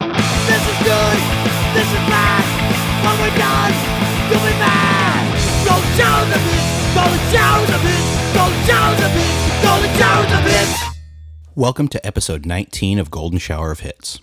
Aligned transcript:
This 0.00 0.60
is 0.60 0.78
good, 0.84 1.18
this 1.72 1.88
is 1.88 2.04
bad. 2.04 2.44
When 3.00 3.16
we're 3.16 3.32
done, 3.38 3.72
you'll 4.28 4.44
be 4.44 4.52
mad. 4.60 5.24
Go 5.64 5.72
down 5.96 6.28
the 6.28 6.36
pit, 6.36 6.60
go 6.92 7.06
down 7.32 7.64
the 7.64 7.78
pit, 7.80 8.04
go 8.34 8.44
down 8.66 8.92
the 9.00 9.08
pit, 9.08 9.32
go 9.62 9.80
down 9.98 10.22
the 10.28 10.40
pit. 10.50 10.68
Welcome 11.54 11.88
to 11.88 12.06
episode 12.06 12.44
19 12.44 12.98
of 12.98 13.10
Golden 13.10 13.38
Shower 13.38 13.70
of 13.70 13.80
Hits. 13.80 14.20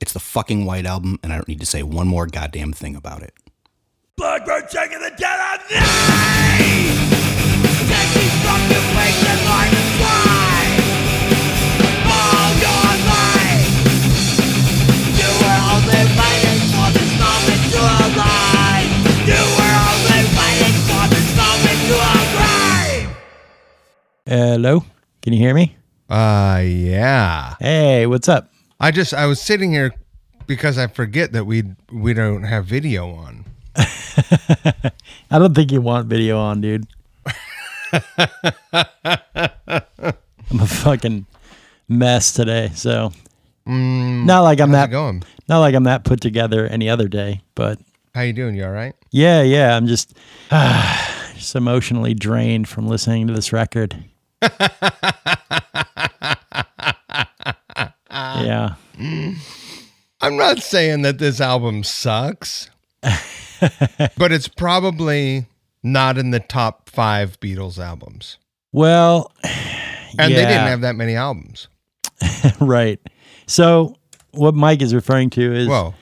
It's 0.00 0.12
the 0.12 0.20
fucking 0.20 0.64
White 0.64 0.86
Album, 0.86 1.18
and 1.24 1.32
I 1.32 1.36
don't 1.36 1.48
need 1.48 1.60
to 1.60 1.66
say 1.66 1.82
one 1.82 2.06
more 2.06 2.28
goddamn 2.28 2.72
thing 2.72 2.94
about 2.94 3.22
it. 3.24 3.34
Taking 4.18 5.00
the 5.00 5.10
dead! 5.16 5.60
Take 7.88 8.10
these 8.14 8.34
fucking 8.44 8.86
wings 8.94 9.24
and 9.26 9.47
Hello, 24.28 24.84
can 25.22 25.32
you 25.32 25.38
hear 25.38 25.54
me? 25.54 25.74
Uh 26.10 26.60
yeah. 26.62 27.54
Hey, 27.60 28.06
what's 28.06 28.28
up? 28.28 28.50
I 28.78 28.90
just 28.90 29.14
I 29.14 29.24
was 29.24 29.40
sitting 29.40 29.72
here 29.72 29.94
because 30.46 30.76
I 30.76 30.86
forget 30.86 31.32
that 31.32 31.46
we 31.46 31.64
we 31.90 32.12
don't 32.12 32.42
have 32.42 32.66
video 32.66 33.08
on. 33.14 33.46
I 33.76 35.38
don't 35.38 35.54
think 35.54 35.72
you 35.72 35.80
want 35.80 36.08
video 36.08 36.38
on, 36.38 36.60
dude. 36.60 36.86
I'm 37.94 38.10
a 40.60 40.66
fucking 40.66 41.24
mess 41.88 42.32
today, 42.32 42.70
so 42.74 43.12
not 43.64 44.42
like 44.42 44.60
I'm 44.60 44.72
that 44.72 44.90
going? 44.90 45.22
not 45.48 45.60
like 45.60 45.74
I'm 45.74 45.84
that 45.84 46.04
put 46.04 46.20
together 46.20 46.66
any 46.66 46.90
other 46.90 47.08
day, 47.08 47.40
but 47.54 47.78
How 48.14 48.20
you 48.20 48.34
doing? 48.34 48.56
You 48.56 48.64
all 48.66 48.72
right? 48.72 48.94
yeah, 49.10 49.40
yeah, 49.40 49.74
I'm 49.74 49.86
just 49.86 50.12
just 50.50 51.56
emotionally 51.56 52.12
drained 52.12 52.68
from 52.68 52.86
listening 52.88 53.26
to 53.28 53.32
this 53.32 53.54
record. 53.54 53.96
Yeah. 58.10 58.74
I'm 60.20 60.36
not 60.36 60.62
saying 60.62 61.02
that 61.02 61.18
this 61.18 61.40
album 61.40 61.84
sucks, 61.84 62.70
but 63.00 64.32
it's 64.32 64.48
probably 64.48 65.46
not 65.82 66.18
in 66.18 66.30
the 66.30 66.40
top 66.40 66.90
five 66.90 67.38
Beatles 67.40 67.78
albums, 67.78 68.38
Well, 68.72 69.32
and 70.18 70.32
they 70.32 70.44
didn't 70.44 70.66
have 70.66 70.80
that 70.80 70.96
many 70.96 71.14
albums. 71.14 71.68
right. 72.60 73.00
So 73.46 73.94
what 74.32 74.54
Mike 74.54 74.82
is 74.82 74.94
referring 74.94 75.30
to 75.30 75.54
is, 75.54 75.68
Whoa! 75.68 75.94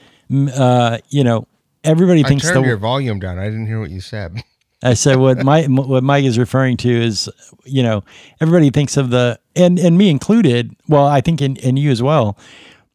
uh, 0.55 0.98
you 1.11 1.25
know, 1.25 1.47
everybody 1.84 2.25
I 2.25 2.28
thinks 2.28 2.45
turned 2.45 2.65
the. 2.65 2.69
your 2.69 2.78
volume 2.78 3.19
down. 3.19 3.39
I 3.39 3.45
didn't 3.45 3.67
hear 3.67 3.81
what 3.81 3.91
you 3.91 4.00
said. 4.00 4.43
I 4.83 4.95
said 4.95 5.17
what 5.17 5.45
Mike 5.45 5.67
what 5.69 6.05
Mike 6.05 6.25
is 6.25 6.39
referring 6.39 6.77
to 6.79 6.91
is, 6.91 7.29
you 7.65 7.83
know, 7.83 8.05
everybody 8.41 8.71
thinks 8.71 8.97
of 8.97 9.11
the 9.11 9.39
and 9.55 9.79
and 9.79 9.97
me 9.99 10.11
included. 10.11 10.75
Well, 10.89 11.07
I 11.07 11.21
think 11.21 11.41
in 11.41 11.57
and 11.65 11.79
you 11.79 11.91
as 11.91 12.03
well, 12.03 12.39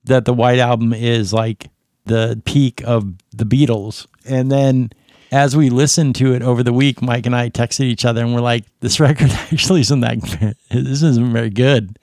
that 0.05 0.25
the 0.25 0.33
White 0.33 0.59
Album 0.59 0.93
is 0.93 1.33
like 1.33 1.69
the 2.05 2.41
peak 2.45 2.81
of 2.85 3.13
the 3.31 3.45
Beatles, 3.45 4.07
and 4.25 4.51
then. 4.51 4.91
As 5.33 5.55
we 5.55 5.69
listened 5.69 6.15
to 6.15 6.33
it 6.33 6.41
over 6.41 6.61
the 6.61 6.73
week, 6.73 7.01
Mike 7.01 7.25
and 7.25 7.33
I 7.33 7.49
texted 7.49 7.85
each 7.85 8.03
other 8.03 8.19
and 8.21 8.33
we're 8.35 8.41
like, 8.41 8.65
"This 8.81 8.99
record 8.99 9.29
actually 9.31 9.79
isn't 9.79 10.01
that. 10.01 10.55
This 10.69 11.01
isn't 11.01 11.31
very 11.31 11.49
good." 11.49 11.97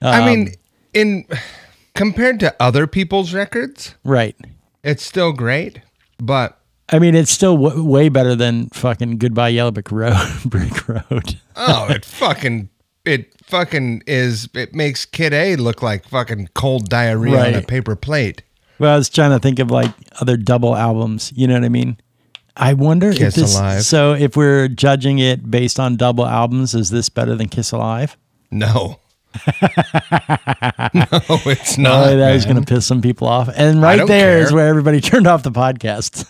I 0.00 0.20
Um, 0.20 0.26
mean, 0.26 0.54
in 0.94 1.24
compared 1.96 2.38
to 2.38 2.54
other 2.60 2.86
people's 2.86 3.34
records, 3.34 3.96
right? 4.04 4.36
it's 4.84 5.04
still 5.04 5.32
great, 5.32 5.80
but 6.20 6.59
I 6.92 6.98
mean, 6.98 7.14
it's 7.14 7.30
still 7.30 7.56
w- 7.56 7.84
way 7.84 8.08
better 8.08 8.34
than 8.34 8.68
fucking 8.70 9.18
Goodbye 9.18 9.48
Yellow 9.50 9.70
Brick 9.70 9.90
Road. 9.92 10.16
Brick 10.44 10.88
Road. 10.88 11.40
Oh, 11.56 11.86
it 11.88 12.04
fucking 12.04 12.68
it 13.04 13.32
fucking 13.44 14.02
is 14.06 14.48
it 14.54 14.74
makes 14.74 15.04
Kid 15.04 15.32
A 15.32 15.56
look 15.56 15.82
like 15.82 16.06
fucking 16.08 16.48
cold 16.54 16.88
diarrhea 16.88 17.46
on 17.46 17.54
a 17.54 17.62
paper 17.62 17.96
plate. 17.96 18.42
Well, 18.78 18.94
I 18.94 18.96
was 18.96 19.08
trying 19.08 19.30
to 19.30 19.38
think 19.38 19.58
of 19.58 19.70
like 19.70 19.92
other 20.20 20.36
double 20.36 20.74
albums. 20.74 21.32
You 21.36 21.46
know 21.46 21.54
what 21.54 21.64
I 21.64 21.68
mean? 21.68 21.98
I 22.56 22.74
wonder 22.74 23.12
Kiss 23.12 23.36
if 23.38 23.42
this. 23.42 23.56
Alive. 23.56 23.82
So, 23.82 24.12
if 24.12 24.36
we're 24.36 24.68
judging 24.68 25.18
it 25.18 25.50
based 25.50 25.78
on 25.78 25.96
double 25.96 26.26
albums, 26.26 26.74
is 26.74 26.90
this 26.90 27.08
better 27.08 27.34
than 27.36 27.48
Kiss 27.48 27.72
Alive? 27.72 28.16
No. 28.50 29.00
no, 30.94 31.06
it's 31.46 31.78
not. 31.78 32.08
oh, 32.08 32.16
that 32.16 32.34
is 32.34 32.46
man. 32.46 32.54
going 32.54 32.64
to 32.64 32.74
piss 32.74 32.86
some 32.86 33.00
people 33.02 33.28
off. 33.28 33.48
And 33.54 33.80
right 33.82 34.06
there 34.06 34.38
is 34.38 34.52
where 34.52 34.68
everybody 34.68 35.00
turned 35.10 35.26
off 35.26 35.42
the 35.42 35.50
podcast. 35.52 36.26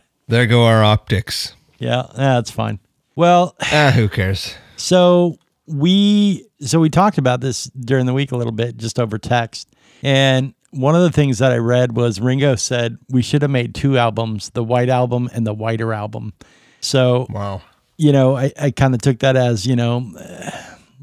There 0.28 0.46
go 0.46 0.64
our 0.64 0.84
optics. 0.84 1.56
yeah, 1.80 2.04
that's 2.14 2.52
fine. 2.52 2.78
Well, 3.16 3.56
Ah, 3.72 3.90
who 3.92 4.08
cares? 4.08 4.54
So 4.76 5.38
we 5.66 6.46
so 6.60 6.78
we 6.78 6.88
talked 6.88 7.18
about 7.18 7.40
this 7.40 7.64
during 7.64 8.06
the 8.06 8.12
week 8.14 8.30
a 8.30 8.36
little 8.36 8.52
bit, 8.52 8.76
just 8.76 9.00
over 9.00 9.18
text. 9.18 9.68
And 10.04 10.54
one 10.70 10.94
of 10.94 11.02
the 11.02 11.10
things 11.10 11.38
that 11.40 11.50
I 11.50 11.56
read 11.56 11.96
was 11.96 12.20
Ringo 12.20 12.54
said 12.54 12.96
we 13.08 13.22
should 13.22 13.42
have 13.42 13.50
made 13.50 13.74
two 13.74 13.98
albums, 13.98 14.50
the 14.50 14.62
White 14.62 14.88
Album 14.88 15.28
and 15.34 15.44
the 15.44 15.52
Whiter 15.52 15.92
Album. 15.92 16.32
So 16.80 17.26
Wow. 17.28 17.62
you 17.96 18.12
know, 18.12 18.36
I, 18.36 18.52
I 18.60 18.70
kind 18.70 18.94
of 18.94 19.00
took 19.00 19.18
that 19.18 19.34
as 19.34 19.66
you 19.66 19.74
know, 19.74 20.12
eh, 20.16 20.50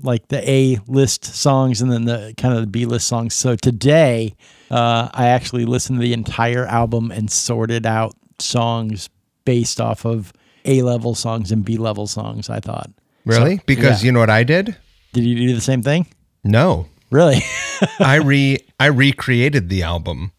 like 0.03 0.27
the 0.27 0.49
A 0.49 0.79
list 0.87 1.25
songs 1.25 1.81
and 1.81 1.91
then 1.91 2.05
the 2.05 2.33
kind 2.37 2.53
of 2.53 2.61
the 2.61 2.67
B 2.67 2.85
list 2.85 3.07
songs. 3.07 3.33
So 3.33 3.55
today, 3.55 4.35
uh, 4.69 5.09
I 5.13 5.27
actually 5.27 5.65
listened 5.65 5.99
to 5.99 6.03
the 6.03 6.13
entire 6.13 6.65
album 6.65 7.11
and 7.11 7.31
sorted 7.31 7.85
out 7.85 8.15
songs 8.39 9.09
based 9.45 9.81
off 9.81 10.05
of 10.05 10.33
A 10.65 10.81
level 10.81 11.15
songs 11.15 11.51
and 11.51 11.63
B 11.63 11.77
level 11.77 12.07
songs. 12.07 12.49
I 12.49 12.59
thought. 12.59 12.89
Really? 13.25 13.59
because 13.65 14.01
yeah. 14.01 14.07
you 14.07 14.11
know 14.13 14.19
what 14.19 14.29
I 14.29 14.43
did? 14.43 14.75
Did 15.11 15.25
you 15.25 15.35
do 15.35 15.53
the 15.53 15.61
same 15.61 15.81
thing? 15.81 16.07
No. 16.43 16.87
Really? 17.09 17.41
I 17.99 18.15
re 18.15 18.59
I 18.79 18.87
recreated 18.87 19.69
the 19.69 19.83
album. 19.83 20.31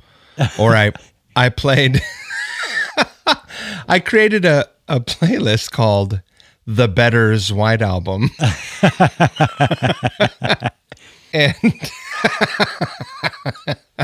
Or 0.58 0.76
I 0.76 0.92
I 1.34 1.48
played 1.48 2.00
I 3.88 4.00
created 4.00 4.44
a, 4.44 4.68
a 4.86 5.00
playlist 5.00 5.70
called 5.70 6.20
The 6.70 6.86
Better's 6.86 7.50
White 7.50 7.80
Album. 7.80 8.28
and 11.32 11.54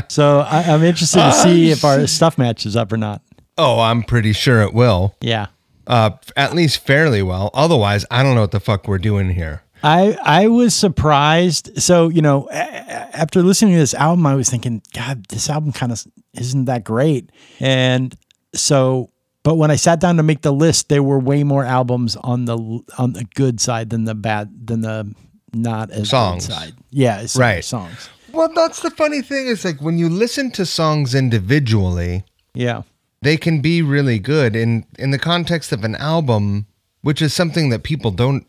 so 0.07 0.39
I, 0.39 0.63
I'm 0.67 0.83
interested 0.83 1.19
to 1.19 1.31
see 1.31 1.69
if 1.69 1.85
our 1.85 2.07
stuff 2.07 2.39
matches 2.39 2.75
up 2.75 2.91
or 2.91 2.97
not. 2.97 3.21
oh, 3.59 3.79
I'm 3.79 4.01
pretty 4.01 4.33
sure 4.33 4.61
it 4.61 4.73
will. 4.73 5.15
Yeah. 5.21 5.47
Uh, 5.85 6.09
at 6.35 6.55
least 6.55 6.79
fairly 6.85 7.21
well. 7.21 7.51
Otherwise, 7.53 8.03
I 8.09 8.23
don't 8.23 8.33
know 8.33 8.41
what 8.41 8.49
the 8.51 8.59
fuck 8.59 8.87
we're 8.87 8.97
doing 8.97 9.29
here. 9.29 9.61
I 9.83 10.17
I 10.23 10.47
was 10.47 10.73
surprised. 10.73 11.79
So 11.79 12.09
you 12.09 12.23
know, 12.23 12.49
after 12.49 13.43
listening 13.43 13.73
to 13.73 13.79
this 13.79 13.93
album, 13.93 14.25
I 14.25 14.33
was 14.33 14.49
thinking, 14.49 14.81
God, 14.95 15.27
this 15.27 15.51
album 15.51 15.71
kind 15.71 15.91
of 15.91 16.03
isn't 16.33 16.65
that 16.65 16.83
great. 16.83 17.29
And 17.59 18.15
so, 18.55 19.11
but 19.45 19.55
when 19.55 19.71
I 19.71 19.75
sat 19.77 19.99
down 20.01 20.17
to 20.17 20.23
make 20.23 20.41
the 20.41 20.51
list, 20.51 20.89
there 20.89 21.03
were 21.03 21.19
way 21.19 21.43
more 21.43 21.63
albums 21.63 22.17
on 22.17 22.45
the 22.45 22.57
on 22.97 23.13
the 23.13 23.23
good 23.35 23.61
side 23.61 23.91
than 23.91 24.03
the 24.05 24.15
bad 24.15 24.67
than 24.67 24.81
the 24.81 25.13
not 25.53 25.91
as 25.91 26.09
Songs. 26.09 26.47
good 26.47 26.53
side. 26.53 26.73
Yeah, 26.89 27.21
it's 27.21 27.37
Right. 27.37 27.63
Songs. 27.63 28.09
Well, 28.33 28.51
that's 28.53 28.81
the 28.81 28.89
funny 28.91 29.21
thing 29.21 29.47
is 29.47 29.63
like 29.63 29.81
when 29.81 29.97
you 29.97 30.09
listen 30.09 30.51
to 30.51 30.65
songs 30.65 31.15
individually, 31.15 32.25
Yeah. 32.53 32.81
they 33.21 33.37
can 33.37 33.61
be 33.61 33.81
really 33.81 34.19
good 34.19 34.55
in 34.55 34.85
in 34.99 35.11
the 35.11 35.19
context 35.19 35.71
of 35.71 35.83
an 35.85 35.95
album, 35.95 36.65
which 37.01 37.21
is 37.21 37.33
something 37.33 37.69
that 37.69 37.83
people 37.83 38.11
don't 38.11 38.45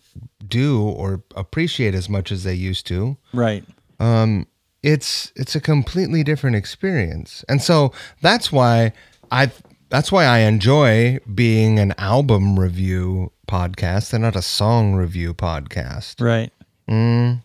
do 0.49 0.81
or 0.83 1.23
appreciate 1.37 1.95
as 1.95 2.09
much 2.09 2.33
as 2.33 2.43
they 2.43 2.55
used 2.55 2.87
to. 2.89 3.17
Right. 3.35 3.65
Um 4.01 4.47
it's 4.83 5.33
it's 5.37 5.55
a 5.55 5.61
completely 5.61 6.25
different 6.25 6.57
experience. 6.57 7.45
And 7.49 7.61
so 7.63 7.93
that's 8.23 8.51
why 8.51 8.93
I 9.31 9.51
that's 9.89 10.11
why 10.11 10.25
I 10.25 10.39
enjoy 10.41 11.19
being 11.35 11.79
an 11.79 11.95
album 11.99 12.59
review 12.59 13.33
podcast 13.49 14.13
and 14.13 14.23
not 14.23 14.37
a 14.37 14.43
song 14.43 14.95
review 14.95 15.35
podcast. 15.35 16.21
Right. 16.21 16.53
mm 16.89 17.41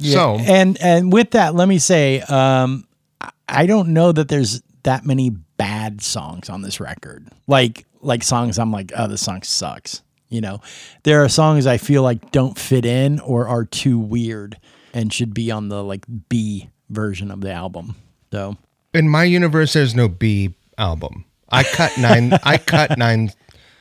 So 0.00 0.36
and 0.40 0.80
and 0.80 1.12
with 1.12 1.32
that, 1.32 1.54
let 1.54 1.68
me 1.68 1.78
say, 1.78 2.20
um, 2.22 2.84
I- 3.20 3.30
I 3.48 3.66
don't 3.66 3.88
know 3.88 4.12
that 4.12 4.28
there's 4.28 4.62
that 4.84 5.04
many 5.04 5.30
bad 5.30 6.00
songs 6.02 6.48
on 6.48 6.62
this 6.62 6.80
record. 6.80 7.28
Like 7.46 7.84
like 8.00 8.22
songs 8.22 8.58
I'm 8.58 8.72
like, 8.72 8.92
oh, 8.96 9.06
this 9.08 9.20
song 9.22 9.42
sucks. 9.42 10.02
You 10.28 10.40
know, 10.40 10.60
there 11.02 11.22
are 11.22 11.28
songs 11.28 11.66
I 11.66 11.76
feel 11.76 12.02
like 12.02 12.32
don't 12.32 12.58
fit 12.58 12.86
in 12.86 13.20
or 13.20 13.46
are 13.46 13.64
too 13.66 13.98
weird 13.98 14.58
and 14.94 15.12
should 15.12 15.34
be 15.34 15.50
on 15.50 15.68
the 15.68 15.84
like 15.84 16.06
B 16.30 16.70
version 16.88 17.30
of 17.30 17.42
the 17.42 17.52
album. 17.52 17.94
So 18.32 18.56
in 18.94 19.08
my 19.10 19.24
universe 19.24 19.74
there's 19.74 19.94
no 19.94 20.08
B 20.08 20.54
album. 20.78 21.26
I 21.52 21.64
cut 21.64 21.96
nine 21.98 22.32
I 22.42 22.58
cut 22.58 22.98
nine 22.98 23.32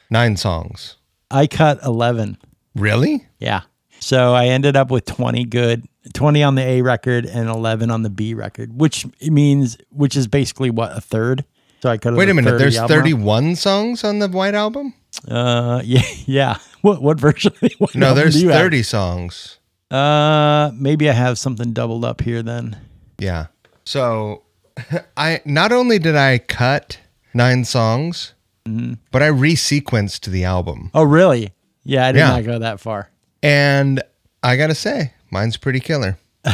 nine 0.09 0.37
songs. 0.37 0.97
I 1.29 1.47
cut 1.47 1.79
eleven. 1.83 2.37
Really? 2.75 3.25
Yeah. 3.39 3.61
So 4.01 4.33
I 4.33 4.47
ended 4.47 4.75
up 4.75 4.89
with 4.89 5.05
20 5.05 5.45
good, 5.45 5.87
20 6.13 6.41
on 6.41 6.55
the 6.55 6.63
A 6.63 6.81
record 6.81 7.25
and 7.25 7.47
11 7.47 7.91
on 7.91 8.01
the 8.01 8.09
B 8.09 8.33
record, 8.33 8.79
which 8.79 9.05
means, 9.21 9.77
which 9.91 10.15
is 10.15 10.27
basically 10.27 10.71
what, 10.71 10.97
a 10.97 11.01
third? 11.01 11.45
So 11.81 11.89
I 11.89 11.97
cut. 11.97 12.15
Wait 12.15 12.29
a 12.29 12.33
minute. 12.33 12.57
There's 12.57 12.79
31 12.79 13.55
songs 13.55 14.03
on 14.03 14.19
the 14.19 14.27
White 14.27 14.55
Album? 14.55 14.93
Uh, 15.27 15.81
yeah, 15.85 16.01
yeah. 16.25 16.57
What 16.81 17.01
what 17.01 17.19
version? 17.19 17.53
Of 17.53 17.59
the 17.59 17.75
White 17.77 17.95
No, 17.95 18.13
there's 18.13 18.41
you 18.41 18.49
have? 18.49 18.59
30 18.59 18.83
songs. 18.83 19.59
Uh, 19.89 20.71
maybe 20.73 21.09
I 21.09 21.13
have 21.13 21.37
something 21.37 21.73
doubled 21.73 22.05
up 22.05 22.21
here 22.21 22.41
then. 22.41 22.77
Yeah. 23.19 23.47
So 23.83 24.43
I 25.17 25.41
not 25.45 25.71
only 25.71 25.99
did 25.99 26.15
I 26.15 26.37
cut 26.37 26.99
nine 27.33 27.65
songs, 27.65 28.33
Mm-hmm. 28.67 28.93
but 29.11 29.23
I 29.23 29.29
resequenced 29.29 30.27
the 30.27 30.43
album. 30.43 30.91
Oh, 30.93 31.01
really? 31.03 31.51
Yeah, 31.83 32.05
I 32.07 32.11
did 32.11 32.19
Yeah. 32.19 32.27
not 32.29 32.43
go 32.45 32.59
that 32.59 32.79
far. 32.79 33.09
And 33.41 34.03
I 34.43 34.55
got 34.55 34.67
to 34.67 34.75
say, 34.75 35.13
mine's 35.31 35.57
pretty 35.57 35.79
killer. 35.79 36.17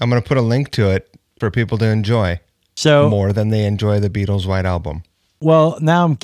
I'm 0.00 0.10
going 0.10 0.20
to 0.22 0.26
put 0.26 0.36
a 0.36 0.42
link 0.42 0.70
to 0.72 0.90
it 0.90 1.10
for 1.38 1.50
people 1.50 1.78
to 1.78 1.86
enjoy 1.86 2.40
So, 2.74 3.08
more 3.08 3.32
than 3.32 3.48
they 3.50 3.64
enjoy 3.66 4.00
the 4.00 4.10
Beatles 4.10 4.46
White 4.46 4.64
Album. 4.66 5.02
well, 5.40 5.78
now 5.80 6.04
I'm 6.04 6.18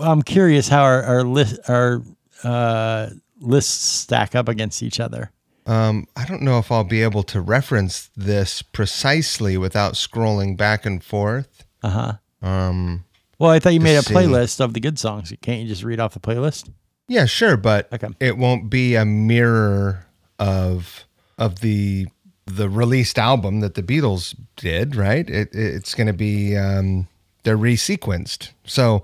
I'm 0.00 0.22
curious 0.22 0.68
how 0.68 0.82
our 0.82 1.02
our 1.02 1.22
list 1.24 1.58
our 1.68 2.02
uh 2.44 3.08
lists 3.40 3.82
stack 3.84 4.34
up 4.34 4.48
against 4.48 4.82
each 4.82 5.00
other. 5.00 5.30
Um, 5.66 6.06
I 6.16 6.24
don't 6.26 6.42
know 6.42 6.58
if 6.58 6.70
I'll 6.72 6.84
be 6.84 7.02
able 7.02 7.22
to 7.24 7.40
reference 7.40 8.10
this 8.16 8.60
precisely 8.62 9.56
without 9.56 9.94
scrolling 9.94 10.56
back 10.56 10.84
and 10.84 11.02
forth. 11.04 11.48
Uh 11.82 11.88
huh. 12.42 12.46
Um, 12.46 13.04
Well, 13.38 13.50
I 13.50 13.58
thought 13.58 13.74
you 13.74 13.80
made 13.80 13.96
a 13.96 14.02
see. 14.02 14.14
playlist 14.14 14.60
of 14.60 14.74
the 14.74 14.80
good 14.80 14.98
songs. 14.98 15.32
Can't 15.42 15.62
you 15.62 15.68
just 15.68 15.82
read 15.84 16.00
off 16.00 16.14
the 16.14 16.20
playlist? 16.20 16.70
yeah, 17.08 17.26
sure, 17.26 17.56
but 17.56 17.92
Okay. 17.92 18.08
it 18.20 18.36
won't 18.38 18.70
be 18.70 18.94
a 18.94 19.04
mirror 19.04 20.06
of 20.38 21.04
of 21.38 21.60
the 21.60 22.06
the 22.46 22.68
released 22.68 23.18
album 23.18 23.60
that 23.60 23.74
the 23.74 23.82
Beatles 23.82 24.34
did, 24.56 24.96
right? 24.96 25.28
It, 25.30 25.48
it's 25.52 25.94
going 25.94 26.06
to 26.08 26.12
be 26.12 26.56
um, 26.56 27.06
they're 27.44 27.56
resequenced. 27.58 28.50
So 28.64 29.02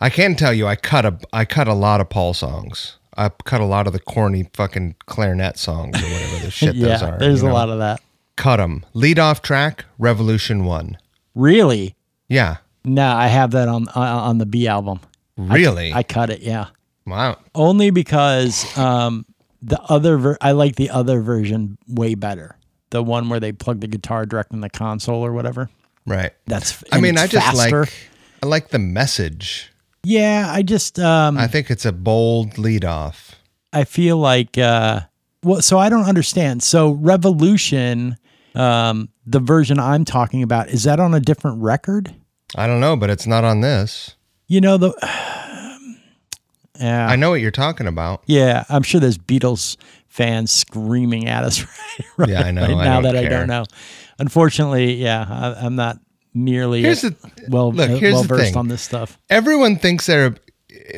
I 0.00 0.10
can 0.10 0.34
tell 0.36 0.52
you, 0.52 0.66
I 0.66 0.76
cut 0.76 1.04
a 1.04 1.18
I 1.32 1.44
cut 1.44 1.66
a 1.68 1.74
lot 1.74 2.00
of 2.00 2.08
Paul 2.08 2.34
songs. 2.34 2.96
I 3.16 3.30
cut 3.44 3.60
a 3.60 3.64
lot 3.64 3.86
of 3.88 3.92
the 3.92 3.98
corny 4.00 4.48
fucking 4.54 4.94
clarinet 5.06 5.58
songs 5.58 6.00
or 6.00 6.06
whatever 6.06 6.44
the 6.44 6.50
shit 6.52 6.74
those 6.78 7.00
yeah, 7.02 7.04
are. 7.14 7.18
there's 7.18 7.40
you 7.42 7.46
a 7.46 7.50
know? 7.50 7.54
lot 7.54 7.68
of 7.70 7.78
that. 7.80 8.00
cut 8.36 8.58
them. 8.58 8.84
Lead 8.94 9.18
off 9.18 9.42
track, 9.42 9.84
Revolution 9.98 10.64
One. 10.64 10.96
Really? 11.34 11.96
Yeah, 12.28 12.56
No, 12.84 13.06
I 13.10 13.26
have 13.28 13.50
that 13.52 13.68
on 13.68 13.88
on 13.88 14.06
on 14.08 14.38
the 14.38 14.46
B 14.46 14.66
album. 14.68 15.00
really. 15.36 15.92
I 15.92 16.02
cut 16.02 16.30
it. 16.30 16.40
Yeah. 16.40 16.66
wow. 17.06 17.38
only 17.54 17.90
because 17.90 18.76
um, 18.76 19.24
the 19.62 19.80
other 19.82 20.18
ver- 20.18 20.38
I 20.40 20.52
like 20.52 20.76
the 20.76 20.90
other 20.90 21.20
version 21.20 21.78
way 21.88 22.14
better. 22.14 22.56
The 22.90 23.02
one 23.02 23.28
where 23.28 23.40
they 23.40 23.52
plug 23.52 23.80
the 23.80 23.86
guitar 23.88 24.24
direct 24.26 24.52
in 24.52 24.60
the 24.60 24.70
console 24.70 25.24
or 25.24 25.32
whatever. 25.32 25.68
Right. 26.06 26.32
That's 26.46 26.82
I 26.92 27.00
mean, 27.00 27.18
I 27.18 27.26
just 27.26 27.46
faster. 27.46 27.80
like 27.80 27.92
I 28.42 28.46
like 28.46 28.68
the 28.68 28.78
message. 28.78 29.70
Yeah, 30.04 30.46
I 30.50 30.62
just 30.62 30.98
um, 30.98 31.36
I 31.36 31.46
think 31.48 31.70
it's 31.70 31.84
a 31.84 31.92
bold 31.92 32.56
lead 32.58 32.84
off. 32.84 33.34
I 33.72 33.84
feel 33.84 34.16
like 34.16 34.56
uh, 34.56 35.00
well, 35.42 35.60
so 35.60 35.78
I 35.78 35.88
don't 35.90 36.04
understand. 36.06 36.62
So 36.62 36.92
Revolution, 36.92 38.16
um, 38.58 39.08
the 39.26 39.40
version 39.40 39.78
I'm 39.78 40.04
talking 40.04 40.42
about, 40.42 40.68
is 40.68 40.82
that 40.84 40.98
on 41.00 41.14
a 41.14 41.20
different 41.20 41.62
record? 41.62 42.14
I 42.56 42.66
don't 42.66 42.80
know, 42.80 42.96
but 42.96 43.08
it's 43.10 43.26
not 43.26 43.44
on 43.44 43.60
this. 43.60 44.16
You 44.46 44.60
know 44.60 44.76
the. 44.76 44.92
Yeah, 46.80 47.08
I 47.08 47.16
know 47.16 47.30
what 47.30 47.40
you're 47.40 47.50
talking 47.50 47.88
about. 47.88 48.22
Yeah, 48.26 48.64
I'm 48.68 48.84
sure 48.84 49.00
there's 49.00 49.18
Beatles 49.18 49.76
fans 50.06 50.52
screaming 50.52 51.26
at 51.26 51.42
us 51.42 51.62
right, 51.64 52.06
right, 52.16 52.28
Yeah, 52.28 52.42
I 52.42 52.50
know. 52.52 52.62
right 52.62 52.84
now 52.84 53.00
don't 53.00 53.02
that 53.14 53.16
I 53.16 53.28
don't 53.28 53.48
know. 53.48 53.64
Unfortunately, 54.20 54.94
yeah, 54.94 55.26
I, 55.28 55.64
I'm 55.66 55.74
not 55.74 55.98
nearly 56.34 56.82
Here's 56.82 57.00
the- 57.02 57.16
well 57.48 57.72
look, 57.72 57.90
uh, 57.90 57.96
here's 57.96 58.14
well 58.14 58.22
versed 58.22 58.54
on 58.54 58.68
this 58.68 58.80
stuff. 58.82 59.18
Everyone 59.28 59.74
thinks 59.76 60.06
they're 60.06 60.36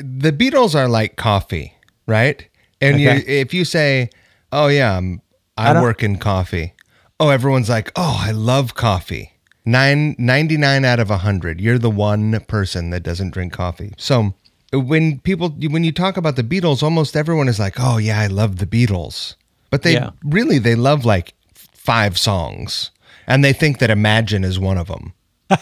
the 0.03 0.33
Beatles 0.33 0.75
are 0.75 0.87
like 0.87 1.17
coffee, 1.17 1.73
right? 2.07 2.47
And 2.83 2.97
Okay. 2.97 3.17
you, 3.17 3.23
if 3.27 3.55
you 3.55 3.65
say, 3.65 4.11
"Oh 4.53 4.67
yeah, 4.69 4.97
I'm, 4.99 5.23
I, 5.57 5.73
I 5.73 5.81
work 5.81 6.03
in 6.03 6.17
coffee," 6.19 6.75
oh, 7.21 7.29
everyone's 7.29 7.69
like, 7.69 7.93
"Oh, 7.95 8.19
I 8.27 8.33
love 8.33 8.75
coffee." 8.75 9.33
Nine, 9.65 10.17
99 10.19 10.85
out 10.87 10.99
of 11.01 11.11
100 11.11 11.61
you're 11.61 11.79
the 11.79 11.91
one 11.91 12.41
person 12.49 12.89
that 12.91 13.03
doesn't 13.03 13.31
drink 13.35 13.53
coffee 13.53 13.93
so 13.99 14.33
when 14.73 15.21
people 15.21 15.51
when 15.51 15.85
you 15.85 15.93
talk 15.93 16.17
about 16.17 16.35
the 16.37 16.43
beatles 16.43 16.83
almost 16.83 17.15
everyone 17.15 17.47
is 17.47 17.59
like 17.61 17.75
oh 17.79 17.99
yeah 17.99 18.19
i 18.19 18.27
love 18.27 18.57
the 18.57 18.67
beatles 18.67 19.35
but 19.69 19.83
they 19.83 19.93
Yeah. 19.93 20.11
really 20.25 20.59
they 20.59 20.75
love 20.75 21.05
like 21.05 21.35
five 21.55 22.17
songs 22.17 22.91
and 23.27 23.45
they 23.45 23.53
think 23.53 23.79
that 23.81 23.91
imagine 23.91 24.45
is 24.45 24.59
one 24.59 24.79
of 24.79 24.87
them 24.89 25.13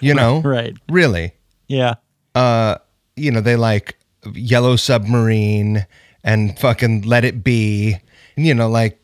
you 0.00 0.14
know 0.14 0.40
Right. 0.40 0.76
really 0.88 1.32
Yeah. 1.68 1.94
uh 2.36 2.76
you 3.16 3.30
know 3.32 3.40
they 3.40 3.56
like 3.56 3.96
yellow 4.34 4.76
submarine 4.76 5.84
and 6.22 6.58
fucking 6.58 7.02
let 7.02 7.24
it 7.24 7.42
be 7.44 7.96
you 8.36 8.54
know 8.54 8.68
like 8.68 9.00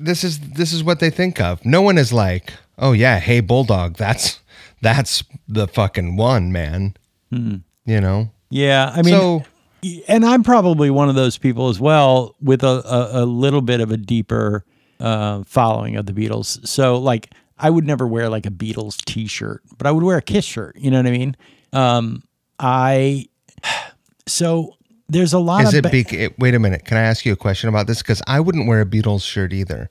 this 0.00 0.24
is 0.24 0.40
this 0.40 0.72
is 0.72 0.82
what 0.84 1.00
they 1.00 1.10
think 1.10 1.40
of 1.40 1.64
no 1.64 1.82
one 1.82 1.98
is 1.98 2.12
like 2.12 2.52
oh 2.78 2.92
yeah 2.92 3.18
hey 3.18 3.40
bulldog 3.40 3.96
that's 3.96 4.40
that's 4.80 5.22
the 5.48 5.66
fucking 5.68 6.16
one 6.16 6.52
man 6.52 6.94
you 7.84 8.00
know 8.00 8.30
Yeah. 8.50 8.92
I 8.94 9.02
mean, 9.02 9.14
so 9.14 9.44
and 10.06 10.24
I'm 10.24 10.42
probably 10.42 10.90
one 10.90 11.08
of 11.08 11.14
those 11.14 11.38
people 11.38 11.68
as 11.68 11.80
well 11.80 12.36
with 12.40 12.62
a, 12.62 12.82
a, 12.84 13.22
a 13.22 13.24
little 13.24 13.62
bit 13.62 13.80
of 13.80 13.90
a 13.90 13.96
deeper 13.96 14.64
uh, 15.00 15.42
following 15.44 15.96
of 15.96 16.06
the 16.06 16.12
Beatles. 16.12 16.64
So, 16.68 16.98
like, 16.98 17.32
I 17.58 17.70
would 17.70 17.86
never 17.86 18.06
wear 18.06 18.28
like 18.28 18.44
a 18.46 18.50
Beatles 18.50 19.02
t 19.04 19.26
shirt, 19.26 19.62
but 19.78 19.86
I 19.86 19.90
would 19.90 20.04
wear 20.04 20.18
a 20.18 20.22
Kiss 20.22 20.44
shirt. 20.44 20.76
You 20.76 20.90
know 20.90 20.98
what 20.98 21.06
I 21.06 21.10
mean? 21.10 21.36
Um, 21.72 22.22
I, 22.60 23.26
so 24.26 24.76
there's 25.12 25.32
a 25.32 25.38
lot 25.38 25.62
is 25.62 25.68
of. 25.68 25.74
it 25.78 25.82
ba- 25.82 25.90
big 25.90 26.12
it, 26.12 26.32
eh, 26.32 26.34
wait 26.38 26.54
a 26.54 26.58
minute. 26.58 26.84
Can 26.84 26.96
i 26.96 27.02
ask 27.02 27.24
you 27.26 27.32
a 27.32 27.36
question 27.36 27.68
about 27.68 27.86
this? 27.86 28.02
Because 28.02 28.22
i 28.26 28.40
wouldn't 28.40 28.66
wear 28.66 28.80
a 28.80 28.86
beatles 28.86 29.22
shirt 29.22 29.52
either. 29.52 29.90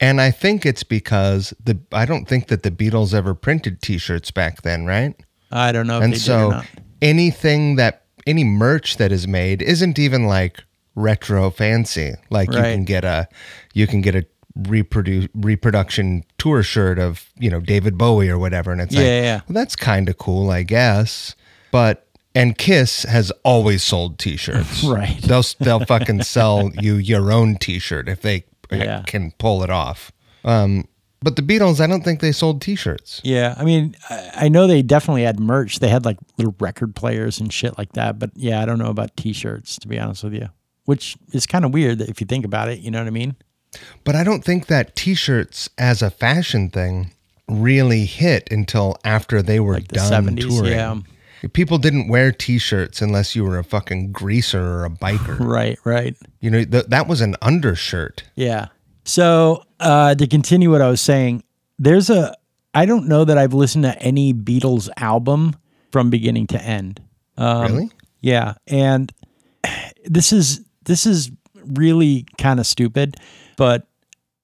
And 0.00 0.20
i 0.20 0.30
think 0.30 0.66
it's 0.66 0.82
because 0.82 1.54
the 1.62 1.78
i 1.92 2.04
don't 2.04 2.26
think 2.28 2.48
that 2.48 2.62
the 2.62 2.70
beatles 2.70 3.14
ever 3.14 3.34
printed 3.34 3.80
t-shirts 3.82 4.30
back 4.30 4.62
then 4.62 4.84
right? 4.86 5.14
I 5.52 5.72
don't 5.72 5.86
know 5.86 5.98
if 5.98 6.04
and 6.04 6.12
they 6.12 6.18
did 6.18 6.22
or 6.30 6.62
so 6.62 6.62
anything 7.02 7.76
that 7.76 8.04
any 8.26 8.44
merch 8.44 8.96
that 8.96 9.12
is 9.12 9.28
made 9.28 9.62
isn't 9.62 9.98
even 9.98 10.26
like 10.26 10.62
retro 10.96 11.50
fancy. 11.50 12.14
Like 12.30 12.48
you 12.50 12.58
can 12.58 12.84
get 12.84 13.04
a 13.04 13.28
you 13.74 13.86
can 13.86 14.00
get 14.00 14.14
a 14.16 14.26
reproduce 14.66 15.28
reproduction 15.34 16.24
tour 16.38 16.62
shirt 16.62 16.98
of 16.98 17.28
you 17.38 17.50
know 17.50 17.60
david 17.60 17.96
bowie 17.98 18.28
or 18.30 18.38
whatever. 18.38 18.72
And 18.72 18.80
it's 18.80 18.94
Yeah, 18.94 19.00
like 19.00 19.06
yeah, 19.08 19.20
yeah. 19.22 19.40
well, 19.46 19.54
that's 19.54 19.76
kind 19.76 20.08
of 20.08 20.16
cool 20.18 20.50
i 20.50 20.62
guess. 20.62 21.36
But 21.70 22.05
and 22.36 22.56
kiss 22.58 23.02
has 23.04 23.32
always 23.44 23.82
sold 23.82 24.18
t-shirts 24.18 24.84
Right. 24.98 25.20
they'll 25.22 25.42
they'll 25.58 25.84
fucking 25.84 26.22
sell 26.22 26.70
you 26.80 26.94
your 26.94 27.32
own 27.32 27.56
t-shirt 27.56 28.08
if 28.08 28.20
they 28.22 28.44
Yeah. 28.70 29.02
can 29.06 29.32
pull 29.38 29.62
it 29.64 29.70
off 29.70 30.12
um 30.44 30.86
but 31.22 31.34
the 31.36 31.42
beatles 31.42 31.80
i 31.80 31.86
don't 31.86 32.02
think 32.04 32.20
they 32.20 32.30
sold 32.32 32.60
t-shirts 32.62 33.20
Yeah, 33.24 33.54
I 33.58 33.64
mean, 33.64 33.96
I, 34.10 34.30
I 34.44 34.48
know 34.48 34.66
they 34.68 34.82
definitely 34.82 35.22
had 35.24 35.40
merch. 35.40 35.78
They 35.80 35.88
had 35.88 36.04
like 36.04 36.18
little 36.36 36.54
record 36.60 36.94
players 36.94 37.40
and 37.40 37.52
shit 37.52 37.76
like 37.78 37.92
that. 37.94 38.18
But 38.18 38.30
yeah, 38.36 38.62
I 38.62 38.66
don't 38.66 38.78
know 38.78 38.90
about 38.90 39.16
T-shirts 39.16 39.78
to 39.80 39.88
be 39.88 39.98
honest 39.98 40.22
with 40.22 40.34
you, 40.34 40.48
which 40.84 41.16
is 41.32 41.46
kind 41.46 41.64
of 41.64 41.72
weird 41.72 42.00
if 42.02 42.20
you 42.20 42.26
think 42.26 42.44
about 42.44 42.68
it. 42.68 42.78
You 42.80 42.90
know 42.92 42.98
what 43.00 43.06
I 43.08 43.10
mean? 43.10 43.34
But 44.04 44.14
I 44.14 44.22
don't 44.24 44.44
think 44.44 44.66
that 44.66 44.94
t-shirts 44.94 45.68
as 45.78 46.02
a 46.02 46.10
fashion 46.10 46.68
thing 46.70 47.10
really 47.48 48.04
hit 48.04 48.46
until 48.52 48.96
after 49.04 49.42
they 49.42 49.58
were 49.58 49.74
Like 49.74 49.88
the 49.88 49.96
done 49.96 50.26
70s, 50.26 50.48
touring. 50.48 50.72
yeah. 50.72 50.96
People 51.52 51.78
didn't 51.78 52.08
wear 52.08 52.32
t-shirts 52.32 53.02
unless 53.02 53.36
you 53.36 53.44
were 53.44 53.58
a 53.58 53.64
fucking 53.64 54.12
greaser 54.12 54.60
or 54.60 54.84
a 54.84 54.90
biker. 54.90 55.38
Right, 55.46 55.78
right. 55.84 56.16
you 56.40 56.50
know, 56.50 56.64
th- 56.64 56.86
that 56.86 57.06
was 57.06 57.20
an 57.20 57.36
undershirt. 57.42 58.24
Yeah. 58.34 58.68
So 59.04 59.64
uh, 59.80 60.14
to 60.14 60.26
continue 60.26 60.70
what 60.70 60.82
I 60.82 60.88
was 60.88 61.00
saying, 61.00 61.44
there's 61.78 62.10
a. 62.10 62.34
I 62.74 62.84
don't 62.84 63.08
know 63.08 63.24
that 63.24 63.38
I've 63.38 63.54
listened 63.54 63.84
to 63.84 63.98
any 64.02 64.34
Beatles 64.34 64.90
album 64.98 65.56
from 65.92 66.10
beginning 66.10 66.46
to 66.48 66.60
end. 66.60 67.00
Um, 67.38 67.72
really? 67.72 67.90
Yeah, 68.20 68.54
and 68.66 69.12
this 70.04 70.32
is 70.32 70.64
this 70.84 71.06
is 71.06 71.30
really 71.54 72.26
kind 72.38 72.60
of 72.60 72.66
stupid, 72.66 73.16
but 73.56 73.86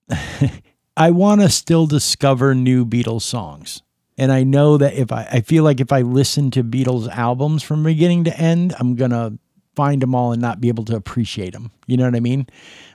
I 0.96 1.10
want 1.10 1.40
to 1.40 1.48
still 1.48 1.86
discover 1.86 2.54
new 2.54 2.84
Beatles 2.84 3.22
songs. 3.22 3.82
And 4.22 4.30
I 4.30 4.44
know 4.44 4.76
that 4.78 4.94
if 4.94 5.10
I 5.10 5.22
I 5.36 5.40
feel 5.40 5.64
like 5.64 5.80
if 5.80 5.90
I 5.92 6.02
listen 6.02 6.50
to 6.52 6.62
Beatles 6.62 7.08
albums 7.08 7.62
from 7.62 7.82
beginning 7.82 8.24
to 8.24 8.32
end, 8.38 8.74
I'm 8.78 8.94
going 8.94 9.10
to 9.10 9.38
find 9.74 10.02
them 10.02 10.14
all 10.14 10.32
and 10.32 10.40
not 10.42 10.60
be 10.60 10.68
able 10.68 10.84
to 10.84 10.94
appreciate 10.96 11.52
them. 11.54 11.70
You 11.86 11.96
know 11.96 12.04
what 12.04 12.14
I 12.14 12.20
mean? 12.20 12.46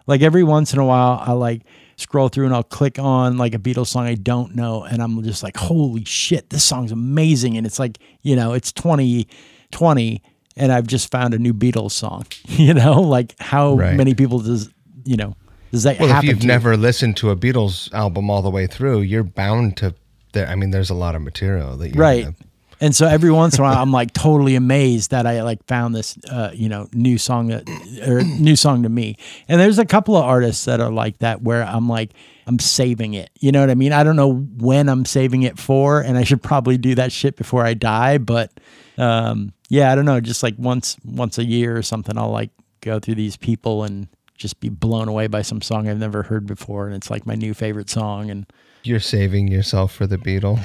Like 0.05 0.21
every 0.21 0.43
once 0.43 0.73
in 0.73 0.79
a 0.79 0.85
while 0.85 1.21
I 1.25 1.33
like 1.33 1.63
scroll 1.95 2.29
through 2.29 2.45
and 2.45 2.53
I'll 2.53 2.63
click 2.79 2.99
on 2.99 3.37
like 3.37 3.55
a 3.55 3.59
Beatles 3.59 3.87
song 3.87 4.05
I 4.05 4.13
don't 4.15 4.55
know 4.55 4.83
and 4.83 5.01
I'm 5.01 5.21
just 5.23 5.41
like 5.43 5.57
holy 5.57 6.05
shit, 6.05 6.49
this 6.51 6.63
song's 6.63 6.91
amazing 6.91 7.57
and 7.57 7.65
it's 7.65 7.79
like, 7.79 7.97
you 8.21 8.35
know, 8.35 8.53
it's 8.53 8.71
2020 8.71 10.21
and 10.55 10.71
I've 10.71 10.87
just 10.87 11.11
found 11.11 11.33
a 11.33 11.39
new 11.39 11.53
Beatles 11.53 11.91
song. 11.91 12.25
You 12.47 12.73
know, 12.73 13.01
like 13.01 13.35
how 13.39 13.73
Right. 13.75 13.95
many 13.95 14.13
people 14.15 14.39
does 14.39 14.69
you 15.03 15.17
know 15.17 15.35
does 15.71 15.83
that 15.83 15.99
Well, 15.99 16.17
if 16.17 16.23
you've 16.23 16.43
never 16.45 16.77
listened 16.77 17.17
to 17.17 17.29
a 17.31 17.35
Beatles 17.35 17.91
album 17.93 18.29
all 18.29 18.41
the 18.41 18.49
way 18.49 18.67
through, 18.67 19.01
you're 19.01 19.23
bound 19.23 19.77
to. 19.77 19.93
There, 20.33 20.47
I 20.47 20.55
mean, 20.55 20.71
there's 20.71 20.89
a 20.89 20.93
lot 20.95 21.15
of 21.15 21.21
material 21.21 21.77
that 21.77 21.89
you're 21.89 22.01
right. 22.01 22.23
gonna- 22.25 22.35
and 22.79 22.95
so 22.95 23.07
every 23.07 23.31
once 23.31 23.55
in 23.55 23.61
a 23.61 23.63
while 23.63 23.81
i'm 23.81 23.91
like 23.91 24.13
totally 24.13 24.53
amazed 24.53 25.09
that 25.09 25.25
i 25.25 25.41
like 25.41 25.65
found 25.65 25.95
this 25.95 26.15
uh, 26.31 26.51
you 26.53 26.69
know 26.69 26.87
new 26.93 27.17
song 27.17 27.47
that 27.47 27.67
or 28.07 28.21
new 28.21 28.55
song 28.55 28.83
to 28.83 28.89
me. 28.89 29.17
And 29.47 29.59
there's 29.59 29.79
a 29.79 29.85
couple 29.85 30.15
of 30.15 30.23
artists 30.23 30.65
that 30.65 30.79
are 30.79 30.91
like 30.91 31.17
that 31.17 31.41
where 31.41 31.63
i'm 31.63 31.89
like 31.89 32.11
i'm 32.45 32.59
saving 32.59 33.15
it. 33.15 33.31
You 33.39 33.51
know 33.51 33.61
what 33.61 33.71
i 33.71 33.75
mean? 33.75 33.93
I 33.93 34.03
don't 34.03 34.15
know 34.15 34.31
when 34.35 34.89
i'm 34.89 35.05
saving 35.05 35.41
it 35.41 35.57
for 35.57 36.01
and 36.01 36.19
i 36.19 36.23
should 36.23 36.43
probably 36.43 36.77
do 36.77 36.93
that 36.95 37.11
shit 37.11 37.35
before 37.35 37.65
i 37.65 37.73
die 37.73 38.19
but 38.19 38.51
um 38.99 39.53
yeah 39.69 39.91
i 39.91 39.95
don't 39.95 40.05
know. 40.05 40.19
Just 40.21 40.43
like 40.43 40.53
once 40.59 40.97
once 41.03 41.39
a 41.39 41.43
year 41.45 41.75
or 41.75 41.81
something 41.81 42.15
i'll 42.15 42.29
like 42.29 42.51
go 42.81 42.99
through 42.99 43.15
these 43.15 43.37
people 43.37 43.85
and 43.85 44.07
just 44.37 44.59
be 44.59 44.69
blown 44.69 45.07
away 45.07 45.25
by 45.25 45.41
some 45.41 45.63
song 45.63 45.89
i've 45.89 45.97
never 45.97 46.21
heard 46.21 46.45
before 46.45 46.85
and 46.85 46.95
it's 46.95 47.09
like 47.09 47.25
my 47.25 47.33
new 47.33 47.55
favorite 47.55 47.89
song 47.89 48.29
and 48.29 48.45
You're 48.87 48.99
saving 48.99 49.47
yourself 49.49 49.93
for 49.93 50.07
the 50.07 50.17
Beatle. 50.17 50.59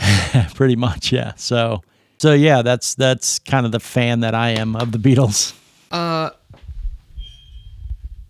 pretty 0.54 0.76
much 0.76 1.12
yeah 1.12 1.32
so 1.36 1.82
so 2.18 2.32
yeah 2.32 2.62
that's 2.62 2.94
that's 2.94 3.38
kind 3.40 3.66
of 3.66 3.72
the 3.72 3.80
fan 3.80 4.20
that 4.20 4.34
i 4.34 4.50
am 4.50 4.76
of 4.76 4.92
the 4.92 4.98
beatles 4.98 5.54
Uh, 5.90 6.30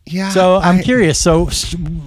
yeah. 0.06 0.30
so 0.30 0.56
i'm 0.56 0.78
I- 0.78 0.82
curious 0.82 1.18
so 1.18 1.48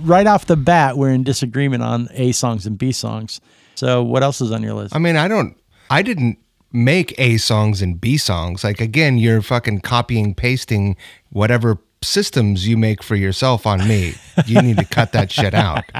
right 0.04 0.28
off 0.28 0.46
the 0.46 0.56
bat 0.58 0.98
we're 0.98 1.12
in 1.12 1.24
disagreement 1.24 1.84
on 1.84 2.08
a 2.14 2.32
songs 2.32 2.66
and 2.66 2.78
b 2.78 2.92
songs 2.92 3.40
so 3.76 4.04
what 4.04 4.24
else 4.24 4.42
is 4.42 4.52
on 4.52 4.64
your 4.64 4.74
list 4.74 4.96
I 4.96 5.00
mean, 5.00 5.18
I 5.18 5.28
don't. 5.28 5.58
I 5.90 6.02
didn't 6.02 6.38
make 6.72 7.14
A 7.20 7.36
songs 7.36 7.82
and 7.82 8.00
B 8.00 8.16
songs. 8.16 8.64
Like 8.64 8.80
again, 8.80 9.18
you're 9.18 9.42
fucking 9.42 9.82
copying 9.82 10.34
pasting 10.34 10.96
whatever 11.32 11.78
systems 12.02 12.68
you 12.68 12.78
make 12.78 13.02
for 13.02 13.16
yourself 13.16 13.66
on 13.66 13.88
me. 13.88 14.14
You 14.46 14.62
need 14.62 14.78
to 14.78 14.86
cut 14.86 15.12
that 15.14 15.32
shit 15.32 15.54
out. 15.54 15.84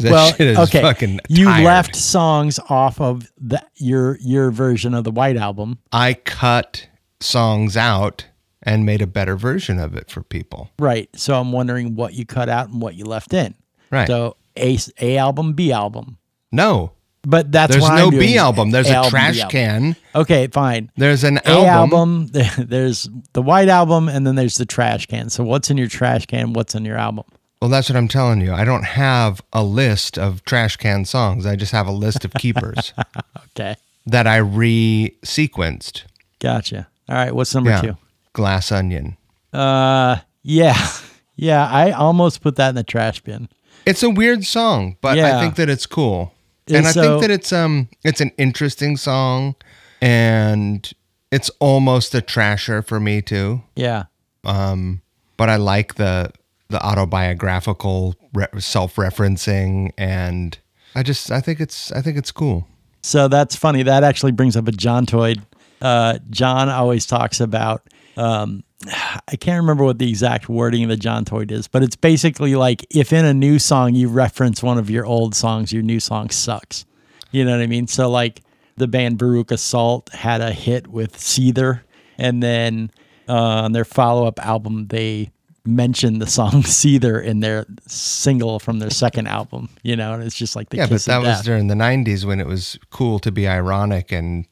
That 0.00 0.10
well 0.12 0.32
shit 0.32 0.48
is 0.48 0.58
okay 0.58 1.18
you 1.28 1.44
tired. 1.44 1.64
left 1.64 1.94
songs 1.96 2.58
off 2.68 3.00
of 3.00 3.30
the, 3.40 3.62
your 3.76 4.18
your 4.20 4.50
version 4.50 4.94
of 4.94 5.04
the 5.04 5.10
white 5.12 5.36
album 5.36 5.78
I 5.92 6.14
cut 6.14 6.88
songs 7.20 7.76
out 7.76 8.26
and 8.62 8.84
made 8.84 9.00
a 9.00 9.06
better 9.06 9.36
version 9.36 9.78
of 9.78 9.94
it 9.94 10.10
for 10.10 10.22
people. 10.22 10.70
right 10.80 11.08
so 11.14 11.38
i'm 11.38 11.52
wondering 11.52 11.94
what 11.94 12.14
you 12.14 12.26
cut 12.26 12.48
out 12.48 12.68
and 12.68 12.82
what 12.82 12.94
you 12.96 13.04
left 13.04 13.32
in 13.32 13.54
Right. 13.90 14.06
so 14.08 14.36
a 14.56 14.76
a 15.00 15.16
album 15.18 15.52
b 15.52 15.70
album 15.72 16.18
No, 16.50 16.92
but 17.22 17.52
that's 17.52 17.76
why 17.78 17.96
there's 18.00 18.10
no. 18.12 18.18
B 18.18 18.36
album. 18.38 18.70
There's 18.70 18.88
A 18.90 19.00
a 19.00 19.02
B 19.04 19.08
trash 19.10 19.38
album. 19.38 19.50
can. 19.50 19.96
okay 20.14 20.46
fine 20.48 20.90
There's 20.96 21.22
an 21.24 21.38
A 21.44 21.66
album. 21.66 22.28
album. 22.32 22.46
There's 22.58 23.08
the 23.34 23.42
white 23.42 23.68
album, 23.68 24.08
and 24.08 24.26
then 24.26 24.34
there's 24.36 24.56
the 24.56 24.64
trash 24.66 25.06
can. 25.06 25.28
So 25.30 25.44
what's 25.44 25.70
in 25.70 25.76
your 25.78 25.88
trash 25.88 26.26
can? 26.26 26.52
What's 26.54 26.74
in 26.74 26.84
your 26.84 26.96
album? 26.96 27.24
Well, 27.60 27.68
that's 27.70 27.90
what 27.90 27.96
I'm 27.96 28.08
telling 28.08 28.40
you. 28.40 28.54
I 28.54 28.64
don't 28.64 28.84
have 28.86 29.42
a 29.52 29.62
list 29.62 30.16
of 30.18 30.42
trash 30.46 30.76
can 30.76 31.04
songs. 31.04 31.44
I 31.44 31.56
just 31.56 31.72
have 31.72 31.86
a 31.86 31.92
list 31.92 32.24
of 32.24 32.32
keepers 32.34 32.94
Okay, 33.50 33.76
that 34.06 34.26
I 34.26 34.38
re-sequenced. 34.38 36.04
gotcha. 36.38 36.88
All 37.08 37.16
right, 37.16 37.34
what's 37.34 37.54
number 37.54 37.70
Yeah. 37.70 37.80
two? 37.82 37.96
Glass 38.32 38.70
Onion. 38.72 39.16
Uh, 39.52 40.18
yeah, 40.42 40.76
yeah. 41.36 41.66
I 41.68 41.90
almost 41.90 42.40
put 42.40 42.56
that 42.56 42.70
in 42.70 42.74
the 42.76 42.84
trash 42.84 43.20
bin. 43.20 43.48
It's 43.84 44.02
a 44.02 44.10
weird 44.10 44.44
song, 44.44 44.96
but 45.00 45.16
Yeah. 45.16 45.36
I 45.36 45.40
think 45.40 45.56
that 45.56 45.68
it's 45.68 45.86
cool. 45.86 46.32
And 46.70 46.78
And 46.78 46.86
I 46.86 46.92
so- 46.92 47.02
think 47.02 47.20
that 47.22 47.30
it's 47.30 47.52
um 47.52 47.88
it's 48.04 48.20
an 48.20 48.30
interesting 48.38 48.96
song 48.96 49.54
and 50.00 50.90
it's 51.30 51.50
almost 51.60 52.14
a 52.14 52.20
trasher 52.20 52.84
for 52.86 52.98
me 53.00 53.20
too. 53.22 53.62
Yeah, 53.76 54.04
Um 54.44 55.02
But 55.36 55.48
I 55.50 55.56
like 55.56 55.94
the 55.96 56.32
the 56.68 56.80
autobiographical 56.84 58.14
re- 58.32 58.46
self-referencing 58.58 59.90
and 59.98 60.58
I 60.94 61.02
just 61.02 61.30
I 61.30 61.40
think 61.40 61.60
it's 61.60 61.92
I 61.92 62.00
think 62.02 62.16
it's 62.16 62.32
cool. 62.32 62.66
So 63.02 63.28
that's 63.28 63.56
funny. 63.56 63.82
That 63.82 64.04
actually 64.04 64.32
brings 64.32 64.56
up 64.56 64.68
a 64.68 64.72
John 64.72 65.06
Toyd. 65.06 65.40
Uh, 65.80 66.18
John 66.28 66.68
always 66.68 67.06
talks 67.06 67.40
about. 67.40 67.82
Um, 68.16 68.64
I 68.86 69.36
can't 69.38 69.60
remember 69.60 69.84
what 69.84 69.98
the 69.98 70.08
exact 70.08 70.48
wording 70.48 70.82
of 70.84 70.88
the 70.88 70.96
John 70.96 71.24
Toyd 71.24 71.52
is, 71.52 71.68
but 71.68 71.82
it's 71.82 71.96
basically 71.96 72.54
like 72.54 72.86
if 72.90 73.12
in 73.12 73.24
a 73.24 73.34
new 73.34 73.58
song 73.58 73.94
you 73.94 74.08
reference 74.08 74.62
one 74.62 74.78
of 74.78 74.88
your 74.88 75.04
old 75.04 75.34
songs, 75.34 75.72
your 75.72 75.82
new 75.82 76.00
song 76.00 76.30
sucks. 76.30 76.86
You 77.30 77.44
know 77.44 77.52
what 77.52 77.62
I 77.62 77.66
mean? 77.66 77.86
So 77.86 78.10
like 78.10 78.42
the 78.76 78.88
band 78.88 79.18
Veruca 79.18 79.58
Salt 79.58 80.08
had 80.10 80.40
a 80.40 80.52
hit 80.52 80.88
with 80.88 81.16
Seether, 81.16 81.82
and 82.16 82.42
then 82.42 82.90
uh, 83.28 83.34
on 83.34 83.72
their 83.72 83.84
follow-up 83.84 84.44
album 84.44 84.86
they 84.88 85.30
mentioned 85.66 86.20
the 86.20 86.26
song 86.26 86.50
Seether 86.62 87.22
in 87.22 87.40
their 87.40 87.66
single 87.86 88.58
from 88.58 88.78
their 88.78 88.90
second 88.90 89.26
album. 89.28 89.68
You 89.82 89.96
know, 89.96 90.14
and 90.14 90.22
it's 90.22 90.36
just 90.36 90.56
like 90.56 90.70
the 90.70 90.78
Yeah, 90.78 90.86
but 90.86 91.02
that 91.02 91.22
was 91.22 91.42
during 91.42 91.66
the 91.66 91.74
90s 91.74 92.24
when 92.24 92.40
it 92.40 92.46
was 92.46 92.78
cool 92.90 93.18
to 93.20 93.30
be 93.30 93.46
ironic 93.46 94.10
and 94.10 94.46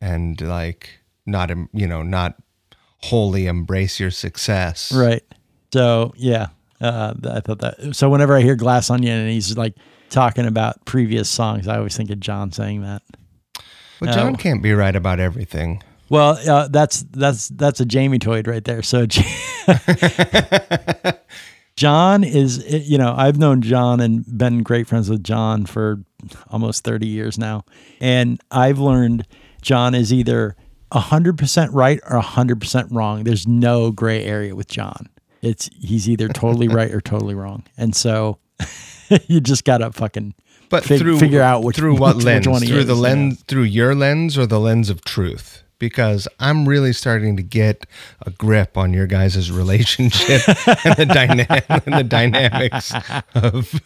and 0.00 0.38
like 0.40 0.90
not 1.26 1.50
you 1.72 1.86
know, 1.86 2.02
not 2.02 2.36
wholly 3.04 3.46
embrace 3.46 3.98
your 4.00 4.10
success. 4.10 4.92
Right. 4.92 5.22
So 5.72 6.12
yeah, 6.16 6.48
uh, 6.80 7.14
I 7.30 7.40
thought 7.40 7.60
that. 7.60 7.94
So 7.96 8.08
whenever 8.08 8.36
I 8.36 8.40
hear 8.40 8.56
Glass 8.56 8.90
Onion 8.90 9.18
and 9.20 9.30
he's 9.30 9.56
like 9.56 9.74
talking 10.10 10.46
about 10.46 10.84
previous 10.84 11.28
songs, 11.28 11.66
I 11.68 11.76
always 11.78 11.96
think 11.96 12.10
of 12.10 12.20
John 12.20 12.52
saying 12.52 12.82
that. 12.82 13.02
But 14.00 14.12
John 14.14 14.34
Oh. 14.34 14.36
can't 14.36 14.62
be 14.62 14.72
right 14.72 14.94
about 14.94 15.20
everything. 15.20 15.82
Well, 16.10 16.38
uh, 16.48 16.68
that's 16.68 17.02
that's 17.10 17.48
that's 17.48 17.80
a 17.80 17.84
Jamie 17.86 18.18
Toyd 18.18 18.46
right 18.46 18.62
there. 18.64 18.82
So 18.82 19.06
John 21.76 22.22
is, 22.22 22.64
you 22.88 22.98
know, 22.98 23.14
I've 23.16 23.36
known 23.38 23.60
John 23.62 24.00
and 24.00 24.24
been 24.38 24.62
great 24.62 24.86
friends 24.86 25.10
with 25.10 25.24
John 25.24 25.66
for 25.66 26.02
almost 26.48 26.84
30 26.84 27.06
years 27.08 27.36
now. 27.36 27.64
And 28.00 28.40
I've 28.50 28.78
learned 28.78 29.26
John 29.60 29.94
is 29.94 30.12
either 30.12 30.54
100% 30.94 31.68
right 31.72 32.00
or 32.08 32.20
100% 32.20 32.86
wrong. 32.90 33.24
There's 33.24 33.46
no 33.46 33.90
gray 33.90 34.24
area 34.24 34.54
with 34.54 34.68
John. 34.68 35.08
It's 35.42 35.68
he's 35.80 36.08
either 36.08 36.28
totally 36.28 36.68
right 36.68 36.90
or 36.90 37.00
totally 37.00 37.34
wrong. 37.34 37.64
And 37.76 37.94
so 37.94 38.38
you 39.26 39.40
just 39.40 39.64
got 39.64 39.78
to 39.78 39.92
fucking 39.92 40.34
But 40.70 40.84
fig- 40.84 41.00
through 41.00 41.18
figure 41.18 41.42
out 41.42 41.62
which 41.64 41.76
through 41.76 41.96
what 41.98 42.16
which 42.16 42.24
lens? 42.24 42.44
through 42.46 42.78
is, 42.78 42.86
the 42.86 42.94
lens 42.94 43.42
through 43.46 43.64
your 43.64 43.94
lens 43.94 44.38
or 44.38 44.46
the 44.46 44.60
lens 44.60 44.88
of 44.88 45.04
truth? 45.04 45.62
Because 45.78 46.26
I'm 46.40 46.66
really 46.66 46.92
starting 46.94 47.36
to 47.36 47.42
get 47.42 47.84
a 48.24 48.30
grip 48.30 48.78
on 48.78 48.94
your 48.94 49.06
guys' 49.06 49.50
relationship 49.50 50.40
and 50.84 50.96
the 50.96 51.04
dyna- 51.12 51.62
and 51.68 51.94
the 51.98 52.04
dynamics 52.04 52.94
of 53.34 53.80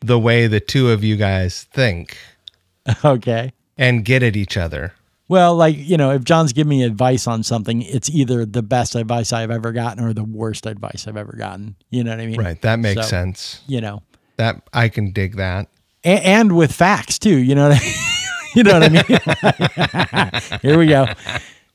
the 0.00 0.18
way 0.18 0.46
the 0.48 0.60
two 0.60 0.90
of 0.90 1.04
you 1.04 1.16
guys 1.16 1.64
think? 1.72 2.16
Okay. 3.04 3.52
and 3.76 4.02
get 4.04 4.22
at 4.22 4.34
each 4.34 4.56
other. 4.56 4.94
Well, 5.28 5.54
like, 5.56 5.76
you 5.76 5.96
know, 5.98 6.10
if 6.12 6.24
John's 6.24 6.52
giving 6.54 6.70
me 6.70 6.82
advice 6.84 7.26
on 7.26 7.42
something, 7.42 7.82
it's 7.82 8.08
either 8.08 8.46
the 8.46 8.62
best 8.62 8.94
advice 8.94 9.32
I've 9.32 9.50
ever 9.50 9.72
gotten 9.72 10.02
or 10.02 10.12
the 10.14 10.24
worst 10.24 10.64
advice 10.66 11.06
I've 11.06 11.18
ever 11.18 11.34
gotten. 11.36 11.76
You 11.90 12.02
know 12.04 12.10
what 12.12 12.20
I 12.20 12.26
mean? 12.26 12.40
Right. 12.40 12.60
That 12.62 12.78
makes 12.78 13.02
So, 13.02 13.08
sense. 13.08 13.60
You 13.66 13.80
know, 13.82 14.02
That 14.36 14.62
I 14.72 14.88
can 14.88 15.10
dig 15.12 15.36
that. 15.36 15.68
a- 16.04 16.26
and 16.26 16.56
with 16.56 16.72
facts 16.72 17.18
too. 17.18 17.36
You 17.36 17.54
know 17.54 17.68
what 17.68 17.78
I 17.78 17.84
mean? 17.84 17.94
you 18.54 18.62
know 18.62 18.80
what 18.80 18.82
I 18.84 20.40
mean? 20.52 20.60
Here 20.62 20.78
we 20.78 20.86
go. 20.86 21.06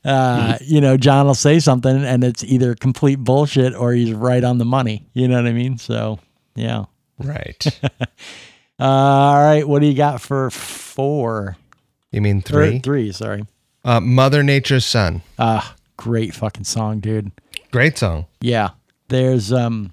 Uh, 0.04 0.58
you 0.60 0.80
know, 0.80 0.96
John 0.96 1.26
will 1.26 1.34
say 1.34 1.60
something 1.60 2.04
and 2.04 2.24
it's 2.24 2.42
either 2.44 2.74
complete 2.74 3.16
bullshit 3.20 3.74
or 3.74 3.92
he's 3.92 4.12
right 4.12 4.42
on 4.42 4.58
the 4.58 4.64
money. 4.64 5.06
You 5.14 5.28
know 5.28 5.36
what 5.36 5.46
I 5.46 5.52
mean? 5.52 5.78
So, 5.78 6.18
yeah. 6.56 6.86
Right. 7.18 7.64
Uh, 8.76 8.84
all 8.86 9.34
right. 9.36 9.68
What 9.68 9.78
do 9.82 9.86
you 9.86 9.94
got 9.94 10.20
for 10.20 10.50
four? 10.50 11.56
You 12.14 12.20
mean 12.22 12.38
Or 12.38 12.42
three? 12.42 12.78
three, 12.78 13.12
sorry. 13.12 13.44
Uh, 13.84 14.00
Mother 14.00 14.42
Nature's 14.42 14.86
Son. 14.86 15.22
Ah, 15.38 15.74
great 15.96 16.32
fucking 16.34 16.64
song, 16.64 17.00
dude. 17.00 17.32
Great 17.72 17.98
song. 17.98 18.26
Yeah. 18.40 18.70
There's 19.08 19.52
um 19.52 19.92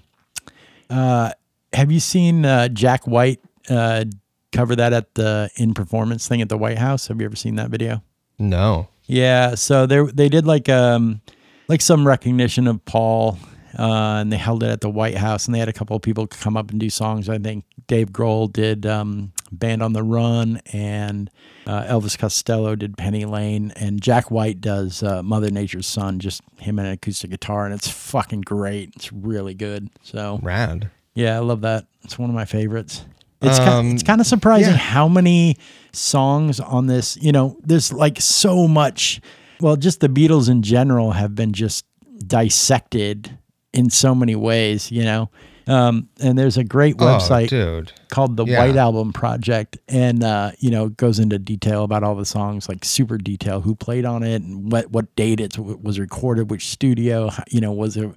uh 0.88 1.32
have 1.72 1.90
you 1.90 2.00
seen 2.00 2.44
uh 2.44 2.68
Jack 2.68 3.06
White 3.06 3.40
uh 3.68 4.04
cover 4.52 4.76
that 4.76 4.92
at 4.92 5.14
the 5.14 5.50
in 5.56 5.74
performance 5.74 6.28
thing 6.28 6.40
at 6.40 6.48
the 6.48 6.56
White 6.56 6.78
House? 6.78 7.08
Have 7.08 7.20
you 7.20 7.26
ever 7.26 7.36
seen 7.36 7.56
that 7.56 7.70
video? 7.70 8.02
No. 8.38 8.88
Yeah, 9.06 9.54
so 9.56 9.84
they 9.86 10.00
they 10.04 10.28
did 10.28 10.46
like 10.46 10.68
um 10.68 11.20
like 11.68 11.80
some 11.82 12.06
recognition 12.06 12.66
of 12.68 12.84
Paul 12.84 13.36
uh 13.78 14.20
and 14.20 14.32
they 14.32 14.36
held 14.36 14.62
it 14.62 14.70
at 14.70 14.80
the 14.80 14.90
White 14.90 15.16
House 15.16 15.46
and 15.46 15.54
they 15.54 15.58
had 15.58 15.68
a 15.68 15.72
couple 15.72 15.96
of 15.96 16.02
people 16.02 16.26
come 16.26 16.56
up 16.56 16.70
and 16.70 16.78
do 16.80 16.88
songs. 16.88 17.28
I 17.28 17.38
think 17.38 17.64
Dave 17.88 18.10
Grohl 18.10 18.50
did 18.52 18.86
um 18.86 19.32
Band 19.52 19.82
on 19.82 19.92
the 19.92 20.02
Run 20.02 20.60
and 20.72 21.30
uh, 21.66 21.84
Elvis 21.84 22.18
Costello 22.18 22.74
did 22.74 22.96
Penny 22.96 23.24
Lane 23.24 23.72
and 23.76 24.00
Jack 24.00 24.30
White 24.30 24.60
does 24.60 25.02
uh, 25.02 25.22
Mother 25.22 25.50
Nature's 25.50 25.86
Son, 25.86 26.18
just 26.18 26.40
him 26.58 26.78
and 26.78 26.88
an 26.88 26.94
acoustic 26.94 27.30
guitar 27.30 27.64
and 27.66 27.74
it's 27.74 27.88
fucking 27.88 28.40
great. 28.40 28.92
It's 28.96 29.12
really 29.12 29.54
good. 29.54 29.90
So 30.02 30.40
Rad. 30.42 30.90
yeah, 31.14 31.36
I 31.36 31.40
love 31.40 31.60
that. 31.60 31.86
It's 32.02 32.18
one 32.18 32.30
of 32.30 32.34
my 32.34 32.44
favorites. 32.46 33.04
It's 33.42 33.58
Um, 33.58 33.64
kind, 33.66 33.92
it's 33.94 34.02
kind 34.02 34.20
of 34.20 34.26
surprising 34.26 34.70
yeah. 34.72 34.78
how 34.78 35.08
many 35.08 35.56
songs 35.92 36.58
on 36.60 36.86
this. 36.86 37.16
You 37.20 37.32
know, 37.32 37.56
there's 37.62 37.92
like 37.92 38.20
so 38.20 38.66
much 38.66 39.20
well, 39.60 39.76
just 39.76 40.00
the 40.00 40.08
Beatles 40.08 40.48
in 40.50 40.62
general 40.62 41.12
have 41.12 41.34
been 41.36 41.52
just 41.52 41.84
dissected 42.26 43.38
in 43.72 43.90
so 43.90 44.14
many 44.14 44.34
ways, 44.34 44.90
you 44.90 45.04
know. 45.04 45.30
Um, 45.66 46.08
and 46.20 46.36
there's 46.38 46.56
a 46.56 46.64
great 46.64 46.96
website 46.96 47.52
Oh, 47.52 47.84
called 48.08 48.36
the 48.36 48.44
Yeah. 48.44 48.58
White 48.58 48.76
Album 48.76 49.12
Project, 49.12 49.78
and 49.88 50.24
uh, 50.24 50.52
you 50.58 50.70
know 50.70 50.88
goes 50.88 51.18
into 51.18 51.38
detail 51.38 51.84
about 51.84 52.02
all 52.02 52.14
the 52.16 52.24
songs, 52.26 52.68
like 52.68 52.84
super 52.84 53.16
detail, 53.18 53.60
who 53.60 53.74
played 53.74 54.04
on 54.04 54.22
it, 54.22 54.42
and 54.42 54.72
what 54.72 54.90
what 54.90 55.14
date 55.16 55.40
it 55.40 55.56
was 55.58 55.98
recorded, 55.98 56.50
which 56.50 56.68
studio, 56.68 57.30
you 57.50 57.60
know, 57.60 57.72
was 57.72 57.96
it 57.96 58.10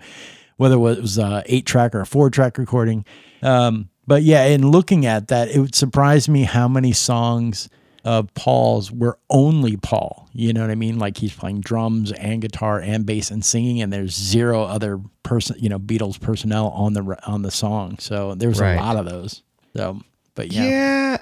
whether 0.57 0.75
it 0.75 0.79
was 0.79 1.17
a 1.17 1.43
eight 1.47 1.65
track 1.65 1.93
or 1.93 2.01
a 2.01 2.05
four 2.05 2.29
track 2.29 2.57
recording. 2.57 3.05
Um, 3.41 3.89
but 4.07 4.23
yeah, 4.23 4.45
in 4.45 4.69
looking 4.71 5.05
at 5.05 5.27
that, 5.27 5.49
it 5.49 5.59
would 5.59 5.75
surprise 5.75 6.29
me 6.29 6.43
how 6.43 6.67
many 6.67 6.93
songs 6.93 7.69
of 8.03 8.31
Paul's 8.35 8.91
were 8.91 9.17
only 9.31 9.77
Paul. 9.77 10.29
You 10.31 10.53
know 10.53 10.61
what 10.61 10.69
I 10.69 10.75
mean? 10.75 10.99
Like 10.99 11.17
he's 11.17 11.33
playing 11.33 11.61
drums 11.61 12.11
and 12.11 12.39
guitar 12.41 12.79
and 12.79 13.05
bass 13.05 13.31
and 13.31 13.43
singing, 13.43 13.81
and 13.81 13.91
there's 13.91 14.15
zero 14.15 14.63
other 14.63 14.99
person, 15.25 15.57
you 15.59 15.67
know, 15.67 15.77
Beatles 15.79 16.19
personnel 16.21 16.69
on 16.69 16.93
the 16.93 17.03
on 17.27 17.41
the 17.41 17.51
song. 17.51 17.97
So 17.99 18.33
there's 18.35 18.61
Right. 18.61 18.75
a 18.75 18.81
lot 18.81 18.95
of 18.95 19.05
those. 19.05 19.41
So, 19.75 19.99
but 20.35 20.53
yeah, 20.53 20.63
Yeah. 20.69 21.17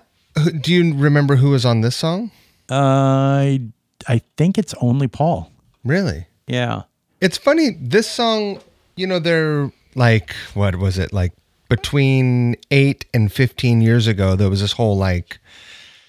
Do 0.61 0.71
you 0.73 0.93
remember 0.95 1.35
who 1.37 1.49
was 1.49 1.65
on 1.65 1.81
this 1.81 1.95
song? 1.95 2.29
Uh, 2.69 2.75
I 2.75 3.61
I 4.07 4.21
think 4.37 4.57
it's 4.57 4.75
only 4.81 5.07
Paul. 5.07 5.49
Really? 5.83 6.27
Yeah, 6.47 6.83
It's 7.21 7.37
funny. 7.37 7.71
This 7.81 8.07
song, 8.09 8.59
you 8.95 9.07
know, 9.07 9.17
they're 9.19 9.71
like, 9.95 10.35
what 10.53 10.75
was 10.75 10.97
it? 10.99 11.13
Like 11.13 11.31
between 11.69 12.55
eight 12.69 13.05
and 13.13 13.31
15 13.31 13.81
years 13.81 14.07
ago, 14.07 14.35
there 14.35 14.49
was 14.49 14.59
this 14.61 14.73
whole 14.73 14.97
like 14.97 15.39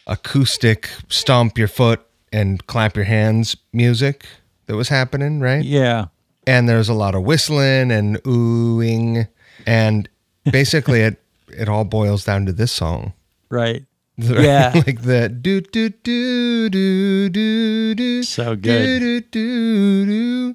acoustic 0.06 0.90
stomp 1.08 1.56
your 1.58 1.68
foot 1.68 2.00
and 2.32 2.66
clap 2.66 2.96
your 2.96 3.04
hands 3.06 3.56
music 3.72 4.26
that 4.66 4.76
was 4.76 4.88
happening, 4.88 5.40
right? 5.40 5.64
yeah, 5.64 6.06
And 6.46 6.68
there's 6.68 6.88
a 6.88 6.94
lot 6.94 7.14
of 7.14 7.22
whistling 7.22 7.90
and 7.90 8.22
oohing. 8.24 9.28
And 9.66 10.08
basically, 10.50 11.00
it, 11.00 11.22
it 11.48 11.68
all 11.68 11.84
boils 11.84 12.24
down 12.24 12.46
to 12.46 12.52
this 12.52 12.72
song. 12.72 13.12
right. 13.48 13.84
Yeah. 14.16 14.70
like 14.86 15.02
the 15.02 15.28
do 15.28 15.60
do 15.60 15.88
do 15.88 16.70
do 16.70 17.28
do 17.28 17.94
do. 17.96 18.22
So 18.22 18.54
good. 18.54 19.00
Do, 19.00 19.20
do, 19.20 19.26
do, 19.32 20.06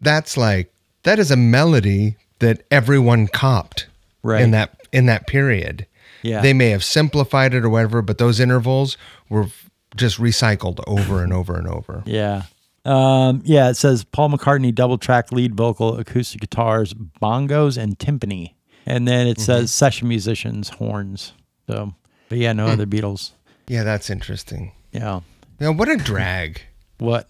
That's 0.00 0.36
like 0.36 0.72
that 1.02 1.18
is 1.18 1.32
a 1.32 1.36
melody 1.36 2.16
that 2.38 2.62
everyone 2.70 3.26
copped 3.26 3.88
Right. 4.22 4.42
in 4.42 4.52
that 4.52 4.76
in 4.92 5.06
that 5.06 5.26
period. 5.26 5.86
Yeah. 6.22 6.40
They 6.40 6.52
may 6.52 6.68
have 6.70 6.84
simplified 6.84 7.52
it 7.52 7.64
or 7.64 7.68
whatever, 7.68 8.00
but 8.00 8.18
those 8.18 8.38
intervals 8.38 8.96
were 9.28 9.48
just 9.96 10.18
recycled 10.18 10.78
over 10.86 11.24
and 11.24 11.32
over 11.32 11.56
and 11.58 11.66
over. 11.66 12.04
Yeah. 12.06 12.42
Um, 12.84 13.42
yeah, 13.44 13.68
it 13.68 13.74
says 13.74 14.04
Paul 14.04 14.30
McCartney 14.30 14.74
double 14.74 14.98
track 14.98 15.32
lead 15.32 15.54
vocal, 15.54 15.98
acoustic 15.98 16.40
guitars, 16.40 16.94
bongos, 16.94 17.76
and 17.76 17.98
timpani. 17.98 18.54
And 18.86 19.06
then 19.06 19.26
it 19.26 19.38
says 19.38 19.72
session 19.72 20.08
musicians, 20.08 20.70
horns. 20.70 21.32
So, 21.68 21.94
but 22.28 22.38
yeah, 22.38 22.52
no 22.52 22.66
other 22.66 22.86
Beatles. 22.86 23.32
Yeah, 23.68 23.84
that's 23.84 24.10
interesting. 24.10 24.72
Yeah. 24.92 25.20
Know, 25.60 25.72
what 25.72 25.88
a 25.88 25.96
drag. 25.96 26.62
What? 26.98 27.28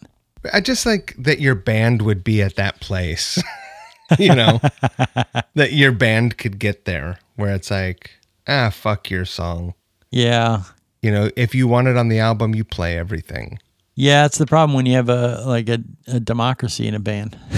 I 0.52 0.61
just 0.61 0.87
like 0.87 1.14
that 1.19 1.40
your 1.40 1.54
band 1.54 2.02
would 2.02 2.25
be 2.25 2.40
at 2.40 2.57
that 2.57 2.80
place. 2.80 3.42
you 4.19 4.35
know, 4.35 4.61
that 5.54 5.73
your 5.73 5.92
band 5.92 6.38
could 6.38 6.59
get 6.59 6.85
there 6.85 7.19
where 7.37 7.54
it's 7.54 7.71
like, 7.71 8.11
ah, 8.49 8.71
fuck 8.71 9.11
your 9.11 9.25
song. 9.25 9.75
Yeah. 10.11 10.62
You 11.02 11.11
know, 11.11 11.30
if 11.37 11.54
you 11.54 11.69
want 11.69 11.88
it 11.88 11.97
on 11.97 12.09
the 12.09 12.19
album, 12.19 12.54
you 12.54 12.64
play 12.64 12.97
everything. 12.97 13.59
Yeah, 14.00 14.25
it's 14.25 14.38
the 14.38 14.47
problem 14.47 14.75
when 14.75 14.87
you 14.87 14.95
have 14.95 15.11
a 15.11 15.42
like 15.47 15.69
a, 15.69 15.78
a 16.07 16.19
democracy 16.19 16.88
in 16.88 16.95
a 16.95 17.00
band. 17.00 17.38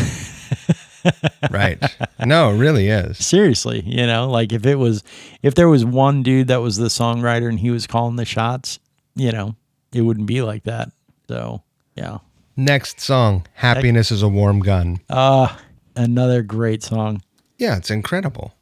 Right. 1.50 1.82
no, 2.24 2.50
it 2.54 2.58
really 2.58 2.86
is. 2.86 3.18
Seriously, 3.18 3.82
you 3.84 4.06
know, 4.06 4.30
like 4.30 4.52
if 4.52 4.64
it 4.64 4.76
was 4.76 5.02
if 5.42 5.56
there 5.56 5.68
was 5.68 5.84
one 5.84 6.22
dude 6.22 6.46
that 6.46 6.60
was 6.62 6.76
the 6.76 6.86
songwriter 6.86 7.48
and 7.48 7.58
he 7.58 7.70
was 7.70 7.88
calling 7.88 8.14
the 8.14 8.24
shots, 8.24 8.78
you 9.16 9.32
know, 9.32 9.56
it 9.92 10.02
wouldn't 10.02 10.28
be 10.28 10.42
like 10.42 10.62
that. 10.62 10.92
So, 11.26 11.64
yeah. 11.96 12.18
Next 12.56 13.00
song, 13.00 13.44
Happiness 13.54 14.12
is 14.12 14.22
a 14.22 14.28
Warm 14.28 14.60
Gun. 14.60 15.00
Uh 15.10 15.48
another 15.96 16.42
great 16.42 16.84
song. 16.84 17.20
Yeah, 17.58 17.76
it's 17.76 17.90
incredible. 17.90 18.54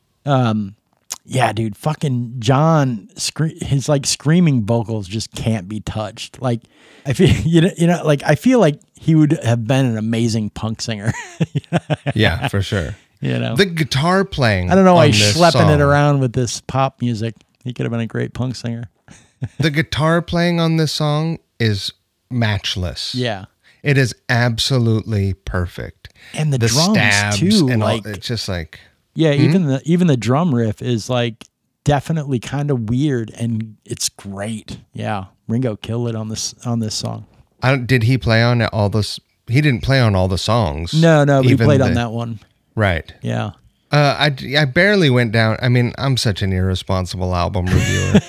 Yeah, 1.24 1.52
dude, 1.52 1.76
fucking 1.76 2.36
John, 2.40 3.08
scre- 3.16 3.48
his 3.60 3.88
like 3.88 4.06
screaming 4.06 4.64
vocals 4.64 5.06
just 5.06 5.30
can't 5.32 5.68
be 5.68 5.80
touched. 5.80 6.40
Like, 6.42 6.62
I 7.06 7.12
feel 7.12 7.28
you 7.44 7.60
know, 7.60 7.70
you 7.76 7.86
know, 7.86 8.02
like 8.04 8.22
I 8.24 8.34
feel 8.34 8.58
like 8.58 8.80
he 8.98 9.14
would 9.14 9.32
have 9.44 9.64
been 9.66 9.84
an 9.86 9.96
amazing 9.98 10.50
punk 10.50 10.80
singer. 10.82 11.12
Yeah, 12.14 12.48
for 12.48 12.62
sure. 12.62 12.96
you 13.20 13.38
know, 13.38 13.54
The 13.56 13.66
guitar 13.66 14.24
playing. 14.24 14.70
I 14.70 14.74
don't 14.74 14.84
know 14.84 14.94
why 14.94 15.08
he's 15.08 15.34
schlepping 15.36 15.72
it 15.74 15.80
around 15.80 16.20
with 16.20 16.32
this 16.32 16.60
pop 16.62 17.00
music. 17.00 17.34
He 17.64 17.72
could 17.72 17.84
have 17.84 17.90
been 17.92 18.00
a 18.00 18.06
great 18.06 18.32
punk 18.34 18.56
singer. 18.56 18.84
The 19.58 19.70
guitar 19.70 20.20
playing 20.20 20.60
on 20.60 20.76
this 20.76 20.92
song 20.92 21.38
is 21.58 21.92
matchless. 22.30 23.14
Yeah, 23.14 23.46
It 23.82 23.96
is 23.96 24.14
absolutely 24.28 25.32
perfect. 25.34 26.12
and 26.34 26.52
the, 26.52 26.58
The 26.58 26.66
drums 26.68 26.90
stabs 26.98 27.38
too. 27.38 27.68
and 27.70 27.80
like, 27.80 28.04
all, 28.06 28.12
it's 28.12 28.26
just 28.26 28.48
like 28.48 28.80
yeah, 29.20 29.32
even 29.32 29.66
the 29.66 29.82
even 29.84 30.06
the 30.06 30.16
drum 30.16 30.54
riff 30.54 30.80
is 30.80 31.10
like 31.10 31.46
definitely 31.84 32.38
kind 32.38 32.70
of 32.70 32.88
weird, 32.88 33.30
and 33.30 33.76
it's 33.84 34.08
great. 34.08 34.78
Yeah, 34.94 35.26
Ringo 35.46 35.76
killed 35.76 36.08
it 36.08 36.16
on 36.16 36.28
this 36.28 36.54
on 36.64 36.80
this 36.80 36.94
song. 36.94 37.26
I 37.62 37.70
don't, 37.70 37.86
did 37.86 38.04
he 38.04 38.16
play 38.16 38.42
on 38.42 38.62
all 38.62 38.88
this? 38.88 39.20
He 39.46 39.60
didn't 39.60 39.82
play 39.82 40.00
on 40.00 40.14
all 40.14 40.26
the 40.26 40.38
songs. 40.38 40.94
No, 40.94 41.24
no, 41.24 41.42
he 41.42 41.54
played 41.54 41.82
on 41.82 41.94
that 41.94 42.12
one. 42.12 42.40
Right. 42.74 43.12
Yeah. 43.20 43.50
Uh, 43.92 44.30
I, 44.30 44.56
I 44.56 44.64
barely 44.66 45.10
went 45.10 45.32
down. 45.32 45.56
I 45.60 45.68
mean, 45.68 45.92
I'm 45.98 46.16
such 46.16 46.42
an 46.42 46.52
irresponsible 46.52 47.34
album 47.34 47.66
reviewer. 47.66 48.20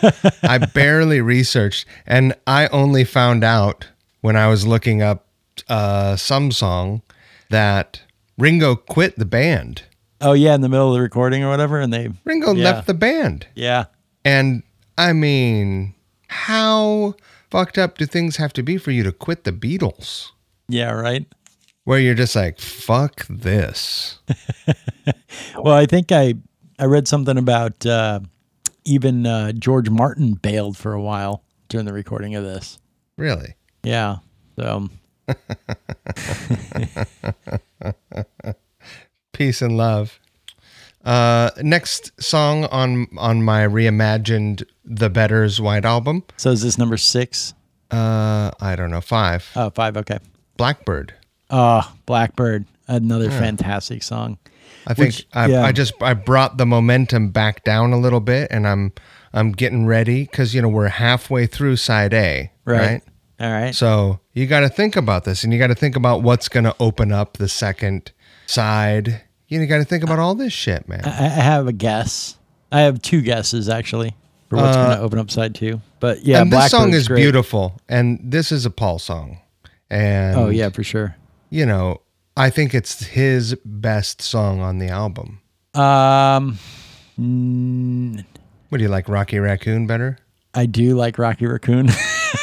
I 0.41 0.57
barely 0.73 1.21
researched, 1.21 1.85
and 2.07 2.33
I 2.47 2.67
only 2.67 3.03
found 3.03 3.43
out 3.43 3.87
when 4.21 4.35
I 4.35 4.47
was 4.47 4.65
looking 4.65 5.03
up 5.03 5.27
uh, 5.69 6.15
some 6.15 6.51
song 6.51 7.03
that 7.49 8.01
Ringo 8.39 8.75
quit 8.75 9.19
the 9.19 9.25
band. 9.25 9.83
Oh 10.21 10.33
yeah, 10.33 10.53
in 10.55 10.61
the 10.61 10.69
middle 10.69 10.89
of 10.89 10.93
the 10.93 11.01
recording 11.01 11.43
or 11.43 11.49
whatever, 11.49 11.79
and 11.79 11.91
they 11.91 12.09
Ringo 12.25 12.53
Yeah. 12.53 12.63
left 12.71 12.87
the 12.87 12.93
band. 12.93 13.47
yeah. 13.55 13.85
And 14.23 14.61
I 14.97 15.13
mean, 15.13 15.95
how 16.27 17.15
fucked 17.49 17.77
up 17.79 17.97
do 17.97 18.05
things 18.05 18.37
have 18.37 18.53
to 18.53 18.61
be 18.63 18.77
for 18.77 18.91
you 18.91 19.01
to 19.03 19.11
quit 19.11 19.43
the 19.45 19.51
Beatles? 19.51 20.27
Yeah, 20.69 20.91
right. 20.91 21.25
Where 21.85 21.99
you're 21.99 22.13
just 22.13 22.35
like, 22.35 22.59
fuck 22.59 23.25
this. 23.27 24.19
Well, 25.57 25.73
I 25.75 25.85
think 25.87 26.11
I 26.11 26.35
I 26.77 26.85
read 26.85 27.07
something 27.07 27.37
about 27.37 27.85
uh, 27.85 28.19
even 28.85 29.25
uh, 29.25 29.51
George 29.53 29.89
Martin 29.89 30.33
bailed 30.35 30.77
for 30.77 30.93
a 30.93 31.01
while 31.01 31.43
during 31.69 31.85
the 31.85 31.93
recording 31.93 32.35
of 32.35 32.43
this. 32.43 32.77
Really? 33.17 33.55
Yeah. 33.83 34.17
So 34.57 34.89
Peace 39.33 39.61
and 39.61 39.77
love. 39.77 40.19
Uh, 41.03 41.49
next 41.61 42.11
song 42.21 42.65
on 42.65 43.07
on 43.17 43.41
my 43.41 43.61
reimagined 43.65 44.63
The 44.85 45.09
Better's 45.09 45.59
White 45.59 45.85
album. 45.85 46.23
so 46.37 46.51
is 46.51 46.61
this 46.61 46.77
number 46.77 46.97
six? 46.97 47.53
Uh, 47.89 48.51
I 48.59 48.75
don't 48.75 48.91
know, 48.91 49.01
five. 49.01 49.49
Oh, 49.55 49.69
five. 49.71 49.97
Okay. 49.97 50.19
Blackbird. 50.57 51.13
Oh, 51.49 51.91
Blackbird, 52.05 52.65
another 52.87 53.29
fantastic 53.31 54.03
song. 54.03 54.37
I 54.87 54.93
think 54.93 55.07
Which- 55.07 55.27
I, 55.33 55.47
yeah. 55.47 55.63
I 55.63 55.71
just 55.71 55.93
I 56.01 56.13
brought 56.13 56.57
the 56.57 56.65
momentum 56.65 57.29
back 57.31 57.63
down 57.63 57.93
a 57.93 57.97
little 57.99 58.19
bit, 58.21 58.47
and 58.51 58.67
I'm 58.67 58.93
I'm 59.33 59.51
getting 59.53 59.85
ready 59.87 60.23
because 60.25 60.53
you 60.53 60.61
know 60.61 60.69
we're 60.69 60.87
halfway 60.87 61.47
through 61.47 61.77
side 61.77 62.13
A, 62.13 62.51
Right. 62.65 62.79
right? 62.79 63.01
All 63.39 63.51
right. 63.51 63.73
So 63.73 64.19
you 64.33 64.45
got 64.45 64.59
to 64.61 64.69
think 64.69 64.95
about 64.95 65.23
this, 65.23 65.43
and 65.43 65.51
you 65.51 65.57
got 65.57 65.67
to 65.67 65.75
think 65.75 65.95
about 65.95 66.21
what's 66.21 66.47
going 66.47 66.63
to 66.65 66.75
open 66.79 67.11
up 67.11 67.37
the 67.37 67.49
second 67.49 68.11
side. 68.51 69.21
You 69.47 69.65
got 69.65 69.77
to 69.77 69.85
think 69.85 70.03
about 70.03 70.19
all 70.19 70.35
this 70.35 70.53
shit, 70.53 70.87
man. 70.87 71.01
I, 71.05 71.09
I 71.25 71.29
have 71.29 71.67
a 71.67 71.73
guess. 71.73 72.37
I 72.71 72.81
have 72.81 73.01
two 73.01 73.21
guesses 73.21 73.67
actually 73.69 74.15
for 74.49 74.57
what's 74.57 74.77
going 74.77 74.91
to 74.97 74.99
open 74.99 75.19
up 75.19 75.29
side 75.31 75.55
two. 75.55 75.81
But 75.99 76.23
yeah, 76.23 76.37
Uh, 76.37 76.41
and 76.43 76.53
this 76.53 76.71
song 76.71 76.93
is 76.93 77.07
great. 77.07 77.21
beautiful, 77.21 77.79
and 77.89 78.19
this 78.23 78.51
is 78.51 78.65
a 78.65 78.69
Paul 78.69 78.97
song, 78.99 79.39
and 79.89 80.37
Oh 80.37 80.49
yeah, 80.49 80.69
for 80.69 80.83
sure. 80.83 81.15
you 81.49 81.65
know 81.65 82.01
I 82.37 82.49
think 82.49 82.73
it's 82.73 83.03
his 83.03 83.55
best 83.65 84.21
song 84.21 84.61
on 84.61 84.79
the 84.79 84.87
album. 84.87 85.41
Um, 85.75 86.57
mm, 87.19 88.23
What 88.69 88.77
do 88.77 88.83
you 88.83 88.89
like, 88.89 89.09
Rocky 89.09 89.39
Raccoon 89.39 89.85
better? 89.87 90.17
I 90.53 90.65
do 90.65 90.95
like 90.95 91.17
Rocky 91.17 91.45
Raccoon. 91.45 91.89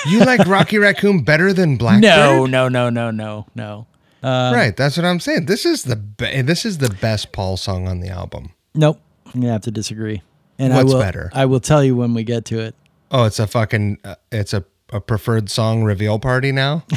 You 0.07 0.19
like 0.21 0.47
Rocky 0.47 0.77
Raccoon 0.77 1.23
better 1.23 1.55
than 1.55 1.79
Blackbird? 1.79 2.03
no, 2.03 2.45
no, 2.45 2.69
no, 2.69 2.91
no, 2.91 3.11
no, 3.11 3.47
no. 3.55 3.87
Right. 4.23 4.75
That's 4.77 4.97
what 4.97 5.07
I'm 5.07 5.21
saying. 5.21 5.47
This 5.47 5.65
is 5.65 5.85
the 5.85 5.97
be- 5.97 6.43
this 6.43 6.65
is 6.65 6.79
the 6.79 6.91
best 6.91 7.33
Paul 7.33 7.57
song 7.57 7.89
on 7.89 8.01
the 8.01 8.09
album. 8.09 8.51
Nope. 8.75 9.01
I'm 9.27 9.41
gonna 9.41 9.53
have 9.53 9.63
to 9.63 9.71
disagree. 9.71 10.23
And 10.59 10.73
What's 10.75 10.91
I 10.91 10.95
will, 10.95 11.01
better? 11.01 11.31
I 11.35 11.45
will 11.47 11.61
tell 11.61 11.85
you 11.85 11.95
when 11.95 12.15
we 12.15 12.25
get 12.25 12.45
to 12.47 12.59
it. 12.61 12.75
Oh, 13.11 13.25
it's 13.25 13.39
a 13.39 13.47
fucking 13.47 13.99
uh, 14.05 14.17
it's 14.33 14.53
a, 14.53 14.65
a 14.93 15.01
preferred 15.01 15.51
song 15.51 15.85
reveal 15.85 16.19
party 16.19 16.53
now. 16.53 16.85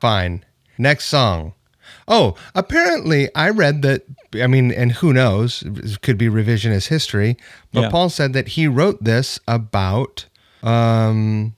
Fine. 0.00 0.44
Next 0.78 1.06
song. 1.06 1.54
Oh, 2.06 2.36
apparently 2.54 3.34
I 3.34 3.50
read 3.50 3.82
that. 3.82 4.02
I 4.40 4.46
mean, 4.46 4.70
and 4.72 4.92
who 4.92 5.12
knows? 5.12 5.62
It 5.62 6.00
could 6.02 6.18
be 6.18 6.28
revisionist 6.28 6.88
history. 6.88 7.36
But 7.72 7.82
Yeah. 7.82 7.90
Paul 7.90 8.08
said 8.10 8.32
that 8.34 8.48
he 8.48 8.66
wrote 8.68 9.02
this 9.04 9.40
about 9.48 10.26
um, 10.62 11.54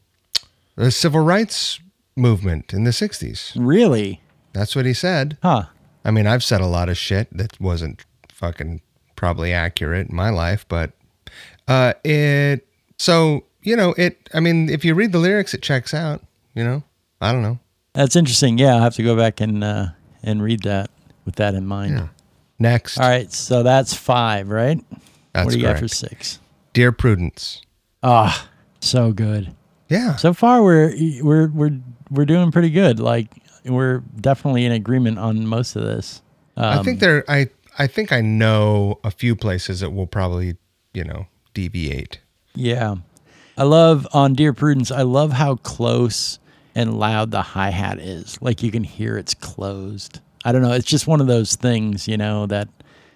the 0.76 0.90
civil 0.90 1.20
rights 1.20 1.81
movement 2.20 2.72
in 2.72 2.85
the 2.85 2.90
'60s. 2.90 3.52
Really? 3.56 4.20
That's 4.52 4.76
what 4.76 4.87
he 4.87 4.94
said. 4.94 5.38
Huh. 5.42 5.64
I 6.04 6.11
mean, 6.11 6.26
I've 6.26 6.44
said 6.44 6.61
a 6.61 6.66
lot 6.66 6.88
of 6.88 6.96
shit 6.96 7.28
that 7.37 7.61
wasn't 7.61 8.04
fucking 8.33 8.80
probably 9.16 9.52
accurate 9.52 10.09
in 10.09 10.16
my 10.16 10.30
life, 10.30 10.64
but 10.68 10.92
uh, 11.68 11.94
it. 12.04 12.66
So 12.98 13.44
you 13.62 13.76
know, 13.76 13.94
it. 13.98 14.28
I 14.35 14.40
mean, 14.40 14.68
if 14.68 14.85
you 14.85 14.94
read 14.94 15.12
the 15.12 15.18
lyrics, 15.18 15.54
it 15.54 15.62
checks 15.62 15.92
out. 15.94 16.22
You 16.54 16.64
know, 16.64 16.83
I 17.20 17.33
don't 17.33 17.42
know. 17.42 17.59
That's 17.92 18.16
interesting. 18.16 18.59
Yeah, 18.59 18.76
I'll 18.76 18.83
have 18.83 18.94
to 18.94 19.02
go 19.02 19.16
back 19.16 19.40
and 19.40 19.62
uh, 19.64 19.87
and 20.22 20.42
read 20.42 20.62
that 20.62 20.90
with 21.24 21.37
that 21.37 21.54
in 21.54 21.66
mind. 21.66 21.94
Yeah. 21.94 22.09
Next, 22.59 22.98
All 22.98 23.09
right, 23.09 23.33
so 23.33 23.62
that's 23.62 23.94
five, 23.94 24.50
right? 24.50 24.78
That's 25.33 25.46
what 25.46 25.52
do 25.52 25.59
you 25.59 25.64
got 25.64 25.78
for 25.78 25.88
six? 25.88 26.40
dear 26.74 26.92
Prudence. 26.92 27.62
Ah, 28.02 28.50
so 28.80 29.12
good. 29.12 29.54
Yeah, 29.90 30.16
So 30.16 30.33
far, 30.33 30.62
we're 30.62 30.94
we're 31.22 31.48
we're 31.48 31.79
we're 32.11 32.24
doing 32.24 32.50
pretty 32.53 32.70
good. 32.70 33.00
Like 33.00 33.26
we're 33.64 33.98
definitely 34.20 34.64
in 34.64 34.72
agreement 34.72 35.18
on 35.18 35.46
most 35.46 35.76
of 35.76 35.83
this. 35.83 36.22
I 36.57 36.76
Um, 36.76 36.85
think 36.85 37.00
there. 37.00 37.24
I 37.29 37.48
I 37.79 37.87
think 37.88 38.12
I 38.12 38.20
know 38.20 39.00
a 39.05 39.11
few 39.11 39.35
places 39.35 39.81
that 39.81 39.90
will 39.90 40.07
probably 40.07 40.57
you 40.94 41.05
know 41.05 41.26
deviate. 41.55 42.20
Yeah. 42.55 42.96
I 43.59 43.64
love 43.64 44.07
on 44.14 44.35
Dear 44.35 44.53
Prudence, 44.55 44.90
I 44.90 45.03
love 45.03 45.33
how 45.33 45.57
close 45.57 46.38
and 46.74 46.98
loud 46.98 47.31
the 47.33 47.42
hi 47.42 47.70
hat 47.70 47.98
is. 47.98 48.40
Like 48.40 48.62
you 48.62 48.70
can 48.70 48.85
hear 48.85 49.18
it's 49.18 49.35
closed. 49.35 50.20
I 50.44 50.53
don't 50.53 50.62
know. 50.62 50.72
It's 50.72 50.87
just 50.87 51.07
one 51.07 51.20
of 51.20 51.26
those 51.26 51.57
things, 51.57 52.09
you 52.09 52.16
know, 52.16 52.46
that, 52.46 52.68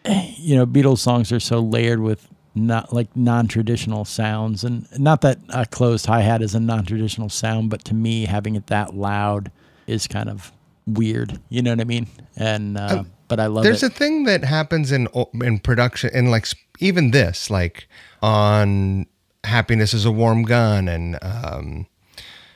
eh, 0.05 0.33
you 0.37 0.55
know, 0.57 0.67
Beatles 0.67 0.99
songs 0.99 1.33
are 1.33 1.41
so 1.41 1.61
layered 1.61 2.01
with 2.01 2.29
not 2.55 2.93
like 2.93 3.15
non 3.17 3.49
traditional 3.49 4.05
sounds. 4.05 4.65
And 4.65 4.87
not 4.99 5.21
that 5.23 5.39
a 5.51 5.67
closed 5.67 6.07
hi 6.07 6.21
hat 6.21 6.43
is 6.43 6.55
a 6.55 6.61
non 6.61 6.85
traditional 6.85 7.29
sound, 7.29 7.71
but 7.71 7.85
to 7.87 7.95
me, 7.95 8.27
having 8.27 8.55
it 8.55 8.69
that 8.69 8.95
loud 8.95 9.51
is 9.87 10.07
kind 10.07 10.29
of 10.29 10.53
weird. 10.87 11.41
You 11.49 11.63
know 11.63 11.71
what 11.71 11.81
I 11.81 11.85
mean? 11.85 12.07
And, 12.37 12.77
uh, 12.77 13.05
but 13.29 13.41
I 13.41 13.47
love 13.47 13.65
it. 13.65 13.69
There's 13.69 13.83
it. 13.83 13.93
a 13.93 13.95
thing 13.95 14.25
that 14.25 14.45
happens 14.45 14.93
in 14.93 15.09
in 15.43 15.59
production, 15.59 16.11
and 16.13 16.31
like 16.31 16.47
even 16.79 17.11
this, 17.11 17.51
like 17.51 17.89
on 18.23 19.07
"Happiness 19.45 19.95
Is 19.95 20.05
a 20.05 20.13
Warm 20.13 20.43
Gun" 20.45 20.89
and 20.89 21.19
um, 21.23 21.87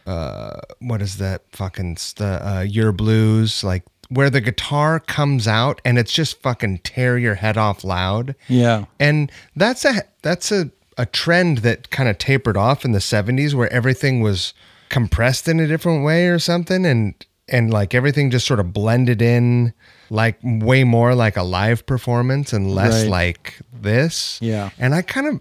uh, 0.07 0.61
what 0.81 1.03
is 1.03 1.17
that 1.19 1.43
fucking 1.53 1.97
st- 1.97 2.43
uh, 2.43 2.65
"Yer 2.67 2.93
Blues," 2.93 3.65
like 3.65 3.85
where 4.09 4.31
the 4.31 4.41
guitar 4.41 4.99
comes 5.01 5.47
out 5.47 5.81
and 5.85 5.99
it's 5.99 6.13
just 6.13 6.41
fucking 6.43 6.79
tear 6.79 7.19
your 7.19 7.35
head 7.37 7.57
off 7.57 7.85
loud. 7.85 8.35
yeah. 8.49 8.85
And 8.99 9.31
that's 9.57 9.85
a 9.85 10.03
that's 10.23 10.51
a, 10.51 10.71
a 10.97 11.07
trend 11.07 11.59
that 11.59 11.91
kind 11.91 12.09
of 12.09 12.19
tapered 12.19 12.57
off 12.57 12.85
in 12.85 12.93
the 12.93 12.99
70s 12.99 13.55
where 13.55 13.73
everything 13.73 14.21
was 14.21 14.55
compressed 14.89 15.47
in 15.49 15.61
a 15.61 15.67
different 15.67 16.05
way 16.05 16.27
or 16.29 16.39
something 16.39 16.87
and 16.87 17.15
and 17.51 17.71
like 17.73 17.95
everything 17.95 18.31
just 18.31 18.47
sort 18.47 18.61
of 18.61 18.73
blended 18.73 19.21
in 19.23 19.73
like 20.11 20.39
way 20.43 20.85
more 20.85 21.15
like 21.15 21.37
a 21.37 21.43
live 21.43 21.85
performance 21.87 22.53
and 22.53 22.75
less 22.75 23.03
Right. 23.03 23.11
like 23.11 23.59
this. 23.73 24.39
Yeah. 24.43 24.71
And 24.79 24.95
I 24.95 25.03
kind 25.03 25.27
of 25.27 25.41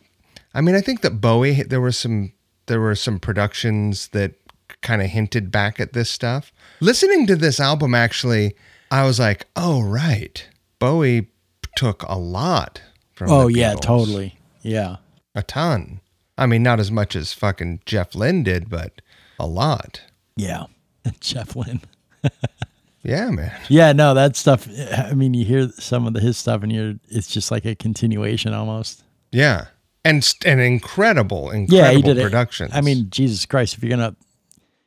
I 0.53 0.62
mean 0.62 0.75
I 0.75 0.82
think 0.82 1.01
that 1.01 1.21
Bowie 1.21 1.63
there 1.63 1.82
were 1.82 1.91
some 1.93 2.34
there 2.67 2.82
were 2.82 2.95
some 2.95 3.19
productions 3.19 4.10
that 4.10 4.34
kind 4.82 5.01
of 5.01 5.08
hinted 5.10 5.51
back 5.51 5.80
at 5.80 5.93
this 5.93 6.10
stuff. 6.10 6.51
Listening 6.80 7.28
to 7.28 7.36
this 7.36 7.60
album 7.60 7.94
actually 7.96 8.56
I 8.92 9.04
was 9.06 9.20
like, 9.20 9.48
"Oh 9.56 9.82
right. 9.82 10.48
Bowie 10.80 11.28
took 11.76 12.04
a 12.04 12.18
lot 12.18 12.82
from 13.13 13.30
Oh, 13.32 13.48
yeah, 13.48 13.74
totally. 13.76 14.38
Yeah. 14.62 14.98
A 15.36 15.44
ton. 15.44 16.00
I 16.38 16.46
mean, 16.46 16.63
not 16.63 16.80
as 16.80 16.92
much 16.92 17.16
as 17.16 17.34
fucking 17.34 17.82
Jeff 17.86 18.16
Lynne 18.16 18.44
did, 18.44 18.70
but 18.70 19.02
a 19.40 19.48
lot. 19.48 20.02
Yeah. 20.36 20.66
Jeff 21.20 21.56
Lynne. 21.56 21.82
Yeah, 23.04 23.30
man. 23.32 23.52
Yeah, 23.70 23.94
no, 23.94 24.13
that 24.13 24.36
stuff. 24.36 24.68
I 24.96 25.13
mean, 25.13 25.34
you 25.34 25.46
hear 25.46 25.70
some 25.70 26.08
of 26.08 26.13
the, 26.13 26.20
his 26.20 26.38
stuff, 26.38 26.62
and 26.63 26.72
you're 26.72 26.96
it's 27.10 27.28
just 27.28 27.52
like 27.52 27.66
a 27.66 27.76
continuation 27.76 28.54
almost. 28.54 29.04
Yeah. 29.32 29.68
And 30.04 30.24
st- 30.24 30.52
and 30.52 30.62
incredible, 30.62 31.50
incredible 31.52 31.76
Yeah, 31.76 31.92
he 31.92 32.02
did 32.02 32.18
productions. 32.22 32.72
it. 32.72 32.76
I 32.78 32.82
mean, 32.82 33.10
Jesus 33.10 33.46
Christ, 33.46 33.76
if 33.78 33.84
you're 33.84 33.90
gonna, 33.96 34.16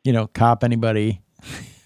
you 0.05 0.13
know, 0.13 0.27
cop 0.29 0.65
anybody, 0.65 1.21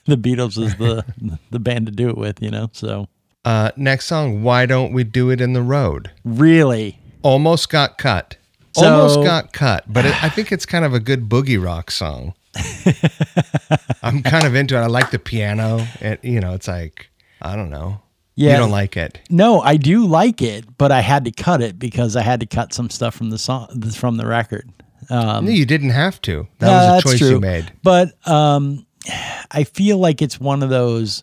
the 0.07 0.17
Beatles 0.17 0.59
is 0.63 0.75
the 0.77 1.05
the 1.51 1.59
band 1.59 1.87
to 1.87 1.93
do 1.93 2.09
it 2.09 2.17
with. 2.19 2.43
You 2.43 2.51
know, 2.51 2.71
so 2.73 3.09
uh, 3.45 3.71
next 3.77 4.07
song, 4.07 4.43
Why 4.43 4.67
Don't 4.67 4.93
We 4.93 5.05
Do 5.05 5.31
It 5.31 5.41
in 5.41 5.53
the 5.53 5.63
Road? 5.63 6.11
really, 6.25 6.99
Almost 7.23 7.69
got 7.71 7.99
cut. 7.99 8.37
So- 8.77 8.91
Almost 8.93 9.23
got 9.23 9.53
cut, 9.53 9.85
but 9.87 10.05
it, 10.05 10.25
I 10.25 10.29
think 10.29 10.51
it's 10.51 10.67
kind 10.67 10.85
of 10.85 10.93
a 10.95 11.01
good 11.01 11.29
boogie 11.29 11.63
rock 11.63 11.91
song. 11.91 12.35
I'm 14.03 14.23
kind 14.23 14.45
of 14.47 14.55
into 14.55 14.77
it. 14.77 14.81
I 14.81 14.87
like 14.87 15.11
the 15.11 15.19
piano. 15.19 15.87
It, 16.01 16.25
you 16.25 16.41
know, 16.41 16.55
it's 16.55 16.69
like, 16.69 17.09
I 17.41 17.57
don't 17.57 17.71
know. 17.71 18.01
Yeah. 18.37 18.53
You 18.53 18.57
don't 18.59 18.71
like 18.73 18.97
it. 18.97 19.21
no, 19.31 19.61
I 19.61 19.77
do 19.77 20.07
like 20.07 20.43
it, 20.43 20.65
but 20.77 20.91
I 20.91 21.01
had 21.03 21.25
to 21.27 21.31
cut 21.31 21.63
it 21.63 21.79
because 21.79 22.17
I 22.17 22.23
had 22.23 22.41
to 22.41 22.47
cut 22.47 22.73
some 22.73 22.91
stuff 22.91 23.15
from 23.15 23.31
the 23.31 23.39
song 23.39 23.81
from 23.93 24.17
the 24.17 24.27
record. 24.27 24.69
Um, 25.09 25.45
no, 25.45 25.51
you 25.53 25.65
didn't 25.67 25.91
have 25.91 26.21
to. 26.23 26.49
That 26.59 26.67
Yeah, 26.69 26.95
was 26.95 27.05
a 27.05 27.09
choice 27.09 27.19
true. 27.19 27.31
you 27.31 27.41
made. 27.41 27.73
But 27.85 28.09
um, 28.29 28.87
I 29.51 29.65
feel 29.65 29.99
like 29.99 30.23
it's 30.23 30.41
one 30.41 30.63
of 30.63 30.71
those 30.71 31.23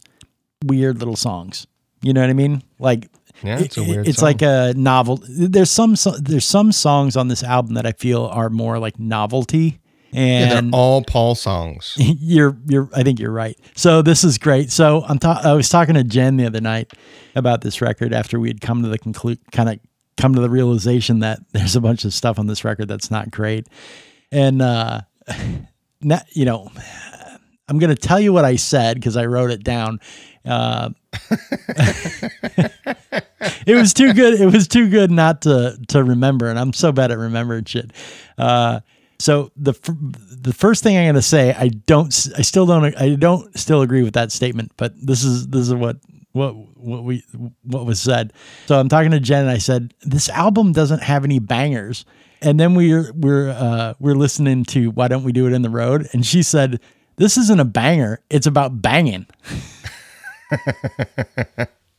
weird 0.66 1.00
little 1.00 1.16
songs. 1.16 1.68
You 2.02 2.14
know 2.14 2.22
what 2.22 2.30
I 2.30 2.34
mean? 2.34 2.64
Like, 2.80 3.10
Yeah, 3.44 3.60
it's 3.60 3.78
a 3.78 3.84
weird 3.84 4.08
It's 4.08 4.20
song. 4.20 4.28
like 4.28 4.42
a 4.42 4.74
novel. 4.76 5.20
There's 5.28 5.70
some 5.70 5.96
there's 6.20 6.46
some 6.46 6.72
songs 6.72 7.16
on 7.18 7.28
this 7.28 7.44
album 7.44 7.74
that 7.76 7.86
I 7.86 7.92
feel 7.94 8.26
are 8.26 8.50
more 8.50 8.78
like 8.80 9.00
novelty, 9.00 9.80
Yeah, 10.12 10.62
they're 10.62 10.70
all 10.74 11.04
Paul 11.04 11.36
songs. 11.36 11.94
you're 11.98 12.58
you're 12.68 12.90
I 12.96 13.04
think 13.04 13.20
you're 13.20 13.32
right. 13.32 13.58
So 13.76 14.02
this 14.02 14.24
is 14.24 14.38
great. 14.38 14.72
So 14.72 15.04
I'm 15.08 15.20
ta- 15.20 15.42
I 15.44 15.54
was 15.54 15.70
talking 15.70 15.96
to 15.96 16.04
Jen 16.04 16.38
the 16.38 16.46
other 16.46 16.62
night 16.62 16.92
about 17.36 17.62
this 17.62 17.82
record 17.82 18.14
after 18.14 18.40
we 18.40 18.48
had 18.50 18.62
come 18.62 18.84
to 18.84 18.90
the 18.90 18.98
conclude 19.00 19.40
kind 19.52 19.70
of 19.70 19.80
come 20.18 20.36
to 20.36 20.42
the 20.42 20.50
realization 20.50 21.20
that 21.20 21.40
there's 21.54 21.76
a 21.76 21.82
bunch 21.82 22.04
of 22.06 22.14
stuff 22.14 22.38
on 22.40 22.48
this 22.48 22.64
record 22.64 22.88
that's 22.88 23.10
not 23.12 23.32
great. 23.32 23.68
And 24.32 24.62
uh 24.62 25.02
you 26.34 26.46
know, 26.46 26.72
I'm 27.72 27.80
going 27.80 27.96
to 27.96 27.96
tell 27.96 28.20
you 28.20 28.34
what 28.34 28.44
I 28.44 28.58
said 28.58 28.96
because 28.96 29.16
I 29.16 29.28
wrote 29.28 29.50
it 29.50 29.64
down. 29.64 30.02
Uh, 30.44 30.90
it 33.66 33.76
was 33.76 33.94
too 33.94 34.12
good. 34.12 34.42
It 34.42 34.52
was 34.52 34.68
too 34.68 34.90
good 34.90 35.10
not 35.10 35.44
to 35.44 35.80
to 35.88 36.04
remember, 36.04 36.50
and 36.50 36.60
I'm 36.60 36.74
so 36.74 36.92
bad 36.92 37.12
at 37.12 37.18
remembering 37.18 37.64
shit. 37.64 37.94
Uh, 38.38 38.82
so 39.20 39.54
the 39.56 39.72
the 40.42 40.52
first 40.52 40.84
thing 40.84 40.98
I'm 40.98 41.06
going 41.06 41.16
to 41.16 41.22
say, 41.22 41.54
I 41.54 41.70
don't, 41.70 42.08
I 42.38 42.42
still 42.42 42.66
don't, 42.66 42.94
I 43.00 43.16
don't 43.16 43.58
still 43.58 43.84
agree 43.84 44.04
with 44.04 44.16
that 44.16 44.34
statement. 44.34 44.74
But 44.76 44.94
this 45.02 45.24
is 45.24 45.48
this 45.48 45.62
is 45.62 45.74
what 45.74 45.96
what 46.34 46.52
what 46.78 47.06
we 47.06 47.24
what 47.64 47.86
was 47.86 48.02
said. 48.02 48.34
So 48.66 48.78
I'm 48.78 48.90
talking 48.90 49.12
to 49.12 49.20
Jen, 49.22 49.44
and 49.44 49.50
I 49.50 49.60
said 49.60 49.94
this 50.02 50.28
album 50.28 50.74
doesn't 50.74 51.04
have 51.04 51.24
any 51.24 51.40
bangers. 51.40 52.04
And 52.42 52.60
then 52.60 52.76
we're 52.76 53.14
we're 53.14 53.52
uh, 53.52 53.94
we're 54.00 54.16
listening 54.16 54.66
to 54.66 54.92
Why 54.92 55.08
Don't 55.08 55.24
We 55.24 55.32
Do 55.32 55.48
It 55.48 55.54
in 55.54 55.62
the 55.62 55.70
Road, 55.70 56.10
and 56.12 56.26
she 56.26 56.44
said 56.44 56.82
this 57.22 57.38
isn't 57.38 57.60
a 57.60 57.66
banger. 57.66 58.20
It's 58.32 58.48
about 58.48 58.82
banging. 58.82 59.28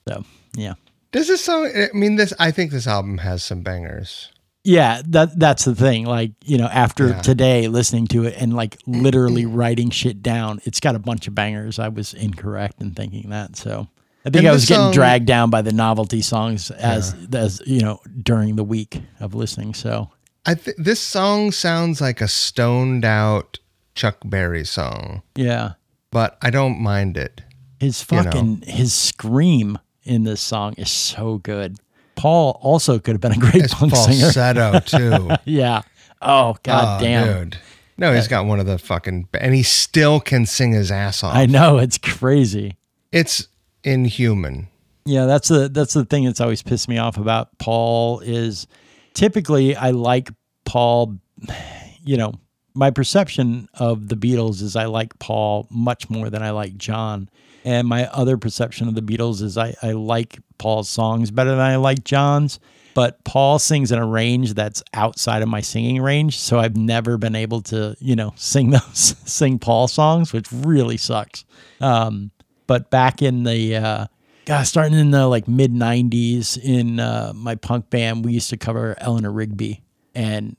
so 0.08 0.24
yeah. 0.56 0.74
Does 1.12 1.28
this 1.28 1.44
song? 1.44 1.66
I 1.74 1.88
mean, 1.94 2.16
this. 2.16 2.32
I 2.38 2.50
think 2.50 2.70
this 2.72 2.86
album 2.86 3.18
has 3.18 3.42
some 3.42 3.62
bangers. 3.62 4.30
Yeah, 4.64 5.02
that 5.08 5.38
that's 5.38 5.64
the 5.64 5.74
thing. 5.74 6.06
Like, 6.06 6.32
you 6.44 6.56
know, 6.56 6.66
after 6.66 7.08
Yeah. 7.08 7.20
today 7.20 7.68
listening 7.68 8.06
to 8.08 8.24
it 8.24 8.34
and 8.38 8.54
like 8.54 8.78
literally 8.86 9.44
writing 9.58 9.90
shit 9.90 10.22
down, 10.22 10.60
it's 10.64 10.80
got 10.80 10.94
a 10.94 10.98
bunch 11.00 11.26
of 11.28 11.34
bangers. 11.34 11.78
I 11.78 11.88
was 11.88 12.14
incorrect 12.14 12.80
in 12.80 12.92
thinking 12.92 13.30
that. 13.30 13.56
So 13.56 13.88
I 14.24 14.30
think 14.30 14.36
And 14.36 14.48
I 14.48 14.52
was 14.52 14.66
getting 14.66 14.84
song- 14.84 14.92
dragged 14.92 15.26
down 15.26 15.50
by 15.50 15.62
the 15.62 15.72
novelty 15.72 16.22
songs 16.22 16.70
as 16.70 17.14
as 17.34 17.60
you 17.66 17.80
know, 17.80 18.00
during 18.22 18.56
the 18.56 18.64
week 18.64 19.00
of 19.20 19.34
listening. 19.34 19.74
So 19.74 20.10
I 20.46 20.54
th- 20.54 20.76
this 20.78 21.00
song 21.00 21.50
sounds 21.52 22.00
like 22.00 22.20
a 22.20 22.28
stoned 22.28 23.04
out 23.04 23.58
Chuck 23.94 24.16
Berry 24.24 24.64
song, 24.64 25.22
yeah. 25.34 25.72
but 26.10 26.38
I 26.42 26.50
don't 26.50 26.80
mind 26.80 27.16
it. 27.16 27.42
His 27.80 28.04
You 28.10 28.16
know. 28.18 28.22
fucking 28.24 28.62
his 28.66 28.92
scream 28.94 29.78
in 30.04 30.24
this 30.24 30.40
song 30.40 30.74
is 30.78 30.90
so 30.90 31.38
good. 31.38 31.76
Paul 32.14 32.58
also 32.62 32.98
could 32.98 33.12
have 33.14 33.20
been 33.20 33.32
a 33.32 33.36
great 33.38 33.56
It's 33.64 33.74
punk 33.74 33.94
singer. 33.96 34.20
falsetto 34.30 34.80
too. 34.86 35.30
Yeah. 35.44 35.82
Oh 36.20 36.56
god 36.62 37.00
Oh, 37.00 37.04
damn. 37.04 37.26
dude. 37.50 37.58
No, 37.98 38.14
he's 38.14 38.26
uh, 38.26 38.30
got 38.30 38.46
one 38.46 38.58
of 38.60 38.66
the 38.66 38.78
fucking, 38.78 39.28
and 39.34 39.54
he 39.54 39.62
still 39.62 40.18
can 40.20 40.46
sing 40.46 40.72
his 40.72 40.90
ass 40.90 41.22
off. 41.22 41.34
I 41.34 41.46
know 41.46 41.78
it's 41.78 41.98
crazy. 41.98 42.76
It's 43.12 43.46
inhuman. 43.84 44.68
Yeah, 45.04 45.26
that's 45.26 45.48
the 45.48 45.68
that's 45.68 45.94
the 45.94 46.04
thing 46.04 46.24
that's 46.24 46.40
always 46.40 46.62
pissed 46.62 46.88
me 46.88 46.98
off 46.98 47.16
about 47.16 47.58
Paul 47.58 48.20
is 48.20 48.66
typically 49.14 49.74
I 49.76 49.90
like 49.90 50.30
Paul, 50.64 51.18
you 52.04 52.16
know, 52.16 52.34
my 52.74 52.90
perception 52.90 53.68
of 53.74 54.08
the 54.08 54.16
Beatles 54.16 54.62
is 54.62 54.76
I 54.76 54.86
like 54.86 55.18
Paul 55.18 55.66
much 55.70 56.08
more 56.10 56.30
than 56.30 56.42
I 56.42 56.50
like 56.50 56.76
John. 56.76 57.28
And 57.64 57.86
my 57.86 58.06
other 58.08 58.36
perception 58.36 58.88
of 58.88 58.94
the 58.94 59.02
Beatles 59.02 59.40
is 59.42 59.56
I, 59.56 59.74
I 59.82 59.92
like 59.92 60.38
Paul's 60.58 60.88
songs 60.88 61.30
better 61.30 61.50
than 61.50 61.60
I 61.60 61.76
like 61.76 62.04
John's. 62.04 62.58
But 62.94 63.24
Paul 63.24 63.58
sings 63.58 63.90
in 63.90 63.98
a 63.98 64.06
range 64.06 64.54
that's 64.54 64.82
outside 64.92 65.42
of 65.42 65.48
my 65.48 65.60
singing 65.60 66.02
range. 66.02 66.38
So 66.38 66.58
I've 66.58 66.76
never 66.76 67.16
been 67.16 67.34
able 67.34 67.62
to, 67.62 67.96
you 68.00 68.16
know, 68.16 68.32
sing 68.36 68.70
those, 68.70 69.16
sing 69.24 69.58
Paul 69.58 69.88
songs, 69.88 70.32
which 70.32 70.50
really 70.52 70.96
sucks. 70.96 71.44
Um, 71.80 72.30
but 72.66 72.90
back 72.90 73.22
in 73.22 73.44
the, 73.44 73.76
uh, 73.76 74.06
God, 74.44 74.66
starting 74.66 74.98
in 74.98 75.10
the 75.10 75.26
like 75.26 75.46
mid 75.46 75.72
90s 75.72 76.58
in 76.62 76.98
uh, 77.00 77.32
my 77.34 77.54
punk 77.54 77.90
band, 77.90 78.24
we 78.24 78.32
used 78.32 78.50
to 78.50 78.56
cover 78.56 78.96
Eleanor 78.98 79.30
Rigby. 79.30 79.82
And 80.14 80.56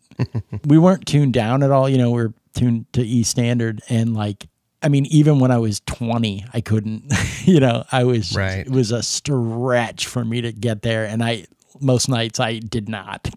we 0.66 0.78
weren't 0.78 1.06
tuned 1.06 1.34
down 1.34 1.64
at 1.64 1.72
all. 1.72 1.88
You 1.90 1.98
know, 1.98 2.12
we 2.12 2.22
are 2.24 2.34
tuned 2.56 2.86
to 2.94 3.02
E 3.02 3.24
standard. 3.24 3.82
And 3.90 4.14
like, 4.16 4.48
I 4.82 4.90
mean, 4.90 5.06
even 5.08 5.40
when 5.40 5.52
I 5.52 5.58
was 5.60 5.80
20, 5.86 6.46
I 6.54 6.62
couldn't, 6.62 7.12
you 7.46 7.60
know, 7.60 7.84
I 7.92 8.04
was, 8.04 8.36
Right. 8.36 8.60
it 8.66 8.70
was 8.70 8.92
a 8.92 9.02
stretch 9.04 10.08
for 10.08 10.26
me 10.26 10.42
to 10.42 10.52
get 10.52 10.82
there. 10.82 11.06
And 11.06 11.24
I, 11.24 11.46
most 11.80 12.08
nights 12.10 12.40
I 12.40 12.60
did 12.60 12.88
not, 12.90 13.28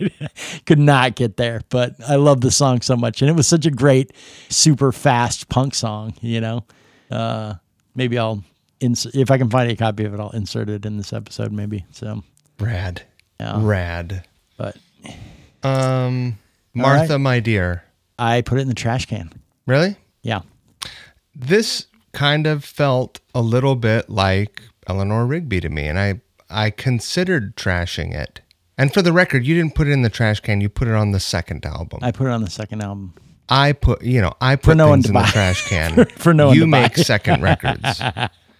could 0.66 0.78
not 0.78 1.14
get 1.14 1.36
there, 1.36 1.60
but 1.68 1.94
I 2.08 2.16
love 2.16 2.40
the 2.40 2.50
song 2.50 2.80
so 2.80 2.96
much. 2.96 3.22
And 3.22 3.30
it 3.30 3.34
was 3.36 3.46
such 3.46 3.66
a 3.66 3.70
great, 3.70 4.12
super 4.48 4.92
fast 4.92 5.48
punk 5.48 5.74
song, 5.74 6.14
you 6.20 6.40
know? 6.40 6.64
Uh, 7.10 7.54
maybe 7.94 8.18
I'll, 8.18 8.42
ins- 8.80 9.06
if 9.06 9.30
I 9.30 9.38
can 9.38 9.50
find 9.50 9.70
a 9.70 9.76
copy 9.76 10.04
of 10.04 10.14
it, 10.14 10.20
I'll 10.20 10.30
insert 10.30 10.68
it 10.68 10.84
in 10.84 10.96
this 10.96 11.12
episode, 11.12 11.52
maybe. 11.52 11.84
So, 11.92 12.22
Rad. 12.58 13.02
Yeah. 13.38 13.58
Rad. 13.62 14.24
but 14.56 14.76
Um, 15.66 16.38
Martha, 16.74 17.14
right. 17.14 17.20
my 17.20 17.40
dear. 17.40 17.84
I 18.18 18.40
put 18.42 18.58
it 18.58 18.62
in 18.62 18.68
the 18.68 18.74
trash 18.74 19.06
can. 19.06 19.32
Really? 19.66 19.96
Yeah. 20.22 20.42
This 21.34 21.86
kind 22.12 22.46
of 22.46 22.64
felt 22.64 23.20
a 23.34 23.42
little 23.42 23.76
bit 23.76 24.08
like 24.08 24.62
Eleanor 24.86 25.26
Rigby 25.26 25.60
to 25.60 25.68
me, 25.68 25.86
and 25.86 25.98
I 25.98 26.20
I 26.48 26.70
considered 26.70 27.56
trashing 27.56 28.14
it. 28.14 28.40
And 28.78 28.92
for 28.92 29.02
the 29.02 29.12
record, 29.12 29.46
you 29.46 29.54
didn't 29.54 29.74
put 29.74 29.88
it 29.88 29.92
in 29.92 30.02
the 30.02 30.10
trash 30.10 30.40
can. 30.40 30.60
You 30.60 30.68
put 30.68 30.86
it 30.88 30.94
on 30.94 31.12
the 31.12 31.20
second 31.20 31.64
album. 31.64 32.00
I 32.02 32.12
put 32.12 32.26
it 32.26 32.30
on 32.30 32.42
the 32.42 32.50
second 32.50 32.82
album. 32.82 33.14
I 33.48 33.72
put, 33.72 34.02
you 34.02 34.20
know, 34.20 34.32
I 34.40 34.56
put 34.56 34.76
no 34.76 34.88
one 34.88 35.02
things 35.02 35.10
in 35.10 35.14
the 35.14 35.22
trash 35.22 35.68
can. 35.68 36.04
For 36.16 36.34
no 36.34 36.48
one 36.48 36.56
you 36.56 36.64
to 36.64 36.70
buy. 36.70 36.82
make 36.82 36.96
second 36.96 37.42
records. 37.42 38.00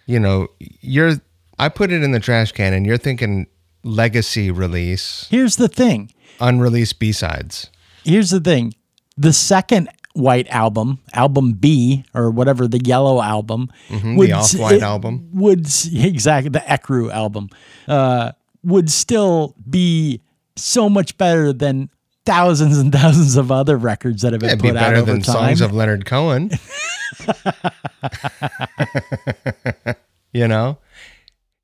You 0.09 0.21
know, 0.21 0.47
you're. 0.59 1.15
I 1.59 1.67
put 1.67 1.91
it 1.91 2.01
in 2.01 2.11
the 2.13 2.21
trash 2.21 2.53
can, 2.53 2.71
and 2.71 2.85
you're 2.85 2.97
thinking 2.97 3.47
legacy 3.83 4.51
release, 4.51 5.27
Here's 5.29 5.57
the 5.57 5.67
thing. 5.67 6.13
Unreleased 6.39 6.99
B 6.99 7.11
sides. 7.11 7.69
Here's 8.03 8.29
the 8.29 8.39
thing. 8.39 8.73
The 9.17 9.33
second 9.33 9.89
white 10.13 10.47
album, 10.49 10.99
album 11.13 11.53
B 11.53 12.03
or 12.13 12.31
whatever 12.31 12.67
the 12.67 12.79
yellow 12.83 13.21
album, 13.21 13.69
Mm-hmm, 13.89 14.17
the 14.19 14.31
Off-White 14.33 14.75
it 14.75 14.81
album. 14.83 15.29
would 15.33 15.59
exactly 15.93 16.49
the 16.49 16.59
Ecru 16.59 17.11
album, 17.11 17.49
uh, 17.87 18.31
would 18.63 18.89
still 18.89 19.55
be 19.69 20.21
so 20.55 20.89
much 20.89 21.17
better 21.17 21.53
than 21.53 21.89
thousands 22.25 22.77
and 22.77 22.91
thousands 22.91 23.35
of 23.37 23.51
other 23.51 23.77
records 23.77 24.21
that 24.23 24.33
have 24.33 24.39
been 24.41 24.49
It'd 24.49 24.59
put 24.59 24.73
be 24.73 24.77
out 24.77 24.81
better 24.81 24.97
over 24.97 25.11
than 25.13 25.21
time. 25.21 25.33
songs 25.35 25.61
of 25.61 25.73
Leonard 25.73 26.05
Cohen. 26.05 26.49
you 30.33 30.47
know? 30.47 30.77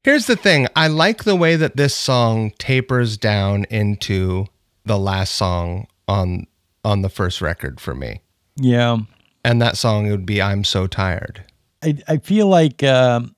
Here's 0.04 0.26
the 0.28 0.36
thing 0.36 0.68
I 0.76 0.88
like 0.88 1.24
the 1.24 1.36
way 1.36 1.56
that 1.56 1.78
this 1.78 1.96
song 1.96 2.52
tapers 2.58 3.18
down 3.18 3.66
into 3.70 4.46
the 4.86 4.98
last 4.98 5.36
song 5.36 5.88
on 6.08 6.48
on 6.84 7.02
the 7.02 7.10
first 7.10 7.42
record 7.42 7.80
for 7.80 7.96
me. 7.96 8.22
yeah, 8.58 8.98
And 9.46 9.62
that 9.62 9.78
song 9.78 10.10
would 10.10 10.26
be 10.26 10.42
I'm 10.42 10.64
So 10.64 10.88
Tired. 10.88 11.46
I 11.84 11.98
I 12.08 12.18
feel 12.18 12.48
like 12.48 12.84
um, 12.84 13.36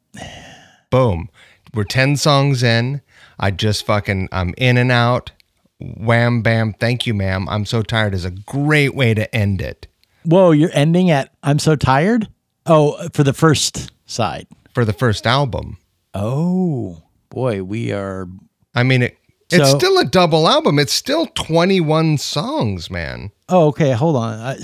Boom. 0.90 1.30
We're 1.74 1.84
10 1.84 2.16
songs 2.18 2.64
in. 2.64 3.02
I 3.38 3.52
just 3.52 3.86
fucking 3.86 4.30
I'm 4.32 4.54
in 4.58 4.78
and 4.78 4.92
out. 4.92 5.32
Wham 5.80 6.42
bam. 6.42 6.74
Thank 6.74 7.06
you, 7.06 7.14
ma'am. 7.14 7.48
I'm 7.50 7.66
so 7.66 7.82
tired 7.82 8.14
is 8.14 8.24
a 8.26 8.32
great 8.32 8.96
way 8.96 9.14
to 9.14 9.34
end 9.36 9.62
it 9.62 9.88
whoa, 10.26 10.52
you're 10.52 10.72
ending 10.74 11.12
at 11.12 11.32
I'm 11.44 11.60
so 11.60 11.76
tired. 11.76 12.28
Oh, 12.66 13.08
for 13.14 13.24
the 13.24 13.34
first 13.34 13.92
side. 14.06 14.48
for 14.74 14.84
the 14.86 14.94
first 14.94 15.28
album. 15.28 15.78
Oh 16.14 17.04
boy, 17.30 17.64
we 17.64 17.92
are 17.92 18.28
I 18.74 18.84
mean, 18.84 19.04
it, 19.04 19.18
it's 19.56 19.72
So- 19.72 19.78
still 19.78 19.98
a 20.00 20.06
double 20.06 20.48
album. 20.48 20.80
It's 20.80 20.94
still 20.94 21.28
21 21.28 22.18
songs, 22.18 22.90
man. 22.90 23.32
Oh, 23.50 23.68
okay. 23.68 23.92
Hold 23.92 24.16
on. 24.16 24.40
I, 24.40 24.58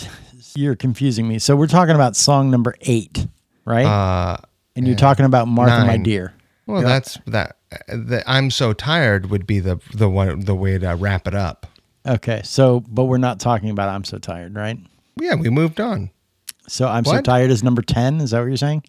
you're 0.56 0.76
confusing 0.76 1.28
me. 1.28 1.40
So 1.40 1.56
we're 1.56 1.68
talking 1.68 1.96
about 1.96 2.16
song 2.16 2.50
number 2.52 2.76
eight, 2.82 3.26
right? 3.66 3.86
Uh, 3.86 4.38
and 4.76 4.88
you're 4.88 4.96
talking 4.98 5.26
about 5.26 5.48
Martha, 5.48 5.86
my 5.86 5.98
dear. 5.98 6.34
well, 6.68 6.82
that's 6.82 7.18
that. 7.28 7.58
The 7.88 8.22
I'm 8.28 8.52
so 8.52 8.74
tired 8.74 9.30
would 9.30 9.48
be 9.48 9.60
the 9.60 9.80
the 9.94 10.10
one 10.10 10.42
the 10.42 10.56
way 10.56 10.78
to 10.78 10.90
wrap 10.96 11.26
it 11.28 11.34
up. 11.36 11.68
Okay. 12.06 12.42
So, 12.44 12.82
but 12.88 13.06
we're 13.06 13.18
not 13.18 13.40
talking 13.40 13.70
about 13.70 13.88
I'm 13.90 14.04
so 14.04 14.18
tired, 14.18 14.56
right? 14.56 14.78
Yeah, 15.20 15.36
we 15.36 15.50
moved 15.50 15.80
on. 15.80 16.10
So 16.68 16.88
I'm 16.88 17.06
so 17.06 17.22
tired 17.22 17.50
is 17.52 17.64
number 17.64 17.82
ten. 17.82 18.20
Is 18.22 18.32
that 18.32 18.40
what 18.40 18.48
you're 18.48 18.58
saying? 18.58 18.84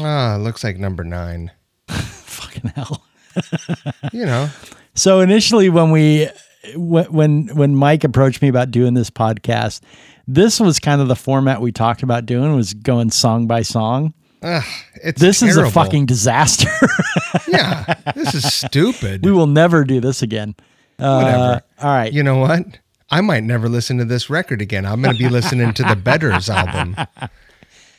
Ah, 0.00 0.36
looks 0.38 0.62
like 0.62 0.76
number 0.78 1.02
nine. 1.02 1.50
Fucking 1.88 2.70
hell. 2.74 3.02
You 4.12 4.26
know, 4.26 4.48
So 4.98 5.20
initially, 5.20 5.68
when 5.70 5.90
we 5.92 6.28
when 6.74 7.46
when 7.54 7.76
Mike 7.76 8.02
approached 8.02 8.42
me 8.42 8.48
about 8.48 8.72
doing 8.72 8.94
this 8.94 9.10
podcast, 9.10 9.80
this 10.26 10.58
was 10.58 10.80
kind 10.80 11.00
of 11.00 11.06
the 11.06 11.14
format 11.14 11.60
we 11.60 11.70
talked 11.70 12.02
about 12.02 12.26
doing 12.26 12.56
was 12.56 12.74
going 12.74 13.10
song 13.10 13.46
by 13.46 13.62
song. 13.62 14.12
Ugh, 14.42 14.64
it's 15.02 15.20
This 15.20 15.40
is 15.42 15.56
a 15.56 15.70
fucking 15.70 16.06
disaster. 16.06 16.70
yeah. 17.48 17.94
This 18.14 18.34
is 18.34 18.52
stupid. 18.52 19.24
we 19.24 19.30
will 19.32 19.46
never 19.46 19.84
do 19.84 20.00
this 20.00 20.22
again. 20.22 20.56
Uh, 20.98 21.20
Whatever. 21.22 21.62
all 21.80 21.94
right. 21.94 22.12
You 22.12 22.24
know 22.24 22.38
what? 22.38 22.64
I 23.10 23.20
might 23.20 23.44
never 23.44 23.68
listen 23.68 23.98
to 23.98 24.04
this 24.04 24.28
record 24.28 24.60
again. 24.60 24.84
I'm 24.84 25.00
going 25.00 25.16
to 25.16 25.22
be 25.22 25.28
listening 25.28 25.72
to 25.74 25.82
the 25.84 25.96
Betters 25.96 26.50
album. 26.50 26.96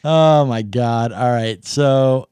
Oh 0.01 0.45
my 0.45 0.61
god! 0.61 1.11
All 1.11 1.29
right, 1.29 1.63
so 1.65 2.29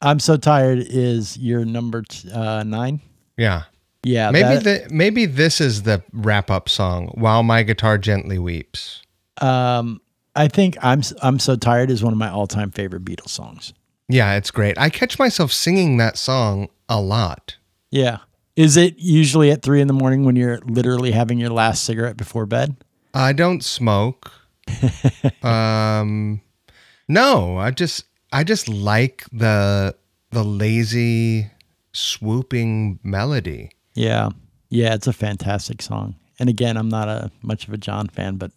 I'm 0.00 0.18
so 0.18 0.38
tired. 0.38 0.78
Is 0.80 1.36
your 1.36 1.66
number 1.66 2.00
t- 2.00 2.30
uh, 2.32 2.62
nine? 2.62 3.02
Yeah. 3.36 3.64
Yeah, 4.04 4.30
Maybe 4.30 4.56
that- 4.62 4.88
the 4.88 4.94
maybe 4.94 5.26
this 5.26 5.60
is 5.60 5.82
the 5.82 6.02
wrap 6.12 6.50
up 6.50 6.68
song. 6.68 7.08
While 7.14 7.42
my 7.42 7.62
guitar 7.62 7.98
gently 7.98 8.38
weeps. 8.38 9.02
um, 9.40 10.00
I 10.36 10.46
think 10.48 10.76
I'm 10.82 11.02
I'm 11.22 11.38
so 11.40 11.56
tired 11.56 11.90
is 11.90 12.02
one 12.02 12.12
of 12.12 12.18
my 12.18 12.28
all 12.30 12.46
time 12.46 12.70
favorite 12.70 13.04
Beatles 13.04 13.30
songs. 13.30 13.72
Yeah, 14.08 14.36
it's 14.36 14.50
great. 14.52 14.78
I 14.78 14.88
catch 14.88 15.18
myself 15.18 15.52
singing 15.52 15.96
that 15.98 16.16
song 16.16 16.68
a 16.88 17.00
lot. 17.00 17.56
Yeah, 17.90 18.18
is 18.56 18.76
it 18.76 18.94
usually 18.98 19.50
at 19.50 19.62
three 19.62 19.80
in 19.80 19.88
the 19.88 19.92
morning 19.94 20.24
when 20.24 20.36
you're 20.36 20.58
literally 20.60 21.10
having 21.10 21.38
your 21.38 21.50
last 21.50 21.82
cigarette 21.84 22.16
before 22.16 22.46
bed? 22.46 22.76
I 23.12 23.32
don't 23.32 23.64
smoke. 23.64 24.30
um 25.42 26.40
no, 27.08 27.56
I 27.58 27.70
just 27.70 28.04
I 28.32 28.44
just 28.44 28.68
like 28.68 29.24
the 29.32 29.94
the 30.30 30.44
lazy 30.44 31.50
swooping 31.92 33.00
melody. 33.02 33.70
Yeah, 33.98 34.28
yeah, 34.70 34.94
it's 34.94 35.08
a 35.08 35.12
fantastic 35.12 35.82
song. 35.82 36.14
And 36.38 36.48
again, 36.48 36.76
I'm 36.76 36.88
not 36.88 37.08
a 37.08 37.32
much 37.42 37.66
of 37.66 37.74
a 37.74 37.76
John 37.76 38.06
fan, 38.06 38.36
but 38.36 38.52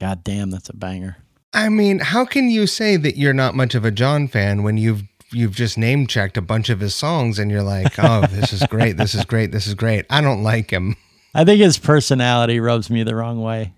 god 0.00 0.22
damn, 0.22 0.50
that's 0.50 0.68
a 0.68 0.76
banger. 0.76 1.16
I 1.54 1.70
mean, 1.70 2.00
how 2.00 2.26
can 2.26 2.50
you 2.50 2.66
say 2.66 2.98
that 2.98 3.16
you're 3.16 3.32
not 3.32 3.54
much 3.54 3.74
of 3.74 3.86
a 3.86 3.90
John 3.90 4.28
fan 4.28 4.62
when 4.62 4.76
you've 4.76 5.04
you've 5.32 5.54
just 5.56 5.78
name 5.78 6.06
checked 6.06 6.36
a 6.36 6.42
bunch 6.42 6.68
of 6.68 6.80
his 6.80 6.94
songs 6.94 7.38
and 7.38 7.50
you're 7.50 7.62
like, 7.62 7.94
"Oh, 7.98 8.26
this 8.26 8.52
is 8.52 8.62
great. 8.68 8.98
This 8.98 9.14
is 9.14 9.24
great. 9.24 9.50
This 9.50 9.66
is 9.66 9.72
great." 9.74 10.04
I 10.10 10.20
don't 10.20 10.42
like 10.42 10.70
him. 10.70 10.96
I 11.34 11.44
think 11.44 11.60
his 11.62 11.78
personality 11.78 12.60
rubs 12.60 12.90
me 12.90 13.02
the 13.02 13.14
wrong 13.14 13.40
way. 13.40 13.72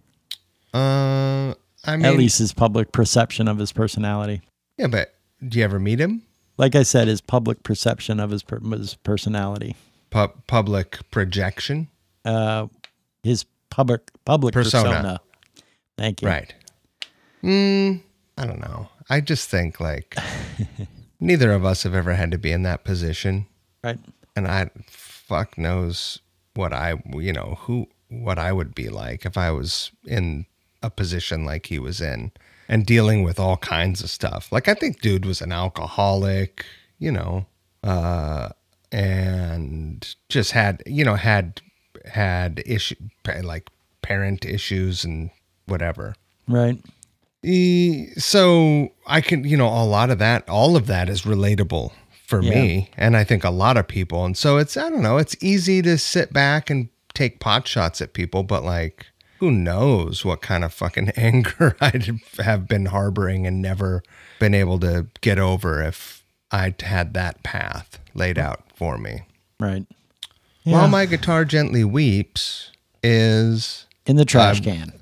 Uh, 0.75 1.55
I 1.85 1.97
mean, 1.97 2.05
At 2.07 2.17
least 2.17 2.39
his 2.39 2.53
public 2.53 2.91
perception 2.93 3.47
of 3.49 3.59
his 3.59 3.73
personality. 3.73 4.43
yeah, 4.77 4.89
but 4.89 5.15
do 5.47 5.59
you 5.59 5.65
ever 5.65 5.79
meet 5.79 6.01
him? 6.01 6.23
like 6.57 6.75
I 6.75 6.83
said, 6.83 7.07
his 7.07 7.21
public 7.21 7.63
perception 7.63 8.19
of 8.19 8.31
his, 8.31 8.43
per- 8.43 8.59
his 8.59 8.95
personality, 8.97 9.77
Pu- 10.11 10.33
public 10.47 10.99
projection, 11.11 11.88
uh, 12.25 12.66
his 13.23 13.44
public 13.71 14.11
public 14.25 14.55
Persona. 14.55 14.88
persona. 14.90 15.21
Thank 15.97 16.23
you. 16.23 16.29
right? 16.29 16.55
Mm, 17.42 18.03
I 18.37 18.47
don't 18.47 18.61
know. 18.61 18.88
I 19.11 19.21
just 19.21 19.49
think 19.49 19.81
like 19.81 20.16
neither 21.21 21.53
of 21.53 21.64
us 21.64 21.83
have 21.83 21.94
ever 21.94 22.14
had 22.14 22.31
to 22.31 22.38
be 22.38 22.53
in 22.53 22.62
that 22.62 22.85
position, 22.85 23.47
Right. 23.85 23.99
and 24.37 24.47
I 24.49 24.71
fuck 24.88 25.59
knows 25.59 26.21
what 26.55 26.73
I 26.73 26.94
you 27.14 27.33
know 27.33 27.59
who 27.61 27.87
what 28.09 28.38
I 28.38 28.53
would 28.53 28.75
be 28.75 28.88
like 28.88 29.27
if 29.27 29.37
I 29.37 29.51
was 29.51 29.90
in 30.07 30.47
a 30.83 30.90
position 30.90 31.44
like 31.44 31.66
he 31.66 31.79
was 31.79 32.01
in 32.01 32.33
and 32.68 32.87
dealing 32.87 33.23
with 33.23 33.38
all 33.38 33.57
kinds 33.59 34.03
of 34.03 34.11
stuff. 34.11 34.51
Like 34.51 34.68
I 34.68 34.75
think 34.75 35.01
dude 35.03 35.27
was 35.27 35.40
an 35.42 35.53
alcoholic, 35.53 36.64
you 36.99 37.12
know, 37.12 37.47
uh 37.83 38.51
and 38.92 40.14
just 40.29 40.53
had, 40.53 40.83
you 40.87 41.05
know, 41.05 41.14
had 41.14 41.61
had 42.05 42.62
issue 42.66 42.94
like 43.42 43.68
parent 44.03 44.44
issues 44.44 45.05
and 45.05 45.31
whatever. 45.66 46.14
Right. 46.46 46.79
E- 47.42 48.09
so 48.16 48.88
I 49.07 49.20
can, 49.20 49.44
you 49.44 49.57
know, 49.57 49.68
a 49.68 49.85
lot 49.85 50.11
of 50.11 50.18
that, 50.18 50.48
all 50.48 50.77
of 50.77 50.87
that 50.87 51.09
is 51.09 51.22
relatable 51.22 51.92
for 52.27 52.42
Yeah. 52.42 52.51
me, 52.51 52.90
and 52.96 53.16
I 53.16 53.24
think 53.24 53.44
a 53.44 53.51
lot 53.51 53.77
of 53.77 53.87
people. 53.88 54.24
And 54.24 54.37
so 54.37 54.57
it's, 54.59 54.77
I 54.77 54.88
don't 54.90 55.03
know, 55.03 55.18
it's 55.18 55.37
easy 55.42 55.81
to 55.83 55.96
sit 55.98 56.33
back 56.33 56.68
and 56.70 56.88
take 57.14 57.40
pot 57.40 57.66
shots 57.68 58.01
at 58.03 58.12
people, 58.12 58.42
but 58.42 58.64
like, 58.64 59.07
who 59.40 59.51
knows 59.53 60.24
what 60.24 60.40
kind 60.42 60.64
of 60.64 60.72
fucking 60.74 61.11
anger 61.16 61.77
I'd 61.81 62.11
have 62.40 62.66
been 62.68 62.87
harboring 62.87 63.46
and 63.46 63.62
never 63.62 64.03
been 64.40 64.55
able 64.55 64.79
to 64.81 65.07
get 65.20 65.38
over 65.38 65.83
if 65.83 66.24
I'd 66.51 66.81
had 66.83 67.14
that 67.14 67.42
path 67.42 67.98
laid 68.14 68.38
out 68.38 68.62
for 68.79 68.97
me. 68.97 69.23
Right. 69.61 69.85
While 70.64 70.88
my 70.88 71.07
guitar 71.07 71.45
gently 71.45 71.83
weeps 71.83 72.71
is 73.03 73.87
in 74.07 74.17
the 74.17 74.25
trash 74.25 74.59
um, 74.59 74.64
can. 74.64 74.93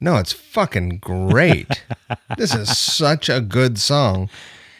No, 0.00 0.16
it's 0.16 0.32
fucking 0.32 0.98
great. 0.98 1.84
this 2.38 2.54
is 2.54 2.76
such 2.78 3.28
a 3.28 3.40
good 3.40 3.78
song. 3.78 4.30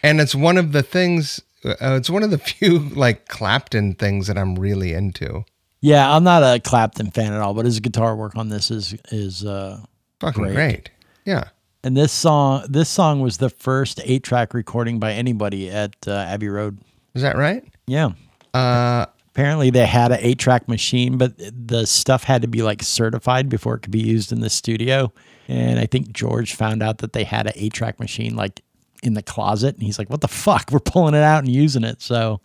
And 0.02 0.20
it's 0.20 0.34
one 0.34 0.56
of 0.56 0.70
the 0.72 0.82
things, 0.82 1.40
uh, 1.64 1.74
it's 1.80 2.08
one 2.10 2.22
of 2.22 2.30
the 2.30 2.38
few 2.52 2.78
like 2.78 3.26
Clapton 3.28 3.94
things 3.94 4.26
that 4.28 4.38
I'm 4.38 4.54
really 4.56 4.92
into. 4.92 5.44
Yeah, 5.80 6.14
I'm 6.14 6.24
not 6.24 6.42
a 6.42 6.60
Clapton 6.60 7.10
fan 7.10 7.32
at 7.32 7.40
all, 7.40 7.52
but 7.54 7.64
his 7.64 7.80
guitar 7.80 8.14
work 8.16 8.36
on 8.36 8.48
this 8.48 8.70
is 8.70 8.94
is 9.10 9.44
uh 9.44 9.80
Fucking 10.20 10.42
Great. 10.44 10.54
great. 10.54 10.90
Yeah. 11.24 11.44
and 11.84 11.96
this 11.96 12.12
song 12.12 12.64
this 12.68 12.88
song 12.88 13.20
was 13.20 13.36
the 13.38 13.50
first 13.50 13.98
8-track 13.98 14.54
recording 14.54 14.98
by 15.00 15.12
anybody 15.12 15.68
at 15.70 15.94
uh, 16.06 16.12
Abbey 16.12 16.48
Road. 16.48 16.78
Is 17.14 17.22
that 17.22 17.36
right? 17.36 17.64
Yeah. 17.86 18.10
Uh, 18.56 19.06
Apparently 19.36 19.68
they 19.68 19.84
had 19.84 20.12
an 20.12 20.18
8-track 20.20 20.66
machine, 20.66 21.18
but 21.18 21.34
the 21.36 21.86
stuff 21.86 22.24
had 22.24 22.40
to 22.40 22.48
be 22.48 22.62
like 22.62 22.82
certified 22.82 23.50
before 23.50 23.74
it 23.74 23.80
could 23.80 23.92
be 23.92 24.00
used 24.00 24.32
in 24.32 24.40
the 24.40 24.48
studio. 24.48 25.12
And 25.46 25.78
I 25.78 25.84
think 25.84 26.10
George 26.12 26.54
found 26.54 26.82
out 26.82 26.98
that 26.98 27.12
they 27.12 27.24
had 27.24 27.46
an 27.46 27.52
8-track 27.52 28.00
machine 28.00 28.34
like 28.34 28.62
in 29.02 29.12
the 29.12 29.22
closet 29.22 29.74
and 29.74 29.82
he's 29.82 29.98
like, 29.98 30.08
"What 30.08 30.22
the 30.22 30.28
fuck? 30.28 30.70
We're 30.72 30.78
pulling 30.80 31.14
it 31.14 31.22
out 31.22 31.44
and 31.44 31.52
using 31.52 31.84
it." 31.84 32.00
So, 32.00 32.40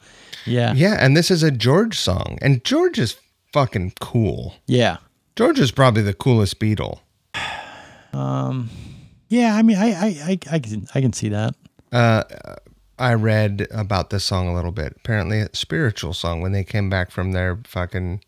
yeah. 0.45 0.73
yeah. 0.75 0.97
And 0.99 1.15
this 1.15 1.31
is 1.31 1.43
a 1.43 1.49
George 1.51 1.97
song. 1.97 2.37
And 2.41 2.61
George 2.65 2.99
is 2.99 3.15
fucking 3.53 3.93
cool. 4.01 4.55
Yeah. 4.67 4.97
George 5.37 5.61
is 5.61 5.71
probably 5.71 6.01
the 6.01 6.13
coolest 6.13 6.59
Beatle. 6.59 6.99
Um, 8.13 8.69
Yeah, 9.29 9.55
I 9.55 9.61
mean, 9.61 9.77
I 9.77 9.93
I 9.93 10.05
I, 10.05 10.39
I 10.55 10.59
can 10.59 10.85
I 10.93 10.99
can 10.99 11.13
see 11.13 11.29
that. 11.29 11.55
I 13.01 13.13
read 13.15 13.67
about 13.71 14.09
this 14.11 14.23
song 14.23 14.47
a 14.47 14.53
little 14.53 14.71
bit. 14.71 14.93
Apparently, 14.97 15.39
a 15.39 15.49
spiritual 15.53 16.13
song 16.13 16.41
when 16.41 16.51
they 16.51 16.63
came 16.63 16.89
back 16.89 17.11
from 17.11 17.31
their 17.31 17.59
fucking 17.65 18.21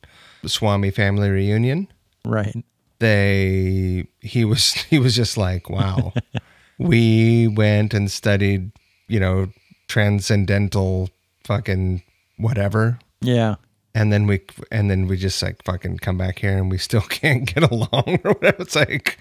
Swami 0.46 0.92
family 0.92 1.30
reunion. 1.30 1.88
Right. 2.26 2.56
they 3.00 4.08
he 4.22 4.46
was 4.46 4.72
he 4.90 4.98
was 5.00 5.16
just 5.16 5.38
like 5.38 5.70
wow 5.70 6.14
we 6.80 7.48
went 7.50 7.94
and 7.94 8.10
studied 8.10 8.72
you 9.10 9.20
know 9.20 9.48
transcendental 9.88 11.10
fucking 11.44 12.02
whatever 12.38 13.00
Yeah. 13.22 13.56
and 13.94 14.12
then 14.14 14.26
we 14.28 14.42
and 14.72 14.90
then 14.90 15.08
we 15.08 15.18
just 15.18 15.42
like 15.44 15.64
fucking 15.66 15.98
come 15.98 16.18
back 16.18 16.40
here 16.40 16.58
and 16.58 16.72
we 16.72 16.78
still 16.78 17.02
can't 17.20 17.46
get 17.46 17.70
along 17.70 18.20
or 18.24 18.32
whatever 18.34 18.62
it's 18.64 18.76
like 18.76 19.18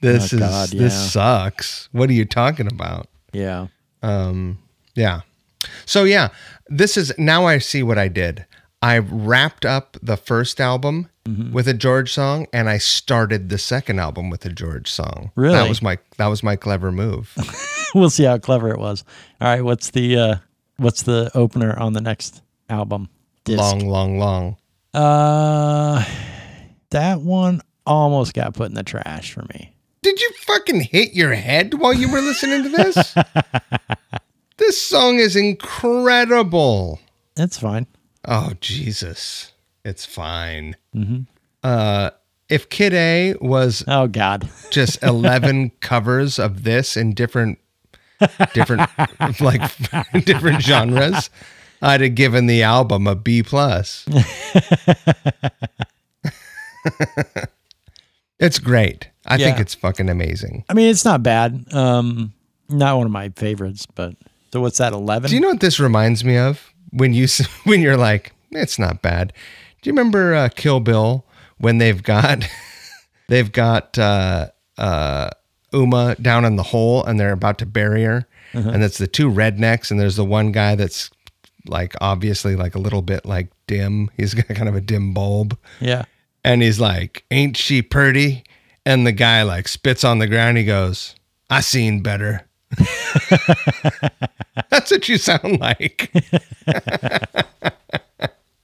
this 0.00 0.32
Oh, 0.32 0.36
is 0.36 0.40
God, 0.40 0.72
yeah. 0.72 0.82
this 0.82 1.12
sucks 1.12 1.88
what 1.92 2.08
are 2.10 2.14
you 2.14 2.24
talking 2.24 2.66
about 2.66 3.08
Yeah. 3.32 3.66
Um, 4.02 4.58
yeah. 4.94 5.20
So 5.86 6.04
yeah, 6.04 6.28
this 6.68 6.96
is 6.96 7.12
now 7.18 7.46
I 7.46 7.58
see 7.58 7.82
what 7.82 7.98
I 7.98 8.08
did. 8.08 8.46
I 8.80 8.98
wrapped 8.98 9.64
up 9.64 9.96
the 10.02 10.16
first 10.16 10.60
album 10.60 11.08
Mm-hmm. 11.28 11.52
with 11.52 11.68
a 11.68 11.74
George 11.74 12.10
song 12.10 12.46
and 12.54 12.70
I 12.70 12.78
started 12.78 13.50
the 13.50 13.58
second 13.58 13.98
album 13.98 14.30
with 14.30 14.46
a 14.46 14.48
George 14.48 14.90
song. 14.90 15.30
Really? 15.34 15.52
That 15.56 15.68
was 15.68 15.82
my 15.82 15.98
that 16.16 16.28
was 16.28 16.42
my 16.42 16.56
clever 16.56 16.90
move. 16.90 17.34
we'll 17.94 18.08
see 18.08 18.24
how 18.24 18.38
clever 18.38 18.70
it 18.70 18.78
was. 18.78 19.04
All 19.38 19.48
right, 19.48 19.62
what's 19.62 19.90
the 19.90 20.16
uh 20.16 20.36
what's 20.78 21.02
the 21.02 21.30
opener 21.34 21.78
on 21.78 21.92
the 21.92 22.00
next 22.00 22.40
album? 22.70 23.10
Disc. 23.44 23.58
long, 23.58 23.80
long, 23.90 24.18
long. 24.18 24.56
Uh 24.94 26.02
that 26.92 27.20
one 27.20 27.60
almost 27.84 28.32
got 28.32 28.54
put 28.54 28.70
in 28.70 28.74
the 28.74 28.82
trash 28.82 29.30
for 29.32 29.44
me. 29.52 29.74
Did 30.00 30.18
you 30.22 30.30
fucking 30.46 30.80
hit 30.80 31.12
your 31.12 31.34
head 31.34 31.74
while 31.74 31.92
you 31.92 32.10
were 32.10 32.22
listening 32.22 32.62
to 32.62 32.68
this? 32.70 33.14
this 34.58 34.80
song 34.80 35.18
is 35.18 35.34
incredible. 35.36 37.00
It's 37.36 37.58
fine. 37.58 37.86
Oh 38.26 38.52
Jesus. 38.60 39.52
It's 39.84 40.04
fine. 40.04 40.76
Mm-hmm. 40.94 41.22
Uh 41.62 42.10
if 42.48 42.68
Kid 42.70 42.94
A 42.94 43.34
was 43.40 43.84
Oh 43.88 44.06
god. 44.06 44.48
just 44.70 45.02
11 45.02 45.70
covers 45.80 46.38
of 46.38 46.64
this 46.64 46.96
in 46.96 47.14
different 47.14 47.58
different 48.52 48.88
like 49.40 49.62
different 50.24 50.60
genres 50.60 51.30
i'd 51.82 52.00
have 52.00 52.16
given 52.16 52.46
the 52.46 52.64
album 52.64 53.06
a 53.06 53.14
b 53.14 53.44
plus 53.44 54.04
it's 58.40 58.58
great 58.58 59.08
i 59.26 59.36
think 59.36 59.60
it's 59.60 59.74
fucking 59.74 60.08
amazing 60.08 60.64
I 60.68 60.74
mean, 60.74 60.90
it's 60.90 61.04
not 61.04 61.22
bad. 61.22 61.64
Um 61.72 62.32
not 62.68 62.96
one 62.96 63.06
of 63.06 63.12
my 63.12 63.28
favorites, 63.30 63.86
but 63.86 64.14
so 64.52 64.60
what's 64.60 64.78
that 64.78 64.92
11? 64.92 65.28
do 65.28 65.34
you 65.34 65.40
know 65.40 65.48
what 65.48 65.60
this 65.60 65.78
reminds 65.80 66.24
me 66.24 66.36
of? 66.36 66.72
When 66.90 67.12
you 67.12 67.26
when 67.64 67.80
you're 67.80 67.96
like 67.96 68.32
it's 68.50 68.78
not 68.78 69.02
bad. 69.02 69.32
Do 69.82 69.90
you 69.90 69.92
remember 69.92 70.34
uh, 70.34 70.48
kill 70.48 70.80
bill? 70.80 71.24
When 71.58 71.78
they've 71.78 72.02
got 72.02 72.48
they've 73.28 73.50
got 73.50 73.98
uh 73.98 74.48
uh 74.76 75.30
uma 75.72 76.14
down 76.16 76.44
in 76.44 76.56
the 76.56 76.62
hole 76.62 77.04
and 77.04 77.20
they're 77.20 77.32
about 77.32 77.58
to 77.58 77.66
bury 77.66 78.04
her. 78.04 78.26
And 78.54 78.82
it's 78.82 78.96
the 78.98 79.06
two 79.06 79.30
rednecks 79.30 79.90
and 79.90 80.00
there's 80.00 80.16
the 80.16 80.24
one 80.24 80.52
guy 80.52 80.74
that's 80.74 81.10
like 81.66 81.94
obviously 82.00 82.56
like 82.56 82.74
a 82.74 82.78
little 82.78 83.02
bit 83.02 83.26
like 83.26 83.48
dim. 83.66 84.10
He's 84.16 84.32
got 84.38 84.48
kind 84.48 84.68
of 84.68 84.74
a 84.74 84.80
dim 84.80 85.12
bulb. 85.12 85.58
Yeah. 85.80 86.04
and 86.44 86.62
he's 86.62 86.80
like 86.80 87.24
ain't 87.30 87.56
she 87.56 87.82
purty 87.82 88.44
and 88.86 89.06
the 89.06 89.12
guy 89.12 89.42
like 89.42 89.68
spits 89.68 90.04
on 90.04 90.18
the 90.18 90.26
ground. 90.26 90.56
He 90.56 90.64
goes 90.64 91.14
i 91.50 91.60
seen 91.60 92.02
better 92.02 92.47
that's 94.70 94.90
what 94.90 95.08
you 95.08 95.16
sound 95.18 95.60
like 95.60 96.10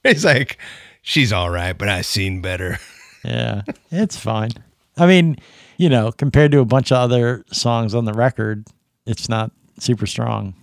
he's 0.03 0.25
like 0.25 0.57
she's 1.01 1.31
all 1.33 1.49
right 1.49 1.77
but 1.77 1.89
i 1.89 2.01
seen 2.01 2.41
better 2.41 2.77
Yeah. 3.23 3.63
It's 3.89 4.15
fine. 4.15 4.51
I 4.99 5.07
mean, 5.07 5.37
you 5.77 5.89
know, 5.89 6.11
compared 6.11 6.51
to 6.51 6.59
a 6.59 6.65
bunch 6.65 6.91
of 6.91 6.97
other 6.99 7.43
songs 7.51 7.95
on 7.95 8.05
the 8.05 8.13
record, 8.13 8.67
it's 9.07 9.27
not 9.27 9.49
super 9.79 10.05
strong. 10.05 10.53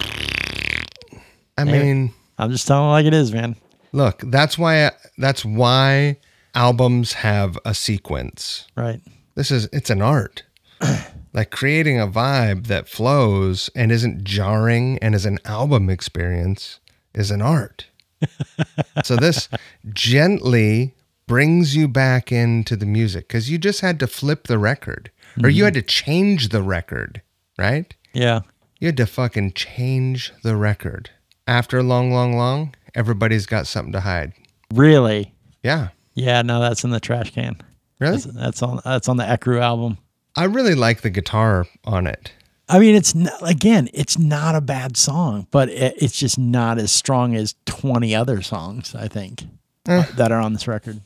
i 0.00 1.64
mean 1.64 2.12
I'm 2.38 2.52
just 2.52 2.68
telling 2.68 2.90
like 2.90 3.04
it 3.06 3.14
is, 3.14 3.32
man. 3.32 3.56
look 3.92 4.22
that's 4.26 4.56
why 4.58 4.92
that's 5.18 5.44
why 5.44 6.18
albums 6.54 7.14
have 7.14 7.58
a 7.64 7.74
sequence 7.74 8.68
Right. 8.76 9.00
this 9.34 9.50
is 9.50 9.68
it's 9.72 9.90
an 9.90 10.02
art 10.02 10.44
like 11.32 11.50
creating 11.50 12.00
a 12.00 12.06
vibe 12.06 12.66
that 12.66 12.88
flows 12.88 13.70
and 13.74 13.92
isn't 13.92 14.24
jarring 14.24 14.98
and 14.98 15.14
is 15.14 15.26
an 15.26 15.38
album 15.44 15.88
experience 15.90 16.80
is 17.14 17.30
an 17.30 17.42
art 17.42 17.86
so 19.04 19.16
this 19.16 19.48
gently 19.92 20.94
brings 21.26 21.76
you 21.76 21.88
back 21.88 22.32
into 22.32 22.76
the 22.76 22.86
music 22.86 23.28
because 23.28 23.50
you 23.50 23.58
just 23.58 23.80
had 23.80 23.98
to 24.00 24.06
flip 24.06 24.46
the 24.46 24.58
record 24.58 25.10
or 25.42 25.48
you 25.48 25.58
mm-hmm. 25.60 25.66
had 25.66 25.74
to 25.74 25.82
change 25.82 26.48
the 26.48 26.62
record 26.62 27.22
right 27.58 27.94
Yeah. 28.12 28.40
you 28.78 28.88
had 28.88 28.96
to 28.98 29.06
fucking 29.06 29.52
change 29.52 30.32
the 30.42 30.56
record 30.56 31.10
after 31.46 31.82
long 31.82 32.12
long 32.12 32.36
long 32.36 32.74
everybody's 32.94 33.46
got 33.46 33.66
something 33.66 33.92
to 33.92 34.00
hide 34.00 34.32
Really? 34.74 35.32
yeah 35.62 35.88
Yeah, 36.14 36.42
no, 36.42 36.60
that's 36.60 36.84
in 36.84 36.90
the 36.90 37.00
trash 37.00 37.30
can. 37.32 37.56
really 37.98 38.16
That's, 38.16 38.24
that's 38.24 38.62
on 38.62 38.80
that's 38.84 39.08
on 39.08 39.16
the 39.16 39.24
Ecru 39.24 39.60
album. 39.60 39.98
I 40.36 40.44
really 40.44 40.74
like 40.74 41.00
the 41.02 41.10
guitar 41.10 41.66
on 41.84 42.06
it 42.06 42.32
I 42.72 42.78
mean, 42.78 42.94
it's 42.94 43.16
not, 43.16 43.32
again, 43.42 43.88
it's 43.92 44.16
not 44.16 44.54
a 44.54 44.60
bad 44.60 44.96
song, 44.96 45.48
but 45.50 45.68
it, 45.70 45.92
it's 46.00 46.16
just 46.16 46.38
not 46.38 46.78
as 46.78 46.92
strong 46.92 47.34
as 47.34 47.56
20 47.66 48.14
other 48.14 48.42
songs, 48.42 48.94
I 48.94 49.08
think, 49.08 49.42
Eh. 49.88 50.04
that 50.14 50.30
are 50.30 50.38
on 50.38 50.52
this 50.52 50.68
record. 50.68 51.00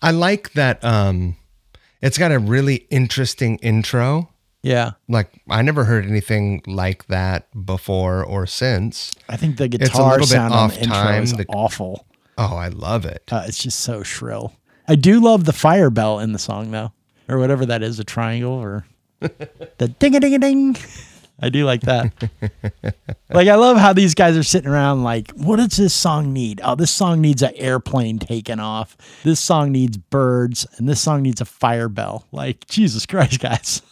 I 0.00 0.12
like 0.12 0.52
that 0.52 0.84
um 0.84 1.34
it's 2.00 2.16
got 2.16 2.30
a 2.30 2.38
really 2.38 2.86
interesting 2.90 3.56
intro. 3.56 4.30
Yeah. 4.62 4.92
Like 5.08 5.30
I 5.50 5.62
never 5.62 5.82
heard 5.82 6.06
anything 6.06 6.62
like 6.64 7.08
that 7.08 7.48
before 7.66 8.22
or 8.24 8.46
since. 8.46 9.10
I 9.28 9.36
think 9.36 9.56
the 9.56 9.66
guitar 9.66 10.22
sound 10.22 10.54
on 10.54 10.68
the 10.70 10.76
intro 10.80 10.94
time. 10.94 11.24
is 11.24 11.32
The- 11.34 11.46
awful. 11.48 12.06
Oh, 12.38 12.54
I 12.56 12.68
love 12.68 13.04
it. 13.04 13.24
Uh, 13.32 13.42
it's 13.48 13.58
just 13.60 13.80
so 13.80 14.04
shrill. 14.04 14.52
I 14.86 14.94
do 14.94 15.18
love 15.18 15.44
the 15.44 15.52
fire 15.52 15.90
bell 15.90 16.20
in 16.20 16.30
the 16.32 16.38
song, 16.38 16.70
though, 16.70 16.92
or 17.28 17.38
whatever 17.38 17.66
that 17.66 17.82
is, 17.82 17.98
a 17.98 18.04
triangle 18.04 18.52
or 18.52 18.86
the 19.20 19.88
ding 19.98 20.14
a 20.14 20.20
ding 20.20 20.34
a 20.34 20.38
ding. 20.38 20.76
I 21.40 21.48
do 21.48 21.64
like 21.64 21.80
that. 21.82 22.12
like 23.30 23.48
I 23.48 23.56
love 23.56 23.76
how 23.76 23.92
these 23.92 24.14
guys 24.14 24.36
are 24.36 24.44
sitting 24.44 24.70
around 24.70 25.02
like, 25.02 25.32
what 25.32 25.56
does 25.56 25.76
this 25.76 25.92
song 25.92 26.32
need? 26.32 26.60
Oh, 26.62 26.74
this 26.76 26.92
song 26.92 27.20
needs 27.20 27.42
an 27.42 27.52
airplane 27.56 28.18
taken 28.18 28.60
off. 28.60 28.96
This 29.24 29.40
song 29.40 29.72
needs 29.72 29.96
birds, 29.96 30.66
and 30.76 30.88
this 30.88 31.00
song 31.00 31.22
needs 31.22 31.40
a 31.40 31.44
fire 31.44 31.88
bell. 31.88 32.26
Like 32.30 32.66
Jesus 32.66 33.04
Christ, 33.04 33.40
guys. 33.40 33.82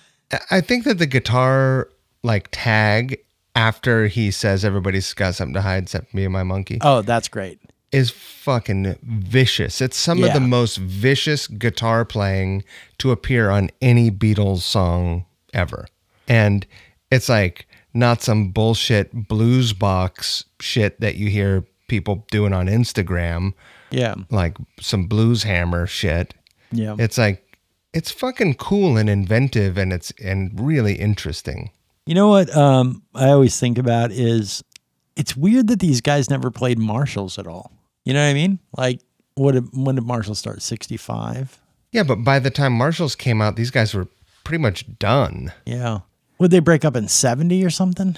I 0.50 0.60
think 0.60 0.84
that 0.84 0.98
the 0.98 1.06
guitar 1.06 1.88
like 2.22 2.48
tag 2.52 3.18
after 3.54 4.06
he 4.06 4.30
says 4.30 4.64
everybody's 4.64 5.12
got 5.12 5.34
something 5.34 5.54
to 5.54 5.60
hide 5.60 5.82
except 5.82 6.14
me 6.14 6.24
and 6.24 6.32
my 6.32 6.42
monkey 6.42 6.78
Oh, 6.80 7.02
that's 7.02 7.28
great. 7.28 7.60
Is 7.92 8.10
fucking 8.10 8.96
vicious. 9.02 9.80
It's 9.80 9.96
some 9.96 10.24
of 10.24 10.32
the 10.32 10.40
most 10.40 10.78
vicious 10.78 11.46
guitar 11.46 12.04
playing 12.04 12.64
to 12.98 13.10
appear 13.10 13.50
on 13.50 13.70
any 13.80 14.10
Beatles 14.10 14.60
song 14.60 15.26
ever. 15.52 15.86
And 16.26 16.66
it's 17.10 17.28
like 17.28 17.66
not 17.94 18.22
some 18.22 18.48
bullshit 18.48 19.28
blues 19.28 19.72
box 19.74 20.46
shit 20.60 21.00
that 21.00 21.16
you 21.16 21.28
hear 21.28 21.64
people 21.88 22.26
doing 22.30 22.54
on 22.54 22.66
Instagram, 22.66 23.52
Yeah. 23.90 24.14
like 24.30 24.56
some 24.80 25.06
blues 25.06 25.42
hammer 25.42 25.86
shit. 25.86 26.32
Yeah. 26.70 26.96
It's 26.98 27.18
like 27.18 27.58
it's 27.92 28.10
fucking 28.10 28.54
cool 28.54 28.96
and 28.96 29.10
inventive 29.10 29.76
and 29.76 29.92
it's 29.92 30.10
and 30.12 30.58
really 30.58 30.94
interesting. 30.94 31.70
You 32.06 32.14
know 32.14 32.28
what 32.28 32.54
um, 32.56 33.02
I 33.14 33.28
always 33.28 33.60
think 33.60 33.76
about 33.76 34.10
is 34.10 34.64
it's 35.14 35.36
weird 35.36 35.68
that 35.68 35.80
these 35.80 36.00
guys 36.00 36.30
never 36.30 36.50
played 36.50 36.78
Marshalls 36.78 37.38
at 37.38 37.46
all. 37.46 37.70
You 38.04 38.14
know 38.14 38.22
what 38.22 38.30
I 38.30 38.34
mean? 38.34 38.58
Like, 38.76 39.00
what 39.34 39.52
did, 39.52 39.68
when 39.72 39.94
did 39.94 40.04
Marshall 40.04 40.34
start? 40.34 40.62
65? 40.62 41.58
Yeah, 41.92 42.02
but 42.02 42.16
by 42.16 42.38
the 42.38 42.50
time 42.50 42.72
Marshalls 42.72 43.14
came 43.14 43.40
out, 43.42 43.56
these 43.56 43.70
guys 43.70 43.94
were 43.94 44.08
pretty 44.44 44.60
much 44.62 44.98
done. 44.98 45.52
Yeah. 45.64 46.00
Would 46.38 46.50
they 46.50 46.60
break 46.60 46.84
up 46.84 46.96
in 46.96 47.08
70 47.08 47.64
or 47.64 47.70
something? 47.70 48.16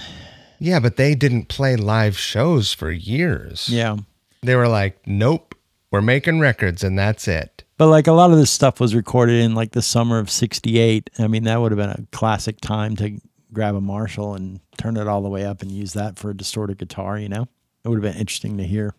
Yeah, 0.59 0.81
but 0.81 0.97
they 0.97 1.15
didn't 1.15 1.49
play 1.49 1.77
live 1.77 2.17
shows 2.17 2.73
for 2.73 2.91
years. 2.91 3.69
Yeah. 3.69 3.97
They 4.43 4.55
were 4.57 4.69
like, 4.69 5.07
nope, 5.07 5.55
we're 5.91 6.01
making 6.01 6.41
records 6.41 6.83
and 6.83 6.99
that's 6.99 7.29
it. 7.29 7.65
But 7.77 7.89
like 7.89 8.07
a 8.07 8.13
lot 8.13 8.31
of 8.31 8.39
this 8.39 8.51
stuff 8.51 8.79
was 8.79 8.95
recorded 8.95 9.43
in 9.43 9.55
like 9.55 9.73
the 9.73 9.83
summer 9.83 10.19
of 10.19 10.31
68. 10.31 11.11
I 11.19 11.27
mean, 11.27 11.45
that 11.45 11.61
would 11.61 11.73
have 11.73 11.79
been 11.79 11.91
a 11.91 12.07
classic 12.17 12.61
time 12.61 12.97
to 12.97 13.21
grab 13.53 13.75
a 13.75 13.81
Marshall 13.81 14.35
and 14.35 14.61
turn 14.79 14.97
it 14.97 15.09
all 15.09 15.23
the 15.23 15.29
way 15.29 15.45
up 15.45 15.61
and 15.61 15.71
use 15.71 15.93
that 15.95 16.19
for 16.19 16.31
a 16.31 16.37
distorted 16.37 16.79
guitar, 16.79 17.19
you 17.19 17.29
know? 17.29 17.49
It 17.85 17.89
would 17.89 18.03
have 18.03 18.13
been 18.13 18.21
interesting 18.21 18.57
to 18.59 18.65
hear. 18.65 18.95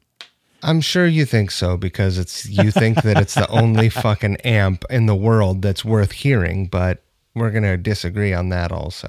I'm 0.63 0.81
sure 0.81 1.05
you 1.05 1.25
think 1.25 1.51
so 1.51 1.77
because 1.77 2.17
it's 2.17 2.45
you 2.47 2.71
think 2.71 3.03
that 3.03 3.17
it's 3.19 3.35
the 3.35 3.47
only 3.49 3.89
fucking 4.03 4.37
amp 4.37 4.83
in 4.89 5.05
the 5.05 5.15
world 5.15 5.61
that's 5.61 5.85
worth 5.85 6.11
hearing, 6.11 6.67
but 6.67 7.03
we're 7.35 7.51
gonna 7.51 7.77
disagree 7.77 8.33
on 8.33 8.49
that 8.49 8.71
also. 8.71 9.07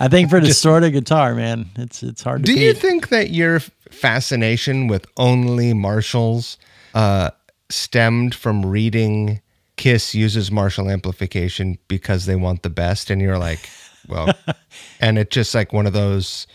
I 0.00 0.08
think 0.08 0.30
for 0.30 0.40
distorted 0.40 0.92
guitar, 0.92 1.34
man, 1.34 1.66
it's 1.76 2.02
it's 2.02 2.22
hard 2.22 2.42
to 2.42 2.46
Do 2.46 2.54
beat. 2.54 2.64
you 2.64 2.74
think 2.74 3.08
that 3.08 3.30
your 3.30 3.60
fascination 3.90 4.88
with 4.88 5.06
only 5.16 5.74
Marshalls 5.74 6.58
uh, 6.94 7.30
stemmed 7.70 8.34
from 8.34 8.64
reading 8.66 9.40
Kiss 9.76 10.14
uses 10.14 10.50
Marshall 10.50 10.90
amplification 10.90 11.78
because 11.88 12.26
they 12.26 12.36
want 12.36 12.62
the 12.62 12.70
best, 12.70 13.10
and 13.10 13.20
you're 13.20 13.38
like, 13.38 13.68
well, 14.08 14.32
and 15.00 15.18
it's 15.18 15.34
just 15.34 15.54
like 15.54 15.72
one 15.72 15.86
of 15.86 15.92
those 15.92 16.46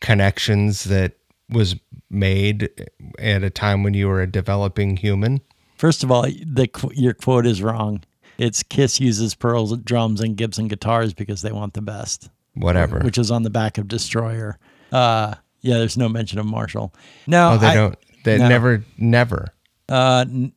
connections 0.00 0.84
that 0.84 1.12
was 1.48 1.76
made 2.10 2.70
at 3.18 3.42
a 3.42 3.50
time 3.50 3.82
when 3.82 3.94
you 3.94 4.08
were 4.08 4.20
a 4.20 4.26
developing 4.26 4.96
human? 4.96 5.40
First 5.76 6.02
of 6.02 6.10
all, 6.10 6.22
the 6.22 6.68
your 6.94 7.14
quote 7.14 7.46
is 7.46 7.62
wrong. 7.62 8.02
It's 8.38 8.62
Kiss 8.62 9.00
uses 9.00 9.34
Pearl's 9.34 9.76
drums 9.78 10.20
and 10.20 10.36
Gibson 10.36 10.68
guitars 10.68 11.14
because 11.14 11.42
they 11.42 11.52
want 11.52 11.74
the 11.74 11.80
best, 11.82 12.28
Whatever. 12.54 13.00
which 13.00 13.16
is 13.18 13.30
on 13.30 13.42
the 13.44 13.50
back 13.50 13.78
of 13.78 13.88
Destroyer. 13.88 14.58
Uh, 14.92 15.34
yeah, 15.62 15.78
there's 15.78 15.96
no 15.96 16.08
mention 16.08 16.38
of 16.38 16.46
Marshall. 16.46 16.92
No, 17.26 17.52
oh, 17.52 17.58
they 17.58 17.66
I, 17.68 17.74
don't. 17.74 17.98
They 18.24 18.38
no. 18.38 18.48
never, 18.48 18.84
never. 18.98 19.48
Uh, 19.88 20.24
n- 20.28 20.52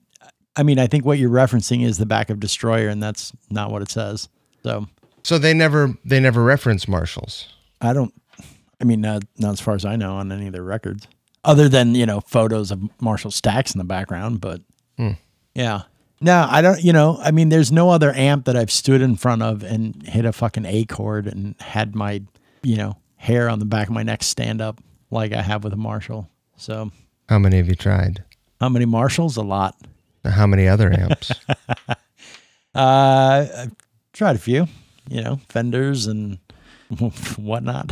I 0.56 0.64
mean, 0.64 0.78
I 0.80 0.88
think 0.88 1.06
what 1.06 1.20
you're 1.20 1.30
referencing 1.30 1.86
is 1.86 1.98
the 1.98 2.06
back 2.06 2.30
of 2.30 2.40
Destroyer, 2.40 2.90
and 2.90 3.02
that's 3.02 3.32
not 3.50 3.72
what 3.72 3.82
it 3.82 3.90
says. 3.90 4.28
So 4.64 4.88
So 5.24 5.38
they 5.38 5.54
never, 5.54 5.94
they 6.04 6.20
never 6.20 6.44
reference 6.44 6.88
Marshalls. 6.88 7.48
I 7.82 7.94
don't. 7.94 8.14
I 8.82 8.86
mean, 8.86 9.02
not, 9.02 9.24
not 9.38 9.52
as 9.54 9.60
far 9.60 9.76
as 9.76 9.84
I 9.86 9.96
know 9.96 10.16
on 10.16 10.32
any 10.32 10.48
of 10.48 10.54
their 10.54 10.64
records, 10.64 11.08
other 11.44 11.68
than 11.70 11.96
you 11.96 12.06
know 12.06 12.22
photos 12.22 12.72
of 12.72 12.82
Marshall 13.02 13.32
stacks 13.32 13.74
in 13.74 13.78
the 13.78 13.84
background. 13.84 14.42
But 14.42 14.62
yeah, 15.54 15.84
no, 16.22 16.48
I 16.50 16.62
don't. 16.62 16.82
You 16.84 16.94
know, 16.94 17.18
I 17.22 17.32
mean, 17.32 17.50
there's 17.50 17.72
no 17.72 17.90
other 17.90 18.14
amp 18.14 18.46
that 18.46 18.56
I've 18.56 18.72
stood 18.72 19.02
in 19.02 19.16
front 19.16 19.42
of 19.44 19.64
and 19.64 20.06
hit 20.08 20.26
a 20.26 20.32
fucking 20.32 20.66
A 20.66 20.86
chord 20.86 21.28
and 21.28 21.56
had 21.60 21.96
my 21.96 22.22
you 22.64 22.78
know 22.78 22.98
hair 23.18 23.50
on 23.50 23.60
the 23.60 23.66
back 23.66 23.88
of 23.88 23.94
my 23.94 24.04
neck 24.04 24.24
stand 24.24 24.62
up 24.62 24.80
like 25.12 25.34
I 25.34 25.42
have 25.42 25.64
with 25.64 25.74
a 25.74 25.78
Marshall. 25.78 26.30
So 26.56 26.92
How 27.28 27.40
many 27.40 27.58
have 27.58 27.68
you 27.68 27.76
tried? 27.76 28.24
how 28.62 28.68
many 28.70 28.86
Marshalls? 28.86 29.38
A 29.38 29.42
lot. 29.42 29.76
How 30.26 30.46
many 30.48 30.68
other 30.68 30.92
amps? 30.92 31.32
Uh, 32.76 33.48
I've 33.58 33.76
tried 34.14 34.36
a 34.36 34.40
few. 34.40 34.68
You 35.10 35.24
know, 35.24 35.40
Fenders 35.50 36.06
and 36.06 36.38
whatnot. 37.38 37.92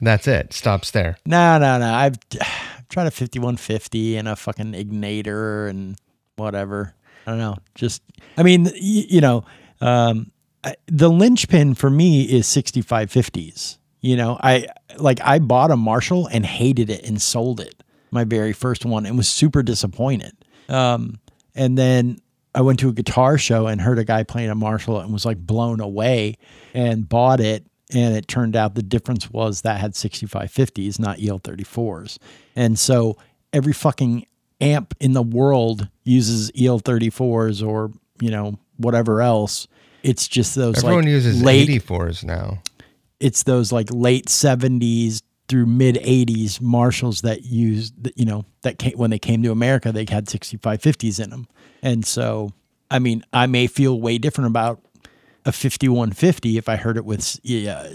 That's 0.00 0.26
it. 0.28 0.52
Stops 0.52 0.90
there. 0.90 1.16
No, 1.24 1.58
no, 1.58 1.78
no. 1.78 1.92
I've, 1.92 2.16
I've 2.40 2.88
tried 2.88 3.06
a 3.06 3.10
5150 3.10 4.16
and 4.16 4.28
a 4.28 4.36
fucking 4.36 4.72
igniter 4.72 5.68
and 5.68 5.96
whatever. 6.36 6.94
I 7.26 7.30
don't 7.30 7.38
know. 7.38 7.56
Just, 7.74 8.02
I 8.36 8.42
mean, 8.42 8.64
y- 8.64 8.72
you 8.80 9.20
know, 9.20 9.44
um, 9.80 10.30
I, 10.62 10.74
the 10.86 11.08
linchpin 11.08 11.74
for 11.74 11.90
me 11.90 12.22
is 12.24 12.46
6550s. 12.46 13.78
You 14.00 14.16
know, 14.16 14.38
I 14.42 14.66
like 14.98 15.20
I 15.22 15.38
bought 15.38 15.70
a 15.70 15.76
Marshall 15.76 16.26
and 16.26 16.44
hated 16.44 16.90
it 16.90 17.06
and 17.08 17.20
sold 17.22 17.58
it. 17.58 17.82
My 18.10 18.24
very 18.24 18.52
first 18.52 18.84
one 18.84 19.06
and 19.06 19.16
was 19.16 19.28
super 19.28 19.62
disappointed. 19.62 20.32
Um, 20.68 21.20
and 21.54 21.78
then 21.78 22.18
I 22.54 22.60
went 22.60 22.78
to 22.80 22.88
a 22.88 22.92
guitar 22.92 23.36
show 23.38 23.66
and 23.66 23.80
heard 23.80 23.98
a 23.98 24.04
guy 24.04 24.22
playing 24.22 24.50
a 24.50 24.54
Marshall 24.54 25.00
and 25.00 25.12
was 25.12 25.24
like 25.26 25.38
blown 25.38 25.80
away 25.80 26.36
and 26.72 27.08
bought 27.08 27.40
it. 27.40 27.66
And 27.92 28.16
it 28.16 28.28
turned 28.28 28.56
out 28.56 28.74
the 28.74 28.82
difference 28.82 29.30
was 29.30 29.62
that 29.62 29.80
had 29.80 29.92
6550s, 29.92 30.98
not 30.98 31.18
EL 31.22 31.40
34s. 31.40 32.18
And 32.56 32.78
so 32.78 33.16
every 33.52 33.72
fucking 33.72 34.26
amp 34.60 34.94
in 35.00 35.12
the 35.12 35.22
world 35.22 35.88
uses 36.04 36.50
EL 36.58 36.80
34s 36.80 37.66
or, 37.66 37.92
you 38.20 38.30
know, 38.30 38.58
whatever 38.76 39.20
else. 39.20 39.68
It's 40.02 40.28
just 40.28 40.54
those 40.54 40.78
Everyone 40.78 41.04
like 41.04 41.10
uses 41.10 41.42
late 41.42 41.68
84s 41.68 42.24
now. 42.24 42.62
it's 43.20 43.42
those 43.44 43.72
like 43.72 43.88
late 43.90 44.26
70s 44.26 45.22
through 45.48 45.66
mid 45.66 45.96
80s 45.96 46.60
Marshalls 46.60 47.22
that 47.22 47.44
used, 47.44 47.94
you 48.16 48.24
know, 48.24 48.44
that 48.62 48.78
came, 48.78 48.96
when 48.96 49.10
they 49.10 49.18
came 49.18 49.42
to 49.42 49.50
America, 49.50 49.92
they 49.92 50.06
had 50.08 50.26
6550s 50.26 51.22
in 51.22 51.30
them. 51.30 51.46
And 51.82 52.04
so, 52.04 52.50
I 52.90 52.98
mean, 52.98 53.24
I 53.32 53.46
may 53.46 53.66
feel 53.66 54.00
way 54.00 54.18
different 54.18 54.48
about 54.48 54.80
a 55.44 55.52
5150 55.52 56.56
if 56.56 56.68
I 56.68 56.76
heard 56.76 56.96
it 56.96 57.04
with 57.04 57.38
yeah, 57.42 57.86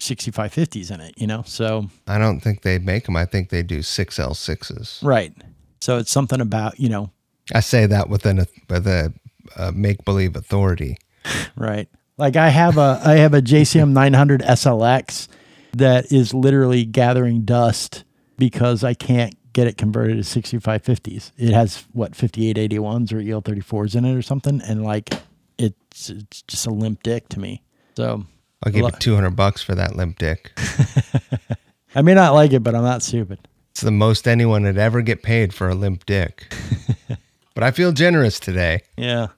6550s 0.00 0.90
in 0.90 1.00
it, 1.00 1.14
you 1.16 1.26
know? 1.26 1.42
So, 1.46 1.88
I 2.06 2.18
don't 2.18 2.40
think 2.40 2.62
they 2.62 2.78
make 2.78 3.06
them. 3.06 3.16
I 3.16 3.24
think 3.24 3.48
they 3.48 3.62
do 3.62 3.80
6L6s. 3.80 5.02
right. 5.02 5.32
So 5.80 5.96
it's 5.98 6.10
something 6.10 6.40
about, 6.40 6.80
you 6.80 6.88
know, 6.88 7.12
I 7.54 7.60
say 7.60 7.86
that 7.86 8.08
with 8.08 8.26
an 8.26 8.44
with 8.68 8.86
a, 8.86 9.12
a 9.56 9.72
make 9.72 10.04
believe 10.04 10.36
authority. 10.36 10.98
Right. 11.56 11.88
Like 12.16 12.36
I 12.36 12.48
have 12.48 12.78
a 12.78 13.00
I 13.04 13.16
have 13.16 13.34
a 13.34 13.42
JCM 13.42 13.90
900 13.90 14.40
SLX 14.42 15.28
that 15.72 16.12
is 16.12 16.34
literally 16.34 16.84
gathering 16.84 17.42
dust 17.42 18.04
because 18.36 18.84
I 18.84 18.94
can't 18.94 19.34
get 19.52 19.66
it 19.66 19.76
converted 19.76 20.16
to 20.16 20.40
6550s. 20.40 21.32
It 21.36 21.52
has 21.52 21.84
what 21.92 22.12
5881s 22.12 23.12
or 23.12 23.16
EL34s 23.16 23.96
in 23.96 24.04
it 24.04 24.14
or 24.14 24.22
something 24.22 24.60
and 24.62 24.84
like 24.84 25.12
it's 25.58 26.10
it's 26.10 26.42
just 26.42 26.66
a 26.66 26.70
limp 26.70 27.02
dick 27.02 27.28
to 27.30 27.40
me. 27.40 27.62
So 27.96 28.24
I'll 28.62 28.72
give 28.72 28.82
Lo- 28.82 28.90
you 28.90 28.98
200 28.98 29.30
bucks 29.30 29.62
for 29.62 29.74
that 29.74 29.96
limp 29.96 30.18
dick. 30.18 30.52
I 31.94 32.02
may 32.02 32.14
not 32.14 32.34
like 32.34 32.52
it 32.52 32.62
but 32.62 32.74
I'm 32.74 32.84
not 32.84 33.02
stupid. 33.02 33.40
It's 33.72 33.80
the 33.80 33.90
most 33.90 34.28
anyone 34.28 34.62
would 34.62 34.78
ever 34.78 35.02
get 35.02 35.22
paid 35.22 35.52
for 35.52 35.68
a 35.68 35.74
limp 35.74 36.06
dick. 36.06 36.54
but 37.54 37.64
I 37.64 37.72
feel 37.72 37.92
generous 37.92 38.38
today. 38.38 38.82
Yeah. 38.96 39.28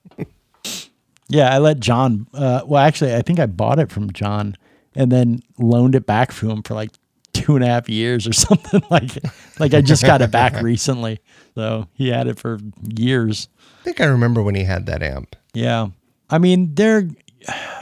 yeah, 1.28 1.54
I 1.54 1.58
let 1.58 1.80
John 1.80 2.26
uh 2.34 2.60
well 2.66 2.84
actually 2.84 3.14
I 3.14 3.22
think 3.22 3.38
I 3.38 3.46
bought 3.46 3.78
it 3.78 3.90
from 3.90 4.12
John 4.12 4.54
and 4.94 5.10
then 5.10 5.42
loaned 5.58 5.94
it 5.94 6.06
back 6.06 6.34
to 6.34 6.50
him 6.50 6.62
for 6.62 6.74
like 6.74 6.90
two 7.32 7.54
and 7.54 7.64
a 7.64 7.66
half 7.66 7.88
years 7.88 8.26
or 8.26 8.32
something 8.46 8.82
like 8.90 9.12
like 9.58 9.74
I 9.74 9.80
just 9.80 10.04
got 10.04 10.22
it 10.22 10.30
back 10.30 10.60
recently. 10.62 11.20
So 11.54 11.88
he 11.94 12.08
had 12.08 12.26
it 12.26 12.38
for 12.38 12.58
years. 12.96 13.48
I 13.80 13.84
think 13.84 14.00
I 14.00 14.06
remember 14.06 14.42
when 14.42 14.54
he 14.54 14.64
had 14.64 14.86
that 14.86 15.02
amp. 15.02 15.36
Yeah. 15.54 15.88
I 16.28 16.38
mean, 16.38 16.74
they're 16.74 17.08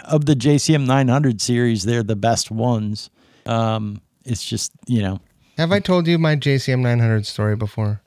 of 0.04 0.26
the 0.26 0.34
JCM 0.34 0.86
900 0.86 1.40
series, 1.40 1.82
they're 1.82 2.02
the 2.02 2.16
best 2.16 2.50
ones. 2.50 3.10
Um, 3.46 4.00
it's 4.24 4.44
just, 4.44 4.72
you 4.86 5.02
know, 5.02 5.20
Have 5.56 5.72
I 5.72 5.80
told 5.80 6.06
you 6.06 6.18
my 6.18 6.36
JCM 6.36 6.80
900 6.80 7.26
story 7.26 7.56
before? 7.56 8.00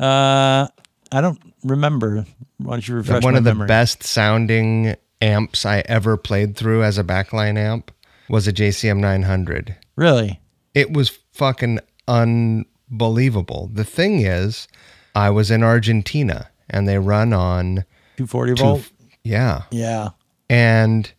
uh, 0.00 0.68
I 1.14 1.20
don't 1.20 1.38
remember. 1.64 2.24
Why 2.58 2.74
don't 2.74 2.88
you 2.88 2.94
refresh 2.96 3.22
One 3.22 3.34
of 3.34 3.44
the 3.44 3.54
best 3.54 4.02
sounding 4.02 4.96
amps 5.20 5.66
I 5.66 5.80
ever 5.86 6.16
played 6.16 6.56
through 6.56 6.82
as 6.82 6.98
a 6.98 7.04
backline 7.04 7.56
amp 7.58 7.90
was 8.32 8.48
a 8.48 8.52
JCM 8.52 8.98
900. 8.98 9.76
Really? 9.94 10.40
It 10.74 10.94
was 10.94 11.10
fucking 11.32 11.80
unbelievable. 12.08 13.70
The 13.70 13.84
thing 13.84 14.22
is, 14.22 14.66
I 15.14 15.28
was 15.28 15.50
in 15.50 15.62
Argentina 15.62 16.48
and 16.70 16.88
they 16.88 16.98
run 16.98 17.34
on 17.34 17.84
240 18.16 18.54
two, 18.54 18.62
volt? 18.62 18.90
yeah. 19.22 19.64
Yeah. 19.70 20.08
And 20.48 21.12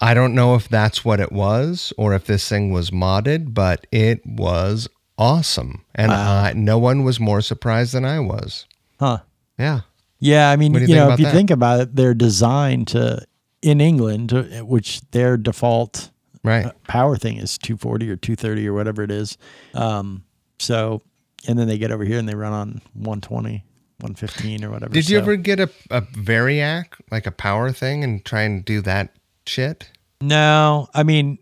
I 0.00 0.14
don't 0.14 0.32
know 0.32 0.54
if 0.54 0.68
that's 0.68 1.04
what 1.04 1.18
it 1.18 1.32
was 1.32 1.92
or 1.98 2.14
if 2.14 2.26
this 2.26 2.48
thing 2.48 2.70
was 2.70 2.90
modded, 2.92 3.52
but 3.52 3.84
it 3.90 4.24
was 4.24 4.88
awesome. 5.18 5.84
And 5.96 6.12
I, 6.12 6.52
no 6.52 6.78
one 6.78 7.02
was 7.02 7.18
more 7.18 7.40
surprised 7.40 7.94
than 7.94 8.04
I 8.04 8.20
was. 8.20 8.66
Huh. 9.00 9.18
Yeah. 9.58 9.80
Yeah, 10.20 10.50
I 10.50 10.56
mean, 10.56 10.74
you, 10.74 10.80
you 10.80 10.94
know, 10.94 11.10
if 11.10 11.18
you 11.18 11.26
that? 11.26 11.34
think 11.34 11.50
about 11.50 11.80
it, 11.80 11.96
they're 11.96 12.14
designed 12.14 12.86
to 12.88 13.26
in 13.60 13.80
England, 13.80 14.30
which 14.62 15.00
their 15.10 15.36
default 15.36 16.10
Right. 16.42 16.72
power 16.84 17.16
thing 17.16 17.36
is 17.36 17.58
240 17.58 18.10
or 18.10 18.16
230 18.16 18.66
or 18.68 18.72
whatever 18.72 19.02
it 19.02 19.10
is. 19.10 19.36
Um, 19.74 20.24
so, 20.58 21.02
and 21.46 21.58
then 21.58 21.68
they 21.68 21.76
get 21.78 21.90
over 21.90 22.04
here 22.04 22.18
and 22.18 22.28
they 22.28 22.34
run 22.34 22.52
on 22.52 22.68
120, 22.94 23.64
115 24.00 24.64
or 24.64 24.70
whatever. 24.70 24.92
Did 24.92 25.08
you 25.08 25.16
So- 25.18 25.22
ever 25.22 25.36
get 25.36 25.60
a, 25.60 25.70
a 25.90 26.02
Variac, 26.02 26.86
like 27.10 27.26
a 27.26 27.30
power 27.30 27.72
thing, 27.72 28.02
and 28.04 28.24
try 28.24 28.42
and 28.42 28.64
do 28.64 28.80
that 28.82 29.14
shit? 29.46 29.90
No, 30.22 30.88
I 30.94 31.02
mean, 31.02 31.38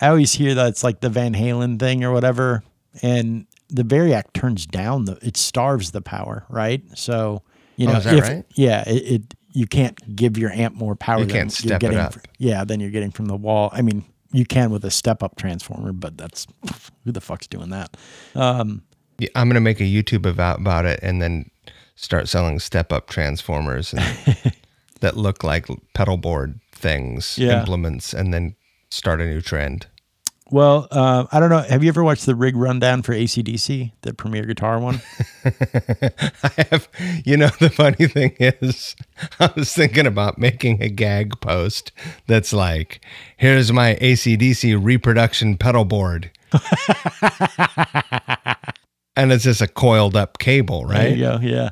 I 0.00 0.08
always 0.08 0.32
hear 0.32 0.54
that 0.54 0.68
it's 0.68 0.82
like 0.84 1.00
the 1.00 1.08
Van 1.08 1.34
Halen 1.34 1.78
thing 1.78 2.02
or 2.04 2.12
whatever, 2.12 2.62
and 3.02 3.46
the 3.68 3.82
Variac 3.84 4.32
turns 4.34 4.66
down 4.66 5.04
the 5.04 5.18
it 5.22 5.36
starves 5.36 5.92
the 5.92 6.02
power, 6.02 6.44
right? 6.48 6.82
So 6.94 7.42
you 7.76 7.88
Oh, 7.88 7.92
know, 7.92 7.98
is 7.98 8.04
that 8.04 8.14
if, 8.14 8.22
right? 8.28 8.44
yeah, 8.54 8.82
it, 8.88 9.02
it 9.12 9.34
you 9.52 9.66
can't 9.66 10.16
give 10.16 10.36
your 10.36 10.50
amp 10.50 10.74
more 10.74 10.96
power. 10.96 11.20
You 11.20 11.26
than 11.26 11.32
can't 11.36 11.64
you're 11.64 11.76
step 11.78 11.82
it 11.84 11.96
up. 11.96 12.14
fr- 12.14 12.18
yeah, 12.38 12.64
then 12.64 12.80
you're 12.80 12.90
getting 12.90 13.10
from 13.12 13.26
the 13.26 13.36
wall. 13.36 13.70
I 13.72 13.82
mean, 13.82 14.04
you 14.32 14.44
can 14.44 14.70
with 14.70 14.84
a 14.84 14.90
step 14.90 15.22
up 15.22 15.36
transformer, 15.36 15.92
but 15.92 16.16
that's 16.16 16.46
who 17.04 17.12
the 17.12 17.20
fuck's 17.20 17.46
doing 17.46 17.70
that? 17.70 17.96
Um, 18.34 18.82
yeah, 19.18 19.28
I'm 19.34 19.48
gonna 19.48 19.60
make 19.60 19.80
a 19.80 19.84
YouTube 19.84 20.26
about 20.28 20.60
about 20.60 20.84
it 20.86 21.00
and 21.02 21.20
then 21.22 21.50
start 21.94 22.28
selling 22.28 22.58
step 22.58 22.92
up 22.92 23.08
transformers 23.08 23.92
and 23.92 24.02
that 25.00 25.16
look 25.16 25.44
like 25.44 25.66
pedal 25.94 26.16
board 26.16 26.58
things, 26.72 27.38
Yeah. 27.38 27.60
implements, 27.60 28.12
and 28.14 28.32
then 28.32 28.56
start 28.90 29.20
a 29.20 29.26
new 29.26 29.40
trend. 29.40 29.86
Well, 30.52 30.86
uh, 30.90 31.24
I 31.32 31.40
don't 31.40 31.48
know. 31.48 31.60
Have 31.62 31.82
you 31.82 31.88
ever 31.88 32.04
watched 32.04 32.26
the 32.26 32.34
rig 32.34 32.54
rundown 32.56 33.00
for 33.00 33.14
AC/DC, 33.14 33.90
the 34.02 34.12
Premier 34.12 34.44
Guitar 34.44 34.78
one? 34.78 35.00
I 35.46 36.66
have, 36.70 36.90
you 37.24 37.38
know, 37.38 37.48
the 37.58 37.70
funny 37.70 38.06
thing 38.06 38.36
is, 38.38 38.94
I 39.40 39.50
was 39.56 39.72
thinking 39.72 40.06
about 40.06 40.36
making 40.36 40.82
a 40.82 40.90
gag 40.90 41.40
post 41.40 41.90
that's 42.26 42.52
like, 42.52 43.02
here's 43.38 43.72
my 43.72 43.96
AC/DC 44.02 44.78
reproduction 44.78 45.56
pedal 45.56 45.86
board. 45.86 46.30
and 49.16 49.32
it's 49.32 49.44
just 49.44 49.62
a 49.62 49.66
coiled 49.66 50.16
up 50.16 50.38
cable, 50.38 50.86
There 50.86 50.98
right? 50.98 51.16
you 51.16 51.22
go. 51.22 51.38
Yeah. 51.40 51.70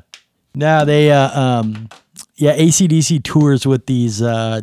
Now 0.55 0.85
they, 0.85 1.11
uh, 1.11 1.39
um, 1.39 1.87
yeah, 2.35 2.53
AC/DC 2.53 3.23
tours 3.23 3.67
with 3.67 3.85
these 3.85 4.23
uh, 4.23 4.61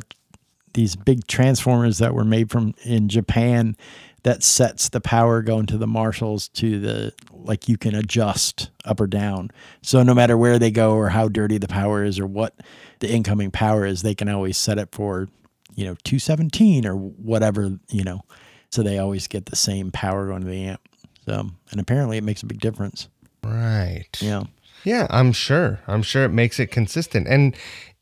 these 0.74 0.96
big 0.96 1.26
transformers 1.28 1.98
that 1.98 2.14
were 2.14 2.24
made 2.24 2.50
from 2.50 2.74
in 2.84 3.08
Japan 3.08 3.76
that 4.22 4.42
sets 4.42 4.88
the 4.88 5.00
power 5.00 5.42
going 5.42 5.66
to 5.66 5.78
the 5.78 5.86
Marshalls 5.86 6.48
to 6.48 6.78
the 6.80 7.12
like 7.32 7.68
you 7.68 7.78
can 7.78 7.94
adjust 7.94 8.70
up 8.84 9.00
or 9.00 9.06
down. 9.06 9.50
So 9.82 10.02
no 10.02 10.14
matter 10.14 10.36
where 10.36 10.58
they 10.58 10.70
go 10.70 10.92
or 10.94 11.08
how 11.08 11.28
dirty 11.28 11.58
the 11.58 11.68
power 11.68 12.04
is 12.04 12.18
or 12.18 12.26
what 12.26 12.54
the 12.98 13.10
incoming 13.10 13.50
power 13.50 13.86
is, 13.86 14.02
they 14.02 14.14
can 14.14 14.28
always 14.28 14.58
set 14.58 14.78
it 14.78 14.88
for 14.92 15.28
you 15.74 15.84
know 15.84 15.96
217 16.04 16.86
or 16.86 16.94
whatever 16.96 17.78
you 17.90 18.04
know. 18.04 18.22
So 18.70 18.82
they 18.82 18.98
always 18.98 19.28
get 19.28 19.46
the 19.46 19.56
same 19.56 19.90
power 19.90 20.26
going 20.26 20.42
to 20.42 20.48
the 20.48 20.64
amp. 20.64 20.80
So 21.24 21.50
and 21.70 21.80
apparently 21.80 22.18
it 22.18 22.24
makes 22.24 22.42
a 22.42 22.46
big 22.46 22.60
difference. 22.60 23.08
Right. 23.42 24.08
Yeah. 24.20 24.44
Yeah, 24.84 25.06
I'm 25.10 25.32
sure. 25.32 25.80
I'm 25.86 26.02
sure 26.02 26.24
it 26.24 26.30
makes 26.30 26.60
it 26.60 26.68
consistent. 26.68 27.26
And 27.26 27.56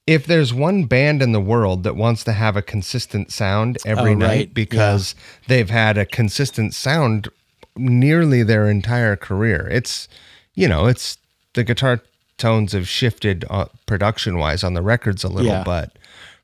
if 0.07 0.27
there's 0.27 0.55
one 0.55 0.85
band 0.85 1.21
in 1.23 1.33
the 1.33 1.41
world 1.41 1.83
that 1.83 1.97
wants 1.97 2.23
to 2.25 2.33
have 2.33 2.57
a 2.57 2.63
consistent 2.63 3.33
sound 3.33 3.79
every 3.85 4.13
Oh, 4.13 4.15
night 4.15 4.29
right. 4.29 4.55
because 4.55 5.15
they've 5.49 5.71
had 5.71 5.99
a 5.99 6.07
consistent 6.07 6.75
sound 6.75 7.29
nearly 7.77 8.43
their 8.43 8.69
entire 8.71 9.17
career, 9.17 9.69
it's, 9.71 10.09
you 10.55 10.69
know, 10.69 10.87
it's 10.87 11.19
the 11.55 11.65
guitar 11.65 12.01
tones 12.39 12.73
have 12.73 12.89
shifted 12.89 13.45
uh, 13.51 13.67
production 13.87 14.39
wise 14.39 14.63
on 14.63 14.75
the 14.75 14.83
records 14.83 15.25
a 15.25 15.29
little, 15.29 15.51
Yeah. 15.51 15.65
but 15.65 15.99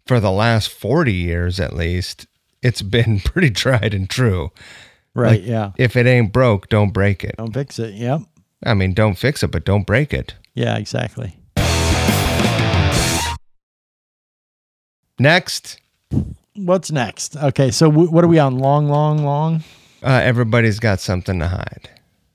for 0.06 0.18
the 0.20 0.30
last 0.32 0.68
40 0.70 1.12
years 1.12 1.60
at 1.60 1.74
least, 1.76 2.26
it's 2.62 2.82
been 2.96 3.20
pretty 3.20 3.50
tried 3.50 3.94
and 3.94 4.08
true. 4.10 4.50
Right. 5.14 5.40
Like, 5.40 5.46
yeah. 5.46 5.72
If 5.76 5.94
it 5.96 6.06
ain't 6.06 6.32
broke, 6.32 6.68
don't 6.68 6.90
break 6.92 7.22
it. 7.22 7.36
Don't 7.36 7.52
fix 7.52 7.78
it. 7.78 7.94
Yep. 7.94 8.22
I 8.64 8.74
mean, 8.74 8.94
don't 8.94 9.14
fix 9.18 9.42
it, 9.42 9.48
but 9.50 9.64
don't 9.64 9.86
break 9.86 10.14
it. 10.14 10.34
Yeah, 10.54 10.76
exactly. 10.78 11.36
Next. 15.22 15.80
What's 16.56 16.90
next? 16.90 17.36
Okay, 17.36 17.70
so 17.70 17.88
w- 17.88 18.10
what 18.10 18.24
are 18.24 18.28
we 18.28 18.40
on? 18.40 18.58
Long, 18.58 18.88
long, 18.88 19.24
long. 19.24 19.62
Uh, 20.02 20.20
everybody's 20.22 20.80
got 20.80 20.98
something 20.98 21.38
to 21.38 21.46
hide. 21.46 21.88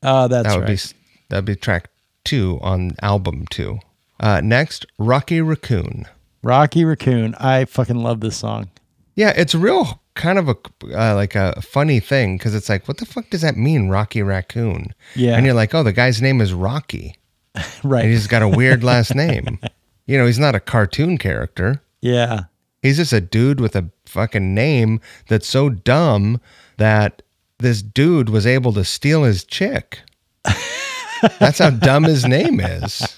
Oh, 0.04 0.30
that's 0.30 0.48
that 0.48 0.56
would 0.58 0.70
right. 0.70 0.84
be 0.94 0.96
that'd 1.28 1.44
be 1.46 1.56
track 1.58 1.90
two 2.24 2.60
on 2.62 2.92
album 3.02 3.46
two. 3.50 3.80
Uh, 4.22 4.40
next, 4.42 4.86
Rocky 4.98 5.42
Raccoon. 5.42 6.06
Rocky 6.44 6.86
Raccoon. 6.86 7.36
I 7.36 7.66
fucking 7.66 7.98
love 7.98 8.22
this 8.22 8.38
song. 8.38 8.70
Yeah, 9.16 9.34
it's 9.36 9.54
real 9.54 10.02
kind 10.16 10.40
of 10.40 10.48
a 10.48 10.56
uh, 10.98 11.14
like 11.14 11.36
a 11.36 11.62
funny 11.62 12.00
thing 12.00 12.38
because 12.38 12.56
it's 12.56 12.70
like, 12.70 12.88
what 12.88 12.98
the 13.00 13.06
fuck 13.06 13.30
does 13.30 13.42
that 13.42 13.58
mean, 13.58 13.90
Rocky 13.90 14.24
Raccoon? 14.24 14.94
Yeah. 15.14 15.36
and 15.36 15.46
you're 15.46 15.54
like, 15.56 15.76
oh, 15.76 15.84
the 15.84 15.92
guy's 15.92 16.22
name 16.22 16.40
is 16.40 16.54
Rocky, 16.54 17.18
and 17.56 17.66
Right. 17.84 18.06
he's 18.06 18.28
got 18.28 18.42
a 18.44 18.48
weird 18.48 18.82
last 18.84 19.14
name. 19.14 19.60
You 20.10 20.18
know, 20.18 20.26
he's 20.26 20.40
not 20.40 20.56
a 20.56 20.62
cartoon 20.62 21.18
character. 21.18 21.82
Yeah. 22.00 22.44
He's 22.82 22.98
just 22.98 23.14
a 23.14 23.22
dude 23.22 23.60
with 23.60 23.76
a 23.76 23.90
fucking 24.06 24.54
name 24.54 25.02
that's 25.28 25.48
so 25.48 25.70
dumb 25.70 26.40
that 26.78 27.22
this 27.60 27.82
dude 27.82 28.30
was 28.30 28.46
able 28.46 28.72
to 28.74 28.86
steal 28.86 29.24
his 29.24 29.44
chick. 29.44 30.02
That's 31.40 31.58
how 31.58 31.72
dumb 31.72 32.04
his 32.04 32.26
name 32.26 32.60
is. 32.60 33.18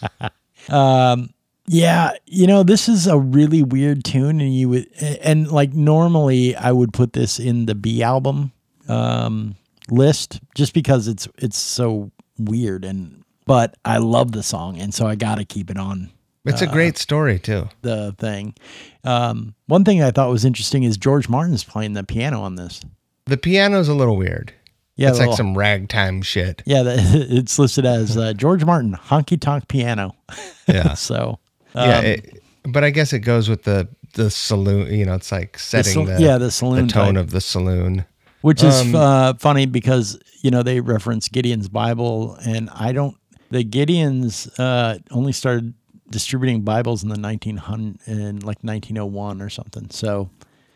Yeah, 1.72 2.14
you 2.26 2.48
know, 2.48 2.64
this 2.64 2.90
is 2.90 3.06
a 3.06 3.20
really 3.20 3.62
weird 3.62 4.04
tune, 4.04 4.42
and 4.42 4.56
you 4.56 4.70
would, 4.70 4.88
and 5.22 5.52
like 5.52 5.72
normally 5.74 6.56
I 6.56 6.72
would 6.72 6.94
put 6.94 7.14
this 7.14 7.40
in 7.40 7.68
the 7.68 7.76
B 7.76 8.02
album 8.02 8.52
um, 8.88 9.56
list 9.92 10.40
just 10.56 10.74
because 10.74 11.08
it's 11.08 11.28
it's 11.38 11.58
so 11.60 12.12
weird, 12.40 12.86
and 12.86 13.24
but 13.46 13.76
I 13.86 13.98
love 13.98 14.32
the 14.32 14.42
song, 14.42 14.80
and 14.80 14.94
so 14.96 15.06
I 15.06 15.14
got 15.14 15.36
to 15.36 15.46
keep 15.46 15.70
it 15.70 15.78
on 15.78 16.10
It's 16.44 16.64
a 16.64 16.68
great 16.68 16.98
story 16.98 17.38
too. 17.38 17.70
the 17.84 18.16
thing. 18.18 18.56
Um, 19.04 19.56
one 19.68 19.84
thing 19.86 20.02
I 20.04 20.12
thought 20.12 20.30
was 20.30 20.44
interesting 20.46 20.84
is 20.84 20.98
George 20.98 21.30
Martin's 21.30 21.64
playing 21.64 21.94
the 21.94 22.04
piano 22.04 22.42
on 22.42 22.56
this. 22.56 22.82
The 23.26 23.38
piano's 23.38 23.88
a 23.88 23.94
little 23.94 24.18
weird. 24.18 24.54
Yeah, 24.96 25.10
it's 25.10 25.18
the 25.18 25.22
like 25.24 25.30
little- 25.30 25.38
some 25.38 25.58
ragtime 25.58 26.22
shit. 26.22 26.62
Yeah, 26.66 26.84
the, 26.84 26.96
it's 27.30 27.58
listed 27.58 27.86
as 27.86 28.18
uh, 28.18 28.34
George 28.34 28.66
Martin 28.66 28.94
honky 28.94 29.40
tonk 29.40 29.68
piano. 29.68 30.16
Yeah. 30.68 30.94
so 30.94 31.40
yeah, 31.74 31.98
um, 31.98 32.06
it, 32.06 32.44
but 32.64 32.84
I 32.84 32.90
guess 32.92 33.12
it 33.14 33.20
goes 33.22 33.50
with 33.50 33.64
the 33.64 33.88
the 34.14 34.30
saloon. 34.30 34.94
You 34.94 35.06
know, 35.06 35.16
it's 35.16 35.32
like 35.32 35.58
setting 35.58 35.94
sal- 35.94 36.06
the 36.06 36.22
yeah, 36.22 36.38
the 36.38 36.52
saloon 36.52 36.88
tone 36.88 37.16
type. 37.16 37.24
of 37.24 37.32
the 37.32 37.42
saloon. 37.42 38.06
which 38.42 38.62
is 38.64 38.80
Um, 38.82 38.94
uh, 38.96 39.34
funny 39.40 39.66
because 39.66 40.20
you 40.44 40.52
know 40.52 40.62
they 40.62 40.80
reference 40.82 41.28
Gideon's 41.28 41.70
Bible, 41.70 42.38
and 42.46 42.70
I 42.72 42.92
don't. 42.92 43.16
The 43.50 43.64
Gideons 43.64 44.48
uh, 44.60 45.00
only 45.10 45.32
started 45.32 45.74
distributing 46.12 46.62
Bibles 46.62 47.04
in 47.04 47.10
the 47.10 47.18
nineteen 47.18 47.58
hundred 47.58 48.00
in 48.08 48.40
like 48.40 48.64
nineteen 48.64 48.98
oh 48.98 49.06
one 49.06 49.42
or 49.42 49.50
something. 49.50 49.90
So 49.90 50.30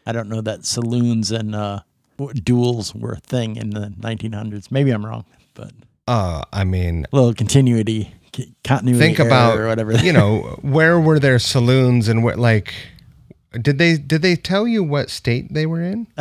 I 0.06 0.12
don't 0.12 0.30
know 0.30 0.42
that 0.42 0.66
saloons 0.66 1.32
and 1.32 1.56
uh, 1.56 1.80
duels 2.44 2.94
were 2.96 3.14
a 3.14 3.20
thing 3.20 3.56
in 3.56 3.72
the 3.72 3.94
nineteen 4.02 4.34
hundreds. 4.34 4.72
Maybe 4.72 4.92
I'm 4.92 5.06
wrong, 5.06 5.26
but 5.54 5.72
Uh, 6.08 6.44
I 6.52 6.64
mean, 6.64 7.06
a 7.12 7.16
little 7.16 7.34
continuity, 7.34 8.14
continuity. 8.64 9.00
think 9.00 9.20
about 9.20 9.58
or 9.58 9.68
whatever. 9.68 9.94
you 9.94 10.14
know 10.14 10.58
where 10.62 11.00
were 11.00 11.20
there 11.20 11.40
saloons 11.40 12.08
and 12.08 12.24
what 12.24 12.38
like 12.38 12.74
did 13.62 13.78
they 13.78 13.98
did 13.98 14.22
they 14.22 14.36
tell 14.36 14.68
you 14.68 14.84
what 14.84 15.10
state 15.10 15.54
they 15.54 15.66
were 15.66 15.82
in 15.82 16.08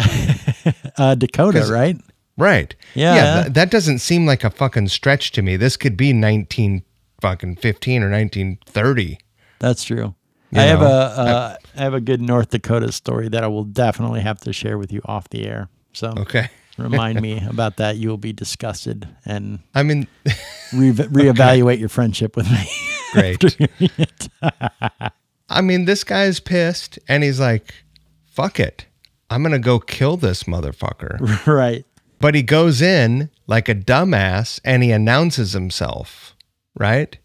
uh, 0.98 1.14
Dakota, 1.14 1.66
right? 1.70 1.96
right 2.36 2.74
Yeah. 2.94 3.42
th- 3.42 3.54
that 3.54 3.70
doesn't 3.70 3.98
seem 4.00 4.26
like 4.26 4.44
a 4.44 4.50
fucking 4.50 4.88
stretch 4.88 5.32
to 5.32 5.42
me 5.42 5.56
this 5.56 5.76
could 5.76 5.96
be 5.96 6.12
19 6.12 6.82
fucking 7.22 7.56
15 7.56 8.02
or 8.02 8.10
1930 8.10 9.18
That's 9.60 9.84
true. 9.84 10.14
You 10.50 10.60
I 10.60 10.64
have 10.64 10.80
know, 10.80 10.86
a 10.86 10.90
uh, 10.90 11.56
I 11.76 11.80
have 11.82 11.94
a 11.94 12.00
good 12.00 12.20
North 12.20 12.50
Dakota 12.50 12.92
story 12.92 13.28
that 13.30 13.42
I 13.42 13.46
will 13.46 13.64
definitely 13.64 14.20
have 14.20 14.38
to 14.40 14.52
share 14.52 14.76
with 14.76 14.92
you 14.92 15.00
off 15.06 15.28
the 15.30 15.46
air. 15.46 15.68
So 15.94 16.12
okay 16.18 16.50
remind 16.78 17.20
me 17.22 17.40
about 17.48 17.76
that. 17.78 17.96
You 17.96 18.08
will 18.10 18.18
be 18.18 18.32
disgusted 18.32 19.08
and 19.24 19.60
i 19.74 19.82
mean 19.82 20.06
re- 20.74 20.90
reevaluate 20.92 21.78
your 21.78 21.88
friendship 21.88 22.36
with 22.36 22.50
me. 22.50 22.68
great 23.12 23.44
i 25.48 25.60
mean 25.60 25.84
this 25.84 26.02
guy's 26.04 26.40
pissed 26.40 26.98
and 27.08 27.22
he's 27.22 27.38
like 27.40 27.72
fuck 28.26 28.58
it. 28.58 28.86
I'm 29.30 29.42
going 29.42 29.52
to 29.52 29.58
go 29.58 29.78
kill 29.78 30.16
this 30.18 30.42
motherfucker. 30.44 31.46
right. 31.46 31.84
but 32.18 32.34
he 32.34 32.42
goes 32.42 32.80
in 32.82 33.30
like 33.46 33.68
a 33.68 33.74
dumbass 33.74 34.58
and 34.64 34.82
he 34.82 34.90
announces 34.92 35.52
himself, 35.52 36.34
right? 36.74 37.16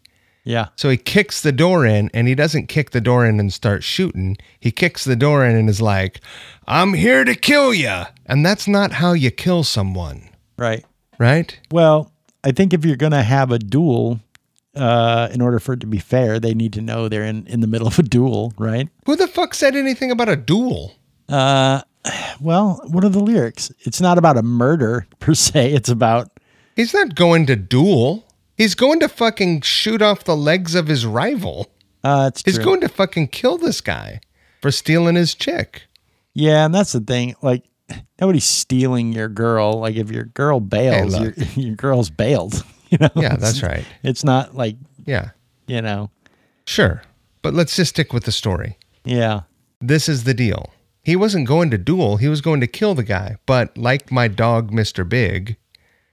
Yeah. 0.44 0.68
So 0.78 0.90
he 0.90 0.96
kicks 0.98 1.42
the 1.42 1.52
door 1.52 1.86
in 1.86 2.10
and 2.14 2.28
he 2.28 2.34
doesn't 2.36 2.68
kick 2.68 2.92
the 2.92 3.02
door 3.02 3.26
in 3.26 3.40
and 3.40 3.52
start 3.52 3.84
shooting. 3.84 4.38
He 4.60 4.72
kicks 4.72 5.04
the 5.04 5.16
door 5.18 5.46
in 5.46 5.56
and 5.58 5.70
is 5.70 5.82
like, 5.82 6.22
I'm 6.68 6.94
here 6.94 7.26
to 7.26 7.36
kill 7.36 7.74
you. 7.74 8.04
And 8.26 8.46
that's 8.46 8.68
not 8.68 8.94
how 8.94 9.12
you 9.14 9.30
kill 9.32 9.64
someone, 9.66 10.30
Right. 10.58 10.86
right? 11.20 11.60
Well, 11.72 12.12
I 12.46 12.52
think 12.54 12.74
if 12.74 12.86
you're 12.86 12.96
going 12.96 13.12
to 13.12 13.24
have 13.24 13.52
a 13.52 13.60
duel, 13.60 14.22
uh, 14.74 15.28
in 15.34 15.42
order 15.42 15.60
for 15.60 15.74
it 15.74 15.82
to 15.82 15.88
be 15.88 16.00
fair, 16.00 16.40
they 16.40 16.54
need 16.54 16.72
to 16.74 16.82
know 16.82 17.10
they're 17.10 17.26
in, 17.26 17.46
in 17.48 17.60
the 17.60 17.68
middle 17.68 17.88
of 17.88 18.00
a 18.00 18.04
duel, 18.04 18.54
right? 18.58 18.88
Who 19.06 19.16
the 19.18 19.28
fuck 19.28 19.54
said 19.54 19.76
anything 19.76 20.12
about 20.12 20.30
a 20.30 20.36
duel? 20.38 20.96
Uh, 21.28 21.82
well, 22.40 22.80
what 22.88 23.04
are 23.04 23.10
the 23.10 23.20
lyrics? 23.20 23.70
It's 23.80 24.00
not 24.00 24.18
about 24.18 24.38
a 24.38 24.44
murder 24.44 25.08
per 25.20 25.34
se. 25.34 25.74
It's 25.74 25.90
about 25.90 26.30
He's 26.78 26.94
not 26.94 27.16
going 27.16 27.48
to 27.48 27.56
duel. 27.58 28.24
He's 28.58 28.76
going 28.76 29.00
to 29.02 29.08
fucking 29.08 29.62
shoot 29.62 30.02
off 30.02 30.24
the 30.24 30.36
legs 30.36 30.74
of 30.76 30.88
his 30.88 31.06
rival. 31.06 31.72
uh, 32.04 32.30
it's 32.34 32.42
He's 32.44 32.56
true. 32.56 32.64
going 32.66 32.82
to 32.82 32.90
fucking 32.90 33.28
kill 33.30 33.58
this 33.58 33.82
guy 33.82 34.20
for 34.62 34.72
stealing 34.72 35.16
his 35.16 35.36
chick. 35.36 35.84
yeah, 36.34 36.66
and 36.66 36.74
that's 36.74 36.92
the 36.94 37.00
thing. 37.00 37.36
Like 37.42 37.64
nobody's 38.20 38.46
stealing 38.46 39.14
your 39.14 39.30
girl. 39.30 39.80
Like 39.80 39.96
if 39.96 40.10
your 40.12 40.26
girl 40.26 40.60
bails, 40.60 41.14
Hey, 41.16 41.22
your 41.24 41.34
your 41.68 41.76
girl's 41.76 42.10
bailed. 42.10 42.64
You 42.90 43.00
know. 43.02 43.10
Yeah, 43.18 43.36
that's 43.36 43.62
right. 43.64 43.84
It's 44.02 44.24
not 44.24 44.56
like 44.56 44.78
Yeah, 45.06 45.32
you 45.68 45.82
know. 45.82 46.10
sure. 46.66 47.02
But 47.42 47.54
let's 47.54 47.76
just 47.76 47.90
stick 47.90 48.14
with 48.14 48.24
the 48.24 48.32
story. 48.32 48.78
Yeah. 49.04 49.42
this 49.82 50.08
is 50.08 50.24
the 50.24 50.34
deal. 50.34 50.72
He 51.04 51.18
wasn't 51.18 51.48
going 51.50 51.70
to 51.72 51.78
duel, 51.78 52.16
he 52.16 52.30
was 52.30 52.40
going 52.40 52.62
to 52.62 52.68
kill 52.68 52.96
the 52.96 53.04
guy. 53.04 53.36
But 53.46 53.78
like 53.78 54.10
my 54.10 54.30
dog, 54.30 54.72
Mr. 54.72 55.08
Big, 55.08 55.58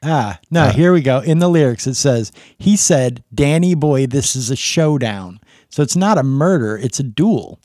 Ah, 0.04 0.38
no, 0.50 0.68
here 0.68 0.92
we 0.92 1.00
go. 1.00 1.20
In 1.20 1.38
the 1.38 1.48
lyrics, 1.48 1.86
it 1.86 1.94
says, 1.94 2.30
he 2.58 2.76
said, 2.76 3.24
Danny 3.34 3.74
boy, 3.74 4.06
this 4.06 4.36
is 4.36 4.50
a 4.50 4.56
showdown. 4.56 5.40
So 5.70 5.82
it's 5.82 5.96
not 5.96 6.18
a 6.18 6.22
murder, 6.22 6.76
it's 6.76 7.00
a 7.00 7.02
duel. 7.02 7.58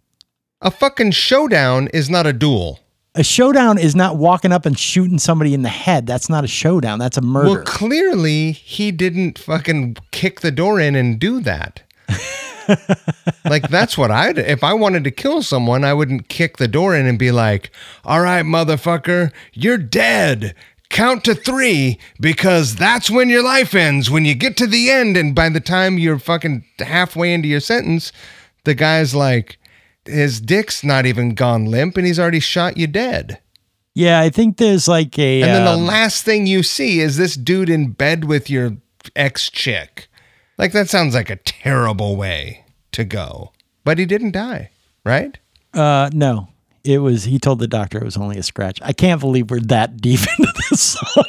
a 0.62 0.72
fucking 0.72 1.12
showdown 1.12 1.88
is 1.94 2.10
not 2.10 2.26
a 2.26 2.34
duel. 2.34 2.80
A 3.16 3.24
showdown 3.24 3.78
is 3.78 3.96
not 3.96 4.18
walking 4.18 4.52
up 4.52 4.66
and 4.66 4.78
shooting 4.78 5.20
somebody 5.20 5.54
in 5.54 5.64
the 5.64 5.70
head. 5.70 6.06
That's 6.06 6.30
not 6.30 6.44
a 6.44 6.48
showdown. 6.48 7.00
That's 7.00 7.18
a 7.18 7.22
murder. 7.22 7.50
Well, 7.50 7.64
clearly 7.64 8.52
he 8.52 8.92
didn't 8.92 9.38
fucking 9.40 9.98
kick 10.12 10.42
the 10.42 10.52
door 10.52 10.80
in 10.80 10.96
and 10.96 11.20
do 11.20 11.42
that. 11.42 11.82
like 13.46 13.68
that's 13.70 13.98
what 13.98 14.12
I'd 14.12 14.38
if 14.38 14.64
I 14.64 14.74
wanted 14.74 15.04
to 15.06 15.12
kill 15.12 15.42
someone, 15.42 15.84
I 15.84 15.94
wouldn't 15.94 16.30
kick 16.30 16.58
the 16.58 16.68
door 16.68 16.96
in 16.96 17.06
and 17.08 17.18
be 17.18 17.32
like, 17.32 17.72
"All 18.06 18.22
right, 18.22 18.46
motherfucker, 18.46 19.32
you're 19.54 19.78
dead." 19.78 20.54
Count 20.90 21.24
to 21.26 21.36
three 21.36 22.00
because 22.20 22.76
that's 22.76 23.10
when 23.10 23.30
your 23.30 23.44
life 23.44 23.76
ends. 23.76 24.10
When 24.10 24.26
you 24.26 24.34
get 24.36 24.58
to 24.58 24.68
the 24.68 24.90
end, 24.90 25.16
and 25.18 25.36
by 25.36 25.50
the 25.50 25.60
time 25.60 25.98
you're 26.00 26.20
fucking 26.20 26.66
halfway 26.80 27.34
into 27.34 27.48
your 27.48 27.60
sentence, 27.60 28.12
the 28.64 28.74
guy's 28.74 29.14
like, 29.14 29.58
his 30.06 30.42
dick's 30.42 30.84
not 30.84 31.06
even 31.06 31.36
gone 31.36 31.66
limp, 31.66 31.96
and 31.98 32.08
he's 32.08 32.20
already 32.20 32.40
shot 32.40 32.78
you 32.78 32.88
dead. 32.88 33.40
yeah, 33.94 34.20
I 34.20 34.30
think 34.30 34.58
there's 34.58 34.88
like 34.88 35.18
a. 35.20 35.42
And 35.44 35.52
then 35.52 35.66
the 35.66 35.72
um, 35.72 35.86
last 35.86 36.26
thing 36.26 36.48
you 36.48 36.64
see 36.64 37.00
is 37.00 37.18
this 37.18 37.36
dude 37.36 37.70
in 37.70 37.92
bed 37.92 38.26
with 38.26 38.50
your 38.50 38.78
ex 39.16 39.50
chick. 39.50 40.08
Like 40.58 40.72
that 40.72 40.90
sounds 40.90 41.14
like 41.14 41.30
a 41.30 41.36
terrible 41.38 42.16
way 42.16 42.66
to 42.94 43.04
go. 43.04 43.52
But 43.84 43.98
he 44.00 44.06
didn't 44.06 44.32
die, 44.32 44.72
right? 45.06 45.38
uh, 45.74 46.10
no, 46.14 46.50
it 46.90 46.98
was, 47.00 47.24
he 47.26 47.38
told 47.40 47.60
the 47.60 47.68
doctor 47.68 48.00
it 48.00 48.04
was 48.04 48.18
only 48.18 48.38
a 48.38 48.44
scratch. 48.44 48.80
I 48.82 48.94
can't 48.94 49.22
believe 49.22 49.52
we're 49.52 49.60
that 49.62 49.98
deep 49.98 50.20
into 50.40 50.52
this 50.70 50.82
song. 50.82 51.26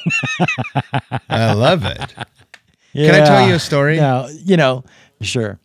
I 1.28 1.52
love 1.52 1.84
it. 1.84 2.14
Can 2.94 3.14
I 3.14 3.24
tell 3.24 3.46
you 3.46 3.54
a 3.54 3.58
story? 3.58 3.96
No, 3.96 4.28
you 4.44 4.56
know, 4.56 4.84
sure. 5.20 5.60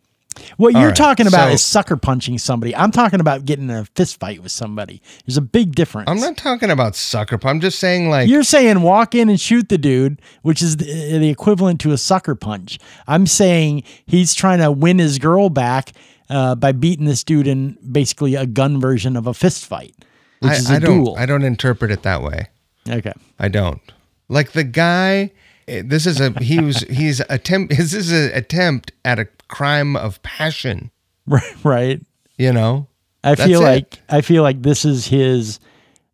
What 0.58 0.74
you're 0.74 0.88
right, 0.88 0.96
talking 0.96 1.28
about 1.28 1.48
so- 1.48 1.54
is 1.54 1.64
sucker 1.64 1.96
punching 1.96 2.38
somebody. 2.40 2.76
I'm 2.76 2.92
talking 2.92 3.22
about 3.22 3.46
getting 3.46 3.70
in 3.70 3.76
a 3.76 3.86
fist 3.86 4.20
fight 4.20 4.44
with 4.44 4.52
somebody. 4.52 5.02
There's 5.26 5.38
a 5.38 5.42
big 5.42 5.76
difference. 5.76 6.10
I'm 6.10 6.20
not 6.20 6.36
talking 6.36 6.70
about 6.70 6.96
sucker 6.98 7.38
punch. 7.38 7.56
I'm 7.56 7.62
just 7.62 7.80
saying 7.80 8.10
like 8.10 8.28
You're 8.28 8.44
saying 8.44 8.82
walk 8.82 9.16
in 9.16 9.30
and 9.30 9.40
shoot 9.40 9.70
the 9.70 9.78
dude, 9.78 10.22
which 10.42 10.62
is 10.62 10.76
the, 10.76 10.86
the 11.20 11.30
equivalent 11.30 11.80
to 11.82 11.94
a 11.94 11.98
sucker 11.98 12.36
punch. 12.36 12.80
I'm 13.08 13.28
saying 13.28 13.84
he's 14.06 14.34
trying 14.34 14.60
to 14.60 14.72
win 14.72 15.00
his 15.00 15.20
girl 15.20 15.50
back 15.50 15.94
uh, 16.30 16.56
by 16.56 16.72
beating 16.72 17.06
this 17.06 17.24
dude 17.24 17.48
in 17.48 17.78
basically 17.92 18.36
a 18.36 18.46
gun 18.46 18.80
version 18.80 19.16
of 19.16 19.28
a 19.28 19.34
fist 19.34 19.66
fight, 19.66 19.96
which 20.40 20.52
I, 20.52 20.56
is 20.56 20.70
a 20.70 20.74
I 20.76 20.80
don't 20.80 21.04
duel. 21.04 21.16
I 21.18 21.26
don't 21.26 21.44
interpret 21.44 21.92
it 21.92 22.04
that 22.04 22.22
way. 22.22 22.48
okay. 22.90 23.14
I 23.40 23.48
don't. 23.48 23.82
Like 24.28 24.54
the 24.54 24.64
guy 24.64 25.32
eh, 25.68 25.84
this 25.86 26.06
is 26.06 26.20
a 26.20 26.32
he 26.42 26.60
was 26.60 26.80
he's 26.90 27.22
attempt 27.30 27.76
this 27.78 27.94
is 27.94 28.12
an 28.12 28.32
attempt 28.34 28.92
at 29.04 29.20
a 29.20 29.26
crime 29.48 29.96
of 29.96 30.22
passion, 30.24 30.92
Right. 31.28 31.56
Right. 31.64 32.02
you 32.38 32.52
know? 32.54 32.88
I 33.24 33.36
feel 33.36 33.62
it. 33.62 33.66
like 33.66 34.00
I 34.10 34.22
feel 34.22 34.44
like 34.44 34.62
this 34.62 34.86
is 34.86 35.08
his 35.08 35.60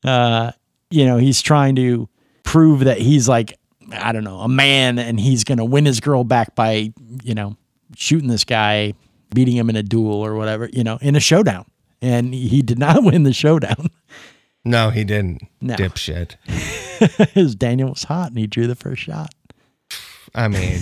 uh 0.03 0.51
you 0.89 1.05
know, 1.05 1.17
he's 1.17 1.41
trying 1.41 1.75
to 1.77 2.09
prove 2.43 2.81
that 2.81 2.97
he's 2.97 3.29
like 3.29 3.57
I 3.93 4.11
don't 4.11 4.23
know, 4.23 4.39
a 4.39 4.47
man 4.47 4.99
and 4.99 5.19
he's 5.19 5.43
going 5.43 5.57
to 5.57 5.65
win 5.65 5.85
his 5.85 5.99
girl 5.99 6.23
back 6.23 6.55
by, 6.55 6.93
you 7.23 7.35
know, 7.35 7.57
shooting 7.97 8.29
this 8.29 8.45
guy, 8.45 8.93
beating 9.33 9.55
him 9.55 9.69
in 9.69 9.75
a 9.75 9.83
duel 9.83 10.23
or 10.23 10.35
whatever, 10.35 10.69
you 10.71 10.83
know, 10.83 10.97
in 11.01 11.15
a 11.15 11.19
showdown. 11.19 11.65
And 12.01 12.33
he 12.33 12.61
did 12.61 12.79
not 12.79 13.03
win 13.03 13.23
the 13.23 13.33
showdown. 13.33 13.89
No, 14.63 14.89
he 14.89 15.03
didn't. 15.03 15.43
No. 15.59 15.75
Dipshit. 15.75 16.35
His 17.31 17.55
Daniel 17.55 17.89
was 17.89 18.03
hot 18.03 18.29
and 18.29 18.37
he 18.37 18.45
drew 18.47 18.67
the 18.67 18.75
first 18.75 19.01
shot. 19.01 19.33
I 20.33 20.47
mean, 20.47 20.79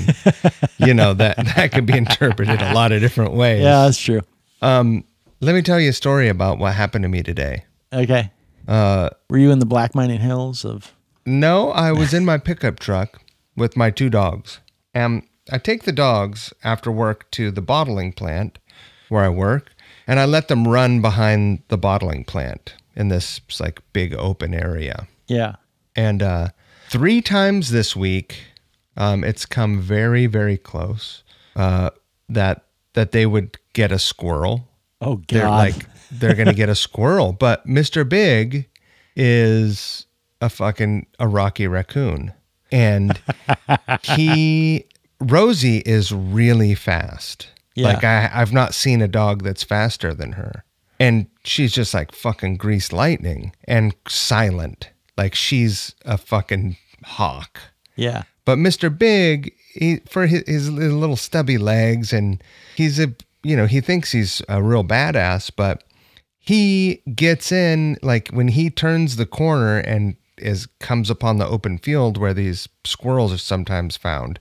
you 0.78 0.94
know 0.94 1.14
that 1.16 1.38
that 1.56 1.72
could 1.72 1.86
be 1.86 1.98
interpreted 1.98 2.62
a 2.62 2.74
lot 2.74 2.92
of 2.92 3.02
different 3.02 3.34
ways. 3.34 3.64
Yeah, 3.64 3.86
that's 3.86 3.98
true. 3.98 4.22
Let 4.62 5.56
me 5.56 5.62
tell 5.62 5.80
you 5.80 5.90
a 5.90 5.94
story 5.94 6.28
about 6.28 6.60
what 6.60 6.74
happened 6.76 7.04
to 7.04 7.10
me 7.10 7.24
today. 7.24 7.64
Okay. 7.94 8.32
Uh, 8.68 9.10
Were 9.30 9.38
you 9.38 9.52
in 9.52 9.60
the 9.60 9.66
Black 9.66 9.96
Mining 9.96 10.20
Hills 10.20 10.66
of 10.66 10.94
no, 11.26 11.72
I 11.72 11.92
was 11.92 12.14
in 12.14 12.26
my 12.26 12.38
pickup 12.38 12.80
truck 12.80 13.22
with 13.56 13.78
my 13.78 13.92
two 13.92 14.10
dogs, 14.10 14.60
and 14.94 15.24
I 15.52 15.58
take 15.58 15.84
the 15.84 15.92
dogs 15.92 16.54
after 16.64 16.92
work 16.92 17.30
to 17.32 17.52
the 17.52 17.62
bottling 17.62 18.14
plant 18.14 18.60
where 19.10 19.24
I 19.24 19.30
work, 19.30 19.74
and 20.08 20.20
I 20.20 20.26
let 20.26 20.48
them 20.48 20.68
run 20.68 21.02
behind 21.02 21.64
the 21.68 21.78
bottling 21.78 22.24
plant 22.24 22.76
in 22.96 23.10
this 23.10 23.42
like 23.60 23.82
big 23.94 24.14
open 24.14 24.54
area. 24.54 25.08
Yeah. 25.28 25.56
And 25.96 26.22
uh, 26.22 26.50
three 26.90 27.22
times 27.22 27.72
this 27.72 27.96
week, 27.96 28.38
um, 28.98 29.24
it's 29.24 29.46
come 29.46 29.80
very, 29.80 30.26
very 30.26 30.58
close 30.58 31.24
uh, 31.56 31.92
that 32.28 32.66
that 32.94 33.12
they 33.12 33.26
would 33.26 33.58
get 33.74 33.92
a 33.92 34.00
squirrel. 34.00 34.68
Oh 35.02 35.18
god. 35.18 35.28
They're 35.28 35.50
like 35.50 35.86
they're 36.12 36.36
gonna 36.36 36.54
get 36.54 36.70
a 36.70 36.76
squirrel, 36.88 37.34
but 37.34 37.66
Mr. 37.66 38.08
Big 38.08 38.70
is 39.16 40.06
a 40.42 40.50
fucking 40.50 41.08
a 41.20 41.28
rocky 41.28 41.68
raccoon, 41.68 42.34
and 42.72 43.20
he 44.04 44.86
Rosie 45.20 45.80
is 45.80 46.12
really 46.12 46.76
fast. 46.76 47.48
Yeah. 47.76 47.88
Like 47.88 48.04
I, 48.04 48.30
I've 48.34 48.54
not 48.54 48.74
seen 48.74 49.02
a 49.02 49.08
dog 49.08 49.44
that's 49.44 49.64
faster 49.64 50.14
than 50.14 50.34
her, 50.34 50.64
and 51.00 51.28
she's 51.44 51.72
just 51.72 51.94
like 51.94 52.14
fucking 52.14 52.58
greased 52.58 52.92
lightning 52.94 53.54
and 53.66 53.96
silent. 54.08 54.90
Like 55.18 55.36
she's 55.36 55.96
a 56.06 56.18
fucking 56.18 56.78
hawk. 57.04 57.60
yeah. 57.96 58.24
But 58.46 58.58
Mr. 58.58 58.90
Big, 58.98 59.54
he, 59.74 59.98
for 60.10 60.26
his, 60.26 60.48
his 60.48 60.72
little 60.72 61.16
stubby 61.16 61.60
legs, 61.60 62.12
and 62.12 62.42
he's 62.76 63.00
a, 63.00 63.14
you 63.44 63.56
know, 63.56 63.68
he 63.68 63.80
thinks 63.80 64.12
he's 64.12 64.42
a 64.50 64.64
real 64.64 64.84
badass, 64.84 65.52
but 65.56 65.84
he 66.40 67.04
gets 67.14 67.52
in, 67.52 67.98
like 68.02 68.30
when 68.30 68.48
he 68.48 68.72
turns 68.72 69.18
the 69.18 69.28
corner 69.28 69.78
and 69.78 70.16
is 70.40 70.68
comes 70.80 71.12
upon 71.12 71.38
the 71.38 71.48
open 71.48 71.78
field 71.78 72.18
where 72.18 72.34
these 72.34 72.68
squirrels 72.86 73.32
are 73.32 73.38
sometimes 73.38 73.96
found. 73.98 74.40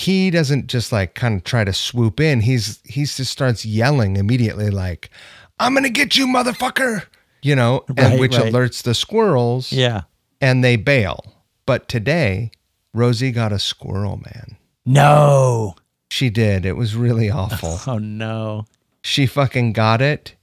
He 0.00 0.30
doesn't 0.30 0.66
just 0.68 0.92
like 0.92 1.14
kind 1.14 1.36
of 1.36 1.44
try 1.44 1.64
to 1.64 1.72
swoop 1.72 2.20
in. 2.20 2.40
He's 2.40 2.80
he 2.84 3.04
just 3.04 3.30
starts 3.30 3.64
yelling 3.64 4.16
immediately, 4.16 4.70
like, 4.70 5.10
"I'm 5.58 5.74
gonna 5.74 5.90
get 5.90 6.16
you, 6.16 6.26
motherfucker!" 6.26 7.04
You 7.42 7.54
know, 7.56 7.84
Right, 7.88 7.98
and 8.12 8.20
which 8.20 8.36
right. 8.36 8.52
alerts 8.52 8.82
the 8.82 8.94
squirrels 8.94 9.72
Yeah. 9.72 10.02
and 10.40 10.62
they 10.64 10.76
bail. 10.76 11.34
But 11.66 11.88
today, 11.88 12.50
Rosie 12.94 13.30
got 13.32 13.52
a 13.52 13.58
squirrel, 13.58 14.16
man. 14.18 14.56
No. 14.86 15.74
She 16.10 16.28
did. 16.30 16.66
It 16.66 16.76
was 16.76 16.96
really 16.96 17.30
awful. 17.30 17.78
Oh 17.86 17.98
no. 17.98 18.66
she 19.02 19.26
fucking 19.26 19.72
got 19.72 20.00
it. 20.02 20.34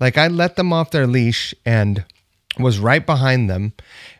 Like 0.00 0.16
I 0.18 0.28
let 0.28 0.56
them 0.56 0.72
off 0.72 0.90
their 0.90 1.06
leash 1.06 1.54
and 1.64 2.04
was 2.58 2.78
right 2.78 3.04
behind 3.04 3.48
them. 3.50 3.72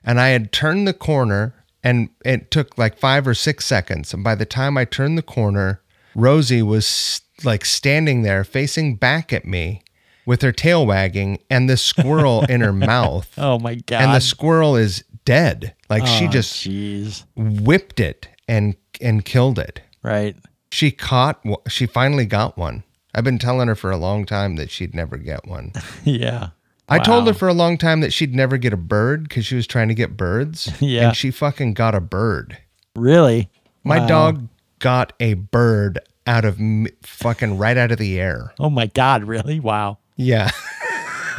And 0.04 0.20
I 0.20 0.28
had 0.28 0.50
turned 0.52 0.88
the 0.88 0.92
corner 0.94 1.54
and 1.84 2.08
it 2.24 2.50
took 2.50 2.76
like 2.76 2.98
five 2.98 3.28
or 3.28 3.34
six 3.34 3.64
seconds. 3.64 4.12
And 4.12 4.24
by 4.24 4.34
the 4.34 4.44
time 4.46 4.76
I 4.76 4.84
turned 4.84 5.16
the 5.16 5.22
corner, 5.22 5.80
Rosie 6.16 6.62
was 6.62 7.20
like 7.44 7.64
standing 7.64 8.22
there 8.22 8.42
facing 8.42 8.96
back 8.96 9.32
at 9.32 9.44
me. 9.44 9.82
with 10.26 10.40
her 10.40 10.52
tail 10.52 10.86
wagging 10.86 11.38
and 11.50 11.68
the 11.68 11.76
squirrel 11.76 12.44
in 12.48 12.62
her 12.62 12.72
mouth. 12.94 13.30
Oh 13.38 13.58
my 13.58 13.74
god. 13.74 14.02
And 14.02 14.14
the 14.14 14.20
squirrel 14.20 14.74
is 14.74 15.04
dead. 15.26 15.74
Like 15.90 16.06
she 16.06 16.24
Oh, 16.26 16.30
just 16.30 16.54
jeez. 16.66 17.24
whipped 17.36 18.00
it 18.00 18.28
and 18.48 18.74
and 19.02 19.24
killed 19.24 19.58
it. 19.58 19.82
Right. 20.02 20.34
She 20.70 20.90
caught 20.90 21.40
she 21.68 21.84
finally 21.86 22.24
got 22.26 22.56
one. 22.56 22.84
I've 23.14 23.24
been 23.24 23.38
telling 23.38 23.68
her 23.68 23.74
for 23.74 23.90
a 23.90 23.96
long 23.98 24.24
time 24.24 24.56
that 24.56 24.70
she'd 24.70 24.94
never 24.94 25.16
get 25.18 25.46
one. 25.46 25.72
Yeah. 26.04 26.48
I 26.88 26.98
told 26.98 27.26
her 27.26 27.32
for 27.34 27.48
a 27.48 27.54
long 27.54 27.78
time 27.78 28.00
that 28.00 28.12
she'd 28.12 28.34
never 28.34 28.56
get 28.58 28.72
a 28.72 28.76
bird 28.76 29.22
because 29.28 29.46
she 29.46 29.54
was 29.56 29.66
trying 29.66 29.88
to 29.88 29.94
get 29.94 30.16
birds. 30.16 30.70
Yeah. 30.80 31.08
And 31.08 31.16
she 31.16 31.30
fucking 31.30 31.74
got 31.74 31.94
a 31.94 32.00
bird. 32.00 32.58
Really? 32.94 33.48
My 33.84 33.98
Wow. 34.00 34.06
dog 34.06 34.48
got 34.80 35.12
a 35.20 35.34
bird 35.34 35.98
out 36.26 36.44
of 36.44 36.58
m- 36.60 36.86
fucking 37.02 37.56
right 37.58 37.76
out 37.76 37.90
of 37.90 37.98
the 37.98 38.20
air. 38.20 38.52
Oh 38.58 38.70
my 38.70 38.86
god, 38.86 39.24
really? 39.24 39.60
Wow. 39.60 39.98
Yeah. 40.16 40.50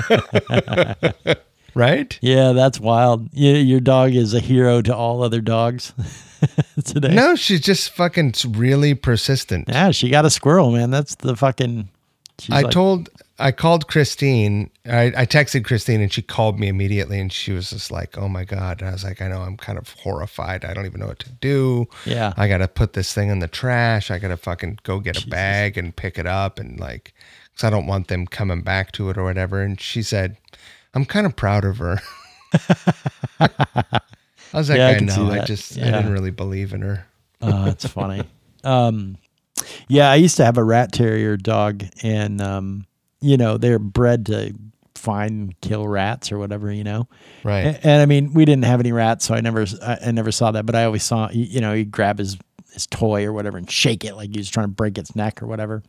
right? 1.76 2.18
Yeah, 2.22 2.52
that's 2.54 2.80
wild. 2.80 3.30
You, 3.34 3.54
your 3.54 3.80
dog 3.80 4.14
is 4.16 4.34
a 4.34 4.40
hero 4.40 4.82
to 4.82 4.96
all 4.96 5.24
other 5.24 5.42
dogs 5.42 5.94
today. 6.84 7.14
No, 7.14 7.36
she's 7.36 7.62
just 7.62 7.92
fucking 7.92 8.34
really 8.50 8.94
persistent. 8.94 9.66
Yeah, 9.70 9.92
she 9.92 10.10
got 10.10 10.26
a 10.26 10.30
squirrel, 10.30 10.72
man. 10.72 10.92
That's 10.92 11.16
the 11.16 11.36
fucking. 11.36 11.90
she's 12.40 12.54
I 12.56 12.62
like- 12.62 12.72
told, 12.72 13.10
I 13.38 13.52
called 13.52 13.88
Christine. 13.88 14.70
I, 14.86 15.08
I 15.08 15.26
texted 15.26 15.66
Christine 15.66 16.00
and 16.02 16.12
she 16.12 16.22
called 16.22 16.58
me 16.58 16.70
immediately 16.70 17.20
and 17.20 17.32
she 17.34 17.52
was 17.52 17.70
just 17.72 17.92
like, 17.92 18.18
oh 18.18 18.30
my 18.30 18.46
God. 18.46 18.80
And 18.80 18.90
I 18.90 18.94
was 18.94 19.04
like, 19.04 19.22
I 19.22 19.28
know, 19.28 19.42
I'm 19.42 19.58
kind 19.58 19.78
of 19.78 19.90
horrified. 19.90 20.64
I 20.64 20.74
don't 20.74 20.86
even 20.86 21.02
know 21.02 21.08
what 21.08 21.20
to 21.20 21.32
do. 21.32 21.86
Yeah. 22.06 22.34
I 22.38 22.48
got 22.48 22.60
to 22.60 22.68
put 22.70 22.94
this 22.94 23.14
thing 23.14 23.30
in 23.30 23.40
the 23.40 23.48
trash. 23.50 24.10
I 24.10 24.20
got 24.20 24.30
to 24.30 24.38
fucking 24.38 24.80
go 24.84 25.00
get 25.02 25.22
a 25.22 25.28
bag 25.28 25.78
and 25.78 25.94
pick 25.96 26.18
it 26.18 26.26
up 26.26 26.60
and 26.60 26.80
like, 26.80 27.14
because 27.52 27.66
I 27.66 27.70
don't 27.70 27.88
want 27.88 28.08
them 28.08 28.26
coming 28.26 28.62
back 28.62 28.94
to 28.94 29.10
it 29.10 29.18
or 29.18 29.24
whatever. 29.26 29.62
And 29.62 29.82
she 29.82 30.02
said, 30.02 30.38
I'm 30.94 31.04
kind 31.06 31.26
of 31.26 31.36
proud 31.36 31.66
of 31.66 31.78
her. 31.80 32.00
I 33.40 34.00
was 34.54 34.70
like, 34.70 34.78
Yeah, 34.78 34.88
I 34.88 34.96
I, 34.96 35.00
know. 35.00 35.30
I 35.32 35.44
just, 35.44 35.78
I 35.78 35.86
didn't 35.92 36.14
really 36.14 36.32
believe 36.32 36.74
in 36.74 36.82
her. 36.82 37.06
Oh, 37.42 37.66
that's 37.66 37.86
funny. 37.86 38.24
um, 38.64 39.18
yeah, 39.88 40.10
I 40.10 40.16
used 40.16 40.38
to 40.38 40.46
have 40.46 40.58
a 40.58 40.64
rat 40.64 40.92
terrier 40.92 41.38
dog, 41.38 41.84
and 42.02 42.42
um, 42.42 42.86
you 43.26 43.38
know 43.38 43.58
they're 43.58 43.80
bred 43.80 44.26
to 44.28 44.54
find 44.96 45.60
kill 45.62 45.88
rats 45.88 46.32
or 46.32 46.40
whatever, 46.40 46.72
you 46.72 46.84
know. 46.84 47.08
Right. 47.44 47.66
And, 47.66 47.80
and 47.84 48.02
I 48.02 48.06
mean, 48.06 48.34
we 48.34 48.46
didn't 48.46 48.66
have 48.66 48.80
any 48.80 48.92
rats, 48.92 49.26
so 49.26 49.36
I 49.36 49.42
never, 49.42 49.66
I, 49.84 49.98
I 50.08 50.12
never 50.12 50.32
saw 50.32 50.52
that. 50.52 50.66
But 50.66 50.76
I 50.76 50.86
always 50.86 51.04
saw, 51.04 51.30
you 51.32 51.44
you 51.44 51.62
know, 51.62 51.74
he'd 51.74 51.92
grab 51.92 52.18
his 52.18 52.38
his 52.74 52.88
toy 52.88 53.26
or 53.26 53.32
whatever 53.32 53.58
and 53.58 53.70
shake 53.70 54.04
it 54.04 54.16
like 54.16 54.32
he 54.32 54.38
was 54.38 54.50
trying 54.50 54.66
to 54.66 54.74
break 54.74 54.98
its 54.98 55.16
neck 55.16 55.42
or 55.42 55.48
whatever. 55.48 55.84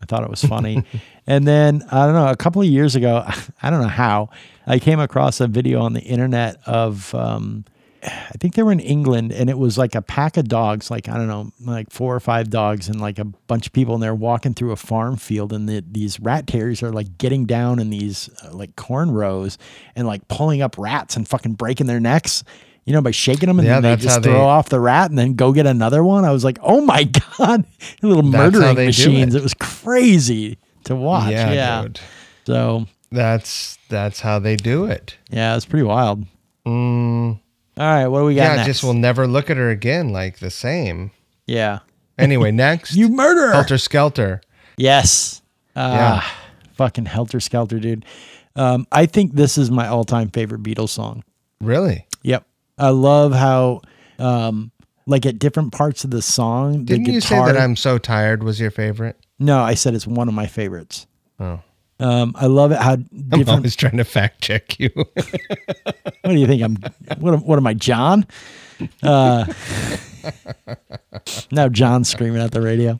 I 0.00 0.06
thought 0.06 0.24
it 0.24 0.30
was 0.30 0.42
funny. 0.42 0.82
and 1.26 1.46
then 1.46 1.84
I 1.92 2.06
don't 2.06 2.14
know, 2.14 2.28
a 2.28 2.36
couple 2.36 2.62
of 2.62 2.68
years 2.68 2.96
ago, 2.96 3.24
I 3.62 3.70
don't 3.70 3.80
know 3.80 3.88
how, 3.88 4.30
I 4.66 4.78
came 4.78 4.98
across 4.98 5.40
a 5.40 5.46
video 5.46 5.80
on 5.82 5.92
the 5.92 6.00
internet 6.00 6.56
of 6.66 7.14
um, 7.14 7.64
I 8.04 8.32
think 8.40 8.54
they 8.54 8.62
were 8.64 8.72
in 8.72 8.80
England 8.80 9.30
and 9.32 9.48
it 9.48 9.56
was 9.56 9.78
like 9.78 9.94
a 9.94 10.02
pack 10.02 10.36
of 10.36 10.48
dogs, 10.48 10.90
like 10.90 11.08
I 11.08 11.16
don't 11.16 11.28
know, 11.28 11.52
like 11.64 11.90
four 11.90 12.16
or 12.16 12.20
five 12.20 12.50
dogs 12.50 12.88
and 12.88 13.00
like 13.00 13.18
a 13.20 13.24
bunch 13.24 13.66
of 13.68 13.72
people 13.72 13.94
and 13.94 14.02
they're 14.02 14.14
walking 14.14 14.54
through 14.54 14.72
a 14.72 14.76
farm 14.76 15.16
field 15.16 15.52
and 15.52 15.68
the, 15.68 15.84
these 15.88 16.18
rat 16.18 16.46
terriers 16.48 16.82
are 16.82 16.90
like 16.92 17.16
getting 17.16 17.46
down 17.46 17.78
in 17.78 17.90
these 17.90 18.28
uh, 18.42 18.52
like 18.52 18.74
corn 18.74 19.12
rows 19.12 19.56
and 19.94 20.06
like 20.08 20.26
pulling 20.26 20.62
up 20.62 20.76
rats 20.78 21.14
and 21.16 21.28
fucking 21.28 21.52
breaking 21.52 21.86
their 21.86 22.00
necks, 22.00 22.42
you 22.84 22.92
know, 22.92 23.00
by 23.00 23.12
shaking 23.12 23.46
them 23.46 23.60
and 23.60 23.68
Yeah, 23.68 23.78
then 23.78 23.96
they 23.96 24.02
just 24.02 24.22
throw 24.24 24.32
they- 24.32 24.38
off 24.40 24.68
the 24.68 24.80
rat 24.80 25.10
and 25.10 25.16
then 25.18 25.34
go 25.34 25.52
get 25.52 25.66
another 25.66 26.02
one. 26.02 26.24
I 26.24 26.32
was 26.32 26.42
like, 26.42 26.58
oh 26.60 26.80
my 26.80 27.04
God, 27.38 27.64
little 28.02 28.24
murdering 28.24 28.74
machines. 28.74 29.36
it. 29.36 29.38
It. 29.38 29.42
was 29.44 29.54
crazy 29.54 30.58
to 30.84 30.96
watch. 30.96 31.30
yeah, 31.30 31.52
Yeah. 31.52 31.82
dude. 31.82 32.00
So 32.46 32.86
That's, 33.12 33.78
that's 33.88 34.18
how 34.18 34.40
they 34.40 34.56
do 34.56 34.86
it. 34.86 35.16
yeah, 35.30 35.54
it's 35.54 35.66
pretty 35.66 35.84
wild. 35.84 36.24
Mm, 36.66 37.38
All 37.78 37.84
right. 37.86 38.06
What 38.06 38.20
do 38.20 38.24
we 38.26 38.34
got 38.34 38.42
yeah, 38.42 38.54
next? 38.56 38.66
just 38.66 38.84
we'll 38.84 38.94
never 38.94 39.26
look 39.26 39.48
at 39.50 39.56
her 39.56 39.70
again 39.70 40.10
like 40.10 40.38
the 40.38 40.50
same. 40.50 41.10
yeah. 41.46 41.80
Anyway, 42.18 42.50
next. 42.52 42.94
You 42.94 43.08
murderer. 43.08 43.52
Helter 43.52 43.78
Skelter. 43.78 44.40
Yes. 44.76 45.40
Ah, 45.74 46.38
Fucking 46.74 47.06
helter 47.06 47.40
skelter, 47.40 47.78
dude. 47.80 48.04
Um, 48.56 48.86
I 48.92 49.06
think 49.06 49.32
this 49.34 49.56
is 49.56 49.70
my 49.70 49.88
all 49.88 50.04
time 50.04 50.28
favorite 50.28 50.62
Beatles 50.62 50.90
song. 50.90 51.24
Really? 51.60 52.06
Yep. 52.22 52.44
I 52.78 52.90
love 52.90 53.32
how, 53.32 53.80
um, 54.18 54.70
like 55.06 55.24
at 55.26 55.38
different 55.38 55.72
parts 55.72 56.04
of 56.04 56.10
the 56.10 56.20
song, 56.22 56.84
Didn't 56.84 57.04
the 57.04 57.12
you 57.12 57.20
say 57.20 57.36
guitar. 57.36 57.52
that 57.52 57.60
I'm 57.60 57.76
so 57.76 57.96
tired 57.98 58.42
was 58.42 58.60
your 58.60 58.70
favorite? 58.70 59.16
no, 59.38 59.60
I 59.62 59.74
said 59.74 59.94
it's 59.94 60.06
one 60.06 60.28
of 60.28 60.34
my 60.34 60.46
favorites. 60.46 61.06
Oh. 61.40 61.60
Um, 62.02 62.34
I 62.36 62.46
love 62.46 62.72
it 62.72 62.78
how 62.78 62.96
different. 62.96 63.48
I'm 63.48 63.56
always 63.56 63.76
trying 63.76 63.98
to 63.98 64.04
fact 64.04 64.42
check 64.42 64.80
you. 64.80 64.90
what 64.94 66.24
do 66.24 66.34
you 66.34 66.48
think? 66.48 66.62
I'm 66.62 66.76
what? 67.20 67.34
Am, 67.34 67.40
what 67.44 67.58
am 67.58 67.66
I, 67.66 67.74
John? 67.74 68.26
Uh, 69.02 69.44
now 71.52 71.68
John's 71.68 72.08
screaming 72.08 72.42
at 72.42 72.50
the 72.50 72.60
radio. 72.60 72.98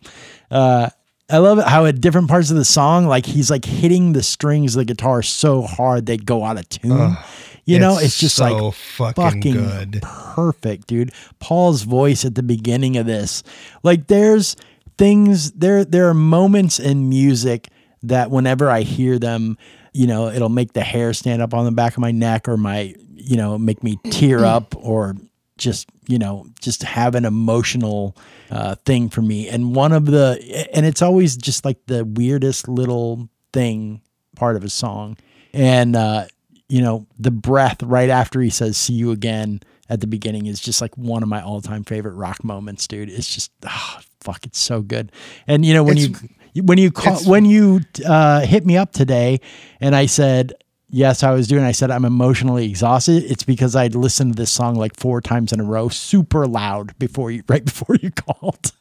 Uh, 0.52 0.90
I 1.28 1.38
love 1.38 1.58
it 1.58 1.66
how 1.66 1.86
at 1.86 2.00
different 2.00 2.28
parts 2.28 2.50
of 2.50 2.56
the 2.56 2.64
song, 2.64 3.06
like 3.06 3.26
he's 3.26 3.50
like 3.50 3.64
hitting 3.64 4.12
the 4.12 4.22
strings 4.22 4.76
of 4.76 4.80
the 4.80 4.84
guitar 4.84 5.22
so 5.22 5.62
hard 5.62 6.06
they 6.06 6.16
go 6.16 6.44
out 6.44 6.58
of 6.58 6.68
tune. 6.68 7.16
you 7.64 7.80
know, 7.80 7.98
it's 7.98 8.20
just 8.20 8.36
so 8.36 8.44
like 8.44 8.74
fucking, 8.74 9.24
fucking 9.24 9.54
good. 9.54 10.02
perfect, 10.02 10.86
dude. 10.86 11.12
Paul's 11.40 11.82
voice 11.82 12.24
at 12.24 12.36
the 12.36 12.42
beginning 12.44 12.96
of 12.98 13.06
this, 13.06 13.42
like 13.82 14.06
there's 14.06 14.54
things 14.96 15.50
there. 15.52 15.84
There 15.84 16.08
are 16.08 16.14
moments 16.14 16.78
in 16.78 17.08
music 17.08 17.68
that 18.04 18.30
whenever 18.30 18.70
I 18.70 18.82
hear 18.82 19.18
them, 19.18 19.56
you 19.92 20.06
know, 20.06 20.28
it'll 20.28 20.48
make 20.48 20.72
the 20.72 20.82
hair 20.82 21.12
stand 21.12 21.42
up 21.42 21.54
on 21.54 21.64
the 21.64 21.72
back 21.72 21.92
of 21.94 21.98
my 22.00 22.10
neck, 22.12 22.48
or 22.48 22.56
my, 22.56 22.94
you 23.14 23.36
know, 23.36 23.58
make 23.58 23.82
me 23.82 23.98
tear 24.10 24.44
up, 24.44 24.74
or 24.76 25.16
just 25.58 25.88
you 26.08 26.18
know, 26.18 26.46
just 26.60 26.82
have 26.82 27.14
an 27.14 27.24
emotional 27.24 28.16
uh, 28.50 28.74
thing 28.84 29.08
for 29.08 29.22
me. 29.22 29.48
And 29.48 29.74
one 29.76 29.92
of 29.92 30.06
the, 30.06 30.68
and 30.74 30.84
it's 30.84 31.00
always 31.02 31.36
just 31.36 31.64
like 31.64 31.78
the 31.86 32.04
weirdest 32.04 32.66
little 32.68 33.28
thing 33.52 34.00
part 34.36 34.56
of 34.56 34.64
a 34.64 34.70
song, 34.70 35.16
and. 35.52 35.96
uh 35.96 36.24
you 36.68 36.80
know, 36.80 37.06
the 37.18 37.30
breath 37.30 37.82
right 37.82 38.08
after 38.08 38.40
he 38.40 38.48
says 38.48 38.78
"see 38.78 38.94
you 38.94 39.10
again" 39.10 39.60
at 39.90 40.00
the 40.00 40.06
beginning 40.06 40.46
is 40.46 40.58
just 40.58 40.80
like 40.80 40.96
one 40.96 41.22
of 41.22 41.28
my 41.28 41.42
all-time 41.42 41.84
favorite 41.84 42.14
rock 42.14 42.42
moments, 42.42 42.86
dude. 42.86 43.10
It's 43.10 43.28
just 43.28 43.50
oh, 43.68 43.98
fuck, 44.22 44.46
it's 44.46 44.58
so 44.58 44.80
good. 44.80 45.12
And 45.46 45.66
you 45.66 45.74
know 45.74 45.84
when 45.84 45.98
It's- 45.98 46.22
you 46.22 46.28
when 46.54 46.78
you 46.78 46.90
call, 46.90 47.14
it's- 47.14 47.26
when 47.26 47.44
you 47.44 47.80
uh, 48.06 48.40
hit 48.40 48.66
me 48.66 48.76
up 48.76 48.92
today, 48.92 49.40
and 49.80 49.94
I 49.96 50.06
said 50.06 50.52
yes, 50.94 51.22
I 51.22 51.30
was 51.32 51.48
doing. 51.48 51.64
I 51.64 51.72
said 51.72 51.90
I'm 51.90 52.04
emotionally 52.04 52.68
exhausted. 52.68 53.24
It's 53.24 53.44
because 53.44 53.74
I'd 53.74 53.94
listened 53.94 54.34
to 54.34 54.36
this 54.42 54.50
song 54.50 54.74
like 54.74 54.94
four 54.98 55.20
times 55.22 55.52
in 55.52 55.60
a 55.60 55.64
row, 55.64 55.88
super 55.88 56.46
loud 56.46 56.98
before 56.98 57.30
you 57.30 57.42
right 57.48 57.64
before 57.72 57.96
you 58.02 58.10
called. 58.10 58.72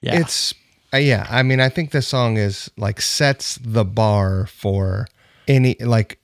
Yeah, 0.00 0.18
It's 0.20 0.54
uh, 0.94 0.96
yeah. 0.98 1.26
I 1.30 1.42
mean, 1.42 1.60
I 1.60 1.68
think 1.68 1.90
this 1.90 2.08
song 2.08 2.36
is 2.38 2.70
like 2.76 3.00
sets 3.00 3.58
the 3.62 3.84
bar 3.84 4.46
for 4.46 5.06
any 5.46 5.76
like 5.80 6.18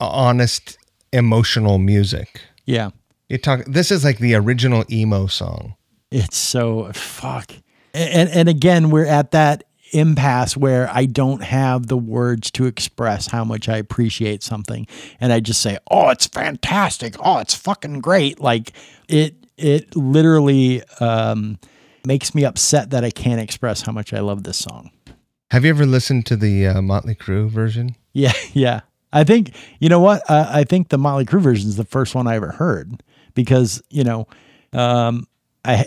honest 0.00 0.78
emotional 1.12 1.78
music. 1.78 2.40
yeah. 2.66 2.90
You 3.30 3.36
talk. 3.36 3.64
This 3.66 3.90
is 3.90 4.04
like 4.04 4.18
the 4.20 4.34
original 4.36 4.84
emo 4.90 5.26
song. 5.26 5.74
It's 6.10 6.38
so 6.38 6.90
fuck. 6.94 7.52
And 7.92 8.30
and 8.30 8.48
again, 8.48 8.88
we're 8.88 9.04
at 9.04 9.32
that 9.32 9.64
impasse 9.92 10.56
where 10.56 10.90
I 10.92 11.06
don't 11.06 11.42
have 11.42 11.86
the 11.86 11.96
words 11.96 12.50
to 12.52 12.66
express 12.66 13.28
how 13.28 13.44
much 13.44 13.68
I 13.68 13.76
appreciate 13.76 14.42
something. 14.42 14.86
And 15.20 15.32
I 15.32 15.40
just 15.40 15.60
say, 15.60 15.78
"Oh, 15.90 16.10
it's 16.10 16.26
fantastic. 16.26 17.14
Oh, 17.20 17.38
it's 17.38 17.54
fucking 17.54 18.00
great." 18.00 18.40
Like 18.40 18.72
it 19.08 19.34
it 19.56 19.96
literally 19.96 20.82
um 21.00 21.58
makes 22.06 22.34
me 22.34 22.44
upset 22.44 22.90
that 22.90 23.04
I 23.04 23.10
can't 23.10 23.40
express 23.40 23.82
how 23.82 23.92
much 23.92 24.12
I 24.12 24.20
love 24.20 24.44
this 24.44 24.58
song. 24.58 24.90
Have 25.50 25.64
you 25.64 25.70
ever 25.70 25.86
listened 25.86 26.26
to 26.26 26.36
the 26.36 26.66
uh, 26.66 26.82
Motley 26.82 27.14
Crue 27.14 27.48
version? 27.48 27.96
Yeah, 28.12 28.32
yeah. 28.52 28.80
I 29.12 29.24
think 29.24 29.54
you 29.80 29.88
know 29.88 30.00
what? 30.00 30.22
Uh, 30.28 30.48
I 30.50 30.64
think 30.64 30.88
the 30.88 30.98
Motley 30.98 31.24
Crue 31.24 31.40
version 31.40 31.68
is 31.68 31.76
the 31.76 31.84
first 31.84 32.14
one 32.14 32.26
I 32.26 32.36
ever 32.36 32.52
heard 32.52 33.02
because 33.34 33.82
you 33.88 34.04
know, 34.04 34.26
um, 34.72 35.26
I 35.64 35.86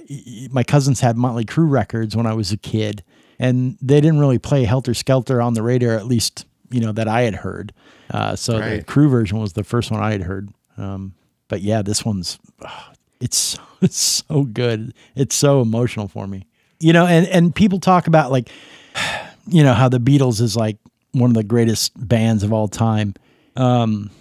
my 0.51 0.63
cousins 0.63 0.99
had 0.99 1.17
Motley 1.17 1.45
Crue 1.45 1.69
records 1.69 2.15
when 2.15 2.25
I 2.25 2.33
was 2.33 2.51
a 2.51 2.57
kid, 2.57 3.03
and 3.41 3.75
they 3.81 3.99
didn't 3.99 4.19
really 4.19 4.37
play 4.37 4.63
Helter 4.63 4.93
Skelter 4.93 5.41
on 5.41 5.55
the 5.55 5.63
radar, 5.63 5.95
at 5.95 6.05
least 6.05 6.45
you 6.69 6.79
know 6.79 6.91
that 6.93 7.07
I 7.07 7.23
had 7.23 7.35
heard. 7.35 7.73
Uh, 8.09 8.35
so 8.35 8.59
the 8.59 8.83
Crue 8.83 9.09
version 9.09 9.39
was 9.39 9.53
the 9.53 9.63
first 9.63 9.89
one 9.89 9.99
I 9.99 10.11
had 10.11 10.21
heard. 10.21 10.49
Um, 10.77 11.15
but 11.47 11.61
yeah, 11.61 11.81
this 11.81 12.05
one's 12.05 12.39
oh, 12.63 12.91
it's 13.19 13.57
it's 13.81 13.97
so 13.97 14.43
good. 14.43 14.93
It's 15.15 15.35
so 15.35 15.61
emotional 15.61 16.07
for 16.07 16.27
me. 16.27 16.45
You 16.79 16.93
know, 16.93 17.07
and 17.07 17.27
and 17.27 17.53
people 17.53 17.79
talk 17.79 18.07
about 18.07 18.31
like 18.31 18.49
you 19.47 19.63
know 19.63 19.73
how 19.73 19.89
the 19.89 19.99
Beatles 19.99 20.39
is 20.39 20.55
like 20.55 20.77
one 21.11 21.31
of 21.31 21.35
the 21.35 21.43
greatest 21.43 21.93
bands 22.07 22.43
of 22.43 22.53
all 22.53 22.67
time. 22.67 23.15
Um, 23.55 24.11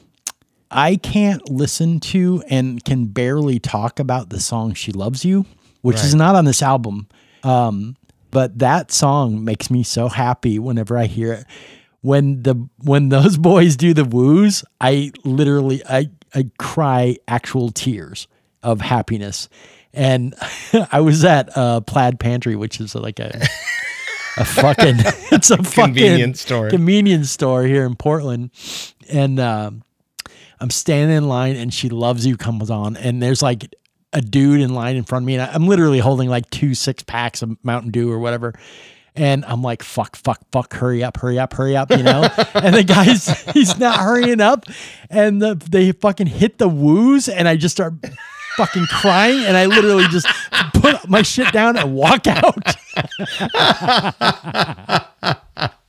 I 0.71 0.97
can't 0.97 1.47
listen 1.51 2.01
to 2.01 2.43
and 2.49 2.83
can 2.85 3.07
barely 3.07 3.59
talk 3.59 3.99
about 4.01 4.31
the 4.31 4.41
song 4.41 4.73
"She 4.73 4.93
Loves 4.93 5.27
You," 5.27 5.45
which 5.83 5.97
is 5.97 6.14
not 6.14 6.37
on 6.37 6.47
this 6.47 6.62
album. 6.62 7.07
Um, 7.43 7.97
but 8.31 8.59
that 8.59 8.93
song 8.93 9.45
makes 9.45 9.70
me 9.70 9.83
so 9.83 10.09
happy 10.09 10.59
whenever 10.59 10.97
I 10.99 11.07
hear 11.07 11.33
it. 11.33 11.47
when 12.03 12.43
the 12.43 12.68
when 12.78 13.09
those 13.11 13.37
boys 13.51 13.76
do 13.76 13.93
the 13.95 14.05
woos, 14.05 14.64
I 14.81 15.12
literally 15.24 15.83
I 15.89 16.11
I 16.35 16.51
cry 16.59 17.16
actual 17.28 17.70
tears 17.70 18.28
of 18.62 18.81
happiness. 18.81 19.49
And 19.93 20.35
I 20.93 21.01
was 21.01 21.24
at 21.24 21.57
uh, 21.57 21.81
Plaid 21.81 22.20
Pantry, 22.20 22.57
which 22.57 22.81
is 22.81 22.95
like 22.95 23.18
a 23.18 23.41
a 24.37 24.45
fucking 24.45 24.97
it's 25.33 25.51
a 25.51 25.57
fucking 25.57 25.95
Convenience 25.95 26.41
store. 26.41 26.70
convenience 26.70 27.31
store 27.31 27.64
here 27.64 27.85
in 27.85 27.97
Portland, 27.97 28.51
and 29.09 29.41
um, 29.41 29.83
I'm 30.61 30.70
standing 30.70 31.16
in 31.16 31.28
line, 31.28 31.57
and 31.57 31.74
she 31.74 31.89
loves 31.89 32.24
you 32.24 32.37
comes 32.37 32.70
on, 32.70 32.97
and 32.97 33.20
there's 33.20 33.43
like 33.43 33.74
a 34.13 34.21
dude 34.21 34.61
in 34.61 34.75
line 34.75 34.97
in 34.97 35.05
front 35.05 35.23
of 35.23 35.27
me, 35.27 35.35
and 35.35 35.43
I- 35.43 35.53
I'm 35.55 35.67
literally 35.67 35.99
holding 35.99 36.29
like 36.29 36.49
two 36.51 36.75
six 36.75 37.03
packs 37.03 37.43
of 37.43 37.57
Mountain 37.65 37.91
Dew 37.93 38.11
or 38.11 38.19
whatever. 38.19 38.55
And 39.17 39.45
I'm 39.45 39.61
like, 39.61 39.83
fuck, 39.83 40.15
fuck, 40.15 40.39
fuck, 40.53 40.73
hurry 40.73 41.03
up, 41.03 41.17
hurry 41.17 41.39
up, 41.39 41.53
hurry 41.53 41.77
up, 41.77 41.91
you 41.91 42.03
know? 42.03 42.29
and 42.55 42.75
the 42.77 42.85
guy's, 42.85 43.27
he's 43.51 43.77
not 43.77 43.99
hurrying 43.99 44.41
up. 44.41 44.67
And 45.11 45.43
the, 45.43 45.57
they 45.69 45.91
fucking 45.93 46.29
hit 46.29 46.59
the 46.59 46.69
woos, 46.69 47.29
and 47.29 47.49
I 47.49 47.57
just 47.57 47.75
start 47.75 47.95
fucking 48.57 48.87
crying. 48.87 49.45
And 49.45 49.57
I 49.57 49.67
literally 49.67 50.07
just 50.09 50.29
put 50.75 51.09
my 51.09 51.23
shit 51.23 51.53
down 51.53 51.77
and 51.77 51.93
walk 51.93 52.27
out. 52.29 52.77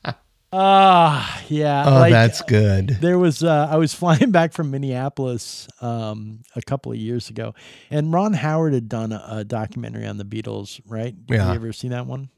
Ah, 0.54 1.42
yeah. 1.48 1.86
Oh, 1.88 1.92
like, 2.00 2.12
that's 2.12 2.42
good. 2.42 2.90
there 3.02 3.18
was 3.18 3.42
uh, 3.44 3.68
I 3.72 3.78
was 3.78 3.94
flying 4.02 4.32
back 4.32 4.52
from 4.54 4.70
Minneapolis 4.72 5.68
um, 5.82 6.42
a 6.56 6.62
couple 6.62 6.92
of 6.92 6.98
years 6.98 7.30
ago, 7.30 7.54
and 7.90 8.12
Ron 8.14 8.34
Howard 8.34 8.74
had 8.74 8.90
done 8.90 9.12
a, 9.14 9.24
a 9.30 9.44
documentary 9.46 10.06
on 10.06 10.18
the 10.18 10.26
Beatles, 10.26 10.82
right? 10.86 11.14
Have 11.30 11.38
Yeah. 11.38 11.50
you 11.50 11.56
ever 11.56 11.74
seen 11.74 11.92
that 11.92 12.06
one? 12.06 12.30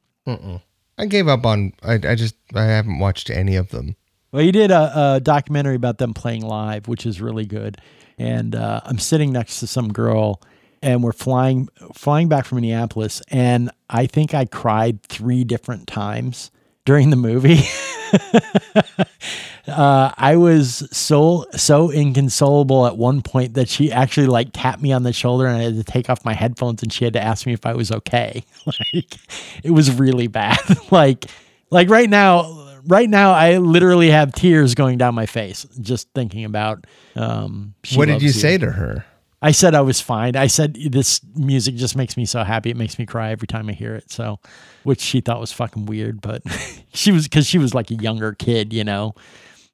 I 0.98 1.06
gave 1.08 1.28
up 1.28 1.46
on. 1.46 1.74
I, 1.82 1.94
I 1.96 2.16
just 2.16 2.36
I 2.54 2.64
haven't 2.66 3.00
watched 3.00 3.30
any 3.32 3.56
of 3.56 3.70
them. 3.70 3.96
Well, 4.32 4.44
he 4.44 4.52
did 4.52 4.70
a, 4.72 5.16
a 5.16 5.20
documentary 5.20 5.76
about 5.76 5.98
them 5.98 6.14
playing 6.14 6.42
live, 6.44 6.88
which 6.88 7.06
is 7.06 7.20
really 7.22 7.46
good. 7.46 7.78
And 8.18 8.56
uh, 8.56 8.82
I'm 8.86 9.00
sitting 9.00 9.32
next 9.34 9.60
to 9.62 9.68
some 9.68 9.92
girl, 9.92 10.40
and 10.84 11.04
we're 11.04 11.14
flying 11.14 11.68
flying 11.96 12.30
back 12.30 12.46
from 12.46 12.58
Minneapolis, 12.58 13.24
and 13.30 13.72
I 13.90 14.06
think 14.06 14.36
I 14.36 14.46
cried 14.46 15.02
three 15.02 15.44
different 15.44 15.88
times 15.88 16.52
during 16.86 17.10
the 17.10 17.16
movie. 17.16 17.62
uh, 19.68 20.12
I 20.18 20.36
was 20.38 20.88
so 20.96 21.46
so 21.56 21.90
inconsolable 21.90 22.86
at 22.88 22.98
one 22.98 23.22
point 23.22 23.56
that 23.56 23.70
she 23.70 23.92
actually 23.92 24.28
like 24.28 24.50
tapped 24.54 24.82
me 24.82 24.92
on 24.92 25.04
the 25.04 25.14
shoulder, 25.14 25.48
and 25.48 25.58
I 25.58 25.64
had 25.64 25.76
to 25.76 25.84
take 25.84 26.10
off 26.10 26.24
my 26.26 26.34
headphones, 26.34 26.84
and 26.84 26.92
she 26.92 27.06
had 27.06 27.14
to 27.14 27.22
ask 27.24 27.46
me 27.46 27.54
if 27.54 27.66
I 27.66 27.74
was 27.74 27.92
okay. 27.92 28.44
like 28.66 29.18
it 29.64 29.72
was 29.72 29.92
really 29.92 30.28
bad. 30.28 30.60
like 30.92 31.26
like 31.70 31.90
right 31.90 32.10
now 32.10 32.60
right 32.86 33.10
now 33.10 33.32
i 33.32 33.60
literally 33.60 34.10
have 34.10 34.34
tears 34.34 34.76
going 34.76 34.98
down 34.98 35.16
my 35.16 35.26
face 35.26 35.66
just 35.80 36.10
thinking 36.14 36.44
about 36.44 36.86
um 37.16 37.74
what 37.96 38.08
did 38.08 38.16
Loves 38.16 38.24
you 38.26 38.32
say 38.32 38.58
to 38.58 38.70
her? 38.70 39.06
I 39.44 39.52
said 39.52 39.76
i 39.76 39.82
was 39.82 40.02
fine. 40.02 40.36
I 40.36 40.48
said 40.48 40.76
this 40.90 41.22
music 41.36 41.76
just 41.76 41.96
makes 41.96 42.18
me 42.18 42.26
so 42.26 42.44
happy. 42.44 42.72
It 42.72 42.78
makes 42.78 42.98
me 42.98 43.06
cry 43.06 43.30
every 43.32 43.48
time 43.48 43.70
i 43.70 43.74
hear 43.74 43.94
it. 43.94 44.10
So 44.10 44.40
which 44.84 45.02
she 45.02 45.22
thought 45.22 45.40
was 45.40 45.52
fucking 45.52 45.86
weird 45.86 46.22
but 46.22 46.42
she 46.94 47.12
was 47.12 47.28
because 47.28 47.46
she 47.46 47.60
was 47.60 47.76
like 47.76 47.92
a 47.92 47.96
younger 47.96 48.34
kid 48.34 48.74
you 48.74 48.84
know? 48.84 49.14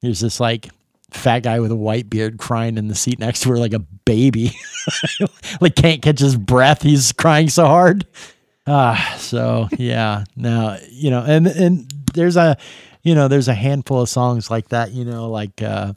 There's 0.02 0.20
this 0.20 0.40
like 0.40 0.68
fat 1.10 1.40
guy 1.42 1.60
with 1.60 1.70
a 1.70 1.76
white 1.76 2.08
beard 2.10 2.38
crying 2.38 2.78
in 2.78 2.88
the 2.88 2.94
seat 2.94 3.18
next 3.18 3.40
to 3.40 3.50
her 3.50 3.58
like 3.58 3.72
a 3.72 3.80
baby. 3.80 4.52
Like 5.60 5.74
can't 5.74 6.00
catch 6.00 6.20
his 6.20 6.36
breath. 6.36 6.80
He's 6.82 7.12
crying 7.12 7.50
so 7.50 7.66
hard. 7.66 8.06
Ah, 8.66 9.16
so 9.18 9.68
yeah, 9.76 10.24
now 10.36 10.78
you 10.90 11.10
know, 11.10 11.22
and 11.26 11.46
and 11.46 11.90
there's 12.14 12.36
a, 12.36 12.56
you 13.02 13.14
know, 13.14 13.28
there's 13.28 13.48
a 13.48 13.54
handful 13.54 14.00
of 14.00 14.08
songs 14.08 14.50
like 14.50 14.68
that, 14.68 14.92
you 14.92 15.04
know, 15.04 15.28
like 15.28 15.60
uh, 15.60 15.92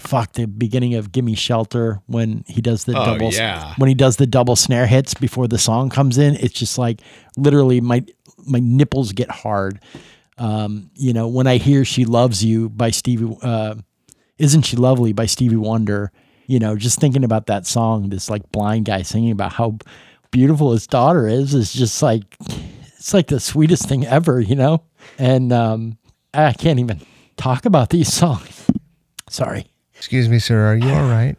fuck 0.00 0.32
the 0.32 0.46
beginning 0.46 0.94
of 0.96 1.12
"Gimme 1.12 1.34
Shelter" 1.36 2.00
when 2.06 2.42
he 2.48 2.60
does 2.60 2.84
the 2.84 2.98
Oh, 2.98 3.04
double, 3.04 3.30
yeah. 3.32 3.74
when 3.78 3.88
he 3.88 3.94
does 3.94 4.16
the 4.16 4.26
double 4.26 4.56
snare 4.56 4.86
hits 4.86 5.14
before 5.14 5.46
the 5.46 5.58
song 5.58 5.88
comes 5.90 6.18
in. 6.18 6.34
It's 6.36 6.54
just 6.58 6.76
like 6.78 7.00
literally 7.36 7.80
my 7.80 8.04
my 8.46 8.58
nipples 8.60 9.12
get 9.12 9.30
hard. 9.30 9.80
Um, 10.38 10.90
you 10.94 11.12
know, 11.12 11.28
when 11.28 11.46
I 11.46 11.58
hear 11.58 11.84
"She 11.84 12.04
Loves 12.04 12.44
You" 12.44 12.68
by 12.70 12.90
Stevie, 12.90 13.36
uh, 13.42 13.74
"Isn't 14.38 14.62
She 14.62 14.76
Lovely" 14.76 15.12
by 15.12 15.26
Stevie 15.26 15.56
Wonder. 15.56 16.10
You 16.46 16.58
know, 16.58 16.74
just 16.76 16.98
thinking 16.98 17.22
about 17.22 17.46
that 17.46 17.66
song, 17.66 18.08
this 18.08 18.28
like 18.28 18.50
blind 18.50 18.86
guy 18.86 19.02
singing 19.02 19.30
about 19.30 19.52
how 19.52 19.78
beautiful 20.32 20.72
his 20.72 20.86
daughter 20.86 21.28
is, 21.28 21.54
is 21.54 21.72
just 21.72 22.02
like 22.02 22.22
it's 22.96 23.14
like 23.14 23.28
the 23.28 23.38
sweetest 23.38 23.88
thing 23.88 24.04
ever, 24.06 24.40
you 24.40 24.56
know. 24.56 24.82
And 25.18 25.52
um, 25.52 25.98
I 26.34 26.52
can't 26.52 26.80
even 26.80 27.00
talk 27.36 27.66
about 27.66 27.90
these 27.90 28.12
songs. 28.12 28.66
Sorry. 29.28 29.69
Excuse 30.00 30.30
me, 30.30 30.38
sir. 30.38 30.64
Are 30.64 30.76
you 30.76 30.88
all 30.88 31.02
right? 31.02 31.36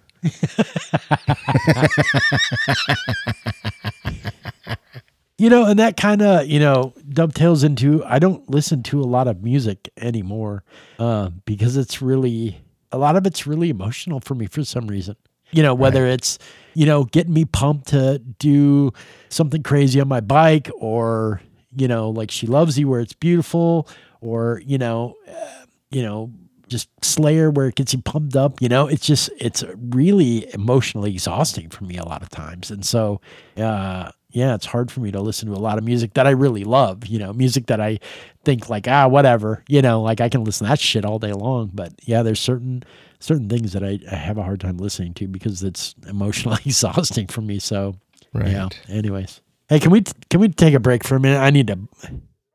You 5.40 5.50
know, 5.50 5.66
and 5.66 5.80
that 5.80 5.98
kind 5.98 6.22
of, 6.22 6.46
you 6.46 6.60
know, 6.60 6.94
dovetails 7.10 7.64
into 7.64 8.06
I 8.06 8.20
don't 8.20 8.48
listen 8.48 8.84
to 8.84 9.02
a 9.02 9.10
lot 9.10 9.28
of 9.28 9.42
music 9.42 9.90
anymore 9.98 10.64
uh, 11.00 11.32
because 11.46 11.76
it's 11.76 12.04
really, 12.04 12.62
a 12.92 13.00
lot 13.00 13.16
of 13.16 13.26
it's 13.26 13.48
really 13.48 13.72
emotional 13.72 14.20
for 14.20 14.36
me 14.36 14.46
for 14.46 14.64
some 14.64 14.86
reason. 14.86 15.16
You 15.50 15.64
know, 15.64 15.74
whether 15.74 16.06
it's, 16.06 16.38
you 16.76 16.86
know, 16.86 17.06
getting 17.06 17.34
me 17.34 17.46
pumped 17.46 17.88
to 17.88 18.20
do 18.20 18.92
something 19.30 19.64
crazy 19.64 20.00
on 20.00 20.08
my 20.08 20.22
bike 20.22 20.70
or, 20.78 21.42
you 21.76 21.88
know, 21.88 22.12
like 22.12 22.30
She 22.30 22.46
Loves 22.46 22.78
You 22.78 22.88
where 22.88 23.02
it's 23.02 23.14
beautiful 23.14 23.90
or, 24.22 24.62
you 24.64 24.78
know, 24.78 25.16
uh, 25.28 25.66
you 25.90 26.04
know, 26.04 26.32
just 26.72 26.90
Slayer 27.04 27.52
where 27.52 27.68
it 27.68 27.76
gets 27.76 27.94
you 27.94 28.02
pumped 28.02 28.36
up, 28.36 28.60
you 28.62 28.70
know, 28.70 28.88
it's 28.88 29.06
just, 29.06 29.30
it's 29.38 29.64
really 29.92 30.52
emotionally 30.54 31.12
exhausting 31.14 31.70
for 31.70 31.84
me 31.84 31.98
a 31.98 32.04
lot 32.06 32.24
of 32.24 32.30
times. 32.30 32.72
And 32.72 32.84
so, 32.86 33.22
uh, 33.58 34.12
yeah, 34.32 34.56
it's 34.56 34.66
hard 34.66 34.90
for 34.90 35.02
me 35.02 35.12
to 35.12 35.20
listen 35.22 35.50
to 35.50 35.54
a 35.54 35.60
lot 35.60 35.78
of 35.78 35.84
music 35.84 36.14
that 36.14 36.26
I 36.26 36.30
really 36.32 36.64
love, 36.64 37.06
you 37.06 37.20
know, 37.20 37.34
music 37.34 37.68
that 37.68 37.82
I 37.82 38.00
think 38.46 38.70
like, 38.70 38.88
ah, 38.88 39.08
whatever, 39.08 39.64
you 39.68 39.82
know, 39.82 40.02
like 40.02 40.22
I 40.22 40.30
can 40.30 40.44
listen 40.44 40.66
to 40.66 40.70
that 40.72 40.80
shit 40.80 41.04
all 41.06 41.20
day 41.20 41.34
long. 41.34 41.70
But 41.74 41.94
yeah, 42.04 42.24
there's 42.24 42.40
certain, 42.40 42.84
certain 43.20 43.50
things 43.50 43.74
that 43.74 43.84
I, 43.84 44.00
I 44.10 44.16
have 44.16 44.38
a 44.38 44.44
hard 44.44 44.62
time 44.62 44.78
listening 44.78 45.14
to 45.16 45.28
because 45.28 45.62
it's 45.64 45.94
emotionally 46.08 46.62
exhausting 46.66 47.28
for 47.28 47.42
me. 47.42 47.60
So, 47.60 47.96
yeah, 48.34 48.64
Right. 48.64 48.80
anyways. 48.90 49.42
Hey, 49.68 49.80
can 49.82 49.92
we, 49.92 50.02
can 50.30 50.40
we 50.40 50.48
take 50.48 50.74
a 50.74 50.80
break 50.80 51.04
for 51.04 51.16
a 51.16 51.20
minute? 51.20 51.40
I 51.40 51.50
need 51.50 51.68
to, 51.68 51.80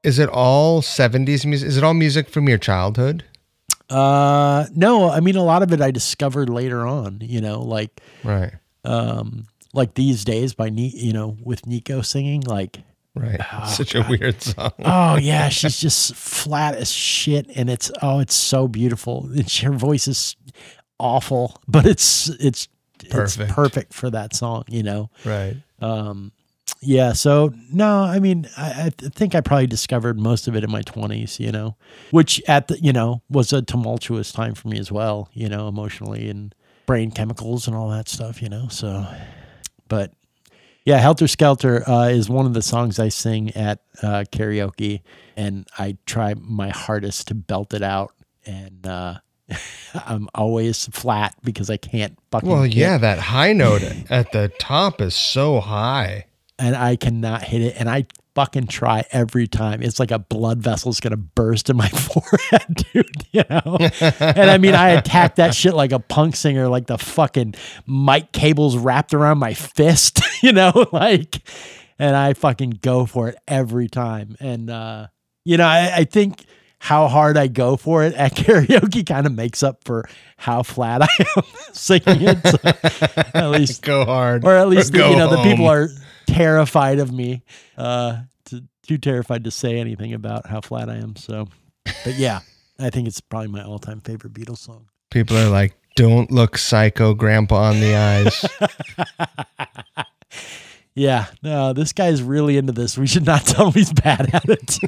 Is 0.02 0.18
it 0.18 0.30
all 0.30 0.80
70s 0.80 1.44
music? 1.44 1.68
Is 1.68 1.76
it 1.76 1.84
all 1.84 1.94
music 1.94 2.30
from 2.30 2.48
your 2.48 2.58
childhood? 2.58 3.22
Uh, 3.90 4.66
no, 4.74 5.10
I 5.10 5.20
mean, 5.20 5.36
a 5.36 5.42
lot 5.44 5.62
of 5.62 5.72
it 5.72 5.80
I 5.80 5.90
discovered 5.90 6.48
later 6.48 6.86
on, 6.86 7.18
you 7.20 7.40
know, 7.40 7.60
like, 7.62 8.00
Right. 8.24 8.52
um, 8.84 9.46
like 9.72 9.94
these 9.94 10.24
days 10.24 10.54
by 10.54 10.70
Ni- 10.70 10.92
you 10.96 11.12
know, 11.12 11.36
with 11.42 11.66
Nico 11.66 12.00
singing, 12.02 12.40
like, 12.42 12.78
Right. 13.14 13.40
Ah, 13.40 13.64
Such 13.66 13.94
a 13.94 14.02
weird 14.06 14.42
song. 14.42 14.72
oh 14.84 15.16
yeah, 15.16 15.48
she's 15.50 15.80
just 15.80 16.14
flat 16.14 16.74
as 16.74 16.92
shit, 16.92 17.46
and 17.56 17.70
it's 17.70 17.90
oh, 18.02 18.18
it's 18.18 18.34
so 18.34 18.68
beautiful. 18.68 19.26
And 19.34 19.50
she- 19.50 19.64
her 19.64 19.72
voice 19.72 20.06
is 20.06 20.36
awful, 21.00 21.58
but 21.66 21.86
it's 21.86 22.28
it's 22.28 22.68
Perfect. 23.10 23.48
it's 23.48 23.52
perfect 23.54 23.94
for 23.94 24.10
that 24.10 24.34
song, 24.34 24.64
you 24.68 24.82
know. 24.82 25.08
Right. 25.24 25.56
Um, 25.80 26.32
yeah. 26.86 27.12
So 27.12 27.52
no, 27.72 28.02
I 28.02 28.20
mean, 28.20 28.48
I, 28.56 28.86
I 28.86 28.90
think 28.90 29.34
I 29.34 29.40
probably 29.40 29.66
discovered 29.66 30.18
most 30.18 30.46
of 30.48 30.56
it 30.56 30.64
in 30.64 30.70
my 30.70 30.82
twenties, 30.82 31.40
you 31.40 31.52
know, 31.52 31.76
which 32.10 32.40
at 32.48 32.68
the 32.68 32.78
you 32.80 32.92
know 32.92 33.22
was 33.28 33.52
a 33.52 33.62
tumultuous 33.62 34.32
time 34.32 34.54
for 34.54 34.68
me 34.68 34.78
as 34.78 34.92
well, 34.92 35.28
you 35.32 35.48
know, 35.48 35.68
emotionally 35.68 36.28
and 36.28 36.54
brain 36.86 37.10
chemicals 37.10 37.66
and 37.66 37.76
all 37.76 37.90
that 37.90 38.08
stuff, 38.08 38.40
you 38.40 38.48
know. 38.48 38.68
So, 38.68 39.06
but 39.88 40.12
yeah, 40.84 40.98
Helter 40.98 41.26
Skelter 41.26 41.86
uh, 41.88 42.08
is 42.08 42.30
one 42.30 42.46
of 42.46 42.54
the 42.54 42.62
songs 42.62 43.00
I 43.00 43.08
sing 43.08 43.50
at 43.56 43.80
uh, 44.02 44.24
karaoke, 44.30 45.02
and 45.36 45.66
I 45.76 45.96
try 46.06 46.34
my 46.34 46.68
hardest 46.68 47.28
to 47.28 47.34
belt 47.34 47.74
it 47.74 47.82
out, 47.82 48.14
and 48.46 48.86
uh, 48.86 49.14
I'm 49.94 50.28
always 50.34 50.86
flat 50.86 51.34
because 51.42 51.70
I 51.70 51.76
can't 51.76 52.16
fucking. 52.30 52.48
Well, 52.48 52.64
yeah, 52.64 52.98
that 52.98 53.18
high 53.18 53.52
note 53.52 53.82
at 54.08 54.30
the 54.30 54.52
top 54.60 55.00
is 55.00 55.16
so 55.16 55.58
high. 55.58 56.26
And 56.58 56.74
I 56.76 56.96
cannot 56.96 57.42
hit 57.42 57.62
it, 57.62 57.74
and 57.78 57.88
I 57.88 58.06
fucking 58.34 58.66
try 58.66 59.02
every 59.12 59.46
time. 59.46 59.82
It's 59.82 59.98
like 59.98 60.10
a 60.10 60.18
blood 60.18 60.58
vessel 60.58 60.90
is 60.90 61.00
gonna 61.00 61.16
burst 61.16 61.70
in 61.70 61.76
my 61.76 61.88
forehead, 61.90 62.84
dude. 62.92 63.06
You 63.32 63.44
know. 63.48 63.78
and 64.20 64.50
I 64.50 64.58
mean, 64.58 64.74
I 64.74 64.90
attack 64.90 65.36
that 65.36 65.54
shit 65.54 65.74
like 65.74 65.92
a 65.92 65.98
punk 65.98 66.36
singer, 66.36 66.68
like 66.68 66.86
the 66.86 66.98
fucking 66.98 67.54
mic 67.86 68.32
cables 68.32 68.76
wrapped 68.76 69.14
around 69.14 69.38
my 69.38 69.54
fist, 69.54 70.20
you 70.42 70.52
know, 70.52 70.86
like, 70.92 71.38
and 71.98 72.14
I 72.14 72.34
fucking 72.34 72.78
go 72.82 73.06
for 73.06 73.28
it 73.28 73.36
every 73.48 73.88
time. 73.88 74.36
And 74.40 74.68
uh, 74.70 75.06
you 75.44 75.56
know, 75.56 75.66
I, 75.66 75.90
I 75.98 76.04
think 76.04 76.44
how 76.78 77.08
hard 77.08 77.38
I 77.38 77.46
go 77.46 77.76
for 77.76 78.04
it 78.04 78.12
at 78.14 78.34
karaoke 78.34 79.04
kind 79.06 79.26
of 79.26 79.32
makes 79.32 79.62
up 79.62 79.82
for 79.84 80.06
how 80.36 80.62
flat 80.62 81.00
I 81.02 81.08
am 81.36 81.42
singing 81.72 82.20
it. 82.20 82.46
So 82.46 82.58
at 83.34 83.48
least 83.48 83.82
Go 83.82 84.04
hard. 84.04 84.44
or 84.44 84.54
at 84.54 84.68
least 84.68 84.92
the, 84.92 84.98
go 84.98 85.10
you 85.10 85.16
know 85.16 85.30
the 85.30 85.42
people 85.42 85.66
are 85.66 85.88
terrified 86.26 86.98
of 86.98 87.12
me 87.12 87.42
uh 87.78 88.18
to, 88.44 88.62
too 88.82 88.98
terrified 88.98 89.44
to 89.44 89.50
say 89.50 89.78
anything 89.78 90.12
about 90.14 90.46
how 90.46 90.60
flat 90.60 90.88
i 90.88 90.96
am 90.96 91.16
so 91.16 91.48
but 92.04 92.14
yeah 92.14 92.40
I 92.78 92.90
think 92.90 93.08
it's 93.08 93.22
probably 93.22 93.48
my 93.48 93.62
all-time 93.62 94.02
favorite 94.02 94.34
Beatles 94.34 94.58
song. 94.58 94.88
People 95.10 95.38
are 95.38 95.48
like, 95.48 95.72
"Don't 95.94 96.30
look 96.30 96.58
psycho, 96.58 97.14
Grandpa, 97.14 97.70
in 97.70 97.80
the 97.80 97.94
eyes." 97.96 98.44
Yeah, 100.98 101.26
no, 101.42 101.74
this 101.74 101.92
guy's 101.92 102.22
really 102.22 102.56
into 102.56 102.72
this. 102.72 102.96
We 102.96 103.06
should 103.06 103.26
not 103.26 103.44
tell 103.46 103.66
him 103.66 103.74
he's 103.74 103.92
bad 103.92 104.34
at 104.34 104.44
it. 104.48 104.78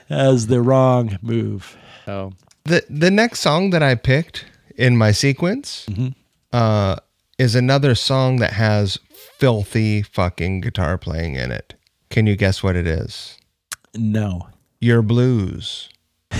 As 0.10 0.46
the 0.48 0.60
wrong 0.60 1.18
move. 1.22 1.74
Oh, 2.06 2.32
the 2.64 2.84
The 2.90 3.10
next 3.10 3.40
song 3.40 3.70
that 3.70 3.82
I 3.82 3.94
picked 3.94 4.44
in 4.76 4.94
my 4.98 5.12
sequence 5.12 5.86
uh, 6.52 6.96
is 7.40 7.54
another 7.54 7.94
song 7.94 8.36
that 8.36 8.52
has 8.52 8.98
filthy 9.38 10.02
fucking 10.02 10.60
guitar 10.60 10.98
playing 10.98 11.34
in 11.36 11.50
it. 11.50 11.74
Can 12.10 12.26
you 12.26 12.36
guess 12.36 12.62
what 12.62 12.76
it 12.76 12.86
is? 12.86 13.38
no. 13.94 14.46
Yer 14.80 15.02
Blues. 15.02 15.88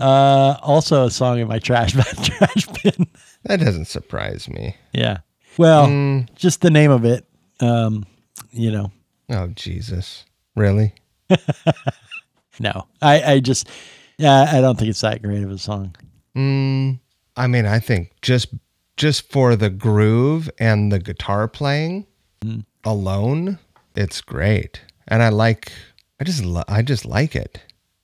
Uh, 0.00 0.56
also 0.60 1.06
a 1.06 1.10
song 1.10 1.38
in 1.38 1.46
my 1.46 1.60
trash 1.60 1.92
trash 2.24 2.66
bin. 2.82 3.06
That 3.44 3.60
doesn't 3.60 3.84
surprise 3.86 4.48
me. 4.48 4.76
yeah. 4.92 5.18
Well, 5.56 5.86
Mm. 5.86 6.34
just 6.34 6.62
the 6.62 6.70
name 6.70 6.90
of 6.90 7.04
it. 7.04 7.24
Um, 7.60 8.04
you 8.50 8.72
know, 8.72 8.90
Oh 9.30 9.46
Jesus! 9.54 10.24
Really? 10.56 10.94
no. 12.58 12.86
I, 13.00 13.22
I 13.34 13.40
just, 13.40 13.68
yeah, 14.18 14.48
I 14.52 14.60
don't 14.60 14.76
think 14.76 14.90
it's 14.90 15.00
that 15.02 15.22
great 15.22 15.44
of 15.44 15.50
a 15.52 15.58
song. 15.58 15.94
Mm, 16.36 16.98
I 17.36 17.46
mean, 17.46 17.66
I 17.66 17.78
think 17.78 18.12
just 18.22 18.48
just 18.96 19.30
for 19.30 19.56
the 19.56 19.70
groove 19.70 20.50
and 20.58 20.92
the 20.92 20.98
guitar 20.98 21.48
playing 21.48 22.06
mm. 22.40 22.64
alone, 22.84 23.58
it's 23.94 24.20
great. 24.20 24.82
And 25.08 25.22
I 25.22 25.28
like, 25.28 25.72
I 26.20 26.24
just, 26.24 26.44
lo- 26.44 26.64
I 26.68 26.82
just 26.82 27.04
like 27.04 27.34
it. 27.34 27.60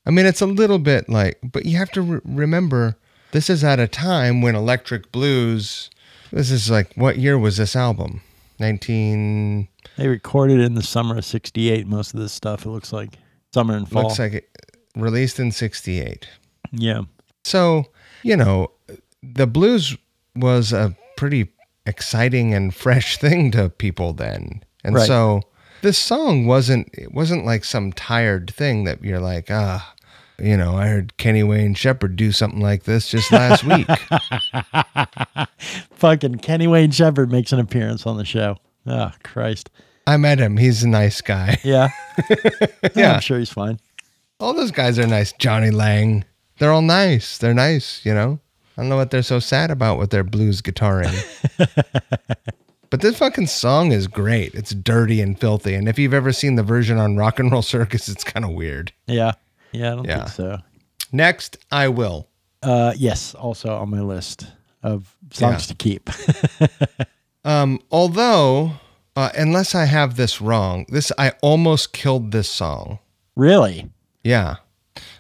I 0.06 0.10
mean, 0.10 0.26
it's 0.26 0.40
a 0.40 0.46
little 0.46 0.78
bit 0.78 1.08
like, 1.08 1.38
but 1.42 1.66
you 1.66 1.76
have 1.76 1.90
to 1.92 2.02
re- 2.02 2.20
remember, 2.24 2.96
this 3.32 3.48
is 3.48 3.62
at 3.62 3.78
a 3.78 3.86
time 3.86 4.42
when 4.42 4.56
electric 4.56 5.12
blues. 5.12 5.90
This 6.32 6.50
is 6.50 6.70
like, 6.70 6.92
what 6.94 7.18
year 7.18 7.38
was 7.38 7.56
this 7.56 7.76
album? 7.76 8.22
Nineteen. 8.58 9.68
They 9.96 10.08
recorded 10.08 10.60
in 10.60 10.74
the 10.74 10.82
summer 10.82 11.18
of 11.18 11.24
68, 11.24 11.86
most 11.86 12.14
of 12.14 12.20
this 12.20 12.32
stuff, 12.32 12.66
it 12.66 12.70
looks 12.70 12.92
like. 12.92 13.16
Summer 13.54 13.76
and 13.76 13.88
fall. 13.88 14.04
Looks 14.04 14.18
like 14.18 14.32
it 14.34 14.48
released 14.96 15.40
in 15.40 15.50
'68. 15.50 16.28
yeah. 16.72 17.02
So, 17.44 17.86
you 18.22 18.36
know, 18.36 18.70
the 19.22 19.46
blues 19.46 19.96
was 20.36 20.72
a 20.72 20.96
pretty 21.16 21.48
exciting 21.86 22.54
and 22.54 22.74
fresh 22.74 23.16
thing 23.20 23.50
to 23.52 23.68
people 23.68 24.12
then. 24.12 24.62
And 24.84 24.94
Right. 24.94 25.06
so 25.06 25.42
this 25.82 25.98
song 25.98 26.46
wasn't 26.46 26.88
it 26.92 27.12
wasn't 27.12 27.44
like 27.46 27.64
some 27.64 27.92
tired 27.92 28.50
thing 28.54 28.84
that 28.84 29.02
you're 29.02 29.20
like, 29.20 29.50
ah, 29.50 29.94
you 30.38 30.56
know, 30.56 30.76
I 30.76 30.86
heard 30.88 31.16
Kenny 31.18 31.42
Wayne 31.42 31.74
Shepherd 31.74 32.16
do 32.16 32.32
something 32.32 32.60
like 32.60 32.84
this 32.84 33.08
just 33.10 33.30
last 33.30 33.62
week. 33.64 33.86
Fucking 35.92 36.36
Kenny 36.36 36.66
Wayne 36.66 36.90
Shepherd 36.90 37.30
makes 37.30 37.52
an 37.52 37.58
appearance 37.60 38.06
on 38.06 38.16
the 38.16 38.24
show. 38.24 38.56
Oh, 38.86 39.12
Christ. 39.22 39.70
I 40.06 40.16
met 40.16 40.38
him. 40.38 40.56
He's 40.56 40.82
a 40.82 40.88
nice 40.88 41.20
guy. 41.20 41.58
Yeah. 41.62 41.88
Yeah. 42.94 43.14
I'm 43.14 43.20
sure 43.20 43.38
he's 43.38 43.52
fine. 43.52 43.78
All 44.40 44.52
those 44.54 44.70
guys 44.70 44.98
are 44.98 45.06
nice. 45.06 45.32
Jonny 45.34 45.70
Lang. 45.70 46.24
They're 46.58 46.72
all 46.72 46.82
nice. 46.82 47.38
They're 47.38 47.54
nice, 47.54 48.04
you 48.04 48.12
know? 48.14 48.40
I 48.80 48.82
don't 48.82 48.88
know 48.88 48.96
what 48.96 49.10
they're 49.10 49.22
so 49.22 49.40
sad 49.40 49.70
about 49.70 49.98
with 49.98 50.08
their 50.08 50.24
blues 50.24 50.62
guitaring. 50.62 51.12
but 52.90 53.02
this 53.02 53.18
fucking 53.18 53.46
song 53.46 53.92
is 53.92 54.06
great. 54.06 54.54
It's 54.54 54.70
dirty 54.74 55.20
and 55.20 55.38
filthy. 55.38 55.74
And 55.74 55.86
if 55.86 55.98
you've 55.98 56.14
ever 56.14 56.32
seen 56.32 56.54
the 56.54 56.62
version 56.62 56.96
on 56.96 57.14
Rock 57.18 57.38
and 57.38 57.52
Roll 57.52 57.60
Circus, 57.60 58.08
it's 58.08 58.24
kind 58.24 58.42
of 58.42 58.52
weird. 58.52 58.90
Yeah. 59.06 59.32
Yeah, 59.72 59.92
I 59.92 59.96
don't 59.96 60.06
Yeah. 60.06 60.16
think 60.24 60.28
so. 60.30 60.58
Next, 61.12 61.58
I 61.70 61.88
Will. 61.88 62.26
Uh, 62.62 62.94
yes, 62.96 63.34
also 63.34 63.74
on 63.76 63.90
my 63.90 64.00
list 64.00 64.46
of 64.82 65.14
songs 65.30 65.64
Yeah. 65.68 65.68
to 65.68 65.74
keep. 65.74 66.10
Um, 67.44 67.80
although, 67.90 68.72
uh, 69.16 69.30
unless 69.34 69.74
I 69.74 69.86
have 69.86 70.16
this 70.16 70.40
wrong, 70.42 70.84
this 70.90 71.10
I 71.16 71.32
almost 71.42 71.92
killed 71.94 72.32
this 72.32 72.48
song. 72.50 72.98
really? 73.34 73.88
Yeah. 74.22 74.56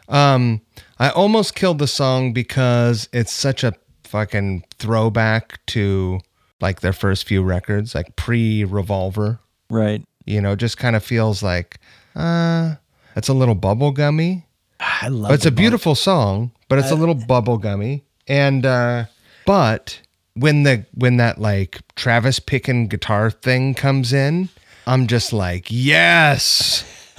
Um, 0.08 0.60
I 1.00 1.08
almost 1.08 1.54
killed 1.54 1.78
the 1.78 1.86
song 1.86 2.34
because 2.34 3.08
it's 3.10 3.32
such 3.32 3.64
a 3.64 3.72
fucking 4.04 4.64
throwback 4.78 5.64
to 5.68 6.20
like 6.60 6.82
their 6.82 6.92
first 6.92 7.26
few 7.26 7.42
records, 7.42 7.94
like 7.94 8.16
pre 8.16 8.64
Revolver. 8.64 9.40
Right. 9.70 10.04
You 10.26 10.42
know, 10.42 10.54
just 10.54 10.76
kind 10.76 10.94
of 10.94 11.02
feels 11.02 11.42
like 11.42 11.80
uh 12.14 12.74
it's 13.16 13.28
a 13.28 13.32
little 13.32 13.56
bubblegummy. 13.56 14.44
I 14.78 15.08
love 15.08 15.30
But 15.30 15.34
it's 15.36 15.46
a 15.46 15.50
beautiful 15.50 15.94
song, 15.94 16.52
but 16.68 16.78
it's 16.78 16.90
a 16.90 16.94
little 16.94 17.14
bubblegummy. 17.14 18.02
And 18.28 18.66
uh 18.66 19.06
but 19.46 20.02
when 20.34 20.64
the 20.64 20.84
when 20.92 21.16
that 21.16 21.40
like 21.40 21.80
Travis 21.96 22.40
picking 22.40 22.88
guitar 22.88 23.30
thing 23.30 23.72
comes 23.72 24.12
in, 24.12 24.50
I'm 24.86 25.06
just 25.06 25.32
like, 25.32 25.68
yes. 25.70 26.84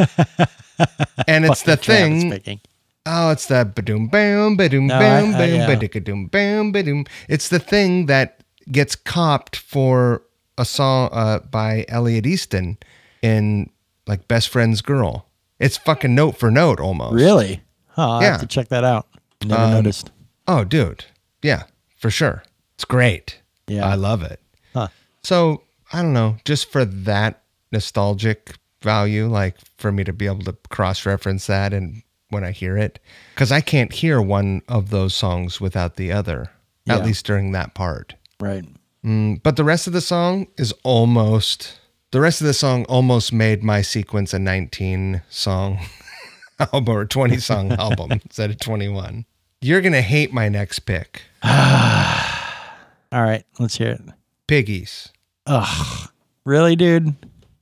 and 1.27 1.45
it's 1.45 1.63
the 1.63 1.77
fucking 1.77 2.29
Travis 2.29 2.43
thing. 2.45 2.61
Oh, 3.06 3.32
it's 3.32 3.47
that 3.47 3.74
ba-doom 3.76 4.10
badoom 4.10 4.56
boom 4.56 4.58
badoom 4.58 4.88
No, 4.88 4.99
boom 4.99 5.36
I- 5.36 5.41
I- 5.43 5.45
yeah. 5.45 5.68
badikadoom 5.68 6.30
boom 6.32 6.72
badoom. 6.74 7.08
It's 7.28 7.49
the 7.49 7.60
thing 7.60 8.06
that 8.06 8.43
gets 8.72 8.95
copped 8.95 9.56
for 9.56 10.22
a 10.58 10.66
song 10.66 11.10
uh, 11.12 11.39
by 11.39 11.86
Elliot 11.88 12.26
Easton 12.28 12.78
in 13.22 13.70
like 14.08 14.28
Best 14.28 14.49
Friend's 14.49 14.82
Girl. 14.82 15.26
It's 15.60 15.78
fucking 15.78 16.14
note 16.14 16.38
for 16.38 16.52
note 16.52 16.80
almost. 16.80 17.14
Really? 17.16 17.62
Oh, 17.97 18.12
I 18.20 18.22
Yeah. 18.24 18.32
have 18.34 18.41
to 18.41 18.47
check 18.47 18.68
that 18.70 18.84
out. 18.84 19.08
Never 19.43 19.62
Um, 19.64 19.72
noticed. 19.72 20.12
Oh, 20.47 20.64
dude. 20.64 21.06
Yeah, 21.41 21.64
for 21.97 22.12
sure. 22.12 22.43
It's 22.76 22.86
great. 22.86 23.39
Yeah. 23.68 23.86
I 23.88 23.95
love 23.95 24.22
it. 24.24 24.39
Huh. 24.74 24.88
So 25.24 25.64
I 25.91 26.02
don't 26.04 26.14
know, 26.14 26.38
just 26.45 26.72
for 26.72 26.86
that 26.86 27.41
nostalgic 27.72 28.56
value, 28.82 29.28
like 29.28 29.56
for 29.78 29.91
me 29.91 30.04
to 30.04 30.14
be 30.14 30.26
able 30.28 30.43
to 30.43 30.56
cross 30.70 31.06
reference 31.06 31.47
that 31.47 31.74
and 31.74 32.04
when 32.32 32.43
I 32.43 32.51
hear 32.51 32.77
it, 32.77 32.99
because 33.36 33.51
I 33.51 33.61
can't 33.61 33.91
hear 33.93 34.21
one 34.21 34.61
of 34.67 34.89
those 34.89 35.13
songs 35.13 35.61
without 35.61 35.95
the 35.95 36.11
other, 36.11 36.49
Yeah. 36.86 36.95
at 36.97 37.05
least 37.05 37.25
during 37.25 37.51
that 37.51 37.73
part. 37.75 38.15
Right. 38.39 38.65
Mm, 39.05 39.41
but 39.43 39.55
the 39.55 39.63
rest 39.63 39.88
of 39.88 39.93
the 39.93 40.01
song 40.01 40.47
is 40.57 40.73
almost, 40.84 41.79
the 42.11 42.19
rest 42.21 42.41
of 42.41 42.47
the 42.47 42.53
song 42.53 42.86
almost 42.86 43.32
made 43.34 43.63
my 43.63 43.82
sequence 43.82 44.34
a 44.34 44.39
19 44.39 45.21
song 45.29 45.79
album 46.59 46.95
or 46.97 47.05
20 47.05 47.38
song 47.38 47.71
album 47.79 48.11
instead 48.11 48.49
of 48.49 48.59
21. 48.59 49.25
You're 49.61 49.82
going 49.82 49.93
to 49.93 50.01
hate 50.01 50.34
my 50.34 50.49
next 50.49 50.79
pick 50.79 51.21
All 51.43 53.21
right. 53.23 53.43
Let's 53.59 53.77
hear 53.77 53.91
it. 53.91 54.01
Piggies. 54.47 55.09
Ugh. 55.45 56.09
Really, 56.45 56.75
dude? 56.75 57.13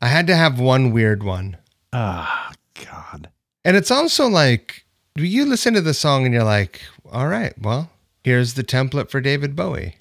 I 0.02 0.08
had 0.08 0.28
to 0.28 0.36
have 0.36 0.60
one 0.60 0.92
weird 0.92 1.24
one. 1.24 1.58
Ah, 1.92 2.52
God. 2.86 3.30
And 3.66 3.76
it's 3.76 3.92
also 3.92 4.28
like 4.28 4.86
do 5.20 5.26
you 5.26 5.46
listen 5.46 5.74
to 5.74 5.82
the 5.82 5.94
song 5.94 6.24
and 6.24 6.34
you're 6.34 6.44
like, 6.46 6.82
all 7.12 7.28
right, 7.28 7.54
well, 7.62 7.90
here's 8.24 8.54
the 8.54 8.64
template 8.64 9.10
for 9.10 9.20
David 9.20 9.54
Bowie. 9.54 9.96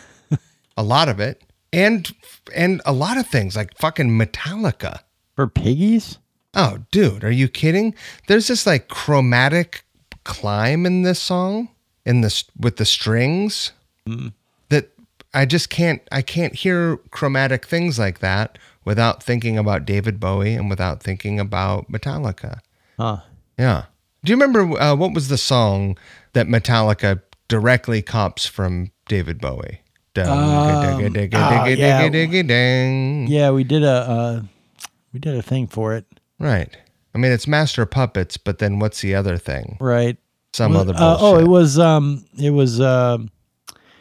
a 0.76 0.82
lot 0.82 1.08
of 1.08 1.20
it. 1.20 1.42
And 1.70 2.10
and 2.54 2.80
a 2.86 2.92
lot 2.92 3.18
of 3.18 3.26
things 3.26 3.56
like 3.56 3.76
fucking 3.76 4.08
Metallica. 4.08 5.00
For 5.36 5.46
piggies? 5.46 6.16
Oh, 6.54 6.78
dude, 6.90 7.24
are 7.24 7.30
you 7.30 7.46
kidding? 7.46 7.94
There's 8.26 8.48
this 8.48 8.66
like 8.66 8.88
chromatic 8.88 9.84
climb 10.24 10.86
in 10.86 11.02
this 11.02 11.20
song 11.20 11.68
in 12.06 12.22
this 12.22 12.44
with 12.58 12.76
the 12.76 12.86
strings 12.86 13.72
mm-hmm. 14.08 14.28
that 14.70 14.90
I 15.34 15.44
just 15.44 15.68
can't 15.68 16.00
I 16.10 16.22
can't 16.22 16.54
hear 16.54 16.96
chromatic 17.10 17.66
things 17.66 17.98
like 17.98 18.20
that 18.20 18.56
without 18.86 19.22
thinking 19.22 19.58
about 19.58 19.84
David 19.84 20.18
Bowie 20.18 20.54
and 20.54 20.70
without 20.70 21.02
thinking 21.02 21.38
about 21.38 21.92
Metallica. 21.92 22.60
Huh. 22.98 23.18
Yeah. 23.58 23.84
Do 24.24 24.32
you 24.32 24.36
remember 24.36 24.80
uh, 24.80 24.94
what 24.94 25.14
was 25.14 25.28
the 25.28 25.38
song 25.38 25.96
that 26.32 26.46
Metallica 26.46 27.22
directly 27.46 28.02
cops 28.02 28.46
from 28.46 28.90
David 29.06 29.40
Bowie? 29.40 29.80
yeah. 33.28 33.50
We 33.50 33.64
did 33.64 33.84
a 33.84 33.88
uh, 33.88 34.42
we 35.12 35.20
did 35.20 35.36
a 35.36 35.42
thing 35.42 35.68
for 35.68 35.94
it. 35.94 36.06
Right. 36.38 36.76
I 37.14 37.18
mean, 37.18 37.32
it's 37.32 37.46
Master 37.46 37.86
Puppets, 37.86 38.36
but 38.36 38.58
then 38.58 38.78
what's 38.78 39.00
the 39.00 39.14
other 39.14 39.38
thing? 39.38 39.76
Right. 39.80 40.16
Some 40.52 40.72
Well, 40.72 40.82
other 40.82 40.94
uh, 40.94 41.16
oh, 41.20 41.38
it 41.38 41.46
was 41.46 41.78
um 41.78 42.24
it 42.40 42.50
was 42.50 42.80
um 42.80 43.30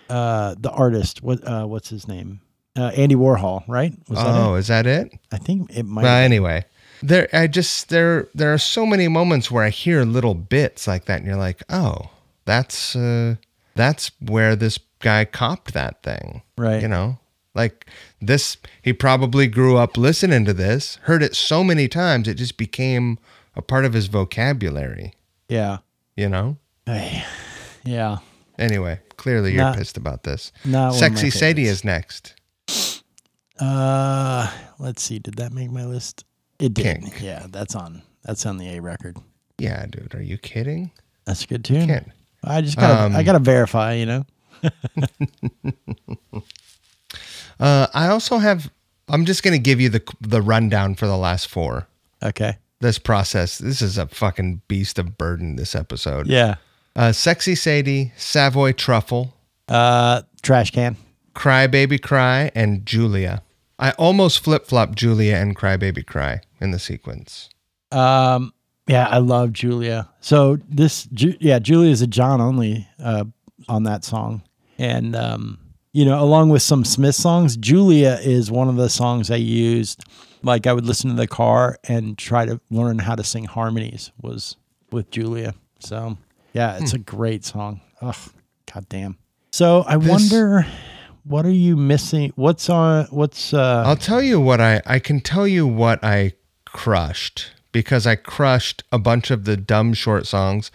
uh 0.09 0.55
the 0.59 0.71
artist. 0.71 1.21
What 1.21 1.47
uh 1.47 1.65
what's 1.65 1.89
his 1.89 2.07
name? 2.07 2.41
Uh, 2.75 2.91
Andy 2.95 3.15
Warhol, 3.15 3.63
right? 3.67 3.91
Was 4.07 4.19
that 4.19 4.27
oh, 4.27 4.55
it? 4.55 4.59
is 4.59 4.67
that 4.67 4.85
it? 4.85 5.11
I 5.31 5.37
think 5.37 5.75
it 5.75 5.83
might 5.83 6.03
Well, 6.03 6.17
anyway, 6.17 6.63
there 7.03 7.27
I 7.33 7.47
just 7.47 7.89
there 7.89 8.27
there 8.35 8.53
are 8.53 8.57
so 8.57 8.85
many 8.85 9.07
moments 9.07 9.49
where 9.51 9.63
I 9.63 9.69
hear 9.69 10.03
little 10.03 10.33
bits 10.33 10.87
like 10.87 11.05
that, 11.05 11.17
and 11.19 11.25
you're 11.27 11.35
like, 11.35 11.63
oh, 11.69 12.09
that's 12.45 12.95
uh, 12.95 13.35
that's 13.75 14.11
where 14.19 14.55
this 14.55 14.79
guy 14.99 15.25
copped 15.25 15.73
that 15.73 16.01
thing, 16.01 16.41
Right. 16.57 16.81
You 16.81 16.87
know, 16.87 17.19
Like 17.53 17.85
this, 18.19 18.57
he 18.81 18.93
probably 18.93 19.45
grew 19.47 19.77
up 19.77 19.95
listening 19.95 20.43
to 20.45 20.53
this, 20.53 20.95
heard 21.03 21.21
it 21.21 21.35
so 21.35 21.63
many 21.63 21.87
times, 21.87 22.27
it 22.27 22.33
just 22.35 22.57
became 22.57 23.19
a 23.55 23.61
part 23.61 23.85
of 23.85 23.93
his 23.93 24.07
vocabulary, 24.07 25.13
Yeah. 25.49 25.77
you 26.15 26.29
know? 26.29 26.57
Hey, 26.87 27.23
yeah. 27.83 28.17
Anyway, 28.57 28.99
clearly 29.17 29.53
you're 29.53 29.61
Not- 29.65 29.77
pissed 29.77 29.97
about 29.97 30.23
this. 30.23 30.51
not 30.65 30.79
one 30.79 30.87
of 30.87 30.93
my 30.93 30.99
Sexy 30.99 31.29
Sadie 31.29 31.65
is 31.67 31.83
next. 31.83 32.33
Uh, 33.59 34.51
let's 34.79 35.01
see. 35.03 35.19
Did 35.19 35.35
that 35.35 35.51
make 35.53 35.69
my 35.71 35.85
list? 35.85 36.25
It 36.59 36.73
did. 36.73 37.01
Kink. 37.01 37.21
Yeah, 37.21 37.45
that's 37.49 37.75
on. 37.75 38.01
That's 38.23 38.45
on 38.45 38.57
the 38.57 38.75
A 38.77 38.81
record. 38.81 39.17
Yeah, 39.57 39.85
dude, 39.85 40.13
are 40.15 40.21
you 40.21 40.37
kidding? 40.37 40.91
That's 41.25 41.43
a 41.43 41.47
good 41.47 41.63
tune. 41.65 41.87
Can't. 41.87 42.11
I 42.43 42.61
just 42.61 42.77
gotta. 42.77 43.03
Um, 43.03 43.15
I 43.15 43.23
gotta 43.23 43.39
verify. 43.39 43.93
You 43.93 44.05
know. 44.05 44.25
Uh, 47.59 47.87
I 47.93 48.07
also 48.09 48.37
have. 48.37 48.71
I'm 49.09 49.25
just 49.25 49.41
gonna 49.41 49.57
give 49.57 49.81
you 49.81 49.89
the 49.89 50.03
the 50.21 50.41
rundown 50.41 50.93
for 50.95 51.07
the 51.07 51.17
last 51.17 51.47
four. 51.47 51.87
Okay. 52.21 52.57
This 52.81 52.99
process. 52.99 53.57
This 53.57 53.81
is 53.81 53.97
a 53.97 54.05
fucking 54.07 54.61
beast 54.67 54.99
of 54.99 55.17
burden. 55.17 55.55
This 55.55 55.73
episode. 55.73 56.27
Yeah. 56.27 56.55
Uh, 56.95 57.11
Sexy 57.11 57.55
Sadie, 57.55 58.11
Savoy 58.17 58.73
Truffle, 58.73 59.33
Uh, 59.69 60.21
trash 60.41 60.71
can. 60.71 60.97
Cry 61.33 61.67
Baby 61.67 61.97
Cry, 61.99 62.51
and 62.55 62.85
Julia. 62.85 63.41
I 63.79 63.91
almost 63.91 64.43
flip 64.43 64.65
flop 64.67 64.95
Julia 64.95 65.35
and 65.35 65.55
Cry 65.55 65.77
Baby 65.77 66.03
Cry 66.03 66.41
in 66.59 66.71
the 66.71 66.79
sequence. 66.79 67.49
Um, 67.91 68.53
yeah, 68.87 69.07
I 69.07 69.17
love 69.17 69.53
Julia. 69.53 70.09
So 70.21 70.57
this, 70.69 71.05
Ju- 71.13 71.37
yeah, 71.39 71.59
Julia 71.59 71.91
is 71.91 72.01
a 72.01 72.07
John 72.07 72.41
only 72.41 72.87
uh, 73.03 73.25
on 73.67 73.83
that 73.83 74.03
song, 74.03 74.41
and 74.77 75.15
um, 75.15 75.59
you 75.91 76.05
know, 76.05 76.21
along 76.21 76.49
with 76.49 76.61
some 76.61 76.85
Smith 76.85 77.15
songs, 77.15 77.57
Julia 77.57 78.19
is 78.21 78.51
one 78.51 78.69
of 78.69 78.75
the 78.75 78.89
songs 78.89 79.31
I 79.31 79.37
used. 79.37 80.03
Like 80.43 80.67
I 80.67 80.73
would 80.73 80.85
listen 80.85 81.09
to 81.09 81.15
the 81.15 81.27
car 81.27 81.77
and 81.85 82.17
try 82.17 82.45
to 82.45 82.61
learn 82.69 82.99
how 82.99 83.15
to 83.15 83.23
sing 83.23 83.43
harmonies. 83.45 84.11
Was 84.21 84.55
with 84.91 85.09
Julia. 85.11 85.55
So 85.79 86.17
yeah, 86.53 86.77
it's 86.79 86.93
a 86.93 86.99
great 86.99 87.43
song. 87.43 87.81
Ugh, 88.01 88.15
goddamn. 88.71 89.17
So 89.51 89.83
I 89.87 89.97
wonder, 89.97 90.65
what 91.23 91.45
are 91.45 91.51
you 91.51 91.75
missing? 91.75 92.31
What's 92.35 92.69
on? 92.69 93.05
What's 93.05 93.53
uh? 93.53 93.83
I'll 93.85 93.95
tell 93.95 94.21
you 94.21 94.39
what 94.39 94.61
I 94.61 94.81
I 94.85 94.99
can 94.99 95.19
tell 95.19 95.47
you 95.47 95.65
what 95.67 96.03
I 96.03 96.33
crushed 96.72 97.51
because 97.72 98.07
I 98.07 98.15
crushed 98.15 98.84
a 98.91 98.99
bunch 98.99 99.32
of 99.32 99.45
the 99.45 99.57
dumb 99.57 99.93
short 99.93 100.26
songs. 100.26 100.72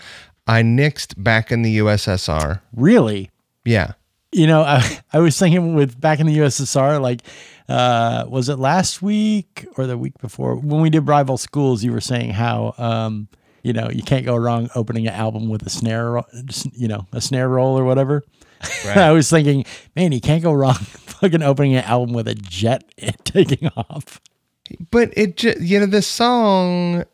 I 0.47 0.63
nixed 0.63 1.23
back 1.23 1.53
in 1.53 1.63
the 1.63 1.79
USSR. 1.79 2.61
really? 2.75 3.31
Yeah. 3.65 3.93
you 4.33 4.47
know, 4.47 4.63
I, 4.63 5.01
I 5.13 5.19
was 5.19 5.39
thinking 5.39 5.75
with 5.75 6.01
back 6.01 6.21
in 6.21 6.27
the 6.27 6.37
USSR, 6.39 7.01
like, 7.01 7.23
uh, 7.69 8.25
was 8.29 8.49
it 8.49 8.59
last 8.59 9.03
week 9.03 9.67
or 9.77 9.87
the 9.87 9.97
week 9.97 10.19
before 10.19 10.57
when 10.57 10.81
we 10.81 10.91
did 10.91 11.07
rival 11.07 11.39
schools? 11.39 11.85
You 11.85 11.93
were 11.93 12.01
saying 12.01 12.31
how, 12.31 12.75
um, 12.77 13.29
you 13.63 13.73
know, 13.73 13.89
you 13.91 14.03
can't 14.03 14.25
go 14.25 14.35
wrong 14.37 14.69
opening 14.75 15.07
an 15.07 15.15
album 15.15 15.49
with 15.49 15.65
a 15.65 15.71
snare, 15.71 16.23
you 16.73 16.89
know, 16.89 17.07
a 17.13 17.21
snare 17.21 17.49
roll 17.49 17.79
or 17.79 17.85
whatever. 17.85 18.25
I 18.85 19.11
was 19.13 19.31
thinking, 19.31 19.65
man, 19.97 20.13
you 20.13 20.21
can't 20.21 20.43
go 20.43 20.53
wrong 20.53 20.75
fucking 20.75 21.43
opening 21.43 21.77
an 21.77 21.85
album 21.85 22.15
with 22.15 22.29
a 22.29 22.35
jet 22.35 22.85
taking 23.25 23.69
off. 23.77 24.21
But 24.91 25.13
it 25.17 25.37
just, 25.37 25.61
you 25.61 25.81
know, 25.81 25.87
this 25.87 26.07
song, 26.07 27.05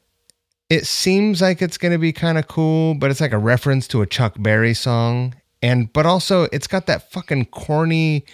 it 0.70 0.86
seems 0.86 1.40
like 1.40 1.62
it's 1.62 1.78
going 1.78 1.92
to 1.92 1.98
be 1.98 2.12
kind 2.12 2.38
of 2.38 2.48
cool, 2.48 2.94
but 2.94 3.10
it's 3.10 3.20
like 3.20 3.32
a 3.32 3.38
reference 3.38 3.88
to 3.88 4.02
a 4.02 4.06
Chuck 4.06 4.34
Berry 4.38 4.74
song. 4.74 5.34
And, 5.62 5.92
but 5.92 6.06
also 6.06 6.44
it's 6.52 6.66
got 6.66 6.86
that 6.86 7.10
fucking 7.10 7.46
corny 7.46 8.24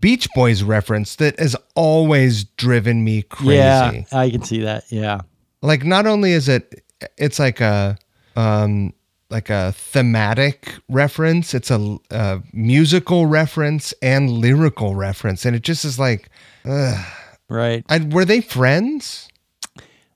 Beach 0.00 0.28
Boys 0.34 0.62
reference 0.62 1.16
that 1.16 1.38
has 1.38 1.56
always 1.74 2.44
driven 2.44 3.04
me 3.04 3.22
crazy. 3.22 3.56
Yeah, 3.56 4.02
I 4.12 4.30
can 4.30 4.42
see 4.42 4.60
that. 4.60 4.84
Yeah. 4.90 5.20
Like, 5.62 5.84
not 5.84 6.06
only 6.06 6.32
is 6.32 6.48
it, 6.48 6.82
it's 7.18 7.38
like 7.38 7.60
a, 7.60 7.98
um, 8.36 8.94
like 9.28 9.50
a 9.50 9.72
thematic 9.72 10.74
reference, 10.88 11.54
it's 11.54 11.70
a, 11.70 11.98
a 12.10 12.40
musical 12.52 13.26
reference 13.26 13.92
and 14.00 14.30
lyrical 14.30 14.94
reference. 14.94 15.44
And 15.44 15.54
it 15.54 15.62
just 15.62 15.84
is 15.84 15.98
like, 15.98 16.30
ugh. 16.64 17.04
Right. 17.50 17.84
I, 17.88 17.98
were 17.98 18.24
they 18.24 18.40
friends? 18.40 19.28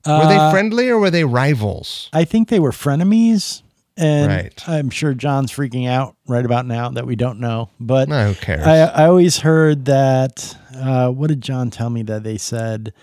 Were 0.07 0.27
they 0.27 0.37
Uh, 0.37 0.51
friendly 0.51 0.87
or 0.89 0.97
were 0.99 1.09
they 1.11 1.23
rivals? 1.23 2.09
I 2.13 2.23
think 2.25 2.49
they 2.49 2.59
were 2.59 2.71
frenemies. 2.71 3.61
And 3.97 4.27
Right. 4.27 4.63
I'm 4.67 4.89
sure 4.89 5.13
John's 5.13 5.51
freaking 5.51 5.87
out 5.87 6.15
right 6.27 6.43
about 6.45 6.65
now 6.65 6.89
that 6.89 7.05
we 7.07 7.15
don't 7.15 7.39
know. 7.39 7.69
But 7.79 8.09
No, 8.09 8.27
who 8.29 8.33
cares? 8.35 8.65
I, 8.67 8.79
I 9.03 9.05
always 9.07 9.37
heard 9.39 9.85
that. 9.85 10.55
Uh, 10.75 11.09
what 11.09 11.27
did 11.27 11.41
John 11.41 11.69
tell 11.69 11.89
me 11.89 12.03
that 12.03 12.23
they 12.23 12.37
said? 12.37 12.93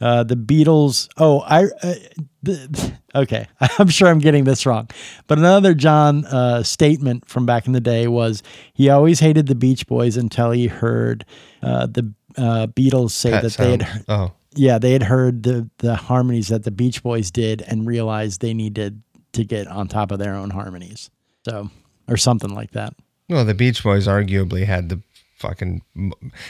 Uh, 0.00 0.24
the 0.24 0.34
Beatles. 0.34 1.08
Oh, 1.18 1.40
I. 1.40 1.64
Uh, 1.82 1.94
the, 2.42 2.92
okay, 3.14 3.46
I'm 3.78 3.88
sure 3.88 4.08
I'm 4.08 4.18
getting 4.18 4.44
this 4.44 4.64
wrong, 4.66 4.88
but 5.26 5.38
another 5.38 5.74
John 5.74 6.24
uh, 6.24 6.62
statement 6.62 7.28
from 7.28 7.44
back 7.46 7.66
in 7.66 7.72
the 7.74 7.80
day 7.82 8.06
was 8.08 8.42
he 8.72 8.88
always 8.88 9.20
hated 9.20 9.46
the 9.46 9.54
Beach 9.54 9.86
Boys 9.86 10.16
until 10.16 10.50
he 10.52 10.66
heard 10.68 11.24
uh, 11.62 11.86
the 11.86 12.12
uh, 12.36 12.66
Beatles 12.68 13.10
say 13.12 13.30
Pet 13.30 13.42
that 13.42 13.52
they 13.54 13.70
had. 13.84 14.04
Oh, 14.08 14.32
Yeah, 14.54 14.78
they 14.78 14.92
had 14.92 15.02
heard 15.04 15.42
the 15.42 15.68
the 15.78 15.96
harmonies 15.96 16.48
that 16.48 16.64
the 16.64 16.70
Beach 16.70 17.02
Boys 17.02 17.30
did 17.30 17.62
and 17.62 17.86
realized 17.86 18.40
they 18.40 18.54
needed 18.54 19.02
to 19.32 19.44
get 19.44 19.66
on 19.68 19.88
top 19.88 20.10
of 20.10 20.18
their 20.18 20.34
own 20.34 20.50
harmonies. 20.50 21.10
So, 21.44 21.70
or 22.08 22.16
something 22.16 22.50
like 22.54 22.72
that. 22.72 22.94
well, 23.28 23.44
the 23.44 23.54
Beach 23.54 23.82
Boys 23.82 24.06
arguably 24.06 24.66
had 24.66 24.88
the 24.88 25.00
fucking. 25.38 25.82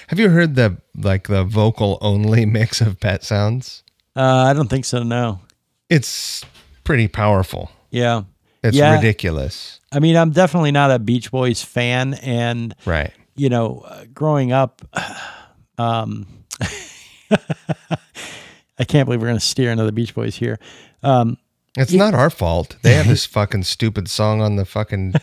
Have 0.09 0.19
you 0.19 0.31
heard 0.31 0.55
the 0.57 0.79
like 0.97 1.29
the 1.29 1.45
vocal 1.45 1.99
only 2.01 2.47
mix 2.59 2.81
of 2.81 2.99
Pet 3.01 3.23
Sounds? 3.23 3.83
Uh, 4.17 4.23
I 4.49 4.53
don't 4.53 4.69
think 4.69 4.85
so. 4.85 5.03
No. 5.03 5.41
It's 5.89 6.45
pretty 6.85 7.07
powerful. 7.09 7.71
Yeah. 7.91 8.23
It's 8.63 8.77
Yeah. 8.77 8.95
ridiculous. 8.97 9.81
I 9.93 9.99
mean, 10.01 10.17
I'm 10.17 10.31
definitely 10.31 10.73
not 10.73 10.91
a 10.91 10.99
Beach 10.99 11.31
Boys 11.31 11.63
fan, 11.63 12.15
and 12.15 12.75
Right. 12.85 13.13
you 13.37 13.49
know, 13.49 13.85
uh, 13.87 14.05
growing 14.13 14.53
up, 14.53 14.83
um, 15.81 16.27
I 18.79 18.85
can't 18.87 19.07
believe 19.07 19.21
we're 19.21 19.29
going 19.29 19.39
to 19.39 19.45
steer 19.45 19.71
into 19.71 19.85
the 19.85 19.93
Beach 19.93 20.15
Boys 20.15 20.37
here. 20.37 20.59
Um, 21.03 21.39
It's 21.77 21.93
not 21.93 22.15
our 22.15 22.31
fault. 22.31 22.77
They 22.83 22.95
have 22.95 23.07
this 23.09 23.27
fucking 23.39 23.65
stupid 23.65 24.09
song 24.09 24.41
on 24.41 24.57
the 24.57 24.65
fucking 24.65 25.15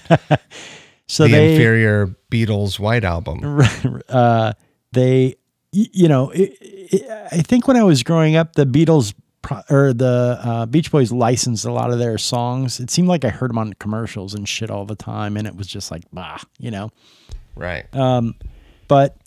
so 1.07 1.23
the 1.23 1.31
they, 1.31 1.51
inferior 1.53 2.15
Beatles 2.31 2.79
White 2.79 3.03
album. 3.03 3.61
uh, 4.09 4.53
they, 4.91 5.35
you 5.71 6.07
know, 6.07 6.29
it, 6.31 6.57
it, 6.61 7.09
I 7.31 7.41
think 7.41 7.67
when 7.67 7.77
I 7.77 7.83
was 7.83 8.03
growing 8.03 8.35
up, 8.35 8.53
the 8.53 8.65
Beatles 8.65 9.13
or 9.69 9.93
the 9.93 10.39
uh, 10.43 10.65
Beach 10.65 10.91
Boys 10.91 11.11
licensed 11.11 11.65
a 11.65 11.71
lot 11.71 11.91
of 11.91 11.99
their 11.99 12.17
songs. 12.17 12.79
It 12.79 12.89
seemed 12.89 13.07
like 13.07 13.23
I 13.23 13.29
heard 13.29 13.49
them 13.49 13.57
on 13.57 13.73
commercials 13.73 14.33
and 14.33 14.47
shit 14.47 14.69
all 14.69 14.85
the 14.85 14.95
time, 14.95 15.37
and 15.37 15.47
it 15.47 15.55
was 15.55 15.67
just 15.67 15.91
like, 15.91 16.03
bah, 16.11 16.39
you 16.57 16.71
know. 16.71 16.91
Right. 17.55 17.85
Um, 17.95 18.35
but 18.87 19.17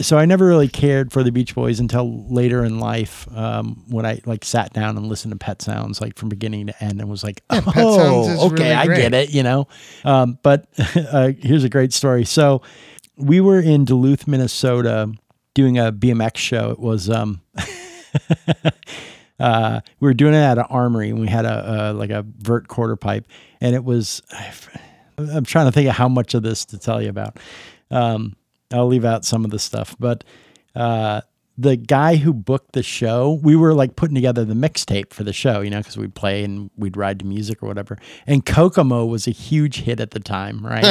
so 0.00 0.18
I 0.18 0.24
never 0.24 0.46
really 0.46 0.68
cared 0.68 1.12
for 1.12 1.22
the 1.22 1.32
Beach 1.32 1.54
Boys 1.54 1.80
until 1.80 2.26
later 2.28 2.64
in 2.64 2.78
life 2.78 3.28
um, 3.34 3.84
when 3.88 4.06
I 4.06 4.20
like 4.24 4.44
sat 4.44 4.72
down 4.72 4.96
and 4.96 5.06
listened 5.06 5.32
to 5.32 5.38
Pet 5.38 5.62
Sounds 5.62 6.00
like 6.00 6.16
from 6.16 6.28
beginning 6.28 6.68
to 6.68 6.84
end 6.84 7.00
and 7.00 7.08
was 7.10 7.22
like, 7.22 7.46
Pet 7.48 7.64
Sounds 7.64 7.76
oh, 7.78 8.50
okay, 8.52 8.70
really 8.70 8.72
I 8.72 8.86
get 8.86 9.14
it, 9.14 9.30
you 9.30 9.42
know. 9.42 9.68
Um, 10.04 10.38
but 10.42 10.66
uh, 10.96 11.32
here's 11.38 11.64
a 11.64 11.68
great 11.68 11.92
story. 11.92 12.24
So 12.24 12.62
we 13.16 13.40
were 13.40 13.60
in 13.60 13.84
Duluth, 13.84 14.26
Minnesota, 14.26 15.12
doing 15.54 15.78
a 15.78 15.92
BMX 15.92 16.36
show. 16.36 16.70
It 16.70 16.78
was 16.78 17.10
um, 17.10 17.42
uh, 19.38 19.80
we 20.00 20.06
were 20.06 20.14
doing 20.14 20.34
it 20.34 20.38
at 20.38 20.58
an 20.58 20.66
armory, 20.70 21.10
and 21.10 21.20
we 21.20 21.28
had 21.28 21.44
a, 21.44 21.90
a 21.90 21.92
like 21.92 22.10
a 22.10 22.24
vert 22.38 22.68
quarter 22.68 22.96
pipe, 22.96 23.26
and 23.60 23.74
it 23.74 23.84
was. 23.84 24.22
I'm 25.18 25.44
trying 25.44 25.66
to 25.66 25.72
think 25.72 25.86
of 25.86 25.94
how 25.94 26.08
much 26.08 26.32
of 26.32 26.42
this 26.42 26.64
to 26.66 26.78
tell 26.78 27.02
you 27.02 27.10
about. 27.10 27.38
Um, 27.90 28.36
I'll 28.72 28.86
leave 28.86 29.04
out 29.04 29.24
some 29.24 29.44
of 29.44 29.50
the 29.50 29.58
stuff, 29.58 29.96
but 29.98 30.24
uh, 30.74 31.22
the 31.58 31.76
guy 31.76 32.16
who 32.16 32.32
booked 32.32 32.72
the 32.72 32.82
show, 32.82 33.38
we 33.42 33.54
were 33.54 33.74
like 33.74 33.96
putting 33.96 34.14
together 34.14 34.44
the 34.46 34.54
mixtape 34.54 35.12
for 35.12 35.24
the 35.24 35.32
show, 35.32 35.60
you 35.60 35.68
know, 35.68 35.78
because 35.78 35.96
we'd 35.98 36.14
play 36.14 36.42
and 36.44 36.70
we'd 36.76 36.96
ride 36.96 37.18
to 37.18 37.26
music 37.26 37.62
or 37.62 37.66
whatever. 37.66 37.98
And 38.26 38.46
Kokomo 38.46 39.04
was 39.04 39.26
a 39.26 39.30
huge 39.32 39.80
hit 39.82 40.00
at 40.00 40.12
the 40.12 40.20
time, 40.20 40.64
right? 40.64 40.84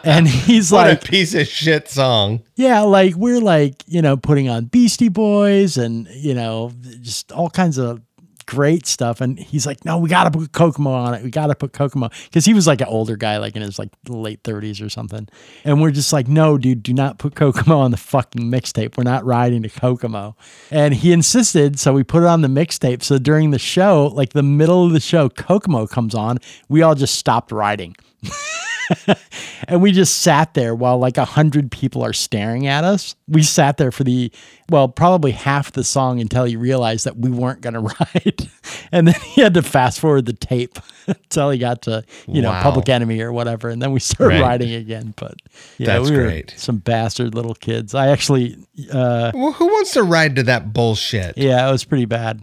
and 0.04 0.26
he's 0.26 0.72
What 0.72 0.88
like, 0.88 1.04
a 1.04 1.06
piece 1.06 1.34
of 1.34 1.46
shit 1.46 1.88
song. 1.88 2.42
yeah, 2.56 2.80
like 2.80 3.14
we're 3.14 3.40
like, 3.40 3.84
you 3.86 4.02
know, 4.02 4.16
putting 4.16 4.48
on 4.48 4.64
Beastie 4.64 5.10
Boys 5.10 5.76
and, 5.76 6.08
you 6.08 6.34
know, 6.34 6.72
just 7.00 7.30
all 7.30 7.50
kinds 7.50 7.78
of 7.78 8.00
great 8.48 8.86
stuff. 8.86 9.20
And 9.20 9.38
he's 9.38 9.66
like, 9.66 9.84
no, 9.84 9.98
we 9.98 10.08
got 10.08 10.24
to 10.24 10.30
put 10.30 10.52
Kokomo 10.52 10.90
on 10.90 11.12
it. 11.12 11.22
We 11.22 11.30
got 11.30 11.48
to 11.48 11.54
put 11.54 11.74
Kokomo. 11.74 12.08
Cause 12.32 12.46
he 12.46 12.54
was 12.54 12.66
like 12.66 12.80
an 12.80 12.86
older 12.88 13.14
guy, 13.14 13.36
like 13.36 13.54
in 13.54 13.60
his 13.60 13.78
like 13.78 13.90
late 14.08 14.42
30s 14.42 14.84
or 14.84 14.88
something. 14.88 15.28
And 15.64 15.82
we're 15.82 15.90
just 15.90 16.14
like, 16.14 16.28
no, 16.28 16.56
dude, 16.56 16.82
do 16.82 16.94
not 16.94 17.18
put 17.18 17.34
Kokomo 17.34 17.78
on 17.78 17.90
the 17.90 17.98
fucking 17.98 18.42
mixtape. 18.42 18.96
We're 18.96 19.04
not 19.04 19.26
riding 19.26 19.62
to 19.64 19.68
Kokomo. 19.68 20.34
And 20.70 20.94
he 20.94 21.12
insisted. 21.12 21.78
So 21.78 21.92
we 21.92 22.02
put 22.02 22.22
it 22.22 22.26
on 22.26 22.40
the 22.40 22.48
mixtape. 22.48 23.02
So 23.02 23.18
during 23.18 23.50
the 23.50 23.58
show, 23.58 24.06
like 24.14 24.30
the 24.30 24.42
middle 24.42 24.86
of 24.86 24.92
the 24.92 25.00
show, 25.00 25.28
Kokomo 25.28 25.86
comes 25.86 26.14
on. 26.14 26.38
We 26.70 26.80
all 26.80 26.94
just 26.94 27.16
stopped 27.16 27.52
riding. 27.52 27.96
and 29.68 29.82
we 29.82 29.92
just 29.92 30.18
sat 30.22 30.54
there 30.54 30.74
while 30.74 30.98
like 30.98 31.16
a 31.18 31.24
hundred 31.24 31.70
people 31.70 32.02
are 32.04 32.12
staring 32.12 32.66
at 32.66 32.84
us. 32.84 33.14
We 33.26 33.42
sat 33.42 33.76
there 33.76 33.90
for 33.92 34.04
the 34.04 34.30
well, 34.70 34.88
probably 34.88 35.32
half 35.32 35.72
the 35.72 35.84
song 35.84 36.20
until 36.20 36.44
he 36.44 36.56
realized 36.56 37.06
that 37.06 37.16
we 37.16 37.30
weren't 37.30 37.60
going 37.62 37.74
to 37.74 37.80
ride, 37.80 38.48
and 38.92 39.08
then 39.08 39.14
he 39.20 39.40
had 39.40 39.54
to 39.54 39.62
fast 39.62 40.00
forward 40.00 40.26
the 40.26 40.32
tape 40.32 40.78
until 41.06 41.50
he 41.50 41.58
got 41.58 41.82
to 41.82 42.04
you 42.26 42.42
know 42.42 42.52
Public 42.62 42.88
Enemy 42.88 43.20
or 43.20 43.32
whatever, 43.32 43.68
and 43.68 43.80
then 43.82 43.92
we 43.92 44.00
started 44.00 44.34
Right. 44.40 44.42
riding 44.42 44.72
again. 44.74 45.14
But 45.16 45.34
yeah, 45.78 45.98
That's 45.98 46.10
we 46.10 46.16
were 46.16 46.24
great. 46.24 46.54
some 46.56 46.78
bastard 46.78 47.34
little 47.34 47.54
kids. 47.54 47.94
I 47.94 48.08
actually, 48.08 48.56
uh, 48.92 49.32
Well, 49.34 49.52
who 49.52 49.66
wants 49.66 49.92
to 49.92 50.02
ride 50.02 50.36
to 50.36 50.42
that 50.44 50.72
bullshit? 50.72 51.36
yeah, 51.38 51.66
it 51.68 51.72
was 51.72 51.84
pretty 51.84 52.04
bad. 52.06 52.42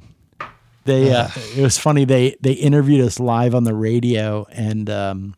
They 0.86 1.12
uh, 1.12 1.30
it 1.58 1.62
was 1.62 1.80
funny. 1.80 2.06
They 2.06 2.36
they 2.42 2.54
interviewed 2.54 3.04
us 3.06 3.20
live 3.20 3.56
on 3.56 3.64
the 3.64 3.74
radio, 3.74 4.46
and 4.52 4.88
um, 4.88 5.36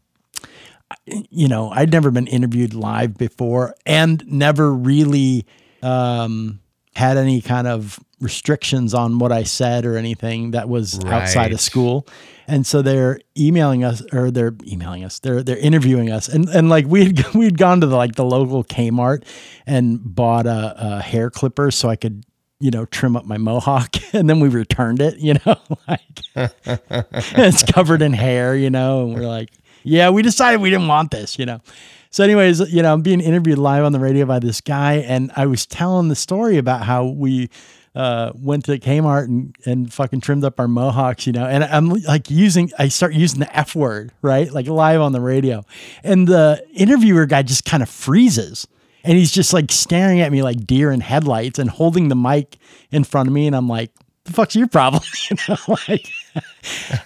you 1.05 1.47
know 1.47 1.69
I'd 1.69 1.91
never 1.91 2.11
been 2.11 2.27
interviewed 2.27 2.73
live 2.73 3.17
before, 3.17 3.75
and 3.85 4.23
never 4.27 4.73
really 4.73 5.45
um, 5.81 6.59
had 6.95 7.17
any 7.17 7.41
kind 7.41 7.67
of 7.67 7.99
restrictions 8.19 8.93
on 8.93 9.19
what 9.19 9.31
I 9.31 9.43
said 9.43 9.85
or 9.85 9.97
anything 9.97 10.51
that 10.51 10.67
was 10.67 11.03
outside 11.05 11.51
of 11.53 11.61
school. 11.61 12.07
And 12.47 12.65
so 12.65 12.81
they're 12.81 13.19
emailing 13.37 13.83
us, 13.83 14.01
or 14.13 14.31
they're 14.31 14.55
emailing 14.65 15.03
us. 15.03 15.19
They're 15.19 15.43
they're 15.43 15.57
interviewing 15.57 16.11
us, 16.11 16.29
and 16.29 16.47
and 16.49 16.69
like 16.69 16.87
we'd 16.87 17.25
we'd 17.35 17.57
gone 17.57 17.81
to 17.81 17.87
the 17.87 17.95
like 17.95 18.15
the 18.15 18.25
local 18.25 18.63
Kmart 18.63 19.23
and 19.65 19.99
bought 20.03 20.47
a, 20.47 20.73
a 20.77 21.01
hair 21.01 21.29
clipper 21.29 21.71
so 21.71 21.89
I 21.89 21.97
could 21.97 22.23
you 22.59 22.71
know 22.71 22.85
trim 22.85 23.15
up 23.15 23.25
my 23.25 23.37
mohawk, 23.37 23.95
and 24.13 24.29
then 24.29 24.39
we 24.39 24.47
returned 24.49 25.01
it. 25.01 25.17
You 25.17 25.35
know, 25.45 25.57
like 25.87 26.01
it's 26.35 27.63
covered 27.63 28.01
in 28.01 28.13
hair. 28.13 28.55
You 28.55 28.69
know, 28.69 29.03
and 29.03 29.13
we're 29.13 29.27
like, 29.27 29.49
yeah, 29.87 30.09
we 30.09 30.21
decided 30.21 30.61
we 30.61 30.69
didn't 30.69 30.87
want 30.87 31.11
this. 31.11 31.39
You 31.39 31.45
know. 31.45 31.61
So, 32.09 32.23
anyways, 32.23 32.71
you 32.71 32.81
know, 32.81 32.93
I'm 32.93 33.01
being 33.01 33.21
interviewed 33.21 33.57
live 33.57 33.83
on 33.83 33.91
the 33.91 33.99
radio 33.99 34.25
by 34.25 34.39
this 34.39 34.61
guy, 34.61 34.95
and 34.95 35.31
I 35.35 35.45
was 35.45 35.65
telling 35.65 36.07
the 36.07 36.15
story 36.15 36.57
about 36.57 36.83
how 36.83 37.05
we 37.05 37.49
uh, 37.95 38.31
went 38.35 38.65
to 38.65 38.79
Kmart 38.79 39.25
and, 39.25 39.55
and 39.65 39.93
fucking 39.93 40.21
trimmed 40.21 40.43
up 40.43 40.59
our 40.59 40.67
mohawks, 40.67 41.27
you 41.27 41.33
know, 41.33 41.45
and 41.45 41.63
I'm 41.63 41.89
like 41.89 42.29
using, 42.29 42.71
I 42.79 42.87
start 42.87 43.13
using 43.13 43.39
the 43.39 43.57
F 43.57 43.75
word, 43.75 44.13
right? 44.21 44.51
Like 44.51 44.67
live 44.67 45.01
on 45.01 45.11
the 45.11 45.19
radio. 45.19 45.65
And 46.03 46.27
the 46.27 46.63
interviewer 46.73 47.25
guy 47.25 47.41
just 47.41 47.65
kind 47.65 47.81
of 47.83 47.89
freezes 47.89 48.67
and 49.07 49.17
he's 49.17 49.31
just 49.31 49.53
like 49.53 49.71
staring 49.71 50.19
at 50.19 50.31
me 50.33 50.43
like 50.43 50.67
deer 50.67 50.91
in 50.91 50.99
headlights 50.99 51.59
and 51.59 51.69
holding 51.69 52.09
the 52.09 52.15
mic 52.15 52.57
in 52.91 53.05
front 53.05 53.27
of 53.27 53.33
me. 53.33 53.47
And 53.47 53.55
I'm 53.55 53.69
like, 53.69 53.89
the 54.25 54.33
fuck's 54.33 54.53
your 54.53 54.67
problem? 54.67 55.01
you 55.29 55.37
know, 55.47 55.55
like 55.87 56.11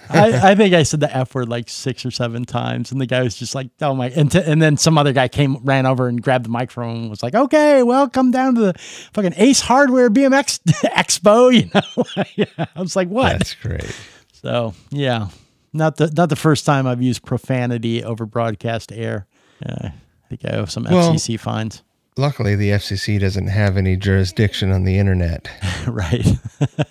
I, 0.10 0.52
I 0.52 0.56
think 0.56 0.74
I 0.74 0.84
said 0.84 1.00
the 1.00 1.16
F 1.16 1.34
word 1.36 1.50
like 1.50 1.70
six 1.70 2.06
or 2.06 2.12
seven 2.12 2.46
times, 2.46 2.92
and 2.92 3.00
the 3.00 3.06
guy 3.06 3.22
was 3.24 3.36
just 3.36 3.56
like, 3.56 3.70
"Oh 3.82 3.94
my!" 3.94 4.10
And, 4.10 4.32
t- 4.32 4.42
and 4.46 4.62
then 4.62 4.78
some 4.78 4.98
other 4.98 5.14
guy 5.14 5.28
came, 5.28 5.58
ran 5.64 5.86
over, 5.86 6.08
and 6.08 6.22
grabbed 6.22 6.46
the 6.46 6.50
microphone, 6.50 6.98
and 7.02 7.10
was 7.10 7.24
like, 7.24 7.36
"Okay, 7.36 7.84
well, 7.84 8.10
come 8.10 8.32
down 8.32 8.56
to 8.56 8.62
the 8.62 8.74
fucking 9.14 9.34
Ace 9.38 9.62
Hardware 9.62 10.10
BMX 10.10 10.60
Expo." 10.84 11.52
You 11.62 11.70
know, 11.74 12.24
yeah. 12.36 12.66
I 12.76 12.82
was 12.82 12.96
like, 12.96 13.08
"What?" 13.10 13.34
That's 13.34 13.54
great. 13.56 13.96
So 14.34 14.74
yeah, 14.90 15.30
not 15.74 15.98
the 15.98 16.12
not 16.12 16.30
the 16.30 16.36
first 16.36 16.66
time 16.66 16.88
I've 16.88 17.02
used 17.02 17.24
profanity 17.24 18.04
over 18.04 18.26
broadcast 18.26 18.92
air. 18.92 19.28
Uh, 19.66 19.90
I 19.90 20.28
think 20.30 20.42
I 20.46 20.58
owe 20.58 20.66
some 20.66 20.84
Well- 20.90 21.14
FCC 21.14 21.40
fines. 21.40 21.84
Luckily, 22.18 22.56
the 22.56 22.72
FCC 22.72 23.20
doesn't 23.20 23.48
have 23.48 23.78
any 23.78 23.96
jurisdiction 23.96 24.72
on 24.72 24.84
the 24.84 24.98
internet. 25.00 25.50
right. 25.88 26.26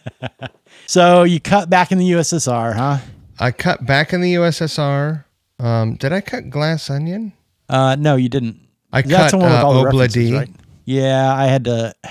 so 0.87 1.25
you 1.25 1.41
cut 1.41 1.69
back 1.69 1.93
in 1.93 1.99
the 1.99 2.11
USSR, 2.13 2.75
huh? 2.75 2.99
I 3.39 3.51
cut 3.51 3.85
back 3.85 4.13
in 4.13 4.23
the 4.23 4.35
USSR. 4.35 5.25
Um, 5.59 5.97
did 5.97 6.13
I 6.13 6.21
cut 6.23 6.49
Glass 6.49 6.89
Onion? 6.89 7.33
Uh, 7.69 7.97
no, 7.97 8.17
you 8.17 8.29
didn't. 8.29 8.61
I 8.93 9.03
That's 9.03 9.31
cut 9.31 9.31
the 9.33 9.39
one 9.39 9.51
with 9.51 9.61
uh, 9.61 9.67
all 9.67 9.85
the 9.85 10.33
right? 10.35 10.51
Yeah, 10.85 11.35
I 11.35 11.47
had 11.47 11.65
to. 11.65 11.95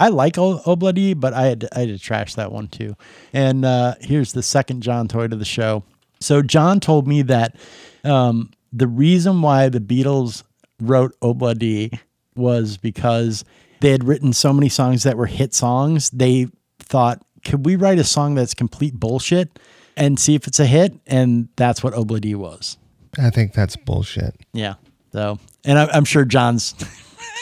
I 0.00 0.08
like 0.08 0.34
Obladi, 0.34 1.18
but 1.18 1.34
I 1.34 1.46
had 1.46 1.60
to, 1.62 1.76
I 1.76 1.80
had 1.80 1.88
to 1.88 1.98
trash 1.98 2.36
that 2.36 2.52
one 2.52 2.68
too. 2.68 2.94
And 3.32 3.64
uh, 3.64 3.96
here's 4.00 4.32
the 4.32 4.44
second 4.44 4.80
John 4.82 5.08
toy 5.08 5.26
to 5.26 5.34
the 5.34 5.44
show. 5.44 5.82
So 6.20 6.40
John 6.40 6.78
told 6.78 7.08
me 7.08 7.22
that 7.22 7.56
um, 8.04 8.52
the 8.72 8.86
reason 8.86 9.42
why 9.42 9.68
the 9.68 9.80
Beatles 9.80 10.44
wrote 10.80 11.18
Obladi 11.20 11.98
was 12.38 12.76
because 12.76 13.44
they 13.80 13.90
had 13.90 14.04
written 14.04 14.32
so 14.32 14.52
many 14.52 14.68
songs 14.68 15.02
that 15.02 15.16
were 15.16 15.26
hit 15.26 15.54
songs. 15.54 16.10
They 16.10 16.48
thought, 16.78 17.22
could 17.44 17.66
we 17.66 17.76
write 17.76 17.98
a 17.98 18.04
song 18.04 18.34
that's 18.34 18.54
complete 18.54 18.94
bullshit 18.94 19.58
and 19.96 20.18
see 20.18 20.34
if 20.34 20.46
it's 20.46 20.60
a 20.60 20.66
hit? 20.66 20.94
And 21.06 21.48
that's 21.56 21.82
what 21.82 21.94
Obladi 21.94 22.34
was. 22.34 22.78
I 23.18 23.30
think 23.30 23.52
that's 23.52 23.76
bullshit. 23.76 24.36
Yeah. 24.52 24.74
So, 25.12 25.38
and 25.64 25.78
I, 25.78 25.86
I'm 25.92 26.04
sure 26.04 26.24
John's 26.24 26.74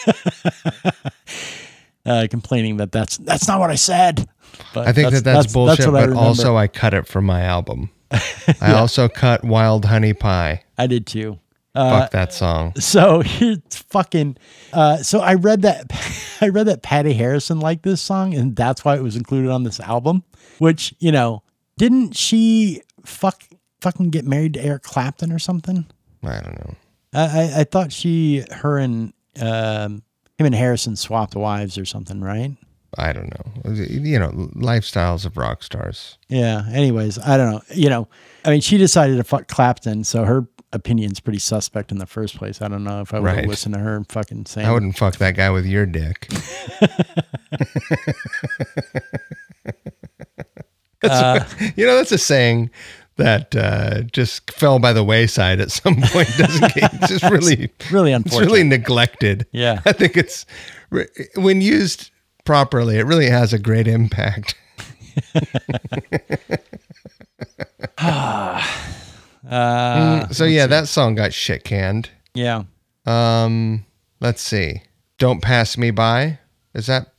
uh, 2.06 2.26
complaining 2.30 2.76
that 2.78 2.92
that's 2.92 3.16
that's 3.18 3.48
not 3.48 3.60
what 3.60 3.70
I 3.70 3.74
said. 3.74 4.28
But 4.72 4.86
I 4.88 4.92
think 4.92 5.10
that 5.12 5.24
that's, 5.24 5.52
bullshit, 5.52 5.86
what 5.86 5.96
I 5.96 6.00
but 6.02 6.08
remember. 6.10 6.20
also 6.20 6.56
I 6.56 6.68
cut 6.68 6.94
it 6.94 7.06
from 7.06 7.26
my 7.26 7.42
album. 7.42 7.90
I 8.60 8.72
also 8.74 9.08
cut 9.08 9.44
Wild 9.44 9.84
Honey 9.84 10.14
Pie. 10.14 10.62
I 10.78 10.86
did 10.86 11.06
too. 11.06 11.38
Uh, 11.76 12.00
Fuck 12.00 12.10
that 12.12 12.32
song. 12.32 12.72
So 12.76 13.22
it's 13.24 13.76
fucking. 13.76 14.38
Uh, 14.72 14.98
so 14.98 15.20
I 15.20 15.34
read 15.34 15.62
that 15.62 15.92
I 16.40 16.48
read 16.48 16.66
that 16.66 16.82
Pattie 16.82 17.12
Harrison 17.12 17.60
liked 17.60 17.82
this 17.82 18.00
song, 18.00 18.34
and 18.34 18.56
that's 18.56 18.84
why 18.84 18.96
it 18.96 19.02
was 19.02 19.16
included 19.16 19.50
on 19.50 19.62
this 19.62 19.78
album. 19.80 20.24
Which 20.58 20.94
you 20.98 21.12
know, 21.12 21.42
didn't 21.76 22.16
she 22.16 22.82
fuck 23.04 23.42
fucking 23.80 24.10
get 24.10 24.24
married 24.24 24.54
to 24.54 24.64
Eric 24.64 24.82
Clapton 24.82 25.32
or 25.32 25.38
something? 25.38 25.86
I 26.24 26.40
don't 26.40 26.58
know. 26.58 26.74
I 27.12 27.20
I, 27.20 27.60
I 27.60 27.64
thought 27.64 27.92
she, 27.92 28.42
her, 28.50 28.78
and 28.78 29.12
um, 29.40 30.02
him 30.38 30.46
and 30.46 30.54
Harrison 30.54 30.96
swapped 30.96 31.36
wives 31.36 31.76
or 31.76 31.84
something, 31.84 32.20
right? 32.20 32.56
I 32.98 33.12
don't 33.12 33.30
know. 33.30 33.72
You 33.74 34.18
know, 34.18 34.30
lifestyles 34.54 35.26
of 35.26 35.36
rock 35.36 35.62
stars. 35.62 36.16
Yeah. 36.28 36.64
Anyways, 36.72 37.18
I 37.18 37.36
don't 37.36 37.52
know. 37.52 37.62
You 37.74 37.90
know, 37.90 38.08
I 38.44 38.50
mean, 38.50 38.60
she 38.60 38.78
decided 38.78 39.16
to 39.18 39.24
fuck 39.24 39.48
Clapton, 39.48 40.04
so 40.04 40.24
her 40.24 40.46
opinion's 40.76 41.18
pretty 41.20 41.38
suspect 41.40 41.90
in 41.90 41.98
the 41.98 42.06
first 42.06 42.36
place. 42.36 42.62
I 42.62 42.68
don't 42.68 42.84
know 42.84 43.00
if 43.00 43.12
I 43.12 43.18
would 43.18 43.26
Right. 43.26 43.36
have 43.38 43.46
listened 43.46 43.74
to 43.74 43.80
her 43.80 44.04
fucking 44.08 44.46
saying. 44.46 44.66
I 44.66 44.72
wouldn't 44.72 44.96
fuck 44.96 45.16
that 45.16 45.34
guy 45.34 45.50
with 45.50 45.66
your 45.66 45.84
dick. 45.86 46.28
That's- 51.02 51.54
you 51.76 51.86
know, 51.86 51.96
that's 51.96 52.12
a 52.12 52.18
saying 52.18 52.70
that 53.16 53.54
uh, 53.56 54.02
just 54.02 54.50
fell 54.50 54.78
by 54.78 54.92
the 54.92 55.04
wayside 55.04 55.60
at 55.60 55.70
some 55.70 55.96
point. 56.02 56.28
Doesn't 56.36 56.74
get 56.74 56.92
it's 56.94 57.08
just 57.08 57.24
really, 57.24 57.70
really 57.90 58.12
it's 58.12 58.24
unfortunate. 58.26 58.46
really 58.46 58.62
neglected. 58.64 59.46
Yeah. 59.52 59.80
I 59.86 59.92
think 59.92 60.16
it's 60.16 60.46
when 61.36 61.60
used 61.60 62.10
properly, 62.44 62.98
it 62.98 63.04
really 63.06 63.28
has 63.30 63.52
a 63.52 63.58
great 63.58 63.88
impact. 63.88 64.54
Uh, 69.48 70.28
so 70.28 70.44
yeah, 70.44 70.66
that 70.66 70.88
song 70.88 71.14
got 71.14 71.32
shit 71.32 71.64
canned. 71.64 72.10
yeah. 72.34 72.64
Um, 73.06 73.84
let's 74.20 74.42
see. 74.42 74.82
Don't 75.18 75.40
pass 75.40 75.78
me 75.78 75.92
by. 75.92 76.38
Is 76.74 76.86
that? 76.86 77.12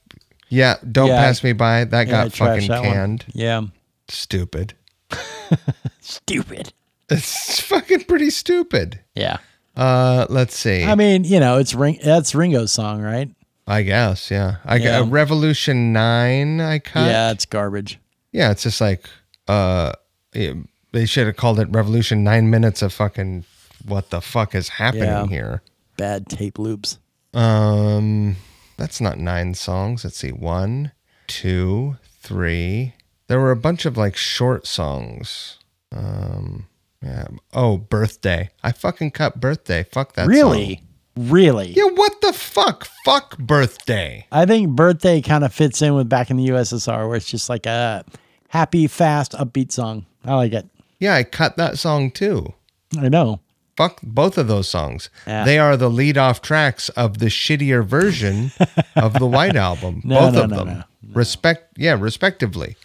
Yeah, 0.50 0.76
don't 0.92 1.08
Yeah, 1.08 1.22
pass 1.24 1.44
me 1.44 1.54
by. 1.54 1.86
That 1.86 2.08
Yeah, 2.08 2.24
got 2.26 2.34
fucking 2.34 2.68
that 2.68 2.82
one. 2.84 2.92
canned. 2.92 3.26
Yeah. 3.34 3.62
Stupid. 4.10 4.74
Stupid. 6.02 6.74
It's 7.10 7.62
fucking 7.62 8.04
pretty 8.04 8.30
stupid. 8.30 9.00
Yeah. 9.16 9.38
Uh, 9.76 10.26
let's 10.30 10.58
see. 10.58 10.84
I 10.84 10.96
mean, 10.96 11.24
you 11.24 11.40
know, 11.40 11.58
it's 11.58 11.74
Ring. 11.74 12.00
That's 12.04 12.34
Ringo's 12.36 12.72
song, 12.72 13.02
right? 13.02 13.30
I 13.66 13.84
guess, 13.84 14.30
yeah. 14.32 14.58
I 14.66 14.76
Yeah. 14.78 15.00
got 15.02 15.12
Revolution 15.12 15.94
Nine. 15.94 16.60
I 16.62 16.80
cut. 16.80 17.08
Yeah, 17.08 17.32
it's 17.32 17.46
garbage. 17.46 18.00
yeah. 18.32 18.52
It's 18.52 18.64
just 18.64 18.82
like, 18.82 19.06
uh, 19.48 19.94
it- 20.34 20.58
they 20.98 21.06
should 21.06 21.28
have 21.28 21.36
called 21.36 21.60
it 21.60 21.68
Revolution 21.70 22.24
Nine 22.24 22.50
Minutes 22.50 22.82
of 22.82 22.92
fucking 22.92 23.46
what 23.86 24.10
the 24.10 24.20
fuck 24.20 24.56
is 24.56 24.68
happening 24.70 25.04
Yeah. 25.04 25.28
here. 25.28 25.62
Bad 25.96 26.28
tape 26.28 26.58
loops. 26.58 26.98
Um, 27.36 28.36
that's 28.78 29.00
not 29.00 29.20
nine 29.20 29.54
songs. 29.54 30.04
Let's 30.04 30.18
see. 30.18 30.32
One, 30.32 30.92
two, 31.28 31.98
three. 32.22 32.94
There 33.28 33.40
were 33.40 33.52
a 33.52 33.56
bunch 33.56 33.86
of 33.86 33.96
like 33.96 34.16
short 34.16 34.66
songs. 34.66 35.60
Um, 35.96 36.66
yeah. 37.04 37.28
Oh, 37.54 37.78
birthday. 37.78 38.50
I 38.64 38.72
fucking 38.72 39.12
cut 39.12 39.40
birthday. 39.40 39.84
Fuck 39.84 40.14
that. 40.14 40.28
really, 40.28 40.82
song. 41.16 41.30
really. 41.30 41.74
Yeah. 41.74 41.90
What 41.94 42.22
the 42.22 42.34
fuck? 42.34 42.88
Fuck 43.06 43.38
birthday. 43.38 44.26
I 44.32 44.48
think 44.48 44.70
birthday 44.72 45.22
kind 45.22 45.44
of 45.44 45.54
fits 45.54 45.80
in 45.84 45.94
with 45.94 46.10
back 46.10 46.32
in 46.32 46.38
the 46.38 46.48
USSR, 46.48 47.08
where 47.08 47.18
it's 47.18 47.30
just 47.30 47.50
like 47.50 47.68
a 47.68 48.04
happy, 48.50 48.88
fast, 48.88 49.34
upbeat 49.34 49.72
song. 49.72 50.08
I 50.26 50.34
like 50.34 50.54
it. 50.54 50.66
Yeah, 51.00 51.16
I 51.16 51.24
cut 51.24 51.58
that 51.58 51.78
song 51.78 52.12
too. 52.12 52.54
I 52.98 53.10
know. 53.10 53.40
Fuck 53.76 54.00
both 54.02 54.38
of 54.40 54.48
those 54.48 54.68
songs. 54.68 55.10
Yeah. 55.28 55.44
They 55.44 55.60
are 55.60 55.78
the 55.78 55.90
lead 55.90 56.18
off 56.18 56.42
tracks 56.42 56.90
of 56.90 57.20
the 57.20 57.28
shittier 57.28 57.86
version 57.86 58.52
of 58.96 59.14
the 59.14 59.28
White 59.28 59.56
Album. 59.56 60.02
No, 60.04 60.20
both 60.22 60.34
no, 60.34 60.42
of 60.44 60.50
no, 60.50 60.56
them. 60.58 60.68
no, 60.68 60.84
Respect 61.14 61.78
yeah, 61.78 61.96
respectively. 62.00 62.76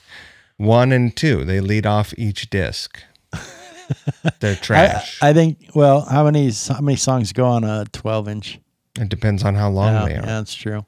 One 0.58 0.92
and 0.92 1.16
two. 1.16 1.44
They 1.44 1.60
lead 1.60 1.86
off 1.86 2.12
each 2.18 2.50
disc. 2.50 3.02
They're 4.40 4.54
trash. 4.56 5.18
I 5.22 5.32
think. 5.32 5.70
Well, 5.74 6.02
how 6.02 6.24
many 6.24 6.50
how 6.68 6.80
many 6.80 6.96
songs 6.96 7.32
go 7.32 7.46
on 7.46 7.64
a 7.64 7.84
12 7.92 8.28
inch? 8.28 8.58
it 9.00 9.08
depends 9.08 9.42
on 9.42 9.54
how 9.54 9.70
long 9.70 9.94
Yeah, 9.94 10.04
they 10.04 10.12
yeah, 10.12 10.20
are. 10.22 10.26
that's 10.26 10.54
true. 10.54 10.84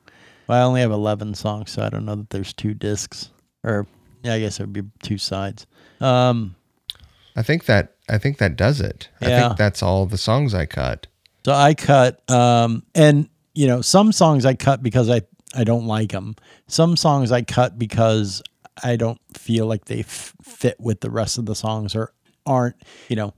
Well, 0.46 0.58
I 0.60 0.62
only 0.66 0.82
have 0.82 0.90
11 0.90 1.34
songs, 1.34 1.70
so 1.70 1.82
I 1.82 1.88
don't 1.88 2.04
know 2.04 2.16
that 2.16 2.28
there's 2.28 2.52
two 2.52 2.74
discs. 2.74 3.30
Or, 3.62 3.86
yeah, 4.22 4.34
I 4.34 4.40
guess 4.40 4.60
it 4.60 4.64
would 4.64 4.74
be 4.74 4.82
two 5.02 5.16
sides. 5.16 5.66
Um, 6.02 6.54
I 7.36 7.42
think 7.42 7.64
that 7.66 7.94
I 8.08 8.18
think 8.18 8.38
that 8.38 8.56
does 8.56 8.80
it. 8.80 9.08
I 9.20 9.28
Yeah. 9.28 9.40
think 9.48 9.58
that's 9.58 9.82
all 9.82 10.06
the 10.06 10.18
songs 10.18 10.54
I 10.54 10.66
cut. 10.66 11.06
so 11.44 11.52
I 11.52 11.74
cut, 11.74 12.22
um, 12.30 12.82
and, 12.94 13.28
you 13.54 13.66
know, 13.66 13.80
some 13.82 14.12
songs 14.12 14.44
I 14.46 14.54
cut 14.54 14.82
because 14.82 15.08
I, 15.10 15.22
I 15.54 15.64
don't 15.64 15.86
like 15.86 16.12
them. 16.12 16.36
Some 16.68 16.96
songs 16.96 17.32
I 17.32 17.42
cut 17.42 17.78
because 17.78 18.42
I 18.82 18.96
don't 18.96 19.20
feel 19.34 19.66
like 19.66 19.84
they 19.86 20.00
f- 20.00 20.34
fit 20.42 20.78
with 20.80 21.00
the 21.00 21.10
rest 21.10 21.38
of 21.38 21.46
the 21.46 21.54
songs 21.54 21.94
or 21.94 22.12
aren't, 22.46 22.76
you 23.08 23.16
know, 23.16 23.32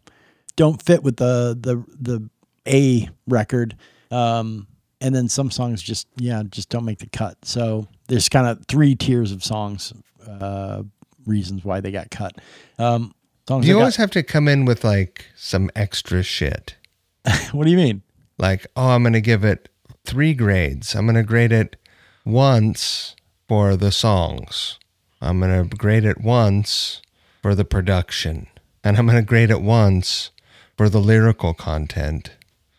don't 0.57 0.81
fit 0.83 1.03
with 1.03 1.17
the, 1.17 1.57
the, 1.61 1.85
the 2.01 2.29
A 2.67 3.09
record. 3.27 3.77
Um, 4.11 4.67
and 5.01 5.15
then 5.15 5.29
some 5.29 5.51
songs 5.51 5.83
just, 5.83 6.07
yeah, 6.17 6.43
just 6.49 6.69
don't 6.71 6.85
make 6.85 6.99
the 6.99 7.09
cut. 7.09 7.37
So 7.45 7.87
there's 8.09 8.29
kind 8.29 8.47
of 8.47 8.65
three 8.67 8.95
tiers 8.95 9.31
of 9.33 9.45
songs, 9.45 9.93
uh, 10.27 10.83
reasons 11.27 11.65
why 11.65 11.81
they 11.81 11.91
got 11.91 12.11
cut. 12.11 12.39
Um, 12.79 13.13
songs 13.49 13.67
You 13.67 13.75
I 13.75 13.77
got- 13.77 13.81
always 13.81 13.97
have 13.97 14.11
to 14.13 14.23
come 14.23 14.49
in 14.49 14.65
with 14.65 14.85
like 14.85 15.27
some 15.37 15.71
extra 15.75 16.23
shit. 16.23 16.77
what 17.53 17.65
do 17.65 17.71
you 17.71 17.77
mean? 17.77 18.03
Like, 18.39 18.67
oh, 18.77 18.91
I'm 18.91 19.03
going 19.03 19.13
to 19.15 19.21
give 19.21 19.45
it 19.45 19.69
three 20.05 20.35
grades. 20.35 20.95
I'm 20.95 21.07
going 21.07 21.17
to 21.17 21.23
grade 21.23 21.53
it 21.53 21.77
once 22.25 23.17
for 23.49 23.77
the 23.77 23.91
songs. 23.91 24.79
I'm 25.21 25.41
going 25.41 25.69
to 25.69 25.77
grade 25.77 26.05
it 26.05 26.21
once 26.21 27.01
for 27.43 27.55
the 27.55 27.65
production. 27.65 28.47
And 28.85 28.97
I'm 28.99 29.07
going 29.07 29.17
to 29.17 29.23
grade 29.25 29.51
it 29.51 29.63
once 29.63 30.31
for 30.77 30.89
the 30.89 31.01
lyrical 31.01 31.55
content. 31.55 32.31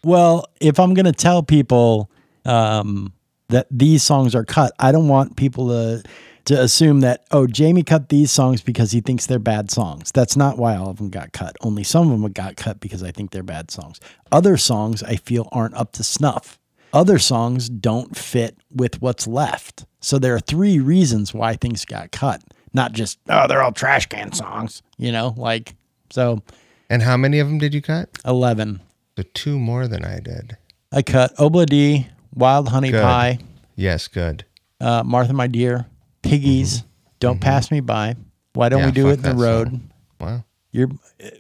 Well, 0.04 0.46
if 0.62 0.80
I'm 0.80 0.94
going 0.94 1.06
to 1.06 1.12
tell 1.12 1.42
people 1.44 2.10
um, 2.46 3.12
that 3.50 3.68
these 3.72 4.04
songs 4.04 4.36
are 4.36 4.46
cut, 4.46 4.72
I 4.80 4.92
don't 4.92 5.08
want 5.08 5.36
people 5.36 5.68
to 5.70 6.04
to 6.48 6.62
assume 6.62 7.02
that 7.02 7.26
oh, 7.32 7.46
Jamie 7.48 7.84
cut 7.84 8.10
these 8.10 8.32
songs 8.32 8.62
because 8.62 8.92
he 8.92 9.02
thinks 9.02 9.26
they're 9.26 9.40
bad 9.40 9.70
songs. 9.72 10.12
That's 10.12 10.36
not 10.36 10.58
why 10.58 10.76
all 10.76 10.90
of 10.90 10.98
them 10.98 11.10
got 11.10 11.32
cut. 11.34 11.56
Only 11.62 11.84
some 11.84 12.12
of 12.12 12.20
them 12.22 12.32
got 12.32 12.56
cut 12.56 12.80
because 12.80 13.04
I 13.04 13.12
think 13.12 13.32
they're 13.32 13.44
bad 13.44 13.70
songs. 13.72 14.00
Other 14.32 14.58
songs 14.58 15.04
I 15.04 15.16
feel 15.18 15.50
aren't 15.52 15.76
up 15.76 15.92
to 15.94 16.04
snuff. 16.04 16.60
Other 16.94 17.20
songs 17.20 17.68
don't 17.70 18.16
fit 18.16 18.58
with 18.72 19.02
what's 19.02 19.28
left. 19.28 19.86
So 20.00 20.18
there 20.20 20.34
are 20.36 20.40
three 20.40 20.80
reasons 20.80 21.34
why 21.34 21.56
things 21.56 21.84
got 21.86 22.12
cut. 22.12 22.42
Not 22.74 22.94
just 22.94 23.20
oh, 23.30 23.48
they're 23.48 23.62
all 23.62 23.72
trash 23.74 24.06
can 24.08 24.32
songs. 24.32 24.82
You 24.98 25.12
know, 25.12 25.34
like 25.38 25.76
so. 26.12 26.42
And 26.90 27.02
how 27.04 27.18
many 27.18 27.40
of 27.40 27.48
them 27.48 27.58
did 27.58 27.74
you 27.74 27.82
cut? 27.82 28.10
Eleven. 28.26 28.82
The 29.16 29.24
two 29.26 29.60
more 29.60 29.88
than 29.88 30.06
I 30.06 30.20
did. 30.20 30.58
I 30.94 31.02
cut 31.02 31.36
Obla 31.36 31.66
D, 31.66 32.08
Wild 32.34 32.70
Honey 32.70 32.92
Good. 32.92 33.02
Pie, 33.02 33.40
Yes, 33.76 34.08
good. 34.08 34.46
uh, 34.80 35.04
Martha 35.04 35.34
My 35.34 35.48
Dear, 35.48 35.88
Piggies, 36.22 36.84
Don't 37.20 37.40
Pass 37.42 37.72
Me 37.72 37.80
By. 37.80 38.16
Why 38.54 38.70
don't 38.70 38.80
Mm-hmm. 38.82 38.86
Yeah, 38.86 38.86
we 38.88 38.92
do 38.92 39.10
it 39.10 39.14
in 39.26 39.38
the 39.38 39.42
road? 39.44 39.68
song. 39.70 39.92
Wow. 40.20 40.44
You're, 40.72 40.90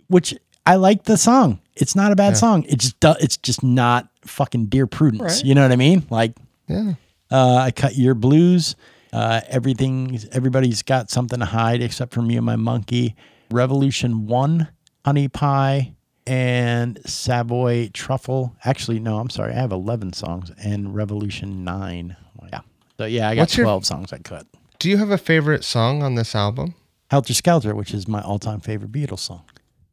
which 0.07 0.35
I 0.65 0.75
like 0.75 1.03
the 1.03 1.17
song. 1.17 1.59
It's 1.75 1.95
not 1.95 2.11
a 2.11 2.15
bad 2.15 2.37
song. 2.37 2.63
It's 2.67 2.85
just 2.85 2.99
do- 2.99 3.15
it's 3.19 3.37
just 3.37 3.63
not 3.63 4.07
fucking 4.25 4.65
Dear 4.67 4.87
Prudence. 4.87 5.21
Right. 5.37 5.43
You 5.45 5.55
know 5.55 5.61
what 5.63 5.71
I 5.71 5.75
mean? 5.77 6.05
Like 6.09 6.35
Yeah. 6.67 6.93
uh, 7.31 7.55
I 7.55 7.71
cut 7.71 7.95
Yer 7.95 8.13
Blues. 8.13 8.75
Uh, 9.13 9.41
everything, 9.47 10.19
everybody's 10.31 10.83
got 10.83 11.09
something 11.09 11.39
to 11.39 11.45
hide 11.45 11.81
except 11.81 12.13
for 12.13 12.21
me 12.21 12.35
and 12.37 12.45
my 12.45 12.55
monkey. 12.55 13.15
Revolution 13.51 14.27
One, 14.27 14.67
Honey 15.05 15.27
Pie, 15.29 15.93
and 16.27 16.99
Savoy 17.05 17.89
Truffle. 17.93 18.55
Actually, 18.65 18.99
no, 18.99 19.17
I'm 19.17 19.29
sorry. 19.29 19.53
I 19.53 19.55
have 19.55 19.71
11 19.71 20.13
songs 20.13 20.51
and 20.61 20.93
Revolution 20.93 21.63
Nine. 21.63 22.15
Yeah. 22.51 22.59
So 22.97 23.05
yeah, 23.05 23.29
I 23.29 23.35
got 23.35 23.41
What's 23.43 23.57
your- 23.57 23.65
12 23.65 23.85
songs 23.85 24.11
I 24.13 24.17
cut. 24.17 24.45
Do 24.79 24.89
you 24.89 24.97
have 24.97 25.09
a 25.09 25.17
favorite 25.17 25.63
song 25.63 26.03
on 26.03 26.15
this 26.15 26.35
album? 26.35 26.75
Helter 27.09 27.33
Skelter, 27.33 27.73
which 27.73 27.93
is 27.93 28.07
my 28.07 28.21
all-time 28.21 28.59
favorite 28.59 28.91
Beatles 28.91 29.19
song. 29.19 29.43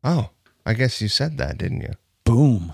Oh, 0.03 0.31
I 0.67 0.75
guess 0.75 1.01
you 1.01 1.09
said 1.09 1.39
that, 1.39 1.57
didn't 1.57 1.81
you? 1.81 1.95
Boom. 2.25 2.73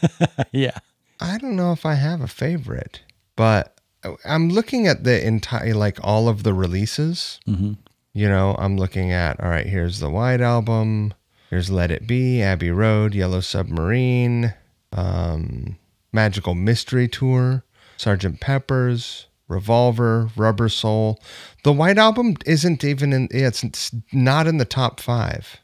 yeah. 0.52 0.78
I 1.20 1.38
don't 1.38 1.56
know 1.56 1.72
if 1.72 1.86
I 1.86 1.94
have 1.94 2.20
a 2.20 2.26
favorite, 2.26 3.02
but 3.34 3.80
I'm 4.24 4.50
looking 4.50 4.86
at 4.86 5.04
the 5.04 5.26
entire, 5.26 5.74
like 5.74 5.98
all 6.02 6.28
of 6.28 6.42
the 6.42 6.52
releases. 6.52 7.40
Mm-hmm. 7.48 7.72
You 8.12 8.28
know, 8.28 8.54
I'm 8.58 8.76
looking 8.76 9.12
at, 9.12 9.40
all 9.40 9.48
right, 9.48 9.66
here's 9.66 10.00
the 10.00 10.10
White 10.10 10.40
Album, 10.40 11.14
here's 11.50 11.70
Let 11.70 11.90
It 11.90 12.06
Be, 12.06 12.42
Abbey 12.42 12.70
Road, 12.70 13.14
Yellow 13.14 13.40
Submarine, 13.40 14.54
um, 14.92 15.78
Magical 16.12 16.54
Mystery 16.54 17.08
Tour, 17.08 17.64
Sergeant 17.96 18.40
Pepper's, 18.40 19.27
Revolver, 19.48 20.28
Rubber 20.36 20.68
Soul. 20.68 21.20
The 21.64 21.72
White 21.72 21.98
Album 21.98 22.36
isn't 22.46 22.84
even 22.84 23.12
in, 23.12 23.28
it's 23.30 23.64
it's 23.64 23.90
not 24.12 24.46
in 24.46 24.58
the 24.58 24.64
top 24.64 25.00
five 25.00 25.56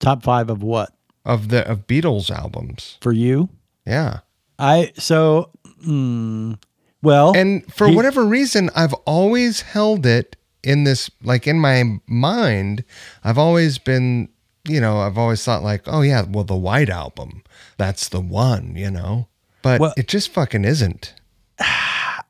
Top 0.00 0.22
five 0.22 0.48
of 0.50 0.62
what 0.62 0.90
of 1.24 1.48
the 1.48 1.68
of 1.68 1.86
Beatles 1.86 2.30
albums. 2.30 2.98
for 3.00 3.12
you? 3.12 3.48
Yeah. 3.86 4.20
I 4.58 4.92
so. 4.96 5.50
Mm, 5.86 6.58
well, 7.02 7.32
And 7.36 7.64
for 7.74 7.88
He- 7.88 7.96
whatever 7.96 8.24
reason, 8.24 8.70
I've 8.76 8.94
always 9.06 9.62
held 9.62 10.06
it 10.06 10.36
in 10.62 10.84
this, 10.84 11.10
like 11.24 11.48
in 11.48 11.58
my 11.58 11.98
mind, 12.06 12.84
I've 13.24 13.38
always 13.38 13.78
been, 13.78 14.28
you 14.68 14.80
know, 14.80 15.00
I've 15.00 15.18
always 15.18 15.42
thought, 15.44 15.64
like, 15.64 15.82
oh, 15.88 16.02
yeah, 16.02 16.22
well, 16.28 16.44
the 16.44 16.54
White 16.54 16.88
Album, 16.88 17.42
that's 17.78 18.08
the 18.08 18.20
one, 18.20 18.76
you 18.76 18.88
know? 18.92 19.26
But 19.62 19.80
Well- 19.80 19.94
it 19.96 20.06
just 20.06 20.28
fucking 20.32 20.64
isn't. 20.64 21.14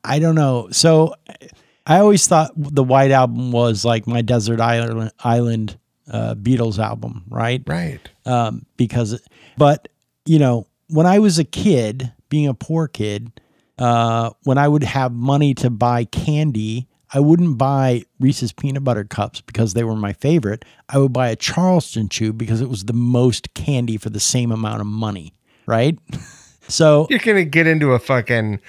I 0.03 0.19
don't 0.19 0.35
know. 0.35 0.69
So 0.71 1.15
I 1.85 1.99
always 1.99 2.27
thought 2.27 2.51
the 2.55 2.83
White 2.83 3.11
Album 3.11 3.51
was 3.51 3.83
like 3.83 4.07
my 4.07 4.21
Desert 4.21 4.59
Island 4.59 5.11
Island 5.23 5.77
uh, 6.09 6.35
Beatles 6.35 6.79
album, 6.79 7.23
right? 7.29 7.61
Right. 7.65 7.99
Um, 8.25 8.65
because, 8.77 9.21
but 9.57 9.87
you 10.25 10.39
know, 10.39 10.67
when 10.89 11.05
I 11.05 11.19
was 11.19 11.39
a 11.39 11.43
kid, 11.43 12.11
being 12.29 12.47
a 12.47 12.53
poor 12.53 12.87
kid, 12.87 13.39
uh, 13.77 14.31
when 14.43 14.57
I 14.57 14.67
would 14.67 14.83
have 14.83 15.11
money 15.11 15.53
to 15.55 15.69
buy 15.69 16.05
candy, 16.05 16.87
I 17.13 17.19
wouldn't 17.19 17.57
buy 17.57 18.03
Reese's 18.19 18.51
peanut 18.51 18.83
butter 18.83 19.03
cups 19.03 19.41
because 19.41 19.73
they 19.73 19.83
were 19.83 19.95
my 19.95 20.13
favorite. 20.13 20.65
I 20.89 20.97
would 20.97 21.13
buy 21.13 21.29
a 21.29 21.35
Charleston 21.35 22.09
chew 22.09 22.33
because 22.33 22.61
it 22.61 22.69
was 22.69 22.85
the 22.85 22.93
most 22.93 23.53
candy 23.53 23.97
for 23.97 24.09
the 24.09 24.19
same 24.19 24.51
amount 24.51 24.81
of 24.81 24.87
money, 24.87 25.33
right? 25.67 25.97
so 26.67 27.07
You're 27.09 27.19
to 27.19 27.45
get 27.45 27.67
into 27.67 27.93
a 27.93 27.99
fucking 27.99 28.59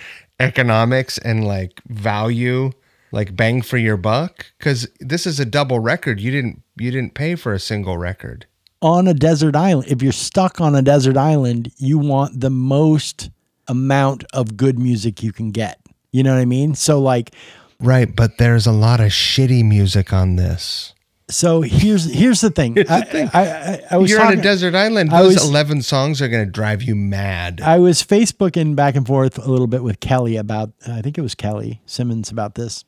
economics 0.41 1.19
and 1.19 1.47
like 1.47 1.81
value, 1.87 2.71
like 3.13 3.37
bang 3.37 3.63
for 3.63 3.79
your 3.79 3.97
buck. 3.97 4.47
Cause 4.59 4.89
this 5.01 5.27
is 5.27 5.39
a 5.41 5.45
double 5.45 5.79
record. 5.81 6.21
You 6.21 6.31
didn't, 6.31 6.63
you 6.77 6.91
didn't 6.91 7.15
pay 7.15 7.35
for 7.35 7.53
a 7.53 7.61
single 7.61 7.99
record. 7.99 8.47
on 8.83 9.09
a 9.09 9.15
desert 9.15 9.57
island, 9.57 9.91
if 9.91 10.03
you're 10.03 10.13
stuck 10.13 10.61
on 10.61 10.75
a 10.75 10.83
desert 10.83 11.17
island, 11.17 11.73
you 11.79 11.99
want 11.99 12.41
the 12.41 12.51
most 12.51 13.31
amount 13.69 14.25
of 14.35 14.57
good 14.57 14.79
music 14.79 15.23
you 15.23 15.33
can 15.33 15.51
get. 15.51 15.81
You 16.13 16.23
know 16.23 16.35
what 16.35 16.41
I 16.41 16.45
mean? 16.45 16.75
So 16.75 17.01
like 17.01 17.35
Right. 17.81 18.15
But 18.15 18.39
there's 18.39 18.67
a 18.67 18.73
lot 18.73 19.01
of 19.01 19.09
shitty 19.09 19.65
music 19.65 20.13
on 20.13 20.37
this. 20.37 20.94
So 21.31 21.63
here's 21.63 22.05
here's 22.05 22.41
the 22.41 22.51
thing. 22.51 22.79
I, 22.89 23.31
I, 23.33 23.41
I, 23.41 23.81
I 23.93 23.97
was 23.97 24.11
You're 24.11 24.21
talking, 24.21 24.39
on 24.39 24.41
a 24.41 24.43
desert 24.43 24.75
island. 24.75 25.11
Those 25.11 25.35
was- 25.35 25.49
11 25.49 25.55
11 25.55 25.83
songs 25.83 26.21
are 26.21 26.29
going 26.29 26.45
to 26.45 26.51
drive 26.51 26.83
you 26.83 26.95
mad. 26.95 27.61
I 27.63 27.79
was 27.79 28.03
Facebooking 28.03 28.77
back 28.77 28.95
and 28.97 29.07
forth 29.07 29.39
a 29.39 29.51
little 29.51 29.67
bit 29.67 29.83
with 29.83 30.01
Kelly 30.01 30.37
about 30.37 30.73
I 30.87 31.01
think 31.01 31.17
it 31.17 31.23
was 31.23 31.35
Kelly 31.35 31.81
Simmons 31.87 32.31
about 32.31 32.55
this. 32.55 32.85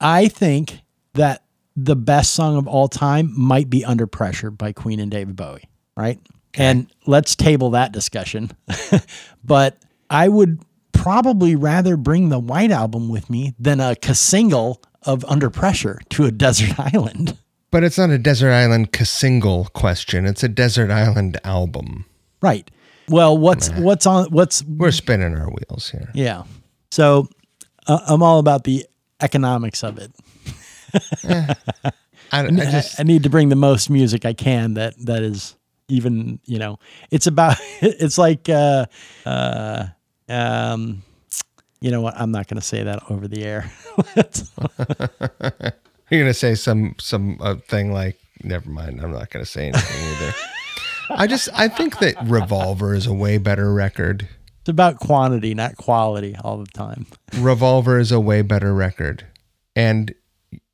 I 0.00 0.28
think 0.28 0.80
that 1.14 1.44
the 1.76 1.96
best 1.96 2.34
song 2.34 2.56
of 2.56 2.66
all 2.66 2.88
time 2.88 3.32
might 3.38 3.70
be 3.70 3.84
Under 3.84 4.06
Pressure 4.06 4.50
by 4.50 4.72
Queen 4.72 5.00
and 5.00 5.10
David 5.10 5.36
Bowie, 5.36 5.68
right? 5.96 6.20
And 6.56 6.88
let's 7.06 7.34
table 7.34 7.70
that 7.70 7.92
discussion. 7.92 8.50
but 9.44 9.76
I 10.08 10.28
would 10.28 10.60
probably 10.92 11.56
rather 11.56 11.96
bring 11.96 12.28
the 12.28 12.38
White 12.38 12.70
Album 12.70 13.08
with 13.08 13.28
me 13.28 13.54
than 13.58 13.80
a 13.80 13.96
single 14.14 14.80
of 15.02 15.24
Under 15.24 15.50
Pressure 15.50 16.00
to 16.10 16.24
a 16.24 16.30
desert 16.30 16.78
island. 16.94 17.36
But 17.74 17.82
it's 17.82 17.98
not 17.98 18.08
a 18.10 18.18
desert 18.18 18.52
island 18.52 18.90
single 19.02 19.64
question. 19.74 20.26
It's 20.26 20.44
a 20.44 20.48
desert 20.48 20.92
island 20.92 21.40
album. 21.42 22.04
Right. 22.40 22.70
Well, 23.08 23.36
what's 23.36 23.68
what's 23.70 24.06
on 24.06 24.26
what's 24.30 24.62
We're 24.62 24.92
spinning 24.92 25.36
our 25.36 25.50
wheels 25.50 25.90
here. 25.90 26.08
Yeah. 26.14 26.44
So 26.92 27.26
uh, 27.88 27.98
I'm 28.06 28.22
all 28.22 28.38
about 28.38 28.62
the 28.62 28.86
economics 29.20 29.82
of 29.82 29.98
it. 29.98 30.12
I, 31.24 31.56
I 32.32 32.48
just, 32.48 33.00
I 33.00 33.02
need 33.02 33.24
to 33.24 33.28
bring 33.28 33.48
the 33.48 33.56
most 33.56 33.90
music 33.90 34.24
I 34.24 34.34
can 34.34 34.74
that 34.74 34.94
that 35.06 35.24
is 35.24 35.56
even, 35.88 36.38
you 36.44 36.60
know, 36.60 36.78
it's 37.10 37.26
about 37.26 37.56
it's 37.80 38.18
like 38.18 38.48
uh 38.48 38.86
uh 39.26 39.86
um 40.28 41.02
you 41.80 41.90
know 41.90 42.02
what? 42.02 42.14
I'm 42.16 42.30
not 42.30 42.46
going 42.46 42.60
to 42.60 42.66
say 42.66 42.84
that 42.84 43.10
over 43.10 43.26
the 43.26 43.42
air. 43.44 43.70
you're 46.10 46.20
going 46.20 46.30
to 46.30 46.38
say 46.38 46.54
some, 46.54 46.94
some 46.98 47.38
uh, 47.40 47.56
thing 47.56 47.92
like, 47.92 48.18
never 48.42 48.68
mind. 48.68 49.00
I'm 49.00 49.12
not 49.12 49.30
going 49.30 49.44
to 49.44 49.50
say 49.50 49.68
anything 49.68 50.12
either. 50.12 50.34
I 51.10 51.26
just 51.26 51.48
I 51.54 51.68
think 51.68 51.98
that 51.98 52.16
Revolver 52.24 52.94
is 52.94 53.06
a 53.06 53.12
way 53.12 53.38
better 53.38 53.72
record. 53.72 54.28
It's 54.60 54.68
about 54.70 54.98
quantity, 54.98 55.54
not 55.54 55.76
quality, 55.76 56.34
all 56.42 56.56
the 56.56 56.66
time. 56.66 57.06
Revolver 57.38 57.98
is 57.98 58.10
a 58.10 58.20
way 58.20 58.40
better 58.40 58.74
record. 58.74 59.26
And 59.76 60.14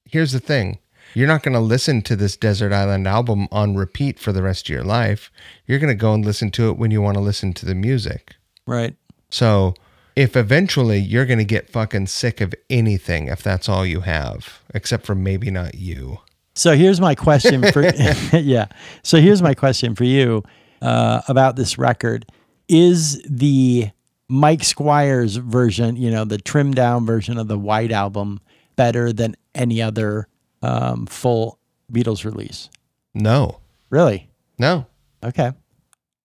here's 0.04 0.32
the 0.32 0.38
thing. 0.38 0.78
You're 1.14 1.26
not 1.26 1.42
going 1.42 1.54
to 1.54 1.60
listen 1.60 2.02
to 2.02 2.14
this 2.14 2.36
Desert 2.36 2.72
Island 2.72 3.08
album 3.08 3.48
on 3.50 3.74
repeat 3.74 4.20
for 4.20 4.30
the 4.30 4.44
rest 4.44 4.66
of 4.66 4.72
your 4.72 4.84
life. 4.84 5.32
You're 5.66 5.80
going 5.80 5.88
to 5.88 6.00
go 6.00 6.14
and 6.14 6.24
listen 6.24 6.52
to 6.52 6.70
it 6.70 6.78
when 6.78 6.92
you 6.92 7.02
want 7.02 7.16
to 7.16 7.22
listen 7.22 7.52
to 7.54 7.66
the 7.66 7.74
music. 7.74 8.36
Right. 8.64 8.94
So, 9.30 9.74
if 10.16 10.36
eventually 10.36 10.98
you're 10.98 11.26
going 11.26 11.38
to 11.38 11.44
get 11.44 11.70
fucking 11.70 12.06
sick 12.06 12.40
of 12.40 12.54
anything 12.68 13.28
if 13.28 13.42
that's 13.42 13.68
all 13.68 13.84
you 13.86 14.00
have, 14.00 14.60
except 14.74 15.06
for 15.06 15.14
maybe 15.14 15.50
not 15.50 15.74
you. 15.74 16.18
So 16.54 16.76
here's 16.76 17.00
my 17.00 17.14
question 17.14 17.70
for 17.72 17.82
yeah. 18.32 18.66
So 19.02 19.18
here's 19.18 19.42
my 19.42 19.54
question 19.54 19.94
for 19.94 20.04
you 20.04 20.42
uh, 20.82 21.22
about 21.28 21.56
this 21.56 21.78
record: 21.78 22.26
Is 22.68 23.22
the 23.28 23.90
Mike 24.28 24.64
Squires 24.64 25.36
version, 25.36 25.96
you 25.96 26.10
know, 26.10 26.24
the 26.24 26.38
trimmed 26.38 26.74
down 26.74 27.06
version 27.06 27.38
of 27.38 27.48
the 27.48 27.58
White 27.58 27.92
Album, 27.92 28.40
better 28.76 29.12
than 29.12 29.36
any 29.54 29.80
other 29.82 30.28
um, 30.62 31.06
full 31.06 31.58
Beatles 31.92 32.24
release? 32.24 32.68
No. 33.14 33.60
Really? 33.90 34.28
No. 34.58 34.86
Okay. 35.24 35.52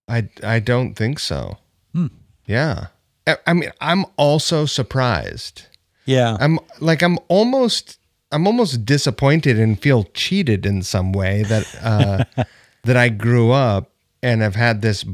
I 0.07 0.29
I 0.43 0.59
don't 0.59 0.93
think 0.93 1.19
so. 1.19 1.57
Hmm. 1.93 2.07
Yeah. 2.45 2.87
I, 3.27 3.37
I 3.47 3.53
mean, 3.53 3.71
I'm 3.81 4.05
also 4.17 4.65
surprised. 4.65 5.63
Yeah. 6.05 6.37
I'm 6.39 6.59
like 6.79 7.01
I'm 7.01 7.17
almost 7.27 7.99
I'm 8.31 8.47
almost 8.47 8.85
disappointed 8.85 9.59
and 9.59 9.79
feel 9.79 10.03
cheated 10.13 10.65
in 10.65 10.83
some 10.83 11.11
way 11.11 11.43
that 11.43 11.75
uh 11.83 12.43
that 12.83 12.97
I 12.97 13.09
grew 13.09 13.51
up 13.51 13.91
and 14.21 14.41
have 14.41 14.55
had 14.55 14.81
this 14.81 15.05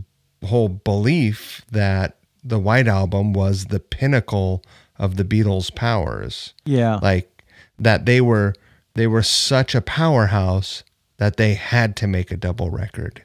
whole 0.45 0.69
belief 0.69 1.61
that 1.71 2.17
the 2.43 2.59
White 2.59 2.87
Album 2.87 3.33
was 3.33 3.65
the 3.65 3.79
pinnacle 3.79 4.63
of 4.97 5.15
the 5.15 5.23
Beatles' 5.23 5.73
powers. 5.73 6.53
yeah. 6.65 6.99
Like 7.01 7.43
that 7.79 8.05
they 8.05 8.21
were 8.21 8.53
they 8.93 9.07
were 9.07 9.23
such 9.23 9.73
a 9.73 9.81
powerhouse 9.81 10.83
that 11.17 11.37
they 11.37 11.53
had 11.53 11.95
to 11.97 12.07
make 12.07 12.31
a 12.31 12.37
double 12.37 12.69
record, 12.69 13.23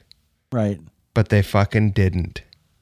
right. 0.51 0.79
but 1.13 1.29
they 1.29 1.41
fucking 1.41 1.91
didn't. 1.91 2.41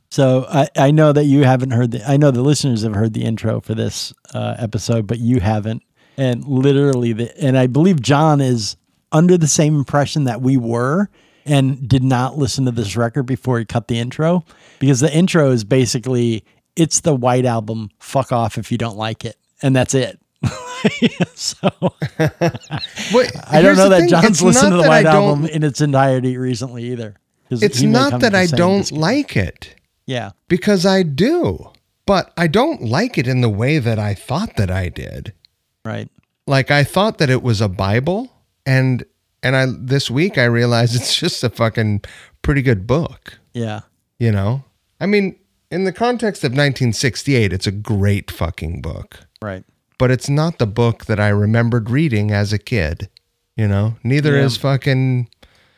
So 0.09 0.45
I, 0.49 0.67
I 0.75 0.91
know 0.91 1.11
that 1.11 1.25
you 1.25 1.43
haven't 1.43 1.71
heard 1.71 1.91
the 1.91 2.09
I 2.09 2.17
know 2.17 2.31
the 2.31 2.41
listeners 2.41 2.83
have 2.83 2.95
heard 2.95 3.13
the 3.13 3.23
intro 3.23 3.59
for 3.61 3.73
this 3.75 4.13
uh, 4.33 4.55
episode, 4.57 5.07
but 5.07 5.19
you 5.19 5.39
haven't. 5.39 5.83
And 6.17 6.45
literally 6.45 7.11
the 7.13 7.37
and 7.43 7.57
I 7.57 7.67
believe 7.67 8.01
John 8.01 8.39
is 8.39 8.77
under 9.11 9.37
the 9.37 9.47
same 9.47 9.75
impression 9.75 10.25
that 10.25 10.41
we 10.41 10.57
were 10.57 11.09
and 11.45 11.87
did 11.87 12.03
not 12.03 12.37
listen 12.37 12.65
to 12.65 12.71
this 12.71 12.95
record 12.97 13.23
before 13.23 13.59
he 13.59 13.65
cut 13.65 13.87
the 13.87 13.99
intro 13.99 14.43
because 14.79 14.99
the 14.99 15.13
intro 15.13 15.51
is 15.51 15.63
basically 15.63 16.43
it's 16.75 17.01
the 17.01 17.15
white 17.15 17.45
album 17.45 17.89
fuck 17.99 18.31
off 18.31 18.57
if 18.57 18.71
you 18.71 18.77
don't 18.77 18.97
like 18.97 19.23
it 19.23 19.37
and 19.61 19.75
that's 19.75 19.93
it 19.93 20.19
so 21.35 21.69
Wait, 23.13 23.31
i 23.47 23.61
don't 23.61 23.77
know 23.77 23.89
that 23.89 23.99
thing, 24.01 24.09
john's 24.09 24.25
it's 24.25 24.41
listened 24.41 24.71
to 24.71 24.77
the 24.77 24.87
white 24.87 25.05
album 25.05 25.45
in 25.45 25.63
its 25.63 25.81
entirety 25.81 26.35
recently 26.37 26.91
either 26.91 27.15
It's 27.49 27.77
he 27.79 27.87
may 27.87 27.99
come 27.99 28.11
not 28.11 28.21
that 28.21 28.35
I 28.35 28.47
don't 28.47 28.91
like 28.91 29.37
it. 29.37 29.75
Yeah 30.05 30.31
because 30.47 30.85
I 30.85 31.03
do. 31.03 31.71
But 32.07 32.31
I 32.37 32.45
don't 32.45 32.83
like 32.83 33.17
it 33.17 33.27
in 33.27 33.41
the 33.41 33.49
way 33.49 33.79
that 33.79 33.97
I 33.97 34.13
thought 34.13 34.57
that 34.57 34.69
I 34.69 34.89
did. 34.89 35.33
right 35.83 36.09
Like 36.45 36.69
I 36.69 36.83
thought 36.83 37.17
that 37.17 37.29
it 37.31 37.41
was 37.41 37.61
a 37.61 37.69
Bible 37.69 38.31
and 38.65 39.03
and 39.41 39.55
I 39.55 39.65
this 39.77 40.09
week 40.11 40.37
I 40.37 40.45
realized 40.45 40.95
it's 40.95 41.15
just 41.19 41.43
a 41.43 41.49
fucking 41.49 42.01
pretty 42.41 42.61
good 42.61 42.85
book, 42.87 43.39
yeah 43.53 43.81
you 44.19 44.31
know? 44.31 44.63
I 44.99 45.07
mean, 45.07 45.35
in 45.69 45.83
the 45.83 45.91
context 45.91 46.43
of 46.45 46.51
1968, 46.51 47.51
it's 47.51 47.67
a 47.67 47.71
great 47.71 48.31
fucking 48.31 48.81
book. 48.81 49.25
right 49.41 49.63
But 49.97 50.09
it's 50.11 50.29
not 50.29 50.57
the 50.59 50.67
book 50.67 51.05
that 51.05 51.19
I 51.19 51.27
remembered 51.29 51.89
reading 51.89 52.31
as 52.31 52.53
a 52.53 52.57
kid, 52.59 53.09
you 53.57 53.67
know? 53.67 53.95
Neither 54.03 54.35
Yeah. 54.37 54.45
is 54.45 54.57
fucking 54.57 55.27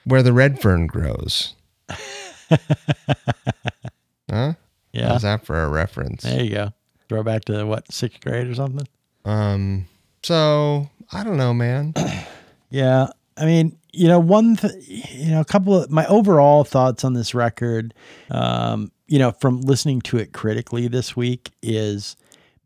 Where 0.05 0.21
the 0.21 0.33
Red 0.33 0.61
Fern 0.61 0.87
Grows. 0.87 1.55
huh? 4.29 4.53
yeah 4.93 5.09
How's 5.09 5.21
that 5.23 5.45
for 5.45 5.63
a 5.63 5.69
reference? 5.69 6.23
There 6.23 6.43
you 6.43 6.49
go. 6.53 6.73
Throw 7.09 7.23
back 7.23 7.45
to 7.45 7.65
what 7.65 7.91
sixth 7.91 8.19
grade 8.21 8.47
or 8.47 8.55
something. 8.55 8.87
Um, 9.25 9.85
so 10.23 10.89
I 11.11 11.23
don't 11.23 11.37
know, 11.37 11.53
man. 11.53 11.93
Yeah, 12.69 13.07
I 13.37 13.45
mean, 13.45 13.77
you 13.93 14.09
know, 14.09 14.19
one, 14.19 14.57
th- 14.57 14.73
you 14.89 15.31
know, 15.31 15.39
a 15.39 15.45
couple 15.45 15.73
of 15.83 15.89
my 15.89 16.05
overall 16.07 16.65
thoughts 16.65 17.05
on 17.05 17.13
this 17.13 17.33
record, 17.33 17.93
um, 18.29 18.91
you 19.07 19.17
know, 19.19 19.31
from 19.31 19.61
listening 19.61 20.01
to 20.01 20.17
it 20.17 20.33
critically 20.33 20.89
this 20.89 21.15
week 21.15 21.51
is, 21.63 22.17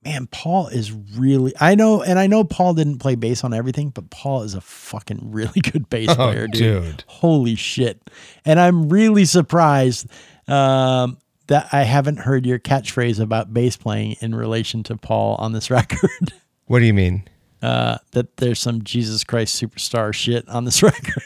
man, 0.04 0.26
Paul 0.32 0.70
is 0.70 0.92
really. 0.92 1.54
I 1.62 1.76
know, 1.76 2.02
and 2.02 2.18
I 2.18 2.26
know 2.26 2.44
Paul 2.44 2.74
didn't 2.74 2.98
play 2.98 3.14
bass 3.14 3.44
on 3.44 3.54
everything, 3.54 3.90
but 3.92 4.10
Paul 4.10 4.42
is 4.42 4.56
a 4.56 4.62
fucking 4.62 5.20
really 5.32 5.62
good 5.62 5.88
bass 5.88 6.10
Oh, 6.10 6.16
player, 6.16 6.48
dude. 6.48 6.84
dude. 6.84 7.04
Holy 7.06 7.54
shit! 7.54 8.02
And 8.44 8.60
I'm 8.60 8.90
really 8.90 9.26
surprised. 9.26 10.08
Um, 10.48 11.20
that 11.52 11.68
I 11.72 11.84
haven't 11.84 12.18
heard 12.18 12.46
your 12.46 12.58
catchphrase 12.60 13.20
about 13.20 13.54
bass 13.54 13.76
playing 13.78 14.16
in 14.22 14.34
relation 14.34 14.82
to 14.84 14.96
Paul 14.98 15.36
on 15.36 15.52
this 15.52 15.70
record. 15.80 16.34
What 16.66 16.80
do 16.80 16.86
you 16.86 16.94
mean? 16.94 17.28
uh, 17.62 17.98
that 18.14 18.38
there's 18.38 18.60
some 18.60 18.84
Jesus 18.84 19.24
Christ 19.24 19.62
superstar 19.62 20.14
shit 20.14 20.50
on 20.50 20.66
this 20.66 20.82
record. 20.92 21.22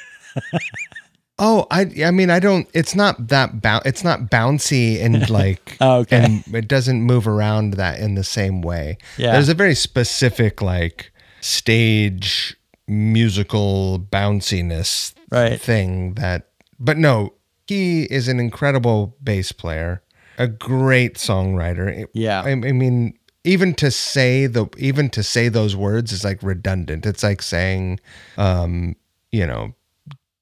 Oh, 1.38 1.68
I 1.69 1.89
I 2.06 2.11
mean 2.11 2.30
I 2.30 2.39
don't. 2.39 2.68
It's 2.73 2.95
not 2.95 3.27
that 3.27 3.61
bou- 3.61 3.81
It's 3.85 4.03
not 4.03 4.30
bouncy 4.31 5.02
and 5.03 5.30
like. 5.41 5.77
Oh, 5.81 5.97
okay. 5.99 6.23
And 6.23 6.56
it 6.56 6.68
doesn't 6.68 7.02
move 7.03 7.27
around 7.27 7.73
that 7.76 7.99
in 7.99 8.15
the 8.15 8.23
same 8.23 8.61
way. 8.61 8.97
Yeah. 9.18 9.34
There's 9.34 9.49
a 9.49 9.53
very 9.53 9.76
specific 9.76 10.61
like 10.61 11.11
stage 11.41 12.56
musical 12.88 13.99
bounciness 14.11 15.14
Right. 15.31 15.60
thing 15.60 16.14
that. 16.15 16.47
But 16.80 16.97
no, 16.97 17.34
he 17.68 18.03
is 18.03 18.27
an 18.27 18.39
incredible 18.39 19.15
bass 19.23 19.52
player, 19.52 20.02
a 20.37 20.47
great 20.47 21.15
songwriter. 21.15 22.05
Yeah. 22.13 22.41
I, 22.41 22.51
I 22.51 22.55
mean, 22.55 23.17
even 23.43 23.73
to 23.75 23.91
say 23.91 24.47
the 24.47 24.67
even 24.77 25.09
to 25.11 25.23
say 25.23 25.49
those 25.49 25.75
words 25.75 26.11
is 26.11 26.23
like 26.23 26.41
redundant. 26.41 27.05
It's 27.05 27.23
like 27.23 27.41
saying, 27.41 27.99
um, 28.37 28.95
you 29.31 29.45
know, 29.45 29.73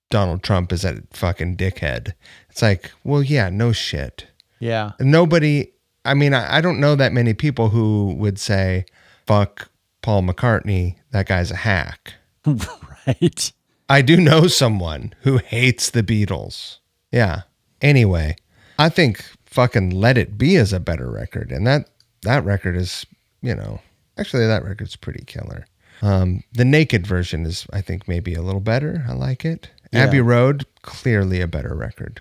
Donald 0.09 0.43
Trump 0.43 0.71
is 0.71 0.85
a 0.85 1.03
fucking 1.11 1.57
dickhead. 1.57 2.13
It's 2.49 2.61
like, 2.61 2.91
well, 3.03 3.21
yeah, 3.21 3.49
no 3.49 3.71
shit. 3.71 4.27
Yeah. 4.59 4.91
Nobody. 4.99 5.71
I 6.05 6.13
mean, 6.13 6.33
I, 6.33 6.57
I 6.57 6.61
don't 6.61 6.79
know 6.79 6.95
that 6.95 7.13
many 7.13 7.33
people 7.33 7.69
who 7.69 8.13
would 8.17 8.39
say, 8.39 8.85
"Fuck 9.25 9.69
Paul 10.01 10.23
McCartney." 10.23 10.95
That 11.11 11.27
guy's 11.27 11.51
a 11.51 11.55
hack. 11.55 12.13
right. 12.45 13.51
I 13.89 14.01
do 14.01 14.17
know 14.17 14.47
someone 14.47 15.13
who 15.21 15.37
hates 15.37 15.89
the 15.89 16.03
Beatles. 16.03 16.79
Yeah. 17.11 17.41
Anyway, 17.81 18.35
I 18.79 18.89
think 18.89 19.25
fucking 19.53 19.91
Let 19.91 20.17
It 20.17 20.37
Be 20.37 20.55
is 20.55 20.73
a 20.73 20.79
better 20.79 21.09
record, 21.09 21.51
and 21.51 21.65
that 21.67 21.89
that 22.23 22.43
record 22.43 22.75
is, 22.75 23.05
you 23.41 23.55
know, 23.55 23.79
actually 24.17 24.47
that 24.47 24.63
record's 24.63 24.95
pretty 24.95 25.23
killer. 25.25 25.65
Um, 26.01 26.43
the 26.51 26.65
Naked 26.65 27.05
version 27.05 27.45
is, 27.45 27.67
I 27.71 27.81
think, 27.81 28.07
maybe 28.07 28.33
a 28.33 28.41
little 28.41 28.61
better. 28.61 29.05
I 29.07 29.13
like 29.13 29.45
it. 29.45 29.69
Yeah. 29.91 30.01
Abbey 30.01 30.21
Road, 30.21 30.65
clearly 30.81 31.39
a 31.39 31.47
better 31.47 31.75
record. 31.75 32.19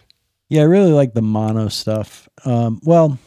Yeah, 0.48 0.62
I 0.62 0.64
really 0.64 0.92
like 0.92 1.14
the 1.14 1.22
mono 1.22 1.68
stuff. 1.68 2.28
Um, 2.44 2.80
well, 2.84 3.18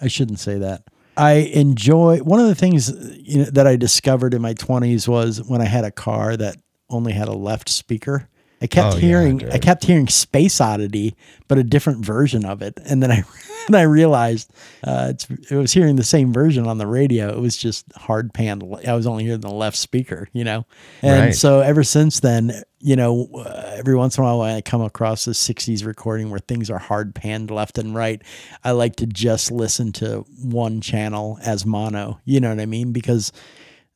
I 0.00 0.08
shouldn't 0.08 0.40
say 0.40 0.58
that. 0.58 0.84
I 1.16 1.32
enjoy 1.32 2.18
one 2.18 2.40
of 2.40 2.46
the 2.46 2.54
things 2.54 2.90
you 3.18 3.44
know, 3.44 3.50
that 3.50 3.66
I 3.66 3.76
discovered 3.76 4.32
in 4.32 4.40
my 4.40 4.54
20s 4.54 5.06
was 5.06 5.42
when 5.42 5.60
I 5.60 5.66
had 5.66 5.84
a 5.84 5.90
car 5.90 6.36
that 6.38 6.56
only 6.88 7.12
had 7.12 7.28
a 7.28 7.34
left 7.34 7.68
speaker. 7.68 8.28
I 8.62 8.66
kept 8.68 8.94
Oh, 8.94 8.96
yeah, 8.96 9.00
hearing 9.00 9.52
I 9.52 9.58
kept 9.58 9.84
hearing 9.84 10.06
Space 10.06 10.60
Oddity, 10.60 11.16
but 11.48 11.58
a 11.58 11.64
different 11.64 12.04
version 12.04 12.44
of 12.44 12.62
it. 12.62 12.78
And 12.84 13.02
then 13.02 13.10
I 13.10 13.24
and 13.66 13.76
I 13.76 13.82
realized 13.82 14.52
uh, 14.84 15.08
it's, 15.10 15.28
it 15.50 15.56
was 15.56 15.72
hearing 15.72 15.96
the 15.96 16.04
same 16.04 16.32
version 16.32 16.66
on 16.66 16.78
the 16.78 16.86
radio. 16.86 17.28
It 17.28 17.40
was 17.40 17.56
just 17.56 17.84
hard 17.96 18.32
panned. 18.32 18.62
I 18.86 18.94
was 18.94 19.06
only 19.06 19.24
hearing 19.24 19.40
the 19.40 19.50
left 19.50 19.76
speaker, 19.76 20.28
you 20.32 20.44
know. 20.44 20.64
And 21.02 21.12
Right. 21.26 21.34
so 21.34 21.60
ever 21.60 21.82
since 21.84 22.20
then, 22.20 22.62
you 22.80 22.96
know, 22.96 23.28
uh, 23.34 23.72
every 23.74 23.94
once 23.96 24.16
in 24.16 24.22
a 24.22 24.26
while 24.26 24.38
when 24.40 24.54
I 24.54 24.60
come 24.60 24.82
across 24.82 25.26
a 25.26 25.30
60s 25.30 25.84
recording 25.84 26.30
where 26.30 26.40
things 26.40 26.70
are 26.70 26.78
hard 26.78 27.14
panned 27.14 27.50
left 27.50 27.78
and 27.78 27.94
right, 27.94 28.22
I 28.64 28.72
like 28.72 28.96
to 28.96 29.06
just 29.06 29.50
listen 29.50 29.92
to 29.94 30.24
one 30.42 30.80
channel 30.80 31.38
as 31.42 31.66
mono. 31.66 32.20
You 32.24 32.40
know 32.40 32.48
what 32.50 32.60
I 32.60 32.66
mean? 32.66 32.92
Because 32.92 33.32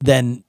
then, 0.00 0.44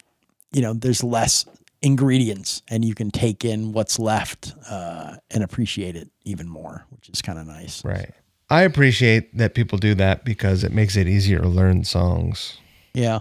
you 0.51 0.61
know, 0.61 0.73
there's 0.73 1.03
less 1.03 1.45
ingredients 1.81 2.61
and 2.69 2.83
you 2.83 2.95
can 2.95 3.11
take 3.11 3.45
in 3.45 3.71
what's 3.71 3.99
left 3.99 4.53
uh, 4.69 5.17
and 5.31 5.43
appreciate 5.43 5.95
it 5.95 6.09
even 6.23 6.47
more, 6.47 6.85
which 6.89 7.09
is 7.09 7.21
kind 7.21 7.39
of 7.39 7.47
nice. 7.47 7.83
Right. 7.83 8.11
I 8.49 8.61
appreciate 8.61 9.37
that 9.37 9.53
people 9.53 9.77
do 9.77 9.93
that 9.95 10.23
because 10.23 10.63
it 10.63 10.71
makes 10.71 10.95
it 10.95 11.07
easier 11.07 11.39
to 11.39 11.47
learn 11.47 11.83
songs. 11.83 12.57
Yeah. 12.93 13.19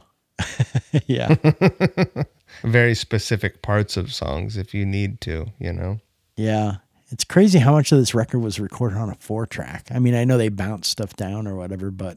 yeah. 1.07 1.35
Very 2.63 2.95
specific 2.95 3.61
parts 3.63 3.97
of 3.97 4.13
songs 4.13 4.57
if 4.57 4.73
you 4.73 4.87
need 4.87 5.21
to, 5.23 5.47
you 5.59 5.73
know. 5.73 6.01
Yeah. 6.37 6.77
It's 7.11 7.25
crazy 7.25 7.59
how 7.59 7.73
much 7.73 7.93
of 7.93 7.99
this 7.99 8.15
record 8.15 8.41
was 8.41 8.59
recorded 8.59 8.99
on 8.99 9.11
a 9.11 9.15
four 9.17 9.47
track. 9.47 9.87
I 9.91 9.99
mean, 9.99 10.15
I 10.15 10.25
know 10.25 10.39
they 10.39 10.49
bounced 10.49 10.91
stuff 10.91 11.15
down 11.15 11.47
or 11.47 11.55
whatever, 11.55 11.91
but 11.91 12.17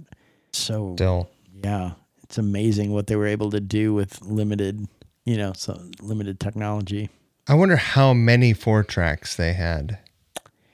so 0.51 0.93
Still, 0.95 1.29
yeah, 1.63 1.91
it's 2.23 2.37
amazing 2.37 2.91
what 2.91 3.07
they 3.07 3.15
were 3.15 3.27
able 3.27 3.51
to 3.51 3.59
do 3.59 3.93
with 3.93 4.21
limited, 4.21 4.87
you 5.29 5.37
know, 5.37 5.53
so 5.55 5.79
limited 6.01 6.39
technology. 6.39 7.09
I 7.47 7.53
wonder 7.53 7.75
how 7.75 8.13
many 8.13 8.53
four 8.53 8.83
tracks 8.83 9.35
they 9.35 9.53
had. 9.53 9.99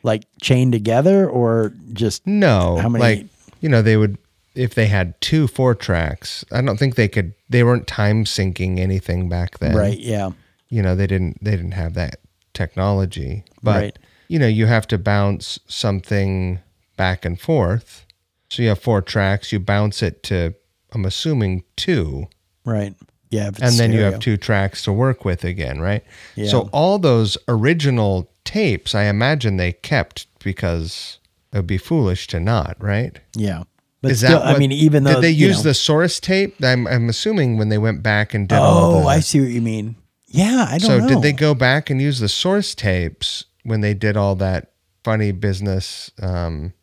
Like 0.03 0.23
chained 0.41 0.71
together 0.71 1.27
or 1.29 1.73
just 1.93 2.25
No, 2.27 2.77
How 2.77 2.89
many- 2.89 3.03
like 3.03 3.25
you 3.59 3.69
know 3.69 3.81
they 3.81 3.97
would 3.97 4.17
if 4.53 4.73
they 4.75 4.85
had 4.87 5.19
two 5.19 5.47
four 5.47 5.75
tracks. 5.75 6.45
I 6.51 6.61
don't 6.61 6.77
think 6.77 6.95
they 6.95 7.07
could. 7.09 7.33
They 7.49 7.63
weren't 7.63 7.87
time 7.87 8.23
syncing 8.23 8.79
anything 8.79 9.27
back 9.29 9.57
then. 9.59 9.75
right, 9.75 9.97
yeah. 9.99 10.29
You 10.69 10.81
know 10.81 10.95
they 10.95 11.07
didn't. 11.07 11.43
They 11.43 11.51
didn't 11.51 11.71
have 11.73 11.93
that 11.95 12.19
technology. 12.53 13.43
But 13.63 13.81
Right. 13.83 13.99
you 14.27 14.39
know 14.39 14.47
you 14.47 14.67
have 14.67 14.87
to 14.87 14.97
bounce 14.97 15.59
something 15.67 16.59
back 16.97 17.25
and 17.25 17.39
forth. 17.39 18.05
So 18.49 18.61
you 18.63 18.69
have 18.69 18.79
four 18.79 19.01
tracks. 19.01 19.51
You 19.51 19.59
bounce 19.59 20.01
it 20.03 20.23
to. 20.23 20.53
I'm 20.93 21.03
assuming 21.05 21.63
two. 21.75 22.27
Right. 22.63 22.95
Yeah. 23.35 23.51
and 23.61 23.75
then 23.75 23.91
you 23.93 24.01
have 24.01 24.19
two 24.19 24.37
tracks 24.37 24.83
to 24.83 24.91
work 24.93 25.25
with 25.25 25.43
again, 25.43 25.79
right? 25.81 26.03
Yeah. 26.35 26.47
So 26.49 26.69
all 26.71 26.99
those 26.99 27.37
original 27.47 28.29
tapes, 28.43 28.93
I 28.95 29.03
imagine 29.05 29.57
they 29.57 29.71
kept 29.73 30.27
because 30.43 31.19
it 31.53 31.57
would 31.57 31.67
be 31.67 31.77
foolish 31.77 32.27
to 32.27 32.39
not, 32.39 32.75
right? 32.79 33.19
Yeah. 33.35 33.63
But 34.01 34.11
Is 34.11 34.19
still, 34.19 34.39
that 34.39 34.55
I 34.55 34.59
mean, 34.59 34.71
even 34.71 35.03
though 35.03 35.15
did 35.15 35.23
they 35.23 35.31
use 35.31 35.57
know- 35.57 35.69
the 35.69 35.73
source 35.73 36.19
tape? 36.19 36.55
I'm, 36.63 36.85
I'm 36.87 37.09
assuming 37.09 37.57
when 37.57 37.69
they 37.69 37.77
went 37.79 38.03
back 38.03 38.33
and 38.35 38.47
did 38.47 38.55
all 38.57 38.95
Oh, 38.95 38.99
the. 39.01 39.07
I 39.07 39.19
see 39.19 39.39
what 39.41 39.49
you 39.49 39.61
mean. 39.61 39.95
Yeah, 40.27 40.65
I 40.69 40.77
don't 40.77 40.87
so 40.87 40.99
know. 40.99 41.07
did 41.07 41.21
they 41.21 41.31
go 41.33 41.53
back 41.55 41.89
and 41.89 42.01
use 42.01 42.19
the 42.19 42.29
source 42.29 42.75
tapes 42.75 43.45
when 43.63 43.81
they 43.81 43.93
did 43.93 44.15
all 44.17 44.35
that 44.35 44.73
funny 45.03 45.31
business 45.31 46.11
um, 46.21 46.73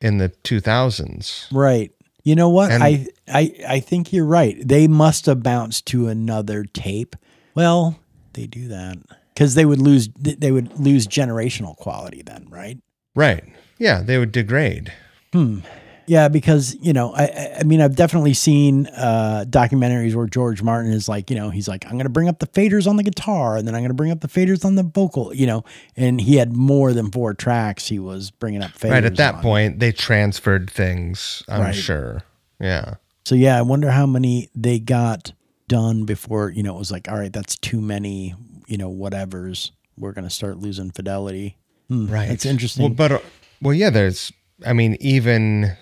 in 0.00 0.18
the 0.18 0.28
2000s? 0.44 1.46
Right. 1.52 1.92
You 2.22 2.34
know 2.36 2.48
what? 2.48 2.70
And- 2.70 2.82
I, 2.82 3.06
I 3.28 3.54
I 3.68 3.80
think 3.80 4.12
you're 4.12 4.24
right. 4.26 4.56
They 4.62 4.86
must 4.86 5.26
have 5.26 5.42
bounced 5.42 5.86
to 5.86 6.08
another 6.08 6.64
tape. 6.64 7.16
Well, 7.54 7.98
they 8.34 8.46
do 8.46 8.68
that 8.68 8.98
because 9.34 9.54
they 9.54 9.64
would 9.64 9.80
lose 9.80 10.08
they 10.16 10.52
would 10.52 10.78
lose 10.78 11.06
generational 11.06 11.76
quality 11.76 12.22
then, 12.22 12.46
right? 12.48 12.78
Right. 13.14 13.44
Yeah, 13.78 14.02
they 14.02 14.18
would 14.18 14.32
degrade. 14.32 14.92
Hmm. 15.32 15.60
Yeah, 16.06 16.28
because 16.28 16.76
you 16.80 16.92
know, 16.92 17.14
I- 17.14 17.56
I, 17.60 17.62
mean, 17.64 17.80
I've 17.80 17.94
definitely 17.96 18.34
seen 18.34 18.86
uh, 18.88 19.44
documentaries 19.48 20.14
where 20.14 20.26
George 20.26 20.62
Martin 20.62 20.92
is 20.92 21.08
like, 21.08 21.30
you 21.30 21.36
know, 21.36 21.50
he's 21.50 21.68
like, 21.68 21.84
I'm 21.86 21.92
going 21.92 22.04
to 22.04 22.08
bring 22.10 22.28
up 22.28 22.38
the 22.40 22.46
faders 22.46 22.86
on 22.86 22.96
the 22.96 23.02
guitar, 23.02 23.56
and 23.56 23.66
then 23.66 23.74
I'm 23.74 23.80
going 23.82 23.90
to 23.90 23.94
bring 23.94 24.10
up 24.10 24.20
the 24.20 24.28
faders 24.28 24.64
on 24.64 24.74
the 24.74 24.82
vocal, 24.82 25.34
you 25.34 25.46
know, 25.46 25.64
and 25.96 26.20
he 26.20 26.36
had 26.36 26.52
more 26.56 26.92
than 26.92 27.10
four 27.10 27.34
tracks. 27.34 27.88
He 27.88 27.98
was 27.98 28.30
bringing 28.30 28.62
up 28.62 28.72
faders. 28.72 28.90
Right. 28.90 29.04
At 29.04 29.16
that 29.16 29.36
on. 29.36 29.42
point, 29.42 29.78
they 29.78 29.92
transferred 29.92 30.70
things, 30.70 31.42
I'm 31.48 31.60
Right. 31.62 31.74
sure. 31.74 32.22
Yeah. 32.60 32.94
So 33.24 33.34
yeah, 33.36 33.56
I 33.58 33.62
wonder 33.62 33.90
how 33.90 34.06
many 34.06 34.50
they 34.54 34.78
got 34.80 35.32
done 35.68 36.04
before 36.04 36.50
you 36.50 36.62
know 36.62 36.74
it 36.74 36.78
was 36.78 36.90
like, 36.90 37.08
all 37.08 37.16
right, 37.16 37.32
that's 37.32 37.56
too 37.56 37.80
many, 37.80 38.34
you 38.66 38.76
know, 38.76 38.88
whatever's. 38.88 39.70
We're 39.96 40.12
going 40.12 40.24
to 40.24 40.30
start 40.30 40.58
losing 40.58 40.90
fidelity. 40.90 41.56
Hmm, 41.88 42.06
Right. 42.08 42.28
It's 42.30 42.44
interesting. 42.46 42.82
Well, 42.82 42.94
but 42.94 43.12
uh, 43.12 43.18
well, 43.60 43.74
yeah. 43.74 43.90
There's. 43.90 44.32
I 44.66 44.72
mean, 44.72 44.96
even 45.00 45.76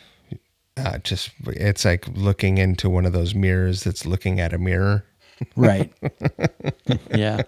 uh, 0.87 0.99
just 0.99 1.31
it's 1.47 1.85
like 1.85 2.07
looking 2.09 2.59
into 2.59 2.89
one 2.91 3.07
of 3.07 3.13
those 3.13 3.35
mirrors 3.35 3.83
that's 3.85 4.05
looking 4.07 4.41
at 4.41 4.53
a 4.53 4.59
mirror. 4.59 5.05
right. 5.57 5.93
yeah. 7.15 7.43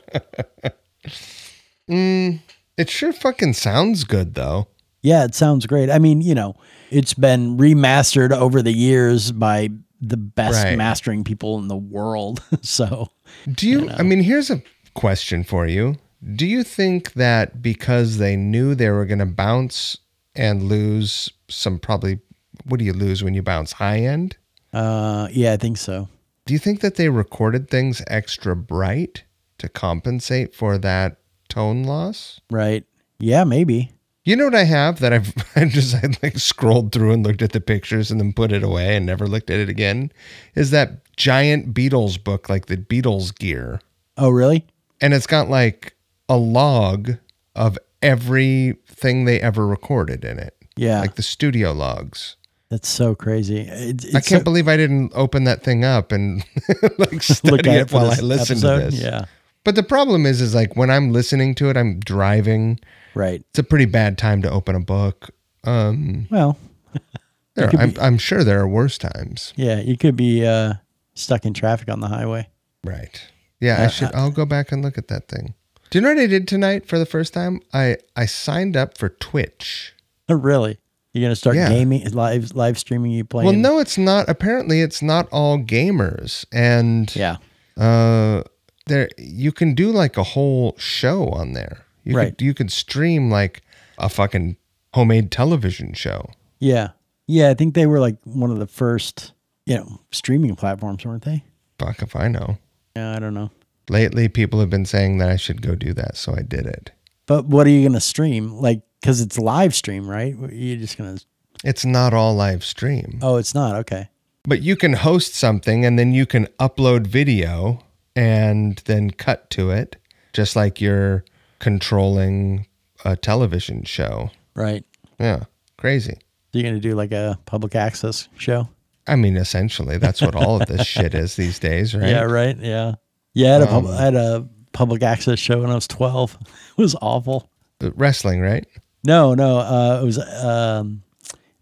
It 1.88 2.88
sure 2.88 3.12
fucking 3.12 3.52
sounds 3.54 4.04
good 4.04 4.34
though. 4.34 4.68
Yeah, 5.02 5.24
it 5.24 5.34
sounds 5.34 5.66
great. 5.66 5.90
I 5.90 5.98
mean, 5.98 6.20
you 6.20 6.34
know, 6.34 6.54
it's 6.90 7.12
been 7.14 7.56
remastered 7.58 8.30
over 8.30 8.62
the 8.62 8.72
years 8.72 9.32
by 9.32 9.70
the 10.00 10.16
best 10.16 10.64
Right. 10.64 10.78
mastering 10.78 11.24
people 11.24 11.58
in 11.58 11.68
the 11.68 11.76
world. 11.76 12.42
so, 12.62 13.08
Do 13.50 13.68
you? 13.68 13.90
I 13.90 14.02
mean, 14.02 14.20
here's 14.22 14.50
a 14.50 14.62
question 14.94 15.42
for 15.44 15.66
you. 15.66 15.96
Do 16.36 16.46
you 16.46 16.62
think 16.62 17.14
that 17.14 17.60
because 17.62 18.18
they 18.18 18.36
knew 18.36 18.74
they 18.76 18.90
were 18.90 19.04
going 19.06 19.18
to 19.18 19.26
bounce 19.26 19.98
and 20.36 20.62
lose 20.62 21.28
some 21.48 21.78
probably 21.80 22.20
what 22.64 22.78
do 22.78 22.84
you 22.84 22.92
lose 22.92 23.22
when 23.22 23.34
you 23.34 23.42
bounce 23.42 23.72
high 23.72 23.98
end? 24.00 24.36
uh, 24.72 25.28
yeah, 25.30 25.52
I 25.52 25.56
think 25.58 25.76
so. 25.76 26.08
Do 26.46 26.54
you 26.54 26.58
think 26.58 26.80
that 26.80 26.96
they 26.96 27.08
recorded 27.08 27.68
things 27.70 28.02
extra 28.08 28.56
bright 28.56 29.24
to 29.58 29.68
compensate 29.68 30.54
for 30.54 30.76
that 30.78 31.18
tone 31.48 31.84
loss? 31.84 32.40
Right. 32.50 32.84
Yeah, 33.20 33.44
maybe. 33.44 33.92
You 34.24 34.36
know 34.36 34.44
what 34.46 34.54
I 34.54 34.64
have 34.64 34.98
that 35.00 35.12
I've 35.12 35.32
I 35.56 35.66
just 35.66 35.94
I 35.94 36.08
like 36.22 36.38
scrolled 36.38 36.92
through 36.92 37.12
and 37.12 37.24
looked 37.26 37.42
at 37.42 37.52
the 37.52 37.60
pictures 37.60 38.10
and 38.10 38.18
then 38.20 38.32
put 38.32 38.50
it 38.52 38.62
away 38.62 38.96
and 38.96 39.04
never 39.06 39.26
looked 39.26 39.50
at 39.50 39.58
it 39.60 39.68
again 39.68 40.10
is 40.54 40.70
that 40.70 41.04
giant 41.16 41.74
Beatles 41.74 42.22
book 42.22 42.48
like 42.48 42.66
the 42.66 42.76
Beatles 42.76 43.36
gear 43.36 43.80
Oh, 44.16 44.30
really? 44.30 44.66
and 45.00 45.12
it's 45.14 45.26
got 45.26 45.48
like 45.48 45.94
a 46.28 46.36
log 46.36 47.12
of 47.56 47.78
everything 48.00 49.24
they 49.24 49.40
ever 49.40 49.66
recorded 49.66 50.24
in 50.24 50.38
it 50.38 50.56
Yeah. 50.76 51.00
like 51.00 51.16
the 51.16 51.22
studio 51.22 51.72
logs 51.72 52.36
That's 52.72 52.88
so 52.88 53.14
crazy. 53.14 53.66
It, 53.68 54.06
I 54.16 54.20
can't 54.24 54.40
so- 54.40 54.44
believe 54.44 54.66
I 54.66 54.78
didn't 54.78 55.12
open 55.14 55.44
that 55.44 55.62
thing 55.62 55.84
up 55.84 56.10
and 56.10 56.42
like 56.98 57.22
study 57.38 57.68
at 57.68 57.76
it 57.76 57.92
while 57.92 58.10
I 58.10 58.16
listen 58.20 58.56
episode. 58.56 58.78
to 58.78 58.84
this 58.90 59.00
Yeah. 59.02 59.26
but 59.62 59.74
the 59.74 59.82
problem 59.82 60.24
is 60.24 60.40
is 60.40 60.54
like 60.54 60.74
when 60.74 60.90
I'm 60.90 61.12
listening 61.12 61.54
to 61.56 61.68
it 61.68 61.76
I'm 61.76 62.00
driving 62.00 62.80
Right. 63.14 63.44
it's 63.50 63.58
a 63.58 63.62
pretty 63.62 63.84
bad 63.84 64.16
time 64.16 64.40
to 64.42 64.50
open 64.50 64.74
a 64.74 64.80
book 64.80 65.30
um 65.64 66.26
Well, 66.30 66.56
There, 67.56 67.68
I'm, 67.78 67.90
be- 67.90 68.00
I'm 68.00 68.16
sure 68.16 68.42
there 68.42 68.60
are 68.60 68.68
worse 68.68 68.96
times. 68.96 69.52
yeah, 69.56 69.78
you 69.80 69.98
could 69.98 70.16
be 70.16 70.46
uh, 70.46 70.72
stuck 71.14 71.44
in 71.44 71.52
traffic 71.52 71.90
on 71.90 72.00
the 72.00 72.08
highway. 72.08 72.48
Right. 72.82 73.20
Yeah, 73.60 73.82
I 73.82 73.84
Uh, 73.84 73.88
should. 73.88 74.14
I'll 74.14 74.30
go 74.30 74.46
back 74.46 74.72
and 74.72 74.80
look 74.82 74.96
at 74.96 75.08
that 75.08 75.28
thing. 75.28 75.52
Do 75.90 75.98
you 75.98 76.02
know 76.02 76.08
what 76.14 76.18
I 76.18 76.26
did 76.26 76.48
tonight 76.48 76.88
for 76.88 76.98
the 76.98 77.04
first 77.04 77.34
time? 77.34 77.60
I 77.74 77.98
I 78.16 78.24
signed 78.24 78.74
up 78.78 78.96
for 78.96 79.10
Twitch. 79.10 79.92
Oh, 80.30 80.34
really? 80.36 80.78
You're 81.12 81.22
gonna 81.24 81.36
start 81.36 81.56
Yeah. 81.56 81.68
gaming, 81.68 82.08
live 82.12 82.54
live 82.54 82.78
streaming 82.78 83.12
you 83.12 83.24
playing? 83.24 83.46
Well, 83.46 83.56
no, 83.56 83.78
it's 83.78 83.98
not. 83.98 84.28
Apparently, 84.28 84.80
it's 84.80 85.02
not 85.02 85.28
all 85.30 85.58
gamers, 85.58 86.44
and 86.52 87.14
Yeah. 87.14 87.36
uh, 87.76 88.42
there 88.86 89.08
you 89.18 89.52
can 89.52 89.74
do 89.74 89.90
like 89.90 90.16
a 90.16 90.22
whole 90.22 90.74
show 90.78 91.28
on 91.28 91.52
there. 91.52 91.82
You 92.04 92.16
Right. 92.16 92.36
Could, 92.36 92.42
you 92.44 92.54
could 92.54 92.72
stream 92.72 93.30
like 93.30 93.62
a 93.98 94.08
fucking 94.08 94.56
homemade 94.94 95.30
television 95.30 95.92
show. 95.94 96.30
Yeah. 96.58 96.88
Yeah. 97.26 97.50
I 97.50 97.54
think 97.54 97.74
they 97.74 97.86
were 97.86 98.00
like 98.00 98.16
one 98.24 98.50
of 98.50 98.58
the 98.58 98.66
first, 98.66 99.32
you 99.66 99.76
know, 99.76 100.00
streaming 100.10 100.56
platforms, 100.56 101.04
weren't 101.04 101.24
they? 101.24 101.44
Fuck 101.78 102.02
if 102.02 102.16
I 102.16 102.28
know. 102.28 102.58
Yeah, 102.96 103.14
I 103.16 103.18
don't 103.18 103.34
know. 103.34 103.50
Lately, 103.88 104.28
people 104.28 104.60
have 104.60 104.70
been 104.70 104.84
saying 104.86 105.18
that 105.18 105.28
I 105.28 105.36
should 105.36 105.60
go 105.62 105.74
do 105.74 105.92
that, 105.94 106.16
so 106.16 106.34
I 106.36 106.42
did 106.42 106.66
it. 106.66 106.90
But 107.26 107.46
what 107.46 107.66
are 107.66 107.70
you 107.70 107.86
gonna 107.86 108.00
stream? 108.00 108.52
Like, 108.54 108.82
because 109.00 109.20
it's 109.20 109.38
live 109.38 109.74
stream, 109.74 110.08
right? 110.08 110.34
You're 110.52 110.78
just 110.78 110.96
gonna. 110.98 111.18
It's 111.64 111.84
not 111.84 112.12
all 112.12 112.34
live 112.34 112.64
stream. 112.64 113.18
Oh, 113.22 113.36
it's 113.36 113.54
not 113.54 113.76
okay. 113.76 114.08
But 114.44 114.62
you 114.62 114.74
can 114.76 114.94
host 114.94 115.34
something 115.34 115.84
and 115.84 115.98
then 115.98 116.12
you 116.12 116.26
can 116.26 116.46
upload 116.58 117.06
video 117.06 117.84
and 118.16 118.78
then 118.86 119.10
cut 119.12 119.48
to 119.50 119.70
it, 119.70 119.96
just 120.32 120.56
like 120.56 120.80
you're 120.80 121.24
controlling 121.60 122.66
a 123.04 123.16
television 123.16 123.84
show. 123.84 124.30
Right. 124.54 124.84
Yeah, 125.20 125.44
crazy. 125.78 126.18
You're 126.52 126.64
gonna 126.64 126.80
do 126.80 126.94
like 126.94 127.12
a 127.12 127.38
public 127.46 127.74
access 127.74 128.28
show. 128.36 128.68
I 129.06 129.16
mean, 129.16 129.36
essentially, 129.36 129.98
that's 129.98 130.20
what 130.20 130.34
all 130.34 130.60
of 130.60 130.68
this 130.68 130.86
shit 130.94 131.14
is 131.14 131.36
these 131.36 131.58
days, 131.58 131.94
right? 131.94 132.10
Yeah. 132.10 132.22
Right. 132.22 132.56
Yeah. 132.58 132.94
Yeah. 133.34 133.48
I 133.56 133.60
had, 133.60 133.62
a 133.62 133.74
Um, 133.74 133.86
I 133.86 134.02
had 134.02 134.14
a 134.14 134.48
public 134.72 135.02
access 135.02 135.38
show 135.38 135.60
when 135.60 135.70
I 135.70 135.74
was 135.74 135.88
12. 135.88 136.38
it 136.78 136.80
was 136.80 136.96
awful. 137.00 137.50
Wrestling, 137.80 138.40
right? 138.40 138.66
No, 139.04 139.34
no. 139.34 139.58
Uh, 139.58 140.00
it 140.02 140.04
was 140.04 140.18
um, 140.44 141.02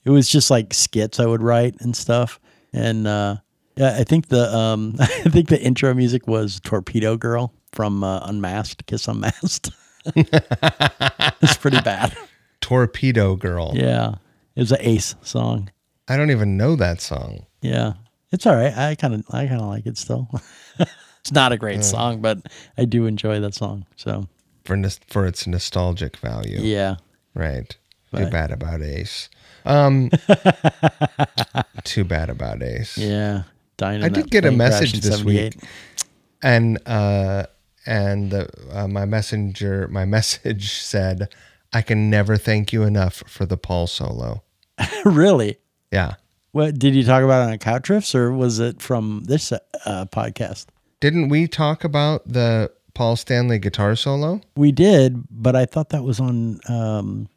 it 0.04 0.10
was 0.10 0.28
just 0.28 0.50
like 0.50 0.74
skits 0.74 1.20
I 1.20 1.26
would 1.26 1.42
write 1.42 1.76
and 1.80 1.96
stuff. 1.96 2.40
And 2.72 3.06
uh, 3.06 3.36
yeah, 3.76 3.96
I 3.98 4.04
think 4.04 4.28
the 4.28 4.54
um, 4.54 4.96
I 5.00 5.06
think 5.06 5.48
the 5.48 5.60
intro 5.60 5.92
music 5.94 6.26
was 6.26 6.60
Torpedo 6.60 7.16
Girl 7.16 7.52
from 7.72 8.04
uh, 8.04 8.20
Unmasked, 8.26 8.86
Kiss 8.86 9.08
Unmasked. 9.08 9.70
it's 10.14 11.56
pretty 11.56 11.80
bad. 11.80 12.16
Torpedo 12.60 13.36
Girl. 13.36 13.72
Yeah, 13.74 14.14
it 14.56 14.60
was 14.60 14.72
an 14.72 14.78
Ace 14.80 15.14
song. 15.22 15.70
I 16.08 16.16
don't 16.16 16.30
even 16.30 16.56
know 16.56 16.76
that 16.76 17.00
song. 17.00 17.46
Yeah, 17.62 17.94
it's 18.32 18.46
all 18.46 18.56
right. 18.56 18.76
I 18.76 18.94
kind 18.94 19.14
of 19.14 19.24
I 19.30 19.46
kind 19.46 19.60
of 19.60 19.68
like 19.68 19.86
it 19.86 19.96
still. 19.96 20.28
It's 21.20 21.32
not 21.32 21.52
a 21.52 21.56
great 21.56 21.84
song, 21.84 22.20
but 22.20 22.38
I 22.78 22.84
do 22.84 23.06
enjoy 23.06 23.40
that 23.40 23.54
song. 23.54 23.86
So 23.96 24.26
For, 24.64 24.80
for 25.08 25.26
its 25.26 25.46
nostalgic 25.46 26.16
value. 26.16 26.60
yeah, 26.60 26.96
Right. 27.34 27.76
Too 28.16 28.28
bad 28.28 28.50
about 28.50 28.82
Ace. 28.82 29.28
Um, 29.64 30.10
too 31.84 32.04
bad 32.04 32.30
about 32.30 32.62
Ace. 32.62 32.98
yeah. 32.98 33.42
Dying 33.76 34.02
I 34.02 34.08
did 34.08 34.30
get 34.30 34.44
a 34.44 34.50
message 34.50 35.00
this 35.00 35.24
week. 35.24 35.54
and 36.42 36.78
uh 36.86 37.44
and 37.86 38.30
the, 38.30 38.48
uh, 38.72 38.86
my 38.88 39.04
messenger 39.06 39.88
my 39.88 40.04
message 40.16 40.72
said 40.72 41.28
I 41.72 41.80
can 41.82 42.10
never 42.10 42.36
thank 42.36 42.72
you 42.72 42.82
enough 42.82 43.22
for 43.26 43.46
the 43.46 43.56
Paul 43.56 43.86
solo. 43.86 44.42
really? 45.04 45.58
Yeah. 45.92 46.14
What 46.52 46.78
did 46.78 46.94
you 46.96 47.04
talk 47.04 47.22
about 47.22 47.48
on 47.48 47.56
Couch 47.58 47.84
Riffs, 47.88 48.12
or 48.12 48.32
was 48.32 48.58
it 48.58 48.82
from 48.82 49.22
this 49.26 49.52
uh, 49.52 50.06
podcast? 50.06 50.66
Didn't 51.00 51.28
we 51.28 51.48
talk 51.48 51.84
about 51.84 52.26
the 52.26 52.70
Paul 52.94 53.16
Stanley 53.16 53.58
guitar 53.58 53.96
solo? 53.96 54.40
We 54.56 54.72
did, 54.72 55.24
but 55.30 55.56
I 55.56 55.64
thought 55.64 55.90
that 55.90 56.02
was 56.04 56.20
on 56.20 56.60
um, 56.68 57.28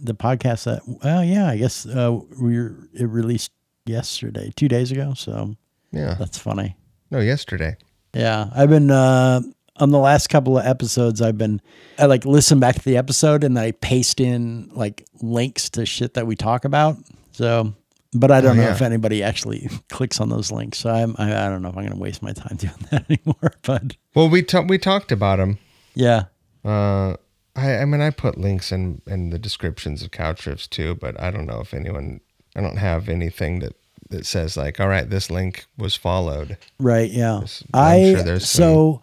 the 0.00 0.14
podcast. 0.14 0.64
That 0.64 0.80
well, 0.86 1.22
yeah, 1.24 1.48
I 1.48 1.56
guess 1.56 1.86
uh, 1.86 2.18
we 2.40 2.58
were, 2.58 2.76
it 2.94 3.04
released 3.04 3.50
yesterday, 3.86 4.52
two 4.56 4.68
days 4.68 4.90
ago. 4.90 5.12
So 5.14 5.56
Yeah. 5.92 6.14
that's 6.18 6.38
funny. 6.38 6.76
No, 7.10 7.20
yesterday. 7.20 7.76
Yeah, 8.14 8.48
I've 8.54 8.70
been 8.70 8.90
uh, 8.90 9.40
on 9.76 9.90
the 9.90 9.98
last 9.98 10.28
couple 10.28 10.58
of 10.58 10.64
episodes. 10.66 11.20
I've 11.20 11.38
been 11.38 11.60
I 11.98 12.06
like 12.06 12.24
listen 12.24 12.58
back 12.60 12.76
to 12.76 12.82
the 12.84 12.96
episode 12.96 13.44
and 13.44 13.58
I 13.58 13.72
paste 13.72 14.20
in 14.20 14.70
like 14.72 15.04
links 15.20 15.68
to 15.70 15.84
shit 15.86 16.14
that 16.14 16.26
we 16.26 16.36
talk 16.36 16.64
about. 16.64 16.96
So, 17.32 17.74
but 18.12 18.30
I 18.30 18.40
don't 18.40 18.52
Oh, 18.58 18.62
know 18.62 18.68
yeah. 18.68 18.74
if 18.74 18.82
anybody 18.82 19.22
actually 19.22 19.68
clicks 19.88 20.20
on 20.20 20.28
those 20.28 20.50
links. 20.50 20.78
So 20.78 20.90
I'm 20.90 21.14
I, 21.18 21.46
I 21.46 21.48
don't 21.48 21.62
know 21.62 21.68
if 21.68 21.76
I'm 21.76 21.84
going 21.84 21.94
to 21.96 22.00
waste 22.02 22.22
my 22.22 22.32
time 22.32 22.56
doing 22.58 22.72
that 22.90 23.04
anymore. 23.10 23.52
But 23.62 23.96
Well, 24.14 24.28
we 24.28 24.42
ta- 24.42 24.62
we 24.66 24.78
talked 24.78 25.12
about 25.12 25.38
them. 25.38 25.58
yeah, 25.94 26.24
Uh, 26.64 27.16
I 27.56 27.78
I 27.78 27.84
mean, 27.84 28.00
I 28.00 28.10
put 28.10 28.38
links 28.38 28.72
in 28.72 29.02
in 29.06 29.30
the 29.30 29.38
descriptions 29.38 30.02
of 30.02 30.10
couch 30.10 30.40
trips 30.42 30.66
too, 30.66 30.94
but 30.94 31.20
I 31.20 31.30
don't 31.30 31.46
know 31.46 31.60
if 31.60 31.74
anyone. 31.74 32.20
I 32.56 32.60
don't 32.60 32.78
have 32.78 33.08
anything 33.08 33.60
that 33.60 33.74
that 34.10 34.26
says 34.26 34.56
like, 34.56 34.80
all 34.80 34.88
right, 34.88 35.08
this 35.08 35.30
link 35.30 35.66
was 35.78 35.94
followed. 35.94 36.56
Right. 36.80 37.10
Yeah. 37.10 37.36
I'm 37.38 37.46
I 37.74 38.12
sure 38.14 38.22
there's 38.24 38.48
so 38.50 39.00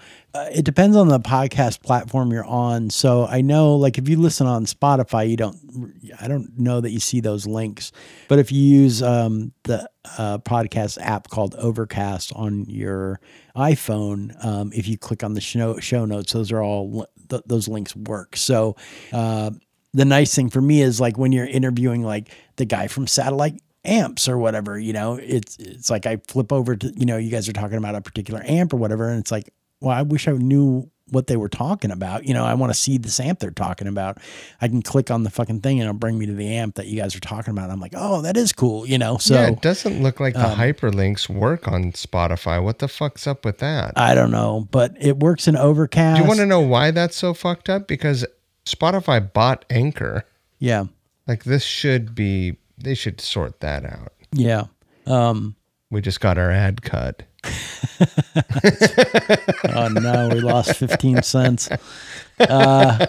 it 0.51 0.65
depends 0.65 0.95
on 0.95 1.07
the 1.07 1.19
podcast 1.19 1.81
platform 1.81 2.31
you're 2.31 2.45
on. 2.45 2.89
So 2.89 3.25
I 3.25 3.41
know, 3.41 3.75
like, 3.75 3.97
if 3.97 4.09
you 4.09 4.17
listen 4.17 4.47
on 4.47 4.65
Spotify, 4.65 5.29
you 5.29 5.37
don't. 5.37 5.57
I 6.19 6.27
don't 6.27 6.57
know 6.57 6.81
that 6.81 6.91
you 6.91 6.99
see 6.99 7.19
those 7.19 7.45
links, 7.45 7.91
but 8.27 8.39
if 8.39 8.51
you 8.51 8.61
use 8.61 9.03
um, 9.03 9.51
the 9.63 9.89
uh, 10.17 10.39
podcast 10.39 10.97
app 11.01 11.29
called 11.29 11.55
Overcast 11.55 12.33
on 12.33 12.65
your 12.65 13.19
iPhone, 13.55 14.43
um, 14.45 14.71
if 14.73 14.87
you 14.87 14.97
click 14.97 15.23
on 15.23 15.33
the 15.33 15.41
show 15.41 15.77
show 15.79 16.05
notes, 16.05 16.33
those 16.33 16.51
are 16.51 16.61
all 16.61 17.07
th- 17.29 17.43
those 17.45 17.67
links 17.67 17.95
work. 17.95 18.35
So. 18.35 18.75
Uh, 19.11 19.51
the 19.93 20.05
nice 20.05 20.35
thing 20.35 20.49
for 20.49 20.61
me 20.61 20.81
is 20.81 20.99
like 20.99 21.17
when 21.17 21.31
you're 21.31 21.47
interviewing 21.47 22.03
like 22.03 22.29
the 22.57 22.65
guy 22.65 22.87
from 22.87 23.07
satellite 23.07 23.59
amps 23.87 24.27
or 24.27 24.37
whatever 24.37 24.77
you 24.77 24.91
know 24.91 25.15
it's 25.15 25.55
it's 25.57 25.89
like 25.89 26.05
i 26.05 26.17
flip 26.27 26.51
over 26.51 26.75
to 26.75 26.91
you 26.97 27.05
know 27.05 27.17
you 27.17 27.31
guys 27.31 27.47
are 27.47 27.53
talking 27.53 27.77
about 27.77 27.95
a 27.95 28.01
particular 28.01 28.41
amp 28.45 28.73
or 28.73 28.77
whatever 28.77 29.07
and 29.07 29.19
it's 29.19 29.31
like 29.31 29.49
well 29.81 29.95
i 29.95 30.01
wish 30.01 30.27
i 30.27 30.31
knew 30.31 30.89
what 31.09 31.27
they 31.27 31.37
were 31.37 31.47
talking 31.47 31.89
about 31.89 32.25
you 32.25 32.33
know 32.33 32.43
i 32.43 32.53
want 32.53 32.69
to 32.69 32.77
see 32.77 32.97
this 32.97 33.17
amp 33.19 33.39
they're 33.39 33.49
talking 33.49 33.87
about 33.87 34.17
i 34.59 34.67
can 34.67 34.81
click 34.81 35.09
on 35.09 35.23
the 35.23 35.29
fucking 35.29 35.61
thing 35.61 35.79
and 35.79 35.87
it'll 35.87 35.97
bring 35.97 36.19
me 36.19 36.25
to 36.25 36.33
the 36.33 36.47
amp 36.55 36.75
that 36.75 36.87
you 36.87 36.97
guys 36.99 37.15
are 37.15 37.21
talking 37.21 37.51
about 37.51 37.69
i'm 37.69 37.79
like 37.79 37.93
oh 37.95 38.21
that 38.21 38.35
is 38.35 38.51
cool 38.51 38.85
you 38.85 38.97
know 38.97 39.17
so 39.17 39.33
yeah, 39.35 39.47
it 39.47 39.61
doesn't 39.61 40.03
look 40.03 40.19
like 40.19 40.33
the 40.33 40.45
um, 40.49 40.57
hyperlinks 40.57 41.29
work 41.29 41.65
on 41.67 41.93
Spotify. 41.93 42.61
What 42.61 42.79
the 42.79 42.89
fuck's 42.89 43.25
up 43.25 43.45
with 43.45 43.59
that? 43.59 43.93
i 43.95 44.13
don't 44.13 44.31
know 44.31 44.67
but 44.69 44.95
it 44.99 45.17
works 45.17 45.47
in 45.47 45.55
overcast 45.55 46.17
Do 46.17 46.23
you 46.23 46.27
want 46.27 46.39
to 46.41 46.45
know 46.45 46.59
why 46.59 46.91
that's 46.91 47.15
so 47.15 47.33
fucked 47.33 47.69
up? 47.69 47.87
Because 47.87 48.25
Spotify 48.65 49.31
bought 49.31 49.63
Anchor. 49.69 50.25
yeah 50.59 50.85
Like 51.25 51.45
this 51.45 51.63
should 51.63 52.13
be. 52.15 52.57
They 52.77 52.95
should 52.95 53.21
sort 53.21 53.61
that 53.61 53.85
out. 53.85 54.11
yeah 54.33 54.65
um 55.05 55.55
We 55.89 56.01
just 56.01 56.19
got 56.19 56.37
our 56.37 56.51
ad 56.51 56.81
cut. 56.81 57.23
Oh 59.69 59.87
no, 59.89 60.29
we 60.33 60.39
lost 60.39 60.75
15 60.75 61.21
cents. 61.23 61.69
Uh, 62.39 63.05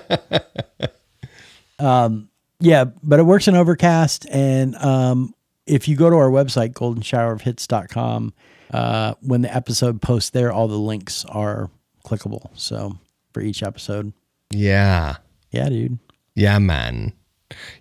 um, 1.78 2.28
yeah, 2.60 2.84
but 3.02 3.18
it 3.20 3.22
works 3.24 3.48
in 3.48 3.54
Overcast. 3.56 4.26
And 4.30 4.74
um, 4.76 5.34
if 5.66 5.88
you 5.88 5.96
go 5.96 6.10
to 6.10 6.16
our 6.16 6.30
website, 6.30 6.72
goldenshowerofhits.com, 6.72 8.32
uh, 8.72 9.14
when 9.20 9.42
the 9.42 9.54
episode 9.54 10.00
posts 10.02 10.30
there, 10.30 10.52
all 10.52 10.68
the 10.68 10.76
links 10.78 11.24
are 11.26 11.70
clickable. 12.04 12.50
So 12.54 12.98
for 13.32 13.40
each 13.40 13.62
episode. 13.62 14.12
Yeah, 14.50 15.16
Yeah, 15.50 15.68
dude. 15.68 15.98
yeah, 16.34 16.58
man. 16.58 17.12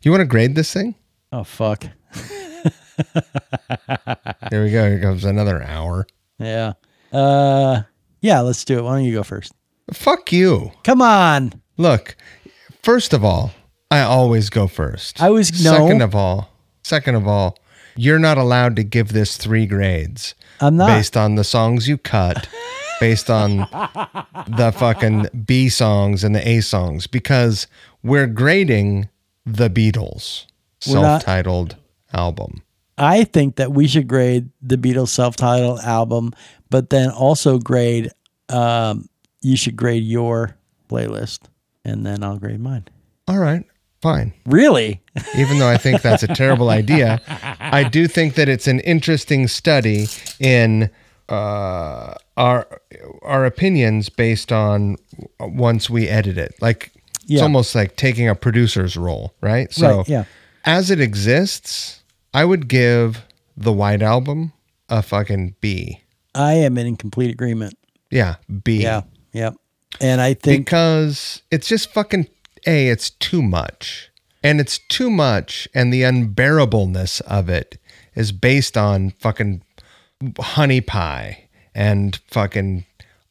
You 0.02 0.12
want 0.12 0.22
to 0.22 0.26
grade 0.26 0.56
this 0.56 0.72
thing? 0.74 0.96
Oh, 1.32 1.44
fuck. 1.44 1.84
Here 4.50 4.64
we 4.64 4.72
go. 4.72 4.90
Here 4.90 5.00
comes 5.02 5.24
another 5.26 5.62
hour. 5.64 6.06
Yeah. 6.40 6.74
Uh, 7.12 7.82
yeah, 8.22 8.42
let's 8.42 8.64
do 8.66 8.78
it. 8.80 8.84
Why 8.84 8.96
don't 8.98 9.06
you 9.06 9.14
go 9.14 9.24
first? 9.24 9.54
Fuck 9.94 10.32
you. 10.32 10.72
Come 10.84 11.02
on. 11.02 11.54
Look, 11.78 12.16
first 12.84 13.14
of 13.14 13.24
all, 13.24 13.52
I 13.90 14.02
always 14.02 14.50
go 14.50 14.68
first. 14.68 15.22
I 15.22 15.30
was- 15.30 15.64
no. 15.64 15.72
Second 15.72 16.02
of 16.02 16.14
all, 16.16 16.50
second 16.84 17.16
of 17.16 17.28
all, 17.28 17.58
you're 17.96 18.20
not 18.20 18.38
allowed 18.38 18.76
to 18.76 18.84
give 18.84 19.14
this 19.14 19.38
three 19.38 19.66
grades 19.66 20.36
I'm 20.62 20.76
not. 20.78 20.88
based 20.88 21.16
on 21.18 21.36
the 21.36 21.44
songs 21.44 21.88
you 21.88 21.98
cut, 21.98 22.48
based 23.00 23.30
on 23.30 23.58
the 24.48 24.74
fucking 24.78 25.28
B 25.46 25.70
songs 25.70 26.24
and 26.24 26.36
the 26.36 26.48
A 26.48 26.62
songs, 26.62 27.08
because 27.08 27.66
we're 28.04 28.28
grading 28.28 29.10
the 29.46 29.70
Beatles 29.70 30.46
self-titled 30.82 31.76
album. 32.14 32.62
I 32.98 33.24
think 33.26 33.57
that 33.57 33.72
we 33.72 33.88
should 33.88 34.07
grade 34.07 34.49
the 34.61 34.76
Beatles 34.76 35.10
self-titled 35.10 35.80
album, 35.82 36.34
but 36.69 36.90
then 36.90 37.10
also 37.10 37.60
grade. 37.60 38.11
Um, 38.49 39.07
you 39.41 39.56
should 39.57 39.76
grade 39.76 40.03
your 40.03 40.56
playlist, 40.90 41.41
and 41.86 42.06
then 42.06 42.24
I'll 42.24 42.38
grade 42.38 42.60
mine. 42.60 42.88
All 43.28 43.38
right, 43.40 43.64
fine. 44.02 44.34
Really? 44.45 45.02
even 45.36 45.60
though 45.60 45.69
I 45.69 45.78
think 45.78 46.02
that's 46.02 46.24
a 46.24 46.28
terrible 46.28 46.69
idea, 46.69 47.22
I 47.60 47.84
do 47.84 48.07
think 48.07 48.36
that 48.36 48.49
it's 48.49 48.68
an 48.68 48.80
interesting 48.82 49.48
study 49.48 50.07
in 50.40 50.90
uh, 51.30 52.14
our 52.38 52.82
our 53.22 53.45
opinions 53.45 54.10
based 54.10 54.52
on 54.52 54.95
once 55.40 55.90
we 55.90 56.07
edit 56.07 56.38
it. 56.38 56.56
Like 56.61 56.91
it's 57.28 57.41
almost 57.41 57.76
like 57.76 57.95
taking 57.95 58.30
a 58.30 58.36
producer's 58.36 58.95
role, 58.95 59.34
right? 59.41 59.72
So 59.74 59.98
Right, 59.98 60.07
yeah. 60.10 60.24
as 60.65 60.90
it 60.90 61.02
exists, 61.02 62.02
I 62.38 62.46
would 62.46 62.68
give 62.68 63.26
the 63.58 63.74
White 63.74 64.04
Album 64.04 64.54
a 64.90 65.02
fucking 65.02 65.56
B. 65.60 66.04
I 66.36 66.54
am 66.54 66.78
in 66.78 66.96
complete 66.96 67.32
agreement. 67.32 67.76
Yeah, 68.12 68.36
B. 68.62 68.84
Yeah, 68.84 69.02
yep. 69.34 69.56
And 70.00 70.22
I 70.22 70.36
think 70.36 70.66
because 70.68 71.42
it's 71.50 71.68
just 71.68 71.92
fucking 71.92 72.28
a 72.68 72.90
it's 72.90 73.10
too 73.10 73.42
much 73.42 74.12
and 74.44 74.62
it's 74.62 74.78
too 74.78 75.10
much 75.10 75.68
and 75.74 75.92
the 75.92 76.04
unbearableness 76.04 77.22
of 77.22 77.50
it 77.50 77.80
is 78.14 78.32
based 78.32 78.78
on 78.78 79.10
fucking 79.20 79.64
honey 80.40 80.82
pie 80.82 81.50
and 81.74 82.18
fucking 82.30 82.86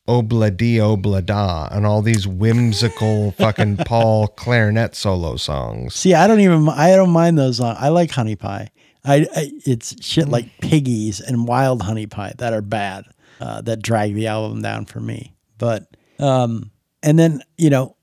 obla 0.08 0.56
di 0.56 0.78
obla 0.78 1.24
da 1.24 1.68
and 1.70 1.86
all 1.86 2.02
these 2.02 2.26
whimsical 2.26 3.30
fucking 3.38 3.76
paul 3.76 4.26
clarinet 4.26 4.96
solo 4.96 5.36
songs 5.36 5.94
see, 5.94 6.12
I 6.12 6.26
don't 6.26 6.40
even 6.40 6.68
I 6.68 6.96
don't 6.96 7.10
mind 7.10 7.38
those. 7.38 7.58
Songs. 7.58 7.78
I 7.80 7.88
like 7.90 8.10
Honey 8.10 8.34
Pie. 8.34 8.70
I, 9.06 9.26
I 9.34 9.52
it's 9.64 10.04
shit 10.04 10.28
like 10.28 10.46
Piggies 10.60 11.20
and 11.20 11.46
Wild 11.46 11.82
Honey 11.82 12.06
Pie 12.06 12.34
that 12.38 12.52
are 12.52 12.62
bad. 12.62 13.04
Uh, 13.38 13.60
that 13.60 13.82
drag 13.82 14.14
the 14.14 14.28
album 14.28 14.62
down 14.62 14.86
for 14.86 14.98
me. 14.98 15.34
But 15.58 15.86
um, 16.18 16.70
and 17.02 17.18
then 17.18 17.42
you 17.58 17.68
know, 17.68 17.96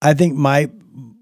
I 0.00 0.14
think 0.14 0.36
my 0.36 0.70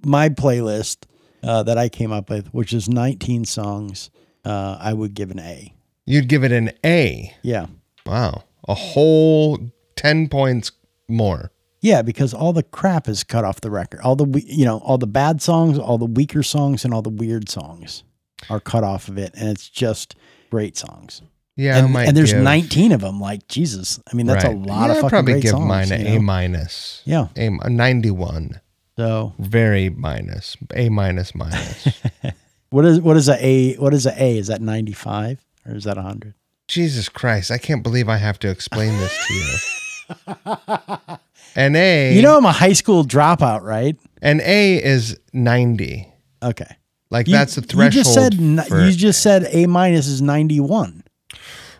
my 0.04 0.28
playlist 0.28 1.04
uh, 1.42 1.62
that 1.62 1.78
I 1.78 1.88
came 1.88 2.12
up 2.12 2.28
with, 2.28 2.48
which 2.48 2.74
is 2.74 2.90
19 2.90 3.46
songs, 3.46 4.10
uh, 4.44 4.76
I 4.78 4.92
would 4.92 5.14
give 5.14 5.30
an 5.30 5.38
A. 5.38 5.74
you'd 6.04 6.28
give 6.28 6.44
it 6.44 6.52
an 6.52 6.72
a 6.84 7.34
Yeah, 7.42 7.66
wow 8.04 8.44
a 8.68 8.74
whole 8.74 9.58
10 9.96 10.28
points 10.28 10.72
more 11.08 11.50
yeah, 11.80 12.02
because 12.02 12.34
all 12.34 12.52
the 12.52 12.64
crap 12.64 13.08
is 13.08 13.22
cut 13.22 13.44
off 13.44 13.60
the 13.60 13.70
record. 13.70 14.00
All 14.00 14.16
the 14.16 14.42
you 14.44 14.64
know, 14.64 14.78
all 14.78 14.98
the 14.98 15.06
bad 15.06 15.40
songs, 15.40 15.78
all 15.78 15.96
the 15.96 16.06
weaker 16.06 16.42
songs, 16.42 16.84
and 16.84 16.92
all 16.92 17.02
the 17.02 17.08
weird 17.08 17.48
songs 17.48 18.02
are 18.50 18.60
cut 18.60 18.84
off 18.84 19.08
of 19.08 19.18
it, 19.18 19.32
and 19.34 19.48
it's 19.48 19.68
just 19.68 20.14
great 20.50 20.76
songs. 20.76 21.22
yeah 21.56 21.78
and, 21.78 21.94
and 21.96 22.16
there's 22.16 22.32
give- 22.32 22.42
19 22.42 22.92
of 22.92 23.00
them. 23.00 23.20
Like 23.20 23.46
Jesus, 23.48 24.00
I 24.10 24.16
mean 24.16 24.26
that's 24.26 24.44
a 24.44 24.50
lot 24.50 24.90
yeah, 24.90 24.98
of 24.98 25.04
I'd 25.04 25.08
probably 25.10 25.32
great 25.34 25.42
give 25.42 25.50
songs. 25.52 25.66
mine 25.68 25.88
you 25.88 25.94
an 25.94 26.04
know? 26.04 26.16
a 26.16 26.20
minus 26.20 27.02
Yeah. 27.04 27.28
a, 27.36 27.46
a 27.62 27.68
91 27.70 28.60
So 28.96 29.34
very 29.38 29.90
minus 29.90 30.56
a 30.74 30.88
minus 30.88 31.34
minus 31.34 32.00
what 32.70 32.84
is 32.84 33.00
what 33.00 33.16
is 33.16 33.28
a 33.28 33.44
A? 33.44 33.74
What 33.76 33.92
is 33.94 34.06
a 34.06 34.22
A? 34.22 34.38
Is 34.38 34.46
that 34.48 34.60
95 34.60 35.44
or 35.66 35.74
is 35.74 35.84
that 35.84 35.96
100? 35.96 36.34
jesus 36.68 37.08
christ 37.08 37.50
i 37.50 37.56
can't 37.56 37.82
believe 37.82 38.10
i 38.10 38.18
have 38.18 38.38
to 38.38 38.46
explain 38.50 38.92
this 38.98 39.16
to 39.26 39.32
you 39.34 40.26
an 41.56 41.74
a 41.76 42.14
You 42.14 42.20
know 42.22 42.36
I'm 42.36 42.44
a 42.44 42.52
high 42.52 42.74
school 42.74 43.04
dropout, 43.04 43.62
right? 43.62 43.96
an 44.22 44.40
a 44.42 44.76
is 44.82 45.18
90 45.32 46.06
Okay. 46.42 46.76
Like 47.10 47.26
You- 47.28 47.32
that's 47.34 47.54
the 47.54 47.62
threshold 47.62 47.94
You 47.94 48.02
just 48.02 48.14
said 48.14 48.68
for- 48.68 48.84
you 48.84 48.92
just 48.92 49.22
said 49.22 49.48
A 49.52 49.66
minus 49.66 50.06
is 50.06 50.20
91. 50.22 51.02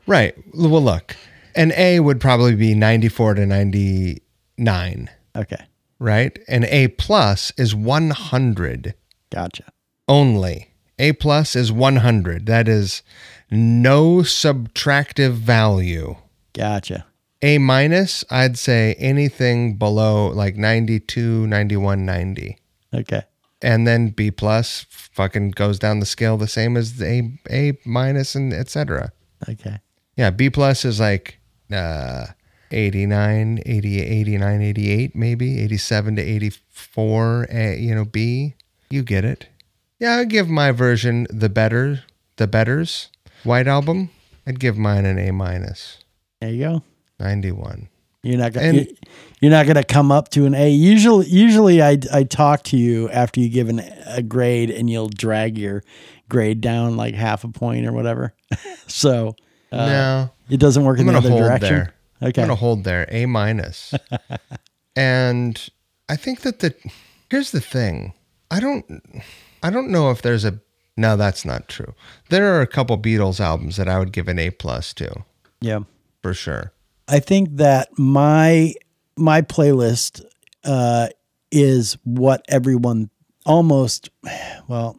right 0.06 0.34
well 0.54 0.82
look 0.82 1.16
an 1.54 1.72
a 1.76 2.00
would 2.00 2.20
probably 2.20 2.54
be 2.54 2.74
94 2.74 3.34
to 3.34 3.46
99 3.46 5.10
Okay. 5.36 5.64
right? 5.98 6.38
And 6.48 6.64
A 6.66 6.88
plus 6.88 7.52
is 7.56 7.74
100 7.74 8.94
Gotcha. 9.30 9.64
only. 10.08 10.68
A 10.98 11.12
plus 11.12 11.54
is 11.56 11.70
100. 11.70 12.46
That 12.46 12.66
is 12.68 13.02
no 13.50 14.18
subtractive 14.18 15.32
value. 15.34 16.16
Gotcha. 16.54 17.06
A 17.42 17.58
minus, 17.58 18.24
I'd 18.30 18.58
say 18.58 18.94
anything 18.98 19.76
below 19.76 20.28
like 20.28 20.56
92, 20.56 21.46
91, 21.46 22.04
90. 22.04 22.58
Okay. 22.94 23.22
And 23.62 23.86
then 23.86 24.10
B 24.10 24.30
plus 24.30 24.86
fucking 24.90 25.50
goes 25.50 25.78
down 25.78 26.00
the 26.00 26.06
scale 26.06 26.36
the 26.36 26.46
same 26.46 26.76
as 26.76 26.96
the 26.96 27.06
A 27.06 27.38
A 27.50 27.78
minus 27.84 28.34
and 28.34 28.52
etc. 28.52 29.12
Okay. 29.48 29.78
Yeah, 30.16 30.30
B 30.30 30.50
plus 30.50 30.84
is 30.84 31.00
like 31.00 31.38
uh 31.72 32.26
89, 32.70 33.60
80, 33.64 34.00
89, 34.02 34.62
88 34.62 35.16
maybe, 35.16 35.60
87 35.60 36.16
to 36.16 36.22
84, 36.22 37.46
A, 37.50 37.76
you 37.78 37.94
know, 37.94 38.04
B. 38.04 38.54
You 38.90 39.02
get 39.02 39.24
it. 39.24 39.48
Yeah, 39.98 40.16
I'd 40.16 40.28
give 40.28 40.48
my 40.48 40.70
version 40.70 41.26
the 41.30 41.48
better, 41.48 42.04
the 42.36 42.46
betters. 42.46 43.08
White 43.42 43.66
album, 43.66 44.10
I'd 44.46 44.60
give 44.60 44.76
mine 44.76 45.06
an 45.06 45.18
A 45.18 45.30
minus. 45.32 45.98
There 46.40 46.50
you 46.50 46.64
go. 46.64 46.82
91. 47.20 47.88
You're 48.22 48.38
not 48.38 48.52
gonna 48.52 48.66
And- 48.66 48.98
you're, 49.40 49.50
not 49.50 49.66
gonna 49.66 49.84
come 49.84 50.10
up 50.10 50.28
to 50.30 50.44
an 50.46 50.54
A. 50.54 50.70
Usually, 50.70 51.26
usually 51.26 51.80
I 51.82 51.98
I 52.12 52.24
talk 52.24 52.64
to 52.64 52.76
you 52.76 53.08
after 53.10 53.40
you 53.40 53.48
give 53.48 53.68
an, 53.68 53.80
a 54.06 54.22
grade, 54.22 54.70
and 54.70 54.90
you'll 54.90 55.08
drag 55.08 55.56
your 55.56 55.84
grade 56.28 56.60
down 56.60 56.96
like 56.96 57.14
half 57.14 57.44
a 57.44 57.48
point 57.48 57.86
or 57.86 57.92
whatever. 57.92 58.34
so 58.86 59.36
uh, 59.70 59.86
no. 59.86 60.30
it 60.50 60.58
doesn't 60.58 60.84
work 60.84 60.98
I'm 60.98 61.08
in 61.08 61.14
the 61.14 61.18
other 61.18 61.30
hold 61.30 61.42
direction. 61.42 61.68
there. 61.68 61.94
Okay. 62.20 62.42
I'm 62.42 62.48
gonna 62.48 62.56
hold 62.56 62.84
there. 62.84 63.06
A 63.10 63.26
minus. 63.26 63.94
and 64.96 65.68
I 66.08 66.16
think 66.16 66.40
that 66.40 66.58
the 66.58 66.74
here's 67.30 67.52
the 67.52 67.60
thing. 67.60 68.14
I 68.50 68.60
don't 68.60 69.02
I 69.62 69.70
don't 69.70 69.90
know 69.90 70.10
if 70.10 70.22
there's 70.22 70.44
a 70.44 70.60
no, 70.96 71.16
that's 71.16 71.44
not 71.44 71.68
true. 71.68 71.94
There 72.28 72.56
are 72.56 72.60
a 72.60 72.66
couple 72.66 72.98
Beatles 72.98 73.38
albums 73.38 73.76
that 73.76 73.88
I 73.88 74.00
would 74.00 74.10
give 74.12 74.26
an 74.26 74.40
A 74.40 74.50
plus 74.50 74.92
to, 74.94 75.24
yeah. 75.60 75.78
for 76.22 76.34
sure. 76.34 76.72
I 77.08 77.20
think 77.20 77.56
that 77.56 77.98
my 77.98 78.74
my 79.16 79.42
playlist 79.42 80.24
uh, 80.64 81.08
is 81.50 81.96
what 82.04 82.44
everyone 82.48 83.10
almost 83.46 84.10
well, 84.68 84.98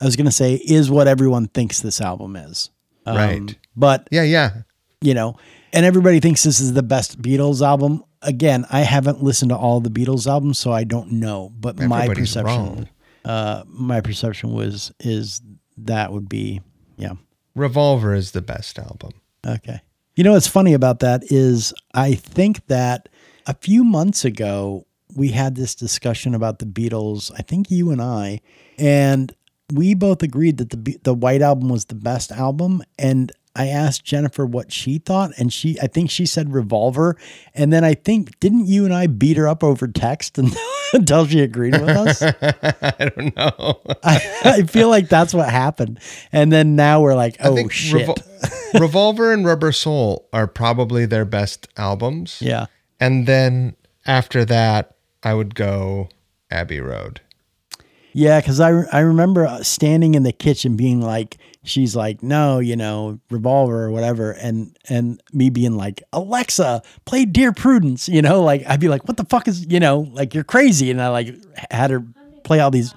I 0.00 0.04
was 0.04 0.16
gonna 0.16 0.32
say 0.32 0.54
is 0.54 0.90
what 0.90 1.08
everyone 1.08 1.46
thinks 1.46 1.80
this 1.80 2.00
album 2.00 2.36
is. 2.36 2.70
Um, 3.06 3.16
Right. 3.16 3.58
But 3.76 4.08
Yeah, 4.10 4.22
yeah. 4.22 4.62
you 5.00 5.14
know, 5.14 5.36
and 5.72 5.84
everybody 5.84 6.20
thinks 6.20 6.42
this 6.42 6.60
is 6.60 6.72
the 6.72 6.82
best 6.82 7.20
Beatles 7.20 7.64
album. 7.64 8.04
Again, 8.22 8.64
I 8.70 8.80
haven't 8.80 9.22
listened 9.22 9.50
to 9.50 9.56
all 9.56 9.80
the 9.80 9.90
Beatles 9.90 10.26
albums, 10.26 10.58
so 10.58 10.72
I 10.72 10.84
don't 10.84 11.12
know. 11.12 11.52
But 11.58 11.78
my 11.78 12.08
perception, 12.08 12.88
uh, 13.24 13.64
my 13.66 14.00
perception 14.00 14.52
was 14.52 14.92
is 15.00 15.42
that 15.78 16.12
would 16.12 16.28
be 16.28 16.60
yeah 16.96 17.14
Revolver 17.54 18.14
is 18.14 18.32
the 18.32 18.42
best 18.42 18.78
album. 18.78 19.10
okay. 19.46 19.80
You 20.16 20.22
know 20.22 20.32
what's 20.32 20.46
funny 20.46 20.74
about 20.74 21.00
that 21.00 21.24
is 21.32 21.74
I 21.92 22.14
think 22.14 22.66
that 22.68 23.08
a 23.46 23.54
few 23.54 23.82
months 23.82 24.24
ago 24.24 24.86
we 25.16 25.28
had 25.28 25.56
this 25.56 25.74
discussion 25.74 26.34
about 26.34 26.60
the 26.60 26.66
Beatles. 26.66 27.32
I 27.36 27.42
think 27.42 27.68
you 27.68 27.90
and 27.90 28.00
I, 28.00 28.40
and 28.78 29.34
we 29.72 29.94
both 29.94 30.22
agreed 30.22 30.58
that 30.58 30.70
the 30.70 30.98
the 31.02 31.14
White 31.14 31.42
Album 31.42 31.68
was 31.68 31.86
the 31.86 31.96
best 31.96 32.30
album. 32.30 32.82
And 32.96 33.32
I 33.56 33.66
asked 33.66 34.04
Jennifer 34.04 34.46
what 34.46 34.70
she 34.70 34.98
thought, 34.98 35.32
and 35.36 35.52
she 35.52 35.80
I 35.80 35.88
think 35.88 36.10
she 36.10 36.26
said 36.26 36.52
Revolver. 36.52 37.16
And 37.52 37.72
then 37.72 37.82
I 37.82 37.94
think 37.94 38.38
didn't 38.38 38.66
you 38.66 38.84
and 38.84 38.94
I 38.94 39.08
beat 39.08 39.36
her 39.36 39.48
up 39.48 39.64
over 39.64 39.88
text 39.88 40.38
and 40.38 40.56
until 40.94 41.26
she 41.26 41.40
agreed 41.40 41.72
with 41.72 41.88
us? 41.88 42.22
I 42.22 43.10
don't 43.14 43.36
know. 43.36 43.80
I, 44.02 44.40
I 44.44 44.62
feel 44.62 44.88
like 44.88 45.08
that's 45.08 45.34
what 45.34 45.50
happened. 45.50 46.00
And 46.32 46.50
then 46.52 46.76
now 46.76 47.00
we're 47.02 47.14
like, 47.14 47.36
oh 47.40 47.68
shit. 47.68 48.06
Revol- 48.06 48.80
Revolver 48.80 49.32
and 49.32 49.44
Rubber 49.46 49.72
Soul 49.72 50.28
are 50.32 50.46
probably 50.46 51.06
their 51.06 51.24
best 51.24 51.68
albums. 51.76 52.38
yeah. 52.40 52.66
And 53.00 53.26
then 53.26 53.76
after 54.06 54.44
that, 54.46 54.96
I 55.22 55.34
would 55.34 55.54
go 55.54 56.08
Abbey 56.50 56.80
Road. 56.80 57.20
Yeah, 58.12 58.40
because 58.40 58.60
I, 58.60 58.70
I 58.92 59.00
remember 59.00 59.58
standing 59.62 60.14
in 60.14 60.22
the 60.22 60.32
kitchen 60.32 60.76
being 60.76 61.00
like, 61.00 61.36
she's 61.64 61.96
like, 61.96 62.22
no, 62.22 62.58
you 62.60 62.76
know, 62.76 63.18
revolver 63.30 63.84
or 63.84 63.90
whatever, 63.90 64.32
and 64.32 64.76
and 64.88 65.20
me 65.32 65.50
being 65.50 65.76
like, 65.76 66.02
Alexa, 66.12 66.82
play 67.04 67.24
Dear 67.24 67.52
Prudence, 67.52 68.08
you 68.08 68.22
know, 68.22 68.42
like 68.42 68.62
I'd 68.68 68.80
be 68.80 68.88
like, 68.88 69.08
what 69.08 69.16
the 69.16 69.24
fuck 69.24 69.48
is, 69.48 69.66
you 69.66 69.80
know, 69.80 70.00
like 70.12 70.34
you're 70.34 70.44
crazy, 70.44 70.90
and 70.90 71.02
I 71.02 71.08
like 71.08 71.34
had 71.70 71.90
her 71.90 72.04
play 72.44 72.60
all 72.60 72.70
these, 72.70 72.94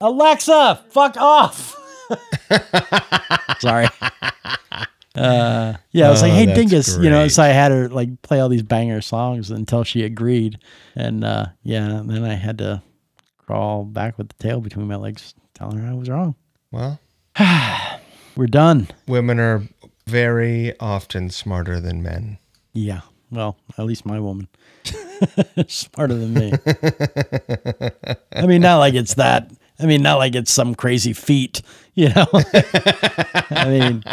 Alexa, 0.00 0.84
fuck 0.90 1.16
off. 1.16 1.76
Sorry. 3.60 3.88
Uh, 5.14 5.74
yeah, 5.90 6.06
I 6.06 6.10
was 6.10 6.22
like, 6.22 6.32
Oh, 6.32 6.34
hey, 6.34 6.46
that's 6.46 6.58
Dingus, 6.58 6.96
you 6.98 7.10
know, 7.10 7.26
so 7.28 7.42
I 7.42 7.48
had 7.48 7.72
her 7.72 7.88
like 7.88 8.22
play 8.22 8.40
all 8.40 8.48
these 8.48 8.62
banger 8.62 9.00
songs 9.00 9.50
until 9.50 9.84
she 9.84 10.02
agreed, 10.04 10.58
and 10.94 11.24
uh, 11.24 11.46
yeah, 11.62 11.98
and 11.98 12.10
then 12.10 12.24
I 12.24 12.34
had 12.34 12.58
to 12.58 12.82
crawl 13.38 13.84
back 13.84 14.18
with 14.18 14.28
the 14.28 14.34
tail 14.34 14.60
between 14.60 14.86
my 14.86 14.96
legs, 14.96 15.34
telling 15.54 15.78
her 15.78 15.90
I 15.90 15.94
was 15.94 16.08
wrong. 16.08 16.34
Well, 16.70 17.00
We're 18.38 18.46
done. 18.46 18.86
women 19.08 19.40
are 19.40 19.64
very 20.06 20.72
often 20.78 21.28
smarter 21.28 21.80
than 21.80 22.04
men. 22.04 22.38
Yeah. 22.72 23.00
Well, 23.32 23.56
at 23.76 23.84
least 23.84 24.06
my 24.06 24.20
woman. 24.20 24.46
Smarter 25.66 26.14
than 26.14 26.34
me. 26.34 26.52
I 28.32 28.46
mean, 28.46 28.62
not 28.62 28.76
like 28.78 28.94
it's 28.94 29.14
that. 29.14 29.50
I 29.80 29.86
mean, 29.86 30.02
not 30.02 30.18
like 30.18 30.36
it's 30.36 30.52
some 30.52 30.76
crazy 30.76 31.12
feat, 31.14 31.62
you 31.94 32.10
know? 32.10 32.26
I 33.50 34.04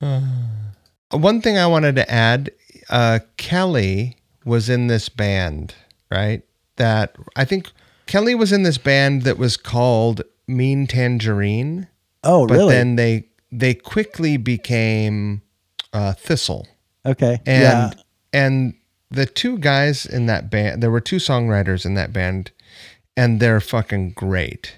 mean, 0.00 0.76
One 1.10 1.40
thing 1.40 1.58
I 1.58 1.66
wanted 1.66 1.96
to 1.96 2.08
add 2.08 2.52
uh, 2.88 3.18
Kelly 3.36 4.16
was 4.44 4.68
in 4.68 4.86
this 4.86 5.08
band, 5.08 5.74
right? 6.08 6.44
That 6.76 7.16
I 7.34 7.44
think 7.44 7.72
Kelly 8.10 8.34
was 8.34 8.50
in 8.50 8.64
this 8.64 8.76
band 8.76 9.22
that 9.22 9.38
was 9.38 9.56
called 9.56 10.22
Mean 10.48 10.88
Tangerine, 10.88 11.86
oh, 12.24 12.44
but 12.44 12.54
really? 12.54 12.74
then 12.74 12.96
they 12.96 13.28
they 13.52 13.72
quickly 13.72 14.36
became 14.36 15.42
uh, 15.92 16.14
Thistle. 16.14 16.66
okay. 17.06 17.38
and 17.46 17.94
yeah. 17.94 18.02
and 18.32 18.74
the 19.12 19.26
two 19.26 19.58
guys 19.58 20.06
in 20.06 20.26
that 20.26 20.50
band 20.50 20.82
there 20.82 20.90
were 20.90 21.00
two 21.00 21.16
songwriters 21.16 21.86
in 21.86 21.94
that 21.94 22.12
band 22.12 22.50
and 23.16 23.38
they're 23.38 23.60
fucking 23.60 24.10
great 24.12 24.76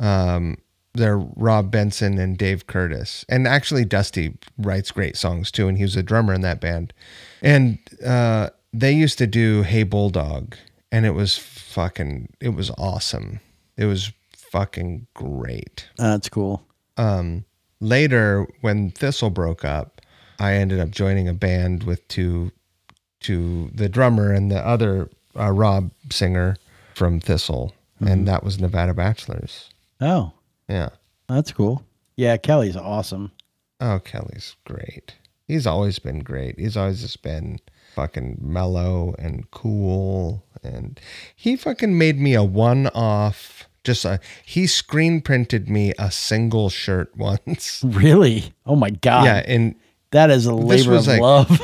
um 0.00 0.56
they're 0.94 1.18
rob 1.18 1.70
benson 1.70 2.18
and 2.18 2.38
dave 2.38 2.66
curtis 2.66 3.24
and 3.28 3.46
actually 3.46 3.84
dusty 3.84 4.38
writes 4.56 4.90
great 4.90 5.16
songs 5.16 5.50
too 5.50 5.68
and 5.68 5.76
he 5.76 5.84
was 5.84 5.96
a 5.96 6.02
drummer 6.02 6.32
in 6.32 6.40
that 6.40 6.60
band 6.60 6.94
and 7.42 7.78
uh 8.06 8.48
they 8.72 8.92
used 8.92 9.18
to 9.18 9.26
do 9.26 9.62
hey 9.62 9.82
bulldog 9.82 10.56
and 10.90 11.04
it 11.04 11.10
was 11.10 11.36
fucking 11.74 12.28
it 12.40 12.50
was 12.50 12.70
awesome 12.78 13.40
it 13.76 13.86
was 13.86 14.12
fucking 14.36 15.06
great 15.14 15.88
That's 15.96 16.28
cool. 16.28 16.62
um, 16.96 17.44
later 17.80 18.46
when 18.60 18.90
Thistle 18.92 19.30
broke 19.30 19.64
up, 19.64 20.00
I 20.38 20.52
ended 20.54 20.78
up 20.78 20.90
joining 20.90 21.26
a 21.28 21.34
band 21.34 21.82
with 21.82 22.06
two, 22.06 22.52
two 23.20 23.70
the 23.74 23.88
drummer 23.88 24.32
and 24.32 24.50
the 24.52 24.64
other 24.64 25.10
uh, 25.36 25.50
Rob 25.50 25.90
singer 26.10 26.56
from 26.94 27.18
Thistle, 27.18 27.74
and 27.98 28.28
that 28.28 28.44
was 28.44 28.60
Nevada 28.60 28.94
Bachelors. 28.94 29.70
Oh, 30.00 30.32
Yeah. 30.68 30.90
that's 31.28 31.50
cool. 31.50 31.82
Yeah, 32.16 32.36
Kelly's 32.36 32.76
awesome. 32.76 33.32
Oh, 33.80 33.98
Kelly's 33.98 34.54
great. 34.64 35.14
He's 35.48 35.66
always 35.66 35.98
been 35.98 36.20
great. 36.20 36.58
He's 36.60 36.76
always 36.76 37.00
just 37.02 37.22
been 37.22 37.58
fucking 37.94 38.38
mellow 38.40 39.14
and 39.18 39.50
cool, 39.50 40.44
and 40.62 41.00
he 41.34 41.56
fucking 41.56 41.96
made 41.96 42.18
me 42.18 42.34
a 42.34 42.42
one-off. 42.42 43.68
Just 43.84 44.04
a 44.06 44.18
he 44.44 44.66
screen 44.66 45.20
printed 45.20 45.68
me 45.68 45.92
a 45.98 46.10
single 46.10 46.70
shirt 46.70 47.14
once. 47.16 47.82
Really? 47.84 48.54
Oh 48.64 48.76
my 48.76 48.88
God. 48.90 49.24
yeah, 49.26 49.42
And 49.46 49.74
That 50.10 50.30
is 50.30 50.46
a 50.46 50.54
labor 50.54 50.92
was 50.92 51.06
of 51.08 51.18
like- 51.18 51.20
love. 51.20 51.60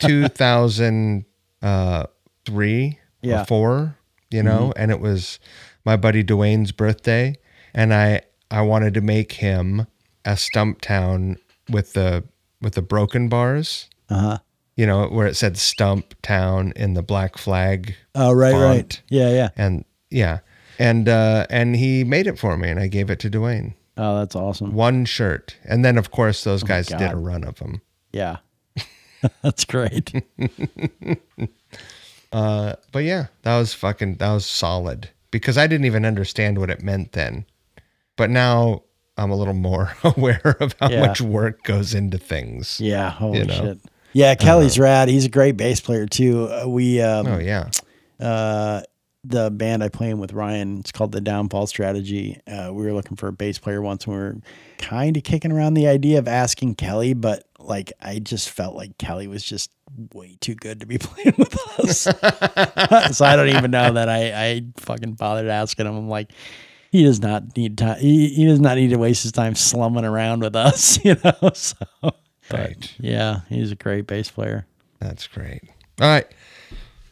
2003 0.00 2.98
Yeah. 3.22 3.42
or 3.42 3.44
4 3.44 3.96
you 4.30 4.42
know 4.42 4.72
and 4.76 4.90
it 4.90 4.98
was 5.00 5.38
my 5.84 5.96
buddy 5.96 6.24
Dwayne's 6.24 6.72
birthday 6.72 7.36
and 7.72 7.94
I 7.94 8.22
I 8.50 8.62
wanted 8.62 8.92
to 8.94 9.00
make 9.00 9.32
him 9.32 9.86
a 10.24 10.30
Stumptown 10.32 11.36
with 11.70 11.92
the 11.92 12.24
with 12.60 12.74
the 12.74 12.82
broken 12.82 13.28
bars 13.28 13.88
uh-huh. 14.08 14.38
You 14.76 14.86
know 14.86 15.06
where 15.08 15.26
it 15.26 15.36
said 15.36 15.56
Stump 15.56 16.14
Town 16.22 16.72
in 16.76 16.94
the 16.94 17.02
black 17.02 17.36
flag 17.38 17.94
Oh, 18.14 18.32
right, 18.32 18.54
right. 18.54 19.02
Yeah, 19.08 19.30
yeah. 19.30 19.48
and 19.56 19.84
yeah 20.10 20.38
and 20.78 21.08
uh 21.08 21.46
and 21.50 21.74
he 21.76 22.04
made 22.04 22.26
it 22.26 22.38
for 22.38 22.56
me 22.56 22.68
and 22.68 22.78
I 22.78 22.86
gave 22.86 23.10
it 23.10 23.18
to 23.20 23.30
Dwayne 23.30 23.74
Oh, 23.96 24.18
that's 24.18 24.36
awesome. 24.36 24.74
one 24.74 25.04
shirt 25.06 25.56
and 25.64 25.84
then 25.84 25.96
of 25.98 26.10
course 26.10 26.44
those 26.44 26.62
guys 26.62 26.86
did 26.86 27.10
a 27.12 27.16
run 27.16 27.44
of 27.44 27.56
them 27.58 27.80
Yeah. 28.12 28.36
That's 29.42 29.64
great. 29.64 30.12
Uh 32.32 32.74
but 32.92 33.04
yeah, 33.04 33.26
that 33.42 33.56
was 33.58 33.72
fucking 33.72 34.16
that 34.16 34.32
was 34.32 34.44
solid 34.44 35.10
because 35.30 35.56
I 35.56 35.66
didn't 35.66 35.86
even 35.86 36.04
understand 36.04 36.58
what 36.58 36.70
it 36.70 36.82
meant 36.82 37.12
then. 37.12 37.46
But 38.16 38.30
now 38.30 38.82
I'm 39.16 39.30
a 39.30 39.36
little 39.36 39.54
more 39.54 39.92
aware 40.04 40.56
of 40.60 40.74
how 40.80 40.90
Yeah. 40.90 41.06
much 41.06 41.20
work 41.20 41.62
goes 41.62 41.94
into 41.94 42.18
things. 42.18 42.80
Yeah. 42.80 43.10
Holy 43.10 43.38
You 43.38 43.44
know? 43.46 43.54
shit. 43.54 43.78
Yeah, 44.16 44.34
Kelly's 44.34 44.78
rad. 44.78 45.10
He's 45.10 45.26
a 45.26 45.28
great 45.28 45.58
bass 45.58 45.78
player 45.78 46.06
too. 46.06 46.48
Uh, 46.48 46.66
we 46.66 47.02
um, 47.02 47.26
Oh 47.26 47.38
yeah. 47.38 47.68
uh, 48.18 48.80
the 49.24 49.50
band 49.50 49.84
I 49.84 49.90
play 49.90 50.08
in 50.08 50.18
with 50.18 50.32
Ryan, 50.32 50.78
it's 50.78 50.90
called 50.90 51.12
the 51.12 51.20
Downfall 51.20 51.66
Strategy. 51.66 52.40
Uh, 52.46 52.70
we 52.72 52.86
were 52.86 52.94
looking 52.94 53.18
for 53.18 53.28
a 53.28 53.32
bass 53.32 53.58
player 53.58 53.82
once, 53.82 54.06
and 54.06 54.14
we 54.14 54.18
were 54.22 54.36
kind 54.78 55.18
of 55.18 55.22
kicking 55.22 55.52
around 55.52 55.74
the 55.74 55.86
idea 55.86 56.18
of 56.18 56.28
asking 56.28 56.76
Kelly, 56.76 57.12
but 57.12 57.44
like 57.58 57.92
I 58.00 58.18
just 58.18 58.48
felt 58.48 58.74
like 58.74 58.96
Kelly 58.96 59.26
was 59.26 59.44
just 59.44 59.70
way 60.14 60.38
too 60.40 60.54
good 60.54 60.80
to 60.80 60.86
be 60.86 60.96
playing 61.00 61.34
with 61.36 61.54
us. 61.80 62.00
so 63.18 63.24
I 63.26 63.36
don't 63.36 63.50
even 63.50 63.70
know 63.70 63.92
that 63.92 64.08
I 64.08 64.32
I 64.32 64.62
fucking 64.78 65.12
bothered 65.12 65.48
asking 65.48 65.86
him. 65.86 65.94
I'm 65.94 66.08
like. 66.08 66.32
He 66.92 67.02
does 67.02 67.20
not 67.20 67.54
need 67.56 67.76
time. 67.76 67.98
He, 67.98 68.28
he 68.28 68.46
does 68.46 68.60
not 68.60 68.76
need 68.76 68.90
to 68.90 68.96
waste 68.96 69.24
his 69.24 69.32
time 69.32 69.54
slumming 69.54 70.04
around 70.04 70.40
with 70.40 70.56
us, 70.56 70.98
you 71.04 71.16
know. 71.22 71.50
So, 71.52 71.76
but, 72.48 72.60
Right. 72.60 72.94
yeah, 72.98 73.40
he's 73.48 73.72
a 73.72 73.76
great 73.76 74.06
bass 74.06 74.30
player. 74.30 74.66
That's 75.00 75.26
great. 75.26 75.62
All 76.00 76.08
right. 76.08 76.26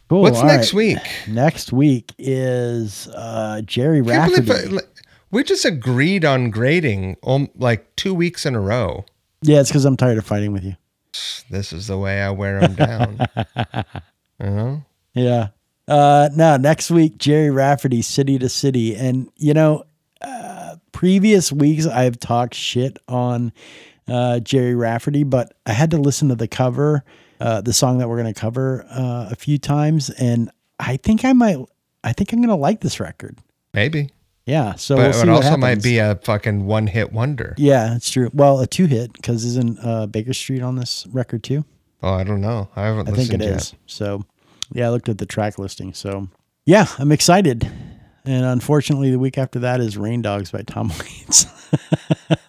Cool. 0.09 0.23
What's 0.23 0.39
all 0.39 0.47
next 0.47 0.73
right. 0.73 0.77
week? 0.79 0.99
Next 1.29 1.73
week 1.73 2.13
is 2.19 3.09
uh, 3.09 3.63
Gerry 3.65 4.03
Rafferty. 4.03 4.51
it- 4.77 4.89
we 5.31 5.43
just 5.43 5.65
agreed 5.65 6.25
on 6.25 6.51
grading 6.51 7.17
um, 7.25 7.49
like 7.57 7.97
two 7.97 8.15
weeks 8.15 8.47
in 8.47 8.55
a 8.55 8.61
row. 8.61 9.05
Yeah, 9.43 9.61
it's 9.61 9.69
because 9.71 9.85
I'm 9.85 9.97
tired 9.97 10.17
of 10.19 10.25
fighting 10.25 10.53
with 10.53 10.63
you. 10.63 10.77
This 11.51 11.73
is 11.73 11.89
the 11.89 11.99
way 11.99 12.23
I 12.23 12.31
wear 12.31 12.61
them 12.61 12.75
down. 12.77 13.19
you 14.41 14.47
know? 14.51 14.85
Yeah. 15.15 15.49
Uh, 15.89 16.29
no, 16.35 16.57
next 16.57 16.91
week, 16.91 17.19
Gerry 17.19 17.51
Rafferty, 17.51 18.01
City 18.01 18.39
to 18.39 18.49
City. 18.49 18.95
And, 18.95 19.29
you 19.37 19.55
know, 19.55 19.85
uh, 20.21 20.77
previous 20.93 21.51
weeks 21.53 21.87
I've 21.87 22.19
talked 22.21 22.55
shit 22.55 22.99
on 23.09 23.53
uh, 24.09 24.41
Gerry 24.41 24.75
Rafferty, 24.75 25.23
but 25.25 25.55
I 25.67 25.73
had 25.73 25.91
to 25.93 25.99
listen 25.99 26.29
to 26.29 26.35
the 26.35 26.49
cover, 26.49 27.05
uh, 27.41 27.61
the 27.61 27.73
song 27.73 27.99
that 27.99 28.09
we're 28.09 28.21
going 28.21 28.33
to 28.33 28.39
cover 28.41 28.87
uh, 28.91 29.29
a 29.31 29.37
few 29.37 29.59
times. 29.59 30.11
And 30.11 30.51
I 30.79 30.97
think 30.97 31.25
I 31.25 31.33
might, 31.33 31.59
I 32.03 32.13
think 32.13 32.33
I'm 32.33 32.39
going 32.41 32.49
to 32.49 32.55
like 32.55 32.81
this 32.81 33.01
record. 33.01 33.39
Maybe. 33.73 34.11
Yeah. 34.47 34.75
So 34.75 34.97
But 34.97 35.03
we'll 35.05 35.13
see 35.15 35.21
it 35.23 35.29
also 35.31 35.57
might 35.57 35.83
be 35.83 35.99
a 35.99 36.17
fucking 36.17 36.67
one 36.67 36.87
hit 36.87 37.13
wonder. 37.13 37.55
Yeah, 37.57 37.97
it's 37.97 38.11
true. 38.11 38.31
Well, 38.35 38.61
a 38.61 38.67
two 38.67 38.87
hit 38.87 39.13
because 39.15 39.45
isn't 39.45 39.79
uh, 39.83 40.07
Baker 40.07 40.35
Street 40.35 40.63
on 40.63 40.77
this 40.77 41.07
record 41.11 41.43
too? 41.43 41.65
Oh, 42.03 42.13
I 42.13 42.25
don't 42.25 42.43
know. 42.43 42.69
I 42.77 42.83
haven't 42.83 43.09
I 43.09 43.13
think 43.13 43.33
it 43.33 43.41
yet. 43.41 43.57
is. 43.57 43.75
So, 43.87 44.23
yeah, 44.73 44.89
I 44.89 44.91
looked 44.91 45.09
at 45.09 45.17
the 45.17 45.25
track 45.25 45.59
listing. 45.59 45.95
So, 45.95 46.29
yeah, 46.67 46.87
I'm 46.99 47.11
excited. 47.13 47.67
And 48.27 48.45
unfortunately, 48.45 49.11
the 49.11 49.19
week 49.19 49.39
after 49.39 49.59
that 49.61 49.81
is 49.81 49.97
Rain 49.97 50.21
Dogs 50.21 50.51
by 50.51 50.61
Tom 50.63 50.89
Waits. 51.01 51.47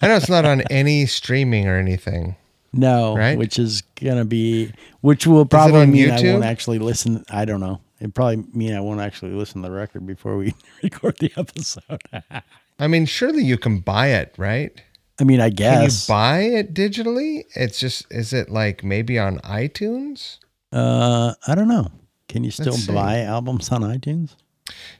I 0.01 0.07
know 0.07 0.15
it's 0.15 0.29
not 0.29 0.45
on 0.45 0.61
any 0.69 1.05
streaming 1.05 1.67
or 1.67 1.77
anything. 1.77 2.35
no, 2.73 3.15
Right? 3.15 3.37
which 3.37 3.57
is 3.59 3.81
gonna 4.01 4.25
be, 4.25 4.71
which 5.01 5.25
will 5.27 5.45
probably 5.45 5.85
mean 5.87 6.11
I 6.11 6.21
won't 6.21 6.43
actually 6.43 6.79
listen. 6.79 7.23
I 7.29 7.45
don't 7.45 7.59
know. 7.61 7.79
It 7.99 8.13
probably 8.13 8.43
mean 8.53 8.73
I 8.75 8.81
won't 8.81 8.99
actually 8.99 9.31
listen 9.31 9.61
to 9.61 9.69
the 9.69 9.73
record 9.73 10.05
before 10.05 10.35
we 10.37 10.53
record 10.83 11.15
the 11.19 11.31
episode. 11.37 12.01
I 12.79 12.87
mean, 12.87 13.05
surely 13.05 13.43
you 13.43 13.57
can 13.57 13.79
buy 13.79 14.07
it, 14.07 14.33
right? 14.37 14.71
I 15.17 15.23
mean, 15.23 15.39
I 15.39 15.47
Can 15.49 15.55
guess. 15.83 16.09
you 16.09 16.13
buy 16.13 16.39
it 16.41 16.73
digitally? 16.73 17.45
It's 17.55 17.79
just, 17.79 18.05
is 18.11 18.33
it 18.33 18.49
like 18.49 18.83
maybe 18.83 19.17
on 19.17 19.39
iTunes? 19.39 20.39
uh, 20.73 21.33
I 21.47 21.55
don't 21.55 21.69
know. 21.69 21.89
Can 22.27 22.43
you 22.43 22.51
still 22.51 22.73
Let's 22.73 22.85
see. 22.87 22.91
buy 22.93 23.21
albums 23.21 23.69
on 23.71 23.81
iTunes? 23.81 24.35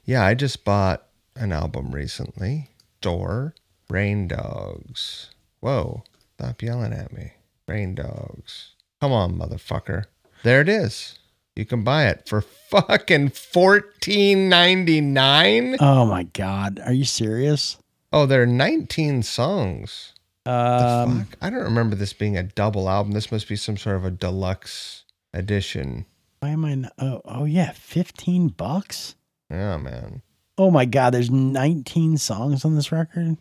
Yeah, 0.06 0.24
I 0.24 0.32
just 0.32 0.64
bought 0.64 1.04
an 1.34 1.52
album 1.52 1.90
recently. 1.90 2.70
Door, 3.02 3.54
Rain 3.88 4.28
Dogs. 4.28 5.30
Whoa, 5.60 6.02
stop 6.38 6.62
yelling 6.62 6.92
at 6.92 7.12
me. 7.12 7.32
Rain 7.68 7.94
Dogs. 7.94 8.74
Come 9.00 9.12
on, 9.12 9.38
motherfucker. 9.38 10.04
There 10.42 10.60
it 10.60 10.68
is. 10.68 11.18
You 11.54 11.64
can 11.64 11.84
buy 11.84 12.06
it 12.06 12.28
for 12.28 12.40
fucking 12.40 13.30
fourteen 13.30 14.48
ninety 14.48 15.00
nine. 15.00 15.76
Oh 15.80 16.04
my 16.04 16.24
God, 16.24 16.80
are 16.84 16.92
you 16.92 17.04
serious? 17.04 17.78
Oh, 18.12 18.24
there 18.24 18.42
are 18.42 18.46
19 18.46 19.24
songs. 19.24 20.12
Um, 20.46 21.24
Fuck. 21.24 21.38
I 21.42 21.50
don't 21.50 21.64
remember 21.64 21.96
this 21.96 22.12
being 22.12 22.36
a 22.36 22.44
double 22.44 22.88
album. 22.88 23.12
This 23.12 23.32
must 23.32 23.48
be 23.48 23.56
some 23.56 23.76
sort 23.76 23.96
of 23.96 24.04
a 24.04 24.10
deluxe 24.10 25.04
edition. 25.34 26.06
Why 26.40 26.50
am 26.50 26.64
I? 26.64 26.74
Not, 26.76 26.92
oh, 26.98 27.20
oh 27.24 27.44
yeah, 27.44 27.72
fifteen 27.72 28.48
bucks. 28.48 29.16
Yeah, 29.50 29.76
man. 29.78 30.22
Oh 30.58 30.70
my 30.70 30.84
god, 30.84 31.12
there's 31.12 31.30
19 31.30 32.16
songs 32.16 32.64
on 32.64 32.76
this 32.76 32.90
record. 32.92 33.36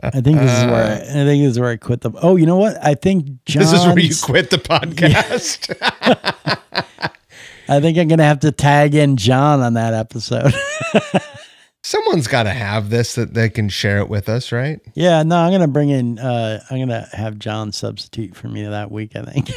I 0.00 0.20
think 0.22 0.38
this 0.38 0.58
is 0.58 0.64
where 0.66 0.84
I, 0.84 0.94
I 0.96 1.24
think 1.24 1.42
this 1.42 1.50
is 1.52 1.60
where 1.60 1.70
I 1.70 1.76
quit 1.76 2.00
the. 2.00 2.10
Oh, 2.22 2.36
you 2.36 2.46
know 2.46 2.56
what? 2.56 2.76
I 2.84 2.94
think 2.94 3.44
John's, 3.44 3.70
This 3.70 3.80
is 3.80 3.86
where 3.86 3.98
you 3.98 4.14
quit 4.22 4.50
the 4.50 4.56
podcast. 4.58 5.76
I 7.70 7.80
think 7.80 7.98
I'm 7.98 8.08
gonna 8.08 8.24
have 8.24 8.40
to 8.40 8.50
tag 8.52 8.94
in 8.94 9.16
John 9.18 9.60
on 9.60 9.74
that 9.74 9.92
episode. 9.92 10.54
Someone's 11.82 12.26
got 12.26 12.42
to 12.42 12.50
have 12.50 12.90
this 12.90 13.14
that 13.14 13.34
they 13.34 13.48
can 13.48 13.68
share 13.68 13.98
it 13.98 14.08
with 14.08 14.28
us, 14.28 14.52
right? 14.52 14.80
yeah, 14.94 15.22
no, 15.22 15.36
I'm 15.36 15.52
gonna 15.52 15.68
bring 15.68 15.90
in. 15.90 16.18
uh 16.18 16.60
I'm 16.70 16.78
gonna 16.78 17.08
have 17.12 17.38
John 17.38 17.72
substitute 17.72 18.34
for 18.34 18.48
me 18.48 18.64
that 18.64 18.90
week. 18.90 19.12
I 19.14 19.22
think. 19.22 19.50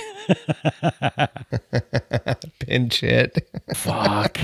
Pinch 2.59 3.03
it. 3.03 3.49
Fuck. 3.75 4.37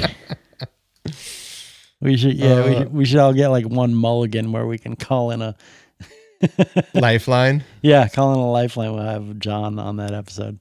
We 1.99 2.15
should, 2.17 2.35
yeah, 2.35 2.63
we, 2.63 2.75
uh, 2.75 2.79
should, 2.79 2.93
we 2.93 3.05
should 3.05 3.19
all 3.19 3.33
get 3.33 3.47
like 3.49 3.65
one 3.65 3.95
mulligan 3.95 4.51
where 4.51 4.67
we 4.67 4.77
can 4.77 4.95
call 4.95 5.31
in 5.31 5.41
a, 5.41 5.55
Lifeline. 6.93 7.63
yeah, 7.81 8.07
call 8.07 8.33
in 8.33 8.39
a 8.39 8.51
lifeline. 8.51 8.93
We'll 8.93 9.03
have 9.03 9.39
John 9.39 9.79
on 9.79 9.97
that 9.97 10.13
episode. 10.13 10.59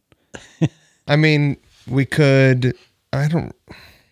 I 1.06 1.16
mean, 1.16 1.58
we 1.86 2.06
could. 2.06 2.74
I 3.12 3.28
don't. 3.28 3.54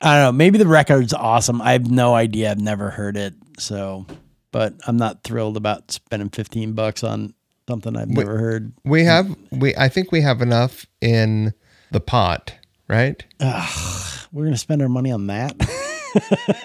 I 0.02 0.16
don't 0.16 0.22
know. 0.24 0.32
Maybe 0.32 0.59
the 0.59 0.66
record's 0.66 1.14
awesome. 1.14 1.62
I 1.62 1.72
have 1.72 1.90
no 1.90 2.14
idea. 2.14 2.51
I've 2.51 2.60
never 2.60 2.90
heard 2.90 3.16
it. 3.16 3.32
So, 3.59 4.05
but 4.52 4.74
I'm 4.86 4.98
not 4.98 5.22
thrilled 5.24 5.56
about 5.56 5.90
spending 5.90 6.28
15 6.28 6.74
bucks 6.74 7.02
on 7.02 7.32
something 7.66 7.96
I've 7.96 8.09
never 8.10 8.36
heard. 8.38 8.74
We 8.84 9.05
have. 9.05 9.34
We. 9.51 9.74
I 9.76 9.88
think 9.88 10.12
we 10.12 10.20
have 10.20 10.42
enough 10.42 10.84
in 11.01 11.55
the 11.90 12.01
pot, 12.01 12.52
right? 12.88 13.24
We're 13.40 14.42
going 14.44 14.52
to 14.52 14.59
spend 14.59 14.82
our 14.82 14.88
money 14.90 15.10
on 15.10 15.28
that. 15.28 15.56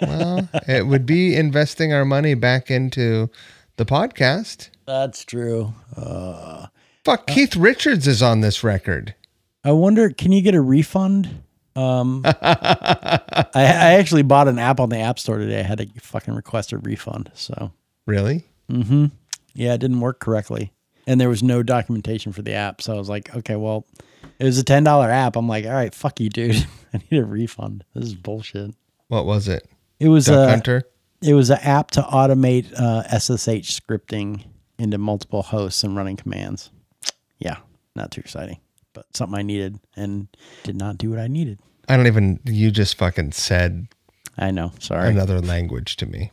Well, 0.01 0.47
it 0.67 0.87
would 0.87 1.05
be 1.05 1.35
investing 1.35 1.93
our 1.93 2.05
money 2.05 2.33
back 2.33 2.69
into 2.71 3.29
the 3.77 3.85
podcast. 3.85 4.69
That's 4.85 5.23
true. 5.25 5.73
Uh, 5.95 6.67
Fuck, 7.05 7.27
Keith 7.27 7.55
Richards 7.55 8.07
is 8.07 8.21
on 8.21 8.41
this 8.41 8.63
record. 8.63 9.15
I 9.63 9.71
wonder, 9.71 10.09
can 10.09 10.31
you 10.31 10.41
get 10.41 10.55
a 10.55 10.61
refund? 10.61 11.43
Um, 11.75 12.23
I, 12.25 13.19
I 13.53 13.93
actually 13.93 14.23
bought 14.23 14.47
an 14.47 14.59
app 14.59 14.79
on 14.79 14.89
the 14.89 14.97
App 14.97 15.19
Store 15.19 15.37
today. 15.37 15.59
I 15.59 15.63
had 15.63 15.77
to 15.79 15.87
fucking 16.01 16.33
request 16.33 16.71
a 16.71 16.77
refund. 16.77 17.31
So, 17.35 17.71
Really? 18.05 18.45
Mm-hmm. 18.71 19.05
Yeah, 19.53 19.73
it 19.73 19.79
didn't 19.79 19.99
work 19.99 20.19
correctly. 20.19 20.71
And 21.07 21.19
there 21.19 21.29
was 21.29 21.41
no 21.43 21.63
documentation 21.63 22.31
for 22.31 22.41
the 22.41 22.53
app. 22.53 22.81
So 22.81 22.93
I 22.93 22.97
was 22.97 23.09
like, 23.09 23.35
okay, 23.35 23.55
well, 23.55 23.85
it 24.39 24.43
was 24.43 24.59
a 24.59 24.63
$10 24.63 25.09
app. 25.09 25.35
I'm 25.35 25.47
like, 25.47 25.65
all 25.65 25.71
right, 25.73 25.93
fuck 25.93 26.19
you, 26.19 26.29
dude. 26.29 26.67
I 26.93 27.01
need 27.09 27.19
a 27.19 27.25
refund. 27.25 27.83
This 27.93 28.05
is 28.05 28.15
bullshit. 28.15 28.71
What 29.09 29.25
was 29.25 29.47
it? 29.47 29.67
It 29.99 30.07
was 30.07 30.25
Duck 30.25 30.47
a, 30.47 30.49
Hunter? 30.49 30.83
it 31.21 31.33
was 31.33 31.49
an 31.49 31.59
app 31.61 31.91
to 31.91 32.01
automate 32.01 32.71
uh, 32.73 33.03
SSH 33.19 33.79
scripting 33.79 34.45
into 34.77 34.97
multiple 34.97 35.41
hosts 35.41 35.83
and 35.83 35.95
running 35.95 36.15
commands. 36.15 36.71
Yeah, 37.37 37.57
not 37.95 38.11
too 38.11 38.21
exciting, 38.21 38.59
but 38.93 39.05
something 39.13 39.37
I 39.37 39.41
needed 39.41 39.79
and 39.95 40.27
did 40.63 40.77
not 40.77 40.97
do 40.97 41.09
what 41.09 41.19
I 41.19 41.27
needed. 41.27 41.59
I 41.89 41.97
don't 41.97 42.07
even. 42.07 42.39
You 42.45 42.71
just 42.71 42.97
fucking 42.97 43.33
said 43.33 43.87
I 44.37 44.51
know. 44.51 44.71
Sorry. 44.79 45.09
another 45.09 45.41
language 45.41 45.97
to 45.97 46.05
me. 46.05 46.31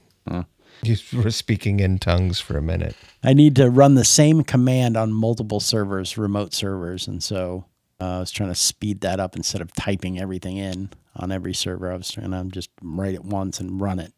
You 0.83 0.97
were 1.15 1.31
speaking 1.31 1.81
in 1.81 1.99
tongues 1.99 2.39
for 2.39 2.59
a 2.59 2.63
minute. 2.63 2.95
I 3.25 3.33
need 3.33 3.57
to 3.57 3.71
run 3.71 3.95
the 3.95 4.05
same 4.05 4.43
command 4.43 4.97
on 4.97 5.13
multiple 5.13 5.61
servers, 5.61 6.19
remote 6.19 6.53
servers, 6.53 7.09
and 7.09 7.23
so 7.23 7.65
uh, 8.01 8.17
I 8.17 8.19
was 8.21 8.31
trying 8.31 8.51
to 8.51 8.55
speed 8.55 9.01
that 9.01 9.19
up 9.19 9.37
instead 9.37 9.63
of 9.63 9.73
typing 9.73 10.21
everything 10.21 10.59
in 10.59 10.91
on 11.17 11.33
every 11.33 11.55
server. 11.55 11.93
I 11.93 11.97
was 11.97 12.11
trying 12.11 12.31
to 12.31 12.45
just 12.45 12.71
write 12.83 13.15
it 13.15 13.25
once 13.25 13.61
and 13.61 13.81
run 13.81 13.99
it, 13.99 14.13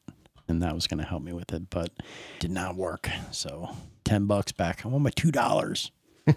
and 0.49 0.62
that 0.62 0.75
was 0.75 0.87
going 0.87 0.99
to 0.99 1.07
help 1.09 1.23
me 1.23 1.33
with 1.33 1.53
it, 1.53 1.70
but 1.70 1.91
did 2.39 2.51
not 2.51 2.77
work. 2.77 3.09
So 3.31 3.70
ten 4.05 4.27
bucks 4.27 4.53
back. 4.53 4.85
I 4.85 4.89
want 4.89 5.05
my 5.05 5.11
two 5.11 5.31
dollars. 5.31 5.91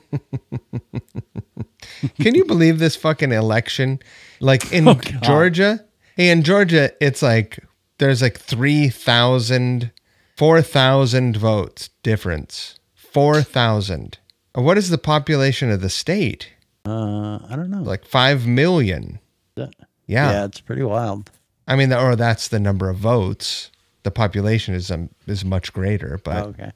Can 2.19 2.35
you 2.35 2.45
believe 2.45 2.79
this 2.79 2.95
fucking 2.95 3.31
election? 3.31 3.99
Like 4.39 4.71
in 4.71 4.87
Oh, 4.87 4.93
Georgia? 4.95 5.83
Hey, 6.15 6.29
in 6.29 6.43
Georgia, 6.43 6.91
it's 7.03 7.21
like 7.21 7.59
there's 7.97 8.21
like 8.21 8.37
3,000, 8.39 9.91
4,000 10.37 11.37
votes 11.37 11.89
difference. 12.03 12.79
4,000. 12.95 14.17
What 14.55 14.77
is 14.77 14.89
the 14.89 14.97
population 14.97 15.69
of 15.71 15.81
the 15.81 15.89
state? 15.89 16.49
Uh, 16.85 17.35
I 17.47 17.55
don't 17.55 17.69
know. 17.69 17.81
Like 17.81 18.05
5 18.05 18.47
million. 18.47 19.19
That- 19.55 19.73
Yeah. 20.11 20.31
yeah, 20.31 20.45
it's 20.45 20.59
pretty 20.59 20.83
wild. 20.83 21.31
I 21.67 21.77
mean, 21.77 21.93
or 21.93 22.17
that's 22.17 22.49
the 22.49 22.59
number 22.59 22.89
of 22.89 22.97
votes. 22.97 23.71
The 24.03 24.11
population 24.11 24.73
is 24.73 24.91
um, 24.91 25.09
is 25.25 25.45
much 25.45 25.71
greater, 25.71 26.19
but 26.21 26.47
okay. 26.47 26.71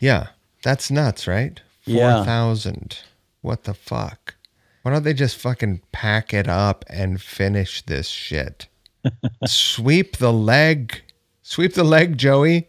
yeah, 0.00 0.28
that's 0.62 0.90
nuts, 0.90 1.26
right? 1.26 1.60
Yeah. 1.84 2.16
4,000. 2.24 3.00
What 3.42 3.64
the 3.64 3.74
fuck? 3.74 4.36
Why 4.82 4.92
don't 4.92 5.02
they 5.02 5.12
just 5.12 5.36
fucking 5.36 5.82
pack 5.92 6.32
it 6.32 6.48
up 6.48 6.84
and 6.88 7.20
finish 7.20 7.82
this 7.82 8.08
shit? 8.08 8.68
Sweep 9.46 10.16
the 10.16 10.32
leg. 10.32 11.02
Sweep 11.42 11.74
the 11.74 11.84
leg, 11.84 12.16
Joey. 12.16 12.68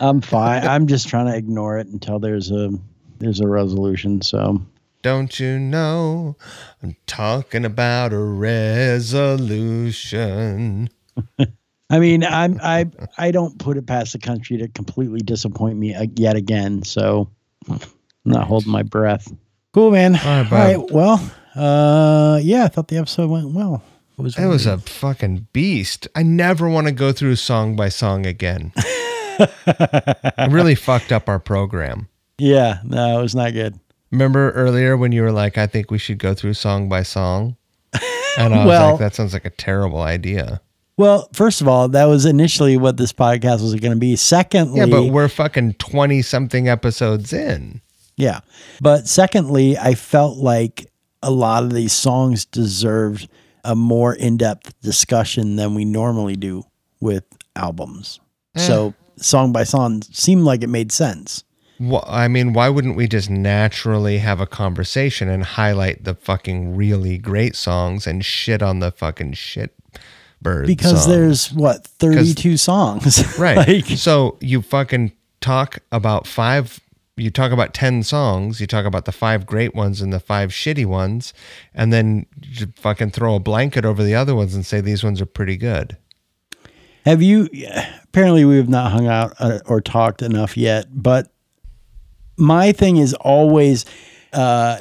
I'm 0.00 0.22
fine. 0.22 0.66
I'm 0.66 0.86
just 0.86 1.08
trying 1.08 1.26
to 1.26 1.36
ignore 1.36 1.78
it 1.78 1.88
until 1.88 2.18
there's 2.18 2.50
a 2.50 2.70
there's 3.18 3.40
a 3.40 3.46
resolution. 3.46 4.22
So 4.22 4.62
Don't 5.06 5.38
you 5.38 5.56
know? 5.60 6.36
I'm 6.82 6.96
talking 7.06 7.64
about 7.64 8.12
a 8.12 8.18
resolution. 8.18 9.30
I 11.90 12.00
mean, 12.00 12.24
I'm 12.24 12.58
I 12.60 12.90
I 13.16 13.30
don't 13.30 13.56
put 13.56 13.76
it 13.76 13.86
past 13.86 14.14
the 14.14 14.18
country 14.18 14.58
to 14.58 14.66
completely 14.66 15.20
disappoint 15.20 15.78
me 15.78 15.94
uh, 15.94 16.06
yet 16.16 16.34
again. 16.34 16.82
So 16.82 17.30
I'm 17.70 17.78
not 18.24 18.48
holding 18.48 18.72
my 18.72 18.82
breath. 18.82 19.32
Cool, 19.72 19.92
man. 19.92 20.16
All 20.16 20.42
right, 20.42 20.52
All 20.52 20.58
right. 20.58 20.90
Well, 20.90 21.30
uh, 21.54 22.40
yeah, 22.42 22.64
I 22.64 22.68
thought 22.68 22.88
the 22.88 22.96
episode 22.96 23.30
went 23.30 23.52
well. 23.52 23.84
It 24.18 24.22
was. 24.22 24.36
It 24.36 24.46
was 24.46 24.66
a 24.66 24.78
fucking 24.78 25.46
beast. 25.52 26.08
I 26.16 26.24
never 26.24 26.68
want 26.68 26.88
to 26.88 26.92
go 26.92 27.12
through 27.12 27.36
song 27.36 27.76
by 27.76 27.90
song 27.90 28.26
again. 28.26 28.72
it 29.38 30.50
really 30.50 30.74
fucked 30.74 31.12
up 31.12 31.28
our 31.28 31.38
program. 31.38 32.08
yeah. 32.38 32.80
No, 32.82 33.20
it 33.20 33.22
was 33.22 33.36
not 33.36 33.52
good. 33.52 33.78
Remember 34.16 34.50
earlier 34.52 34.96
when 34.96 35.12
you 35.12 35.20
were 35.20 35.30
like, 35.30 35.58
I 35.58 35.66
think 35.66 35.90
we 35.90 35.98
should 35.98 36.16
go 36.18 36.32
through 36.32 36.54
song 36.54 36.88
by 36.88 37.02
song? 37.02 37.56
And 38.38 38.54
I 38.54 38.58
was 38.60 38.66
Well- 38.66 38.90
like, 38.92 38.98
that 39.00 39.14
sounds 39.14 39.34
like 39.34 39.44
a 39.44 39.50
terrible 39.50 40.00
idea. 40.00 40.62
Well, 40.96 41.28
first 41.34 41.60
of 41.60 41.68
all, 41.68 41.88
that 41.88 42.06
was 42.06 42.24
initially 42.24 42.78
what 42.78 42.96
this 42.96 43.12
podcast 43.12 43.60
was 43.60 43.74
going 43.74 43.92
to 43.92 43.98
be. 43.98 44.16
Secondly, 44.16 44.78
Yeah, 44.80 44.86
but 44.86 45.04
we're 45.12 45.28
fucking 45.28 45.74
20 45.74 46.22
something 46.22 46.66
episodes 46.66 47.34
in. 47.34 47.82
Yeah. 48.16 48.40
But 48.80 49.06
secondly, 49.06 49.76
I 49.76 49.94
felt 49.94 50.38
like 50.38 50.86
a 51.22 51.30
lot 51.30 51.64
of 51.64 51.74
these 51.74 51.92
songs 51.92 52.46
deserved 52.46 53.28
a 53.64 53.76
more 53.76 54.14
in 54.14 54.38
depth 54.38 54.72
discussion 54.80 55.56
than 55.56 55.74
we 55.74 55.84
normally 55.84 56.36
do 56.36 56.64
with 57.00 57.24
albums. 57.54 58.18
Eh. 58.54 58.60
So, 58.60 58.94
song 59.18 59.52
by 59.52 59.64
song 59.64 60.00
seemed 60.00 60.44
like 60.44 60.62
it 60.62 60.68
made 60.70 60.90
sense. 60.92 61.44
Well, 61.78 62.04
I 62.06 62.28
mean, 62.28 62.52
why 62.52 62.68
wouldn't 62.68 62.96
we 62.96 63.06
just 63.06 63.28
naturally 63.28 64.18
have 64.18 64.40
a 64.40 64.46
conversation 64.46 65.28
and 65.28 65.42
highlight 65.44 66.04
the 66.04 66.14
fucking 66.14 66.74
really 66.74 67.18
great 67.18 67.54
songs 67.54 68.06
and 68.06 68.24
shit 68.24 68.62
on 68.62 68.78
the 68.80 68.90
fucking 68.90 69.34
shit 69.34 69.74
bird 70.40 70.66
Because 70.66 71.04
songs? 71.04 71.06
there's 71.06 71.52
what, 71.52 71.86
32 71.86 72.56
songs. 72.56 73.22
Right. 73.38 73.56
like, 73.58 73.86
so 73.86 74.38
you 74.40 74.62
fucking 74.62 75.12
talk 75.42 75.80
about 75.92 76.26
five, 76.26 76.80
you 77.18 77.30
talk 77.30 77.52
about 77.52 77.74
10 77.74 78.02
songs, 78.04 78.58
you 78.60 78.66
talk 78.66 78.86
about 78.86 79.04
the 79.04 79.12
five 79.12 79.44
great 79.44 79.74
ones 79.74 80.00
and 80.00 80.12
the 80.12 80.20
five 80.20 80.50
shitty 80.50 80.86
ones, 80.86 81.34
and 81.74 81.92
then 81.92 82.24
you 82.42 82.68
fucking 82.76 83.10
throw 83.10 83.34
a 83.34 83.40
blanket 83.40 83.84
over 83.84 84.02
the 84.02 84.14
other 84.14 84.34
ones 84.34 84.54
and 84.54 84.64
say 84.64 84.80
these 84.80 85.04
ones 85.04 85.20
are 85.20 85.26
pretty 85.26 85.58
good. 85.58 85.98
have 87.04 87.20
you, 87.20 87.48
apparently, 88.04 88.46
we 88.46 88.56
have 88.56 88.68
not 88.70 88.92
hung 88.92 89.06
out 89.06 89.34
uh, 89.38 89.58
or 89.66 89.82
talked 89.82 90.22
enough 90.22 90.56
yet, 90.56 90.86
but 90.90 91.30
my 92.36 92.72
thing 92.72 92.96
is 92.96 93.14
always 93.14 93.84
uh, 94.32 94.80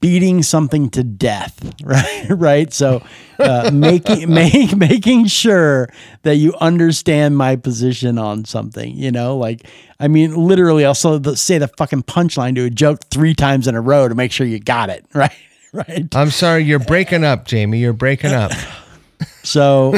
beating 0.00 0.42
something 0.42 0.90
to 0.90 1.02
death, 1.02 1.74
right? 1.84 2.26
right. 2.30 2.72
So 2.72 3.02
uh, 3.38 3.70
making 3.72 4.32
make, 4.34 4.76
making 4.76 5.26
sure 5.26 5.88
that 6.22 6.36
you 6.36 6.54
understand 6.60 7.36
my 7.36 7.56
position 7.56 8.18
on 8.18 8.44
something. 8.44 8.94
You 8.94 9.10
know, 9.10 9.36
like 9.36 9.66
I 9.98 10.08
mean, 10.08 10.34
literally, 10.34 10.84
I'll 10.84 10.94
the, 10.94 11.36
say 11.36 11.58
the 11.58 11.68
fucking 11.68 12.04
punchline 12.04 12.54
to 12.56 12.64
a 12.64 12.70
joke 12.70 13.00
three 13.10 13.34
times 13.34 13.66
in 13.66 13.74
a 13.74 13.80
row 13.80 14.08
to 14.08 14.14
make 14.14 14.32
sure 14.32 14.46
you 14.46 14.60
got 14.60 14.90
it 14.90 15.04
right. 15.14 15.32
Right. 15.72 16.08
I'm 16.16 16.30
sorry, 16.30 16.64
you're 16.64 16.80
breaking 16.80 17.22
up, 17.22 17.46
Jamie. 17.46 17.78
You're 17.78 17.92
breaking 17.92 18.32
up. 18.32 18.50
So, 19.44 19.94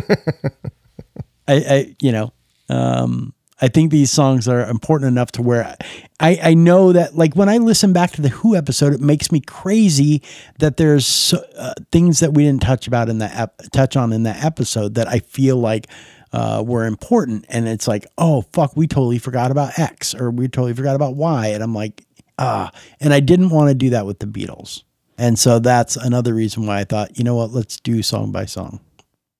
I, 1.48 1.54
I, 1.54 1.96
you 1.98 2.12
know, 2.12 2.34
um, 2.68 3.32
I 3.62 3.68
think 3.68 3.92
these 3.92 4.10
songs 4.10 4.48
are 4.48 4.68
important 4.68 5.08
enough 5.08 5.30
to 5.32 5.42
where 5.42 5.76
I, 6.18 6.38
I 6.42 6.54
know 6.54 6.92
that, 6.92 7.16
like, 7.16 7.36
when 7.36 7.48
I 7.48 7.58
listen 7.58 7.92
back 7.92 8.10
to 8.12 8.20
the 8.20 8.28
Who 8.28 8.56
episode, 8.56 8.92
it 8.92 9.00
makes 9.00 9.30
me 9.30 9.40
crazy 9.40 10.20
that 10.58 10.78
there's 10.78 11.06
so, 11.06 11.44
uh, 11.56 11.74
things 11.92 12.18
that 12.18 12.34
we 12.34 12.42
didn't 12.42 12.62
touch 12.62 12.88
about 12.88 13.08
in 13.08 13.18
that 13.18 13.38
ep- 13.38 13.62
touch 13.72 13.96
on 13.96 14.12
in 14.12 14.24
that 14.24 14.44
episode 14.44 14.94
that 14.96 15.06
I 15.06 15.20
feel 15.20 15.56
like 15.56 15.86
uh, 16.32 16.64
were 16.66 16.86
important, 16.86 17.44
and 17.48 17.68
it's 17.68 17.86
like, 17.86 18.04
oh 18.18 18.42
fuck, 18.52 18.76
we 18.76 18.88
totally 18.88 19.18
forgot 19.18 19.50
about 19.52 19.78
X 19.78 20.12
or 20.12 20.30
we 20.30 20.48
totally 20.48 20.74
forgot 20.74 20.96
about 20.96 21.14
Y, 21.14 21.46
and 21.48 21.62
I'm 21.62 21.74
like, 21.74 22.04
ah, 22.38 22.72
and 23.00 23.14
I 23.14 23.20
didn't 23.20 23.50
want 23.50 23.68
to 23.68 23.74
do 23.74 23.90
that 23.90 24.06
with 24.06 24.18
the 24.18 24.26
Beatles, 24.26 24.82
and 25.18 25.38
so 25.38 25.58
that's 25.58 25.94
another 25.94 26.34
reason 26.34 26.66
why 26.66 26.80
I 26.80 26.84
thought, 26.84 27.16
you 27.16 27.22
know 27.22 27.36
what, 27.36 27.50
let's 27.50 27.78
do 27.78 28.02
song 28.02 28.32
by 28.32 28.46
song. 28.46 28.80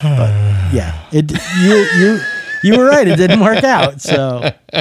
But 0.00 0.30
yeah, 0.72 1.08
it 1.12 1.32
you 1.62 1.76
you 1.98 2.20
you 2.62 2.78
were 2.78 2.86
right. 2.86 3.06
It 3.06 3.16
didn't 3.16 3.40
work 3.40 3.64
out. 3.64 4.00
So 4.00 4.50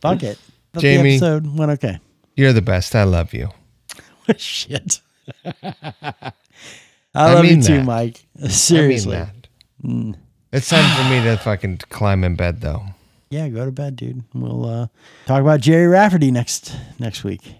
fuck 0.00 0.22
it. 0.22 0.38
Thought 0.72 0.80
Jamie. 0.80 1.18
the 1.18 1.26
episode 1.26 1.58
went 1.58 1.70
okay. 1.72 1.98
You're 2.36 2.52
the 2.52 2.62
best. 2.62 2.94
I 2.94 3.04
love 3.04 3.34
you. 3.34 3.50
Shit. 4.36 5.00
I, 5.44 6.32
love 7.14 7.44
mean 7.44 7.58
you 7.58 7.62
too, 7.62 7.76
that. 7.78 7.84
Mike. 7.84 8.24
Seriously. 8.48 9.16
I 9.16 9.30
mean 9.82 10.12
that. 10.12 10.18
It's 10.52 10.68
time 10.68 10.96
for 10.96 11.10
me 11.10 11.22
to 11.24 11.36
fucking 11.36 11.78
climb 11.90 12.24
in 12.24 12.34
bed, 12.34 12.60
though. 12.60 12.84
Yeah, 13.30 13.48
go 13.48 13.64
to 13.64 13.70
bed, 13.70 13.96
dude. 13.96 14.24
We'll 14.34 14.66
uh, 14.66 14.86
talk 15.26 15.40
about 15.40 15.60
Gerry 15.60 15.86
Rafferty 15.86 16.32
next 16.32 16.76
next 16.98 17.22
week. 17.22 17.54